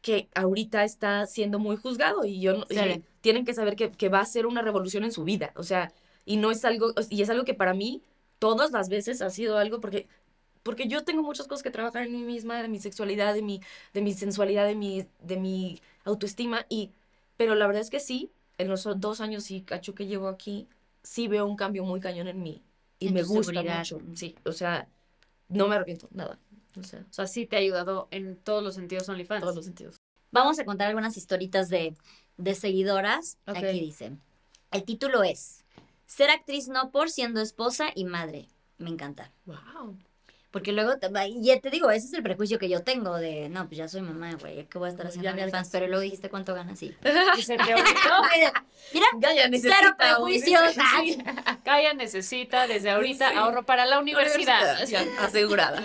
que 0.00 0.28
ahorita 0.34 0.84
está 0.84 1.26
siendo 1.26 1.58
muy 1.58 1.76
juzgado 1.76 2.24
y 2.24 2.40
yo 2.40 2.64
Sí. 2.70 2.76
y 2.78 3.04
tienen 3.20 3.44
que 3.44 3.54
saber 3.54 3.76
que, 3.76 3.90
que 3.90 4.08
va 4.08 4.20
a 4.20 4.26
ser 4.26 4.46
una 4.46 4.62
revolución 4.62 5.04
en 5.04 5.12
su 5.12 5.24
vida. 5.24 5.52
O 5.56 5.62
sea, 5.64 5.92
y 6.24 6.36
no 6.36 6.50
es 6.50 6.64
algo, 6.64 6.92
y 7.10 7.22
es 7.22 7.30
algo 7.30 7.44
que 7.44 7.54
para 7.54 7.74
mí 7.74 8.02
todas 8.38 8.70
las 8.70 8.88
veces 8.88 9.22
ha 9.22 9.30
sido 9.30 9.58
algo 9.58 9.80
porque 9.80 10.06
porque 10.62 10.86
yo 10.88 11.02
tengo 11.04 11.22
muchas 11.22 11.48
cosas 11.48 11.62
que 11.62 11.70
trabajar 11.70 12.02
en 12.04 12.12
mí 12.12 12.22
misma, 12.24 12.60
de 12.60 12.68
mi 12.68 12.78
sexualidad, 12.78 13.32
de 13.32 13.40
mi, 13.42 13.60
de 13.94 14.02
mi 14.02 14.12
sensualidad, 14.12 14.66
de 14.66 14.74
mi, 14.74 15.06
de 15.20 15.36
mi 15.38 15.80
autoestima, 16.04 16.66
y, 16.68 16.90
pero 17.38 17.54
la 17.54 17.66
verdad 17.66 17.80
es 17.82 17.88
que 17.90 18.00
sí, 18.00 18.30
en 18.58 18.68
los 18.68 18.86
dos 19.00 19.20
años 19.22 19.50
y 19.50 19.62
cacho 19.62 19.94
que 19.94 20.06
llevo 20.06 20.28
aquí, 20.28 20.68
sí 21.02 21.26
veo 21.26 21.46
un 21.46 21.56
cambio 21.56 21.84
muy 21.84 22.00
cañón 22.00 22.28
en 22.28 22.42
mí, 22.42 22.62
y 22.98 23.08
En 23.08 23.14
me 23.14 23.22
gusta 23.22 23.62
mucho, 23.62 24.00
sí, 24.14 24.34
o 24.44 24.52
sea, 24.52 24.88
no 25.48 25.68
me 25.68 25.76
arrepiento, 25.76 26.08
nada, 26.12 26.38
o 26.76 26.82
sea, 26.82 27.00
O 27.08 27.12
sea, 27.12 27.26
sí 27.26 27.46
te 27.46 27.56
ha 27.56 27.60
ayudado 27.60 28.08
en 28.10 28.36
todos 28.36 28.62
los 28.62 28.74
sentidos 28.74 29.08
OnlyFans. 29.08 29.40
todos 29.40 29.56
los 29.56 29.64
sentidos. 29.64 29.96
Vamos 30.30 30.58
a 30.58 30.64
contar 30.64 30.88
algunas 30.88 31.16
historitas 31.16 31.68
de, 31.68 31.96
de 32.36 32.54
seguidoras. 32.54 33.38
Aquí 33.46 33.80
dice. 33.80 34.12
El 34.70 34.84
título 34.84 35.22
es 35.22 35.64
Ser 36.06 36.30
actriz 36.30 36.68
no 36.68 36.90
por 36.90 37.10
siendo 37.10 37.40
esposa 37.40 37.88
y 37.94 38.04
madre. 38.04 38.48
Me 38.78 38.90
encanta. 38.90 39.32
Wow. 39.46 39.98
Porque 40.50 40.72
luego, 40.72 40.94
ya 41.42 41.60
te 41.60 41.68
digo, 41.68 41.90
ese 41.90 42.06
es 42.06 42.12
el 42.14 42.22
prejuicio 42.22 42.58
que 42.58 42.70
yo 42.70 42.82
tengo 42.82 43.16
de, 43.16 43.50
no, 43.50 43.66
pues 43.66 43.76
ya 43.76 43.86
soy 43.86 44.00
mamá, 44.00 44.32
güey, 44.40 44.64
¿qué 44.66 44.78
voy 44.78 44.86
a 44.86 44.90
estar 44.90 45.04
No, 45.04 45.08
haciendo 45.10 45.28
OnlyFans? 45.28 45.52
alcanzó. 45.54 45.72
Pero 45.72 45.86
luego 45.88 46.00
dijiste 46.00 46.30
cuánto 46.30 46.54
ganas, 46.54 46.78
sí. 46.78 46.94
Dice, 47.36 47.56
te 47.58 47.64
Mira, 48.94 49.06
cero 49.60 49.94
prejuicios. 49.98 50.74
Kaya 51.64 51.92
necesita 51.92 52.66
desde 52.66 52.90
ahorita 52.90 53.30
Sí. 53.30 53.36
ahorro 53.36 53.64
para 53.66 53.84
la 53.84 53.98
universidad. 53.98 54.80
Asegurada. 55.20 55.82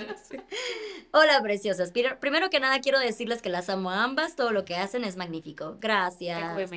Hola, 1.11 1.41
preciosas. 1.41 1.91
Pri- 1.91 2.15
Primero 2.19 2.49
que 2.49 2.59
nada, 2.59 2.79
quiero 2.79 2.99
decirles 2.99 3.41
que 3.41 3.49
las 3.49 3.69
amo 3.69 3.91
a 3.91 4.03
ambas. 4.03 4.35
Todo 4.35 4.51
lo 4.51 4.63
que 4.65 4.75
hacen 4.77 5.03
es 5.03 5.17
magnífico. 5.17 5.77
Gracias. 5.81 6.71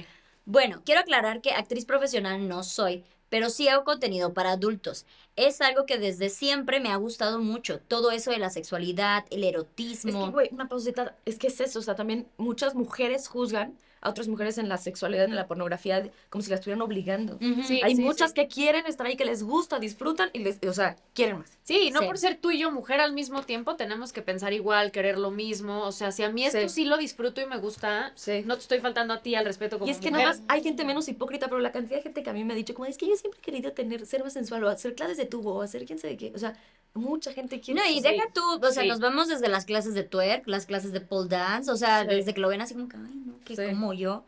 Bueno, 0.44 0.82
quiero 0.84 1.00
aclarar 1.00 1.40
que 1.40 1.52
actriz 1.52 1.84
profesional 1.84 2.46
no 2.48 2.62
soy, 2.62 3.04
pero 3.28 3.50
sí 3.50 3.68
hago 3.68 3.84
contenido 3.84 4.32
para 4.34 4.52
adultos. 4.52 5.06
Es 5.36 5.60
algo 5.60 5.86
que 5.86 5.98
desde 5.98 6.28
siempre 6.30 6.80
me 6.80 6.90
ha 6.90 6.96
gustado 6.96 7.38
mucho. 7.40 7.80
Todo 7.80 8.10
eso 8.10 8.30
de 8.30 8.38
la 8.38 8.50
sexualidad, 8.50 9.24
el 9.30 9.44
Es 9.44 9.48
erotismo. 9.50 10.24
que, 10.26 10.30
güey, 10.30 10.48
una 10.52 10.68
pausita, 10.68 11.16
es 11.24 11.38
que 11.38 11.48
es 11.48 11.60
eso, 11.60 11.78
o 11.80 11.82
sea, 11.82 11.94
también 11.94 12.28
muchas 12.38 12.74
mujeres 12.74 13.28
juzgan 13.28 13.78
a 14.06 14.10
otras 14.10 14.28
mujeres 14.28 14.58
en 14.58 14.68
la 14.68 14.76
sexualidad, 14.78 15.24
en 15.26 15.34
la 15.36 15.46
pornografía, 15.46 16.08
como 16.30 16.42
si 16.42 16.50
las 16.50 16.60
estuvieran 16.60 16.82
obligando. 16.82 17.38
Sí. 17.66 17.80
Hay 17.82 17.94
muchas 17.96 18.32
que 18.32 18.46
quieren 18.48 18.86
estar 18.86 19.06
ahí, 19.06 19.16
que 19.16 19.24
les 19.24 19.42
gusta, 19.42 19.78
disfrutan 19.78 20.30
y 20.32 20.38
les, 20.40 20.58
o 20.66 20.72
sea, 20.72 20.96
quieren 21.14 21.38
más. 21.38 21.58
Sí, 21.64 21.90
no 21.92 22.00
Sí. 22.00 22.06
por 22.06 22.18
ser 22.18 22.36
tú 22.40 22.50
y 22.50 22.58
yo 22.60 22.70
mujer 22.70 23.00
al 23.00 23.12
mismo 23.12 23.42
tiempo 23.42 23.76
tenemos 23.76 24.12
que 24.12 24.22
pensar 24.22 24.52
igual, 24.52 24.92
querer 24.92 25.18
lo 25.18 25.30
mismo. 25.30 25.82
O 25.82 25.92
sea, 25.92 26.12
si 26.12 26.22
a 26.22 26.30
mí 26.30 26.44
esto 26.44 26.60
sí, 26.68 26.68
Sí. 26.68 26.84
lo 26.84 26.96
disfruto 26.96 27.40
y 27.40 27.46
me 27.46 27.58
gusta, 27.58 28.12
Sí. 28.14 28.42
no 28.46 28.54
te 28.54 28.60
estoy 28.62 28.78
faltando 28.80 29.12
a 29.14 29.20
ti 29.22 29.34
al 29.34 29.44
respeto 29.44 29.78
como 29.78 29.88
Y 29.88 29.90
es 29.92 29.98
que 29.98 30.10
mujer. 30.10 30.26
nada 30.26 30.38
más 30.38 30.42
hay 30.48 30.62
gente 30.62 30.84
menos 30.84 31.08
hipócrita, 31.08 31.48
pero 31.48 31.58
la 31.60 31.72
cantidad 31.72 31.96
de 31.96 32.02
gente 32.02 32.22
que 32.22 32.30
a 32.30 32.32
mí 32.32 32.44
me 32.44 32.52
ha 32.52 32.56
dicho, 32.56 32.72
como 32.74 32.86
es 32.86 32.96
que 32.96 33.08
yo 33.08 33.16
siempre 33.16 33.40
he 33.40 33.42
querido 33.42 33.72
tener, 33.72 34.06
ser 34.06 34.22
más 34.22 34.32
sensual, 34.32 34.62
o 34.64 34.68
hacer 34.68 34.94
clases 34.94 35.16
de 35.16 35.26
tubo, 35.26 35.54
o 35.56 35.62
hacer 35.62 35.84
quién 35.84 35.98
sabe 35.98 36.16
qué. 36.16 36.32
O 36.34 36.38
sea, 36.38 36.54
mucha 36.96 37.32
gente 37.32 37.60
quiere. 37.60 37.80
No, 37.80 37.86
y 37.86 38.00
deja 38.00 38.24
tú, 38.32 38.42
o 38.62 38.70
sea, 38.72 38.82
sí. 38.82 38.88
nos 38.88 39.00
vamos 39.00 39.28
desde 39.28 39.48
las 39.48 39.64
clases 39.64 39.94
de 39.94 40.04
twerk, 40.04 40.46
las 40.48 40.66
clases 40.66 40.92
de 40.92 41.00
pole 41.00 41.28
dance, 41.28 41.70
o 41.70 41.76
sea, 41.76 42.04
Sí. 42.08 42.08
desde 42.08 42.34
que 42.34 42.40
lo 42.40 42.48
ven 42.48 42.60
así 42.60 42.74
como 42.74 42.88
que, 42.88 42.96
ay, 42.96 43.14
no, 43.24 43.38
que 43.44 43.56
como 43.56 43.92
yo. 43.94 44.24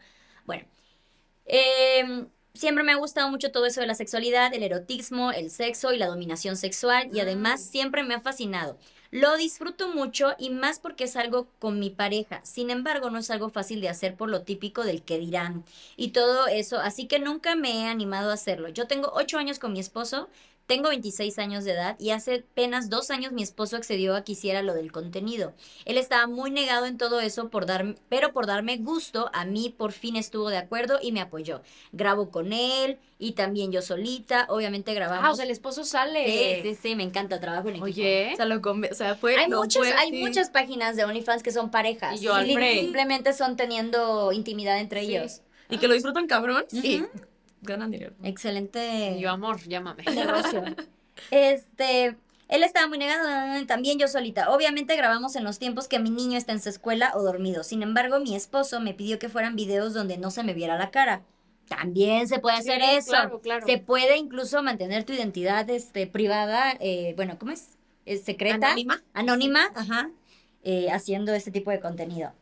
Bueno, 0.47 0.67
em, 1.47 2.29
siempre 2.55 2.85
me 2.85 2.93
ha 2.93 2.97
gustado 2.97 3.31
mucho 3.31 3.51
todo 3.53 3.67
eso 3.67 3.81
de 3.81 3.87
la 3.87 3.95
sexualidad, 3.95 4.53
el 4.55 4.63
erotismo, 4.63 5.33
el 5.33 5.51
sexo 5.51 5.93
y 5.93 5.99
la 5.99 6.07
dominación 6.09 6.57
sexual, 6.57 7.09
y 7.13 7.21
además 7.21 7.63
siempre 7.65 8.03
me 8.03 8.15
ha 8.15 8.21
fascinado. 8.21 8.79
Lo 9.11 9.37
disfruto 9.39 9.89
mucho 9.89 10.35
y 10.39 10.51
más 10.51 10.81
porque 10.81 11.05
es 11.05 11.17
algo 11.17 11.49
con 11.59 11.79
mi 11.81 11.89
pareja. 11.91 12.41
Sin 12.45 12.71
embargo, 12.71 13.11
no 13.11 13.19
es 13.19 13.31
algo 13.31 13.49
fácil 13.49 13.81
de 13.81 13.89
hacer 13.89 14.17
por 14.17 14.29
lo 14.29 14.43
típico 14.43 14.85
del 14.85 15.03
que 15.03 15.19
dirán 15.19 15.65
y 15.97 16.09
todo 16.11 16.47
eso, 16.47 16.79
así 16.79 17.07
que 17.07 17.19
nunca 17.19 17.55
me 17.57 17.85
he 17.85 17.87
animado 17.87 18.31
a 18.31 18.35
hacerlo. 18.35 18.69
Yo 18.69 18.87
tengo 18.87 19.11
ocho 19.15 19.39
años 19.39 19.59
con 19.59 19.73
mi 19.73 19.81
esposo, 19.81 20.29
tengo 20.69 20.91
26 20.91 21.39
años 21.39 21.65
de 21.65 21.73
edad 21.73 21.97
y 21.99 22.11
hace 22.11 22.45
apenas 22.51 22.91
dos 22.91 23.11
años 23.11 23.33
mi 23.33 23.43
esposo 23.43 23.77
accedió 23.77 24.15
a 24.15 24.23
que 24.23 24.33
hiciera 24.33 24.61
lo 24.61 24.75
del 24.75 24.93
contenido. 24.93 25.55
Él 25.87 25.97
estaba 25.97 26.27
muy 26.27 26.51
negado 26.51 26.85
en 26.85 26.99
todo 26.99 27.21
eso, 27.21 27.49
por 27.49 27.65
dar, 27.65 27.97
pero 28.11 28.35
por 28.35 28.47
darme 28.47 28.77
gusto, 28.77 29.31
a 29.33 29.47
mí 29.47 29.75
por 29.77 29.93
fin 29.93 30.15
estuvo 30.15 30.51
de 30.51 30.59
acuerdo 30.59 30.99
y 31.03 31.11
me 31.11 31.23
apoyó. 31.23 31.63
Grabo 31.93 32.31
con 32.31 32.53
él 32.53 32.99
y 33.19 33.33
también 33.33 33.73
yo 33.73 33.81
solita, 33.81 34.47
obviamente 34.51 34.93
grabamos. 34.93 35.25
Ah, 35.25 35.33
o 35.33 35.35
sea, 35.35 35.47
el 35.47 35.51
esposo 35.51 35.85
sale. 35.85 36.61
Sí, 36.63 36.69
sí, 36.75 36.79
sí, 36.91 36.95
me 36.97 37.03
encanta, 37.03 37.41
trabajo 37.41 37.69
en 37.69 37.77
equipo. 37.77 37.87
Oye. 37.87 38.31
O 38.35 38.37
sea, 38.37 38.45
lo 38.45 38.61
o 38.61 38.95
sea, 38.95 39.15
fue. 39.15 39.37
Hay, 39.37 39.49
no 39.49 39.61
muchos, 39.61 39.87
fue 39.87 39.97
hay 39.97 40.13
muchas 40.13 40.51
páginas 40.51 40.97
de 40.97 41.05
OnlyFans 41.05 41.43
que 41.43 41.51
son 41.51 41.71
parejas. 41.71 42.21
Y 42.21 42.25
yo, 42.25 42.35
Alfred. 42.35 42.81
Simplemente 42.81 43.33
son 43.33 43.57
teniendo 43.57 44.33
intimidad 44.33 44.79
entre 44.79 45.01
Sí. 45.01 45.17
ellos. 45.17 45.41
Y 45.71 45.79
que 45.79 45.89
lo 45.89 45.95
disfrutan 45.95 46.27
cabrón 46.27 46.65
y 46.73 47.01
Ujú. 47.01 47.09
Ganan 47.63 47.91
dinero. 47.91 48.15
Excelente. 48.23 49.19
Yo, 49.21 49.31
amor, 49.31 49.61
llámame. 49.69 50.05
negocio. 50.05 50.63
Este, 51.33 52.17
él 52.49 52.63
estaba 52.63 52.87
muy 52.87 52.97
negado, 52.99 53.67
también 53.67 53.99
yo 53.99 54.07
solita. 54.07 54.51
Obviamente 54.51 54.95
grabamos 54.97 55.35
en 55.35 55.43
los 55.43 55.59
tiempos 55.59 55.89
que 55.89 55.99
mi 55.99 56.11
niño 56.11 56.39
está 56.39 56.53
en 56.53 56.63
su 56.63 56.69
escuela 56.69 57.11
o 57.15 57.23
dormido. 57.23 57.65
Sin 57.65 57.83
embargo, 57.83 58.21
mi 58.21 58.37
esposo 58.37 58.81
me 58.81 58.95
pidió 58.95 59.19
que 59.19 59.29
fueran 59.29 59.57
videos 59.57 59.95
donde 59.95 60.17
no 60.17 60.31
se 60.31 60.45
me 60.45 60.55
viera 60.55 60.79
la 60.79 60.91
cara. 60.93 61.23
También 61.69 62.29
se 62.29 62.39
puede 62.39 62.63
Sí, 62.63 62.71
hacer 62.71 62.83
eso. 62.97 63.11
claro, 63.11 63.41
claro. 63.41 63.67
Se 63.67 63.79
puede 63.79 64.17
incluso 64.17 64.63
mantener 64.63 65.03
tu 65.05 65.13
identidad 65.13 65.69
este, 65.69 66.07
privada, 66.07 66.73
eh, 66.81 67.15
bueno, 67.17 67.37
¿cómo 67.39 67.51
es? 67.53 67.77
¿Es 68.07 68.23
secreta. 68.25 68.69
Anónima. 68.69 69.03
Anónima, 69.13 69.71
ajá. 69.75 70.11
eh, 70.63 70.91
haciendo 70.91 71.35
este 71.35 71.51
tipo 71.51 71.71
de 71.73 71.81
contenido. 71.81 72.33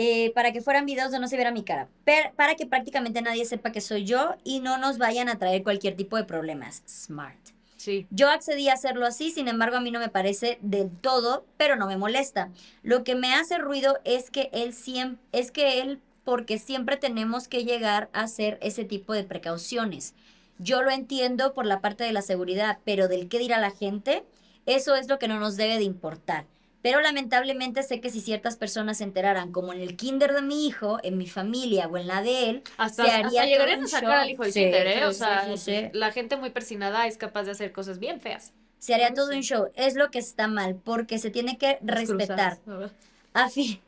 Eh, 0.00 0.30
para 0.32 0.52
que 0.52 0.60
fueran 0.60 0.86
videos 0.86 1.06
donde 1.06 1.18
no 1.18 1.26
se 1.26 1.34
viera 1.34 1.50
mi 1.50 1.64
cara. 1.64 1.88
Per- 2.04 2.32
para 2.36 2.54
que 2.54 2.66
prácticamente 2.66 3.20
nadie 3.20 3.44
sepa 3.44 3.72
que 3.72 3.80
soy 3.80 4.04
yo 4.04 4.36
y 4.44 4.60
no 4.60 4.78
nos 4.78 4.96
vayan 4.96 5.28
a 5.28 5.38
traer 5.40 5.64
cualquier 5.64 5.96
tipo 5.96 6.16
de 6.16 6.22
problemas. 6.22 6.84
Smart. 6.88 7.36
Sí. 7.78 8.06
Yo 8.10 8.30
accedí 8.30 8.68
a 8.68 8.74
hacerlo 8.74 9.06
así, 9.06 9.32
sin 9.32 9.48
embargo 9.48 9.76
a 9.76 9.80
mí 9.80 9.90
no 9.90 9.98
me 9.98 10.08
parece 10.08 10.58
del 10.62 10.88
todo, 10.90 11.44
pero 11.56 11.74
no 11.74 11.88
me 11.88 11.96
molesta. 11.96 12.50
Lo 12.84 13.02
que 13.02 13.16
me 13.16 13.34
hace 13.34 13.58
ruido 13.58 13.98
es 14.04 14.30
que 14.30 14.50
él 14.52 14.72
siempre, 14.72 15.20
es 15.32 15.50
que 15.50 15.80
él, 15.80 16.00
porque 16.22 16.58
siempre 16.58 16.96
tenemos 16.96 17.48
que 17.48 17.64
llegar 17.64 18.08
a 18.12 18.20
hacer 18.22 18.56
ese 18.62 18.84
tipo 18.84 19.14
de 19.14 19.24
precauciones. 19.24 20.14
Yo 20.60 20.82
lo 20.82 20.92
entiendo 20.92 21.54
por 21.54 21.66
la 21.66 21.80
parte 21.80 22.04
de 22.04 22.12
la 22.12 22.22
seguridad, 22.22 22.78
pero 22.84 23.08
del 23.08 23.28
qué 23.28 23.40
dirá 23.40 23.58
la 23.58 23.72
gente, 23.72 24.22
eso 24.64 24.94
es 24.94 25.08
lo 25.08 25.18
que 25.18 25.26
no 25.26 25.40
nos 25.40 25.56
debe 25.56 25.76
de 25.78 25.84
importar. 25.84 26.44
Pero 26.82 27.00
lamentablemente 27.00 27.82
sé 27.82 28.00
que 28.00 28.10
si 28.10 28.20
ciertas 28.20 28.56
personas 28.56 28.98
se 28.98 29.04
enteraran, 29.04 29.52
como 29.52 29.72
en 29.72 29.80
el 29.80 29.96
kinder 29.96 30.32
de 30.34 30.42
mi 30.42 30.66
hijo, 30.66 30.98
en 31.02 31.18
mi 31.18 31.26
familia 31.28 31.88
o 31.88 31.96
en 31.96 32.06
la 32.06 32.22
de 32.22 32.50
él, 32.50 32.62
Hasta, 32.78 33.04
se 33.04 33.10
haría 33.10 33.50
todo 33.50 33.50
llegarían 33.50 33.76
un 33.76 33.84
a 33.84 33.88
sacar 33.88 34.16
show. 34.16 34.20
al 34.20 34.30
hijo 34.30 34.42
del 34.44 34.54
Sí, 34.54 34.54
kinder, 34.54 34.86
¿eh? 34.86 35.04
sí, 35.04 35.06
o 35.06 35.12
sí, 35.12 35.56
sea, 35.58 35.58
sí, 35.58 35.92
la 35.92 36.12
gente 36.12 36.36
muy 36.38 36.48
persinada 36.50 37.06
es 37.06 37.18
capaz 37.18 37.42
de 37.44 37.50
hacer 37.52 37.72
cosas 37.72 37.98
bien 37.98 38.20
feas. 38.22 38.54
se 38.78 38.94
haría 38.94 39.14
todo 39.14 39.30
un 39.34 39.42
show. 39.42 39.70
Es 39.74 39.94
lo 39.96 40.10
que 40.10 40.18
está 40.18 40.48
mal, 40.48 40.76
porque 40.76 41.18
se 41.18 41.30
tiene 41.30 41.58
que 41.58 41.78
Las 41.80 42.04
respetar. 42.04 42.04
cruzadas, 42.04 42.60
a 42.68 42.76
ver. 42.76 42.90
A, 43.34 43.50
fi- 43.50 43.82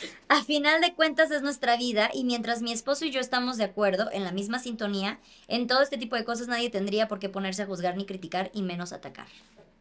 a 0.28 0.44
final 0.44 0.80
de 0.80 0.94
cuentas 0.94 1.30
es 1.32 1.42
nuestra 1.42 1.76
vida 1.76 2.10
y 2.14 2.24
mientras 2.24 2.62
mi 2.62 2.72
esposo 2.72 3.04
y 3.06 3.10
yo 3.12 3.20
estamos 3.20 3.56
de 3.58 3.64
acuerdo 3.64 4.10
en 4.12 4.24
la 4.24 4.32
misma 4.32 4.58
sintonía, 4.60 5.20
en 5.48 5.66
todo 5.66 5.82
este 5.82 5.98
tipo 5.98 6.16
de 6.16 6.24
cosas 6.24 6.48
nadie 6.48 6.70
tendría 6.70 7.08
por 7.08 7.18
qué 7.20 7.28
ponerse 7.28 7.62
a 7.62 7.66
juzgar 7.66 7.96
ni 7.96 8.06
criticar 8.06 8.50
y 8.54 8.62
menos 8.62 8.92
atacar. 8.92 9.28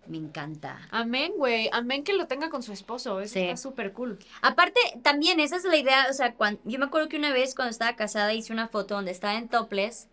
Me 0.08 0.18
encanta. 0.18 0.88
Amén, 0.92 1.34
güey. 1.38 1.70
Amén 1.74 2.04
que 2.04 2.14
lo 2.14 2.28
tenga 2.28 2.50
con 2.50 2.62
su 2.64 2.72
esposo. 2.74 3.20
Eso 3.22 3.34
Sí. 3.34 3.40
está 3.42 3.58
súper 3.58 3.94
cool. 3.94 4.20
Aparte, 4.42 4.80
también 5.02 5.40
esa 5.40 5.56
es 5.58 5.64
la 5.64 5.78
idea, 5.78 6.08
o 6.10 6.14
sea, 6.14 6.34
cuando, 6.36 6.60
yo 6.66 6.78
me 6.80 6.86
acuerdo 6.86 7.10
que 7.10 7.18
una 7.18 7.34
vez 7.34 7.56
cuando 7.56 7.72
estaba 7.72 7.96
casada 7.96 8.34
hice 8.34 8.54
una 8.54 8.68
foto 8.68 8.96
donde 8.96 9.12
estaba 9.12 9.36
en 9.36 9.50
topless 9.50 10.08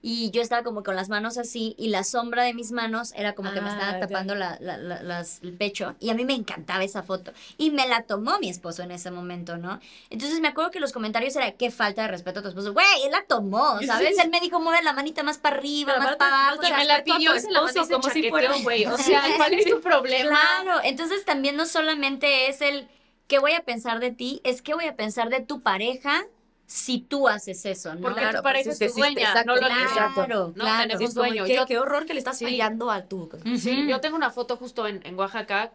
y 0.00 0.30
yo 0.30 0.40
estaba 0.42 0.62
como 0.62 0.82
con 0.84 0.94
las 0.94 1.08
manos 1.08 1.38
así 1.38 1.74
y 1.76 1.88
la 1.88 2.04
sombra 2.04 2.44
de 2.44 2.54
mis 2.54 2.70
manos 2.70 3.12
era 3.16 3.34
como 3.34 3.52
que 3.52 3.60
me 3.60 3.68
Ah, 3.68 3.72
estaba 3.72 3.92
ya. 3.92 4.00
tapando 4.06 4.34
la, 4.36 4.56
la- 4.60 4.76
la- 4.76 5.02
las- 5.02 5.40
el 5.42 5.52
pecho 5.54 5.96
y 5.98 6.10
a 6.10 6.14
mí 6.14 6.24
me 6.24 6.34
encantaba 6.34 6.84
esa 6.84 7.02
foto 7.02 7.32
y 7.56 7.70
me 7.70 7.86
la 7.88 8.02
tomó 8.04 8.38
mi 8.38 8.48
esposo 8.48 8.82
en 8.82 8.92
ese 8.92 9.10
momento, 9.10 9.56
¿no? 9.56 9.80
Entonces 10.10 10.40
me 10.40 10.48
acuerdo 10.48 10.70
que 10.70 10.78
los 10.80 10.92
comentarios 10.92 11.34
era 11.36 11.50
qué 11.52 11.70
falta 11.70 12.02
de 12.02 12.08
respeto 12.08 12.38
a 12.40 12.42
tu 12.42 12.48
esposo, 12.50 12.72
güey, 12.72 12.86
él 13.04 13.10
la 13.10 13.24
tomó, 13.26 13.80
¿sabes? 13.86 14.14
Sí. 14.16 14.22
Él 14.22 14.30
me 14.30 14.40
dijo 14.40 14.60
mueve 14.60 14.82
la 14.84 14.92
manita 14.92 15.22
más 15.22 15.38
para 15.38 15.56
arriba, 15.56 15.94
Pero 15.94 16.04
más 16.06 16.16
para 16.16 16.46
abajo, 16.48 16.60
o 16.60 16.64
sea, 16.64 16.76
me 16.76 16.84
la 16.84 17.02
pidió 17.02 17.32
la 17.32 17.36
esposo, 17.38 17.88
como 17.90 18.08
si 18.10 18.28
fuera- 18.30 18.48
chaqueteó, 18.48 18.62
güey. 18.64 18.86
O 18.86 18.96
sea, 18.98 19.22
¿cuál 19.36 19.54
es 19.54 19.64
tu 19.66 19.80
problema? 19.80 20.30
Claro, 20.62 20.80
entonces 20.84 21.24
también 21.24 21.56
no 21.56 21.66
solamente 21.66 22.48
es 22.48 22.60
el 22.60 22.88
qué 23.26 23.38
voy 23.40 23.52
a 23.52 23.60
pensar 23.64 23.98
de 24.00 24.10
ti, 24.12 24.40
es 24.44 24.62
qué 24.62 24.74
voy 24.74 24.86
a 24.86 24.96
pensar 24.96 25.28
de 25.28 25.40
tu 25.40 25.60
pareja 25.60 26.24
si 26.70 27.00
tú 27.00 27.26
haces 27.28 27.64
eso, 27.64 27.94
¿no? 27.94 28.02
Porque 28.02 28.20
Claro, 28.20 28.40
tu 28.40 28.42
pareja 28.42 28.64
pues, 28.68 28.80
es 28.82 28.92
tu 28.92 28.98
dueña, 28.98 29.22
exacto, 29.22 29.46
no 29.46 29.54
lo 29.54 29.66
claro, 29.66 29.82
exacto. 29.82 30.24
claro. 30.26 30.52
No 30.54 30.64
tenemos 30.82 31.14
dueño. 31.14 31.44
qué, 31.46 31.54
Yo- 31.56 31.64
qué 31.66 31.78
horror 31.78 32.04
que 32.04 32.12
le 32.12 32.18
estás 32.18 32.36
Sí. 32.36 32.44
fallando 32.44 32.90
a 32.90 33.06
tu. 33.06 33.30
Sí, 33.56 33.72
Ujú. 33.80 33.88
yo 33.88 34.00
tengo 34.02 34.16
una 34.16 34.30
foto 34.30 34.58
justo 34.58 34.86
en, 34.86 35.00
en 35.06 35.18
Oaxaca, 35.18 35.72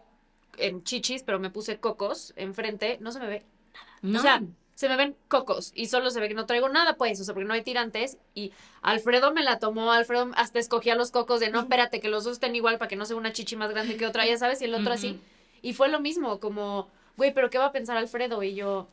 en 0.58 0.84
chichis, 0.84 1.24
pero 1.24 1.39
me 1.39 1.50
puse 1.50 1.80
cocos 1.80 2.32
enfrente. 2.36 3.00
No 3.02 3.12
se 3.12 3.20
me 3.20 3.26
ve. 3.28 3.44
No. 4.04 4.20
O 4.20 4.22
sea, 4.22 4.44
se 4.76 4.88
me 4.88 4.96
ven 4.96 5.16
cocos 5.30 5.72
y 5.74 5.88
solo 5.88 6.12
se 6.12 6.20
ve 6.20 6.28
que 6.28 6.36
no 6.36 6.46
traigo 6.46 6.70
nada, 6.70 6.96
pues, 6.96 7.20
o 7.20 7.24
sea, 7.24 7.34
porque 7.34 7.48
no 7.48 7.56
hay 7.56 7.64
tirantes. 7.64 8.18
Y 8.36 8.52
Alfredo 8.84 9.34
me 9.34 9.41
la 9.44 9.58
tomó, 9.58 9.91
Alfredo 9.94 10.30
hasta 10.36 10.60
escogía 10.60 10.94
los 10.94 11.10
cocos 11.10 11.39
de 11.39 11.50
no, 11.50 11.60
espérate, 11.62 12.02
que 12.02 12.08
los 12.08 12.24
dos 12.24 12.34
estén 12.34 12.56
igual 12.56 12.78
para 12.78 12.88
que 12.89 12.96
no 12.98 13.06
sea 13.06 13.16
una 13.16 13.34
chichi 13.34 13.56
más 13.56 13.72
grande 13.72 13.98
que 13.98 14.06
otra, 14.06 14.28
ya 14.28 14.38
sabes, 14.38 14.62
y 14.62 14.66
el 14.66 14.76
otro 14.76 14.94
así. 14.94 15.20
Y 15.64 15.74
fue 15.74 15.89
lo 15.89 16.00
mismo, 16.00 16.39
como, 16.39 16.88
güey, 17.18 17.34
pero 17.34 17.50
¿qué 17.50 17.58
va 17.58 17.66
a 17.66 17.72
pensar 17.72 17.98
Alfredo? 17.98 18.44
Y 18.44 18.54
yo, 18.54 18.88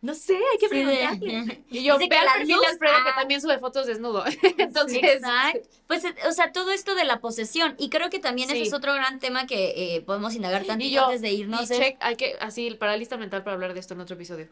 No 0.00 0.14
sé, 0.14 0.34
hay 0.34 0.58
que 0.58 0.68
Sí, 0.68 0.82
preguntarle. 0.84 1.64
y 1.70 1.82
yo, 1.82 1.98
ve 1.98 2.04
al 2.04 2.38
perfil 2.38 2.56
de 2.60 2.66
Alfredo 2.66 2.94
que 3.02 3.10
ah. 3.10 3.14
también 3.16 3.40
sube 3.40 3.58
fotos 3.58 3.86
desnudo. 3.86 4.24
Entonces, 4.58 5.00
Exacto. 5.02 5.68
Pues, 5.88 6.04
eh, 6.04 6.14
o 6.28 6.32
sea, 6.32 6.52
todo 6.52 6.70
esto 6.70 6.94
de 6.94 7.04
la 7.04 7.20
posesión. 7.20 7.74
Y 7.78 7.88
creo 7.90 8.08
que 8.10 8.18
también 8.18 8.48
ese 8.48 8.58
Sí. 8.60 8.68
es 8.68 8.74
otro 8.74 8.94
gran 8.94 9.18
tema 9.18 9.46
que 9.46 9.96
eh, 9.96 10.02
podemos 10.02 10.34
indagar 10.34 10.64
yo, 10.78 11.06
antes 11.06 11.20
de 11.20 11.32
irnos. 11.32 11.70
y 11.70 11.74
check, 11.74 11.96
hay 12.00 12.16
que, 12.16 12.36
así, 12.40 12.70
para 12.72 12.96
lista 12.96 13.16
mental 13.16 13.42
para 13.42 13.54
hablar 13.54 13.74
de 13.74 13.80
esto 13.80 13.94
en 13.94 14.00
otro 14.00 14.14
episodio. 14.14 14.48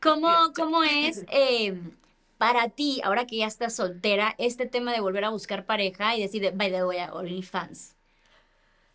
¿Cómo, 0.00 0.28
Yeah, 0.28 0.52
cómo 0.54 0.82
es 0.82 1.24
eh, 1.30 1.80
para 2.38 2.68
ti, 2.68 3.00
ahora 3.04 3.26
que 3.26 3.36
ya 3.36 3.46
estás 3.46 3.76
soltera, 3.76 4.34
este 4.38 4.66
tema 4.66 4.92
de 4.92 5.00
volver 5.00 5.24
a 5.24 5.30
buscar 5.30 5.66
pareja 5.66 6.16
y 6.16 6.22
decir, 6.22 6.52
by 6.54 6.70
the 6.70 6.84
way, 6.84 6.98
OnlyFans? 7.12 7.95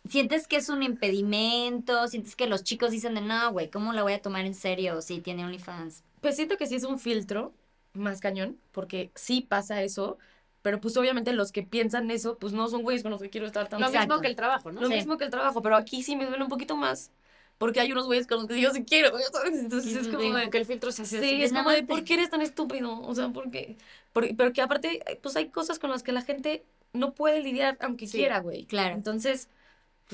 ¿Sientes 0.08 0.48
que 0.48 0.56
es 0.56 0.68
un 0.68 0.82
impedimento? 0.82 2.08
¿Sientes 2.08 2.34
que 2.36 2.46
los 2.46 2.64
chicos 2.64 2.90
dicen 2.90 3.14
de 3.14 3.20
no, 3.20 3.52
güey, 3.52 3.70
¿cómo 3.70 3.92
la 3.92 4.02
voy 4.02 4.14
a 4.14 4.22
tomar 4.22 4.44
en 4.44 4.54
serio 4.54 5.00
si 5.00 5.20
tiene 5.20 5.44
OnlyFans? 5.44 6.02
Pues 6.20 6.36
siento 6.36 6.56
que 6.56 6.66
sí 6.66 6.74
es 6.74 6.84
un 6.84 6.98
filtro 6.98 7.52
más 7.94 8.20
cañón, 8.20 8.58
porque 8.72 9.10
sí 9.14 9.42
pasa 9.42 9.82
eso, 9.82 10.18
pero 10.62 10.80
pues 10.80 10.96
obviamente 10.96 11.32
los 11.32 11.52
que 11.52 11.62
piensan 11.62 12.10
eso, 12.10 12.36
pues 12.38 12.52
no 12.52 12.68
son 12.68 12.82
güeyes 12.82 13.02
con 13.02 13.12
los 13.12 13.20
que 13.20 13.30
quiero 13.30 13.46
estar 13.46 13.68
tan 13.68 13.80
Lo 13.80 13.86
Exacto. 13.86 14.08
mismo 14.08 14.20
que 14.22 14.28
el 14.28 14.36
trabajo, 14.36 14.72
¿no? 14.72 14.80
Lo 14.80 14.88
Sí. 14.88 14.94
mismo 14.94 15.18
que 15.18 15.24
el 15.24 15.30
trabajo, 15.30 15.62
pero 15.62 15.76
aquí 15.76 16.02
sí 16.02 16.16
me 16.16 16.26
duele 16.26 16.42
un 16.42 16.48
poquito 16.48 16.74
más, 16.76 17.12
porque 17.58 17.80
hay 17.80 17.92
unos 17.92 18.06
güeyes 18.06 18.26
con 18.26 18.38
los 18.38 18.46
que 18.48 18.60
yo 18.60 18.70
sí 18.72 18.84
quiero, 18.84 19.10
¿sabes? 19.32 19.58
Entonces 19.60 19.94
es 19.94 20.08
como 20.08 20.34
de... 20.34 20.50
que 20.50 20.58
el 20.58 20.64
filtro 20.66 20.90
se 20.90 21.02
hace 21.02 21.20
Sí, 21.20 21.26
así. 21.26 21.42
es 21.44 21.52
como 21.52 21.70
de, 21.70 21.82
¿por 21.84 22.02
qué 22.04 22.14
eres 22.14 22.30
tan 22.30 22.40
estúpido? 22.42 23.00
O 23.02 23.14
sea, 23.14 23.28
¿por 23.28 23.50
qué? 23.50 23.76
Por- 24.12 24.34
pero 24.36 24.52
que 24.52 24.62
aparte, 24.62 25.00
pues 25.22 25.36
hay 25.36 25.48
cosas 25.50 25.78
con 25.78 25.90
las 25.90 26.02
que 26.02 26.12
la 26.12 26.22
gente 26.22 26.64
no 26.92 27.12
puede 27.14 27.40
lidiar 27.40 27.76
aunque 27.80 28.06
Sí, 28.06 28.18
quiera, 28.18 28.40
güey. 28.40 28.64
claro. 28.66 28.94
Entonces, 28.94 29.48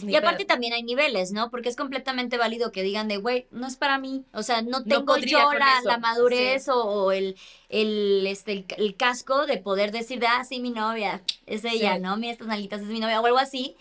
pues 0.00 0.12
Y 0.12 0.16
aparte 0.16 0.44
pedo. 0.44 0.48
también 0.54 0.72
hay 0.72 0.82
niveles, 0.82 1.32
¿no? 1.32 1.50
Porque 1.50 1.68
es 1.68 1.76
completamente 1.76 2.36
válido 2.38 2.72
que 2.72 2.82
digan 2.82 3.08
de, 3.08 3.16
güey, 3.18 3.46
no 3.50 3.66
es 3.66 3.76
para 3.76 3.98
mí. 3.98 4.24
O 4.32 4.42
sea, 4.42 4.62
no 4.62 4.82
No 4.84 4.84
tengo 4.84 5.04
podría 5.06 5.38
yo 5.42 5.52
la, 5.84 5.98
madurez 5.98 6.68
o, 6.68 6.76
o 6.84 7.12
el, 7.12 7.36
el, 7.68 8.26
este, 8.26 8.52
el, 8.52 8.66
el 8.76 8.96
casco 8.96 9.46
de 9.46 9.58
poder 9.58 9.92
decir, 9.92 10.20
de, 10.20 10.26
ah, 10.26 10.44
sí, 10.44 10.60
mi 10.60 10.70
novia, 10.70 11.22
es 11.46 11.64
ella, 11.64 11.94
Sí. 11.96 12.00
¿no? 12.00 12.16
Mira 12.16 12.32
estas 12.32 12.48
nalguitas, 12.48 12.80
es 12.80 12.86
mi 12.88 13.00
novia, 13.00 13.20
o 13.20 13.26
algo 13.26 13.38
así. 13.38 13.76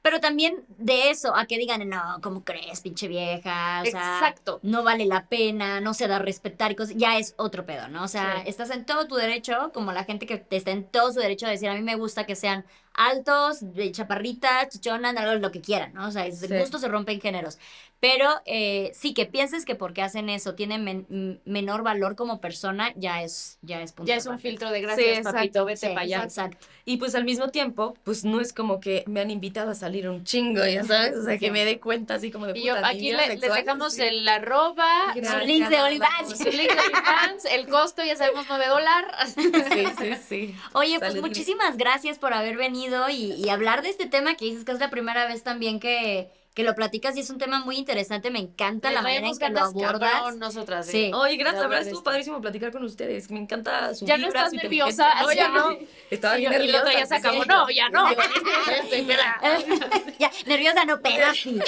Pero 0.00 0.20
también 0.20 0.64
de 0.78 1.10
eso, 1.10 1.34
a 1.34 1.46
que 1.46 1.58
digan, 1.58 1.86
no, 1.88 2.20
¿cómo 2.22 2.44
crees, 2.44 2.80
pinche 2.80 3.08
vieja? 3.08 3.82
O 3.82 3.90
sea, 3.90 4.18
Exacto. 4.20 4.60
no 4.62 4.84
vale 4.84 5.04
la 5.06 5.26
pena, 5.28 5.80
no 5.80 5.92
se 5.92 6.06
da 6.06 6.16
a 6.16 6.18
respetar 6.20 6.70
y 6.72 6.76
cosas, 6.76 6.94
ya 6.96 7.18
es 7.18 7.34
otro 7.36 7.66
pedo, 7.66 7.88
¿no? 7.88 8.04
O 8.04 8.08
sea, 8.08 8.42
Sí. 8.42 8.48
estás 8.48 8.70
en 8.70 8.86
todo 8.86 9.08
tu 9.08 9.16
derecho, 9.16 9.70
como 9.74 9.92
la 9.92 10.04
gente 10.04 10.24
que 10.26 10.46
está 10.50 10.70
en 10.70 10.84
todo 10.88 11.12
su 11.12 11.18
derecho 11.20 11.46
de 11.46 11.52
decir, 11.52 11.68
a 11.68 11.74
mí 11.74 11.82
me 11.82 11.96
gusta 11.96 12.24
que 12.26 12.36
sean 12.36 12.64
altos, 12.98 13.58
de 13.74 13.92
chaparritas, 13.92 14.68
chichonas, 14.70 15.16
algo, 15.16 15.34
lo 15.40 15.52
que 15.52 15.60
quieran, 15.60 15.92
¿no? 15.94 16.08
O 16.08 16.10
sea, 16.10 16.26
es- 16.26 16.40
Sí. 16.40 16.48
gusto 16.58 16.78
se 16.78 16.88
rompe 16.88 17.12
en 17.12 17.20
géneros. 17.20 17.58
Pero 18.00 18.28
eh, 18.46 18.92
sí, 18.94 19.12
que 19.12 19.26
pienses 19.26 19.64
que 19.64 19.74
porque 19.74 20.02
hacen 20.02 20.28
eso 20.28 20.54
tienen 20.54 20.84
men- 20.84 21.40
menor 21.44 21.82
valor 21.82 22.14
como 22.14 22.40
persona, 22.40 22.92
ya 22.94 23.22
es, 23.24 23.58
ya 23.62 23.82
es 23.82 23.90
punto 23.92 24.08
Ya 24.08 24.14
es 24.16 24.26
un 24.26 24.38
filtro 24.38 24.70
de 24.70 24.80
gracias, 24.82 25.18
exacto. 25.18 25.32
papito, 25.36 25.64
vete 25.64 25.80
Sí, 25.80 25.86
para 25.88 26.00
allá. 26.02 26.22
Exacto. 26.22 26.64
Y 26.84 26.98
pues 26.98 27.16
al 27.16 27.24
mismo 27.24 27.48
tiempo, 27.48 27.96
pues 28.04 28.24
no 28.24 28.40
es 28.40 28.52
como 28.52 28.78
que 28.78 29.02
me 29.08 29.20
han 29.20 29.30
invitado 29.32 29.72
a 29.72 29.74
salir 29.74 30.08
un 30.08 30.22
chingo, 30.24 30.64
ya 30.64 30.84
sabes, 30.84 31.16
o 31.16 31.24
sea, 31.24 31.38
que 31.38 31.46
Sí. 31.46 31.50
me 31.50 31.64
dé 31.64 31.80
cuenta 31.80 32.14
así 32.14 32.30
como 32.30 32.46
de 32.46 32.56
Y 32.58 32.64
yo, 32.64 32.76
puta, 32.76 32.86
aquí 32.88 33.10
le- 33.12 33.36
les 33.36 33.40
dejamos 33.40 33.94
sí. 33.94 34.02
el 34.02 34.28
arroba, 34.28 35.12
Su 35.14 35.38
link 35.44 35.68
de 35.68 35.80
OnlyFans. 35.82 36.38
su 36.38 36.44
link 36.50 36.70
de 36.72 36.78
OnlyFans, 36.80 37.44
el 37.46 37.66
costo, 37.68 38.04
ya 38.04 38.14
sabemos, 38.14 38.46
9 38.48 38.66
dólares. 38.68 39.34
Sí, 39.34 39.84
sí, 39.98 40.14
sí. 40.28 40.56
Oye, 40.72 41.00
pues 41.00 41.20
muchísimas 41.20 41.76
gracias 41.76 42.18
por 42.18 42.32
haber 42.32 42.56
venido 42.56 42.87
y, 43.10 43.32
y 43.34 43.48
hablar 43.48 43.82
de 43.82 43.90
este 43.90 44.06
tema 44.06 44.36
que 44.36 44.44
dices 44.46 44.64
que 44.64 44.72
es 44.72 44.80
la 44.80 44.90
primera 44.90 45.26
vez 45.26 45.42
también 45.42 45.80
que, 45.80 46.30
que 46.58 46.64
lo 46.64 46.74
platicas 46.74 47.16
y 47.16 47.20
es 47.20 47.30
un 47.30 47.38
tema 47.38 47.64
muy 47.64 47.76
interesante. 47.76 48.32
Me 48.32 48.40
encanta 48.40 48.90
la 48.90 49.00
manera 49.00 49.28
en 49.28 49.38
que 49.38 49.48
lo 49.48 49.60
abordas. 49.60 50.36
nosotras. 50.38 50.86
Sí. 50.88 51.04
¿eh? 51.04 51.14
Oye, 51.14 51.36
gracias, 51.36 51.62
la 51.62 51.68
verdad 51.68 51.86
estuvo 51.86 52.02
padrísimo 52.02 52.40
platicar 52.40 52.72
con 52.72 52.82
ustedes. 52.82 53.30
Me 53.30 53.38
encanta 53.38 53.94
su 53.94 54.06
Ya 54.06 54.18
no 54.18 54.26
estás 54.26 54.52
nerviosa. 54.52 55.08
No, 55.22 55.32
ya 55.32 55.48
no. 55.50 55.78
Estaba 56.10 56.34
bien 56.34 56.50
nerviosa. 56.50 56.92
ya 56.92 57.06
se 57.06 57.14
acabó. 57.14 57.44
sí. 57.44 57.48
No, 57.48 57.70
ya 57.70 57.88
no. 57.90 58.08
Estoy 58.10 59.02
peda. 59.02 59.40
ya, 60.18 60.32
nerviosa 60.46 60.84
no, 60.84 61.00
pero 61.00 61.32
sí. 61.32 61.60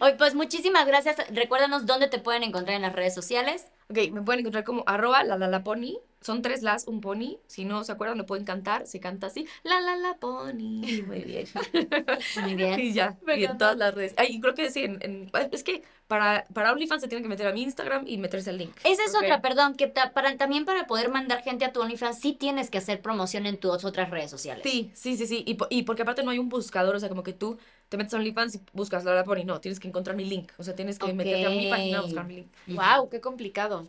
Oye, 0.00 0.14
pues 0.16 0.34
muchísimas 0.34 0.86
gracias. 0.86 1.16
Recuérdanos 1.30 1.86
dónde 1.86 2.08
te 2.08 2.18
pueden 2.18 2.42
encontrar 2.42 2.76
en 2.76 2.82
las 2.82 2.92
redes 2.92 3.14
sociales. 3.14 3.68
Ok, 3.88 4.10
me 4.12 4.20
pueden 4.20 4.40
encontrar 4.40 4.64
como 4.64 4.84
arroba 4.86 5.24
la 5.24 5.38
la 5.38 5.48
la 5.48 5.64
pony. 5.64 5.96
Son 6.20 6.42
tres 6.42 6.62
las, 6.62 6.86
un 6.86 7.00
pony. 7.00 7.38
Si 7.46 7.64
no 7.64 7.82
se 7.84 7.92
acuerdan, 7.92 8.18
lo 8.18 8.26
pueden 8.26 8.44
cantar. 8.44 8.86
Se 8.86 9.00
canta 9.00 9.28
así. 9.28 9.46
La 9.62 9.80
la 9.80 9.96
la 9.96 10.16
pony. 10.18 10.82
Muy 11.06 11.20
bien. 11.24 11.46
Muy 12.42 12.54
bien. 12.54 12.78
Y 12.80 12.92
ya. 12.92 13.18
Me 13.24 13.38
y 13.40 13.44
en 13.44 13.56
todas 13.58 13.76
las 13.76 13.94
redes. 13.94 14.14
Ay, 14.16 14.40
creo 14.40 14.54
que 14.54 14.70
sí. 14.70 14.80
en- 14.84 14.98
en- 15.02 15.30
es 15.52 15.64
que 15.64 15.82
para, 16.10 16.44
para 16.52 16.72
OnlyFans 16.72 17.00
se 17.02 17.06
tienen 17.08 17.22
que 17.22 17.28
meter 17.28 17.46
a 17.46 17.52
mi 17.52 17.62
Instagram 17.62 18.02
y 18.04 18.18
meterse 18.18 18.50
el 18.50 18.58
link. 18.58 18.74
Esa 18.82 19.04
es 19.04 19.14
otra, 19.14 19.40
perdón, 19.40 19.76
que 19.76 19.86
ta- 19.86 20.10
para, 20.12 20.36
también 20.36 20.64
para 20.64 20.88
poder 20.88 21.08
mandar 21.08 21.40
gente 21.42 21.64
a 21.64 21.72
tu 21.72 21.80
OnlyFans 21.80 22.18
sí 22.18 22.32
tienes 22.32 22.68
que 22.68 22.78
hacer 22.78 23.00
promoción 23.00 23.46
en 23.46 23.56
tus 23.58 23.84
otras 23.84 24.10
redes 24.10 24.28
sociales. 24.28 24.64
Sí, 24.68 24.90
sí, 24.92 25.16
sí, 25.16 25.26
sí. 25.28 25.44
Y, 25.46 25.56
y 25.70 25.84
porque 25.84 26.02
aparte 26.02 26.24
no 26.24 26.32
hay 26.32 26.40
un 26.40 26.48
buscador, 26.48 26.96
o 26.96 26.98
sea, 26.98 27.08
como 27.08 27.22
que 27.22 27.32
tú 27.32 27.58
te 27.88 27.96
metes 27.96 28.12
a 28.12 28.16
OnlyFans 28.16 28.56
y 28.56 28.60
buscas 28.72 29.04
la 29.04 29.14
la 29.14 29.22
pony. 29.22 29.44
No, 29.44 29.60
tienes 29.60 29.78
que 29.78 29.86
encontrar 29.86 30.16
mi 30.16 30.24
link. 30.24 30.50
O 30.58 30.64
sea, 30.64 30.74
tienes 30.74 30.98
que 30.98 31.12
meterte 31.12 31.46
a 31.46 31.50
mi 31.50 31.70
página 31.70 31.98
a 31.98 32.02
buscar 32.02 32.26
mi 32.26 32.34
link. 32.34 32.48
Wow, 32.66 33.08
qué 33.08 33.20
complicado. 33.20 33.86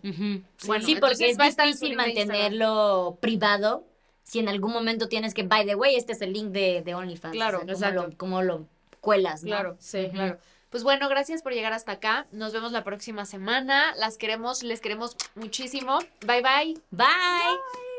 Bueno, 0.67 0.85
sí, 0.85 0.95
porque 0.99 1.31
es 1.31 1.37
difícil 1.37 1.95
mantenerlo 1.95 3.17
privado 3.19 3.83
si 4.23 4.39
en 4.39 4.47
algún 4.47 4.71
momento 4.71 5.09
tienes 5.09 5.33
que, 5.33 5.43
by 5.43 5.65
the 5.65 5.75
way, 5.75 5.95
este 5.95 6.13
es 6.13 6.21
el 6.21 6.33
link 6.33 6.51
de, 6.51 6.83
de 6.83 6.93
OnlyFans. 6.93 7.33
Claro, 7.33 7.61
o 7.61 7.65
sea, 7.65 7.73
exacto. 7.89 8.09
¿cómo 8.17 8.41
lo, 8.43 8.53
cómo 8.57 8.61
lo 8.61 8.67
cuelas, 9.01 9.43
no? 9.43 9.49
Claro, 9.49 9.75
sí, 9.79 10.07
claro. 10.13 10.37
Pues 10.71 10.83
bueno, 10.83 11.09
gracias 11.09 11.43
por 11.43 11.53
llegar 11.53 11.73
hasta 11.73 11.91
acá. 11.91 12.27
Nos 12.31 12.53
vemos 12.53 12.71
la 12.71 12.83
próxima 12.85 13.25
semana. 13.25 13.93
Las 13.97 14.17
queremos, 14.17 14.63
les 14.63 14.79
queremos 14.79 15.17
muchísimo. 15.35 15.99
Bye 16.25 16.41
bye. 16.41 16.81
Bye. 16.91 17.90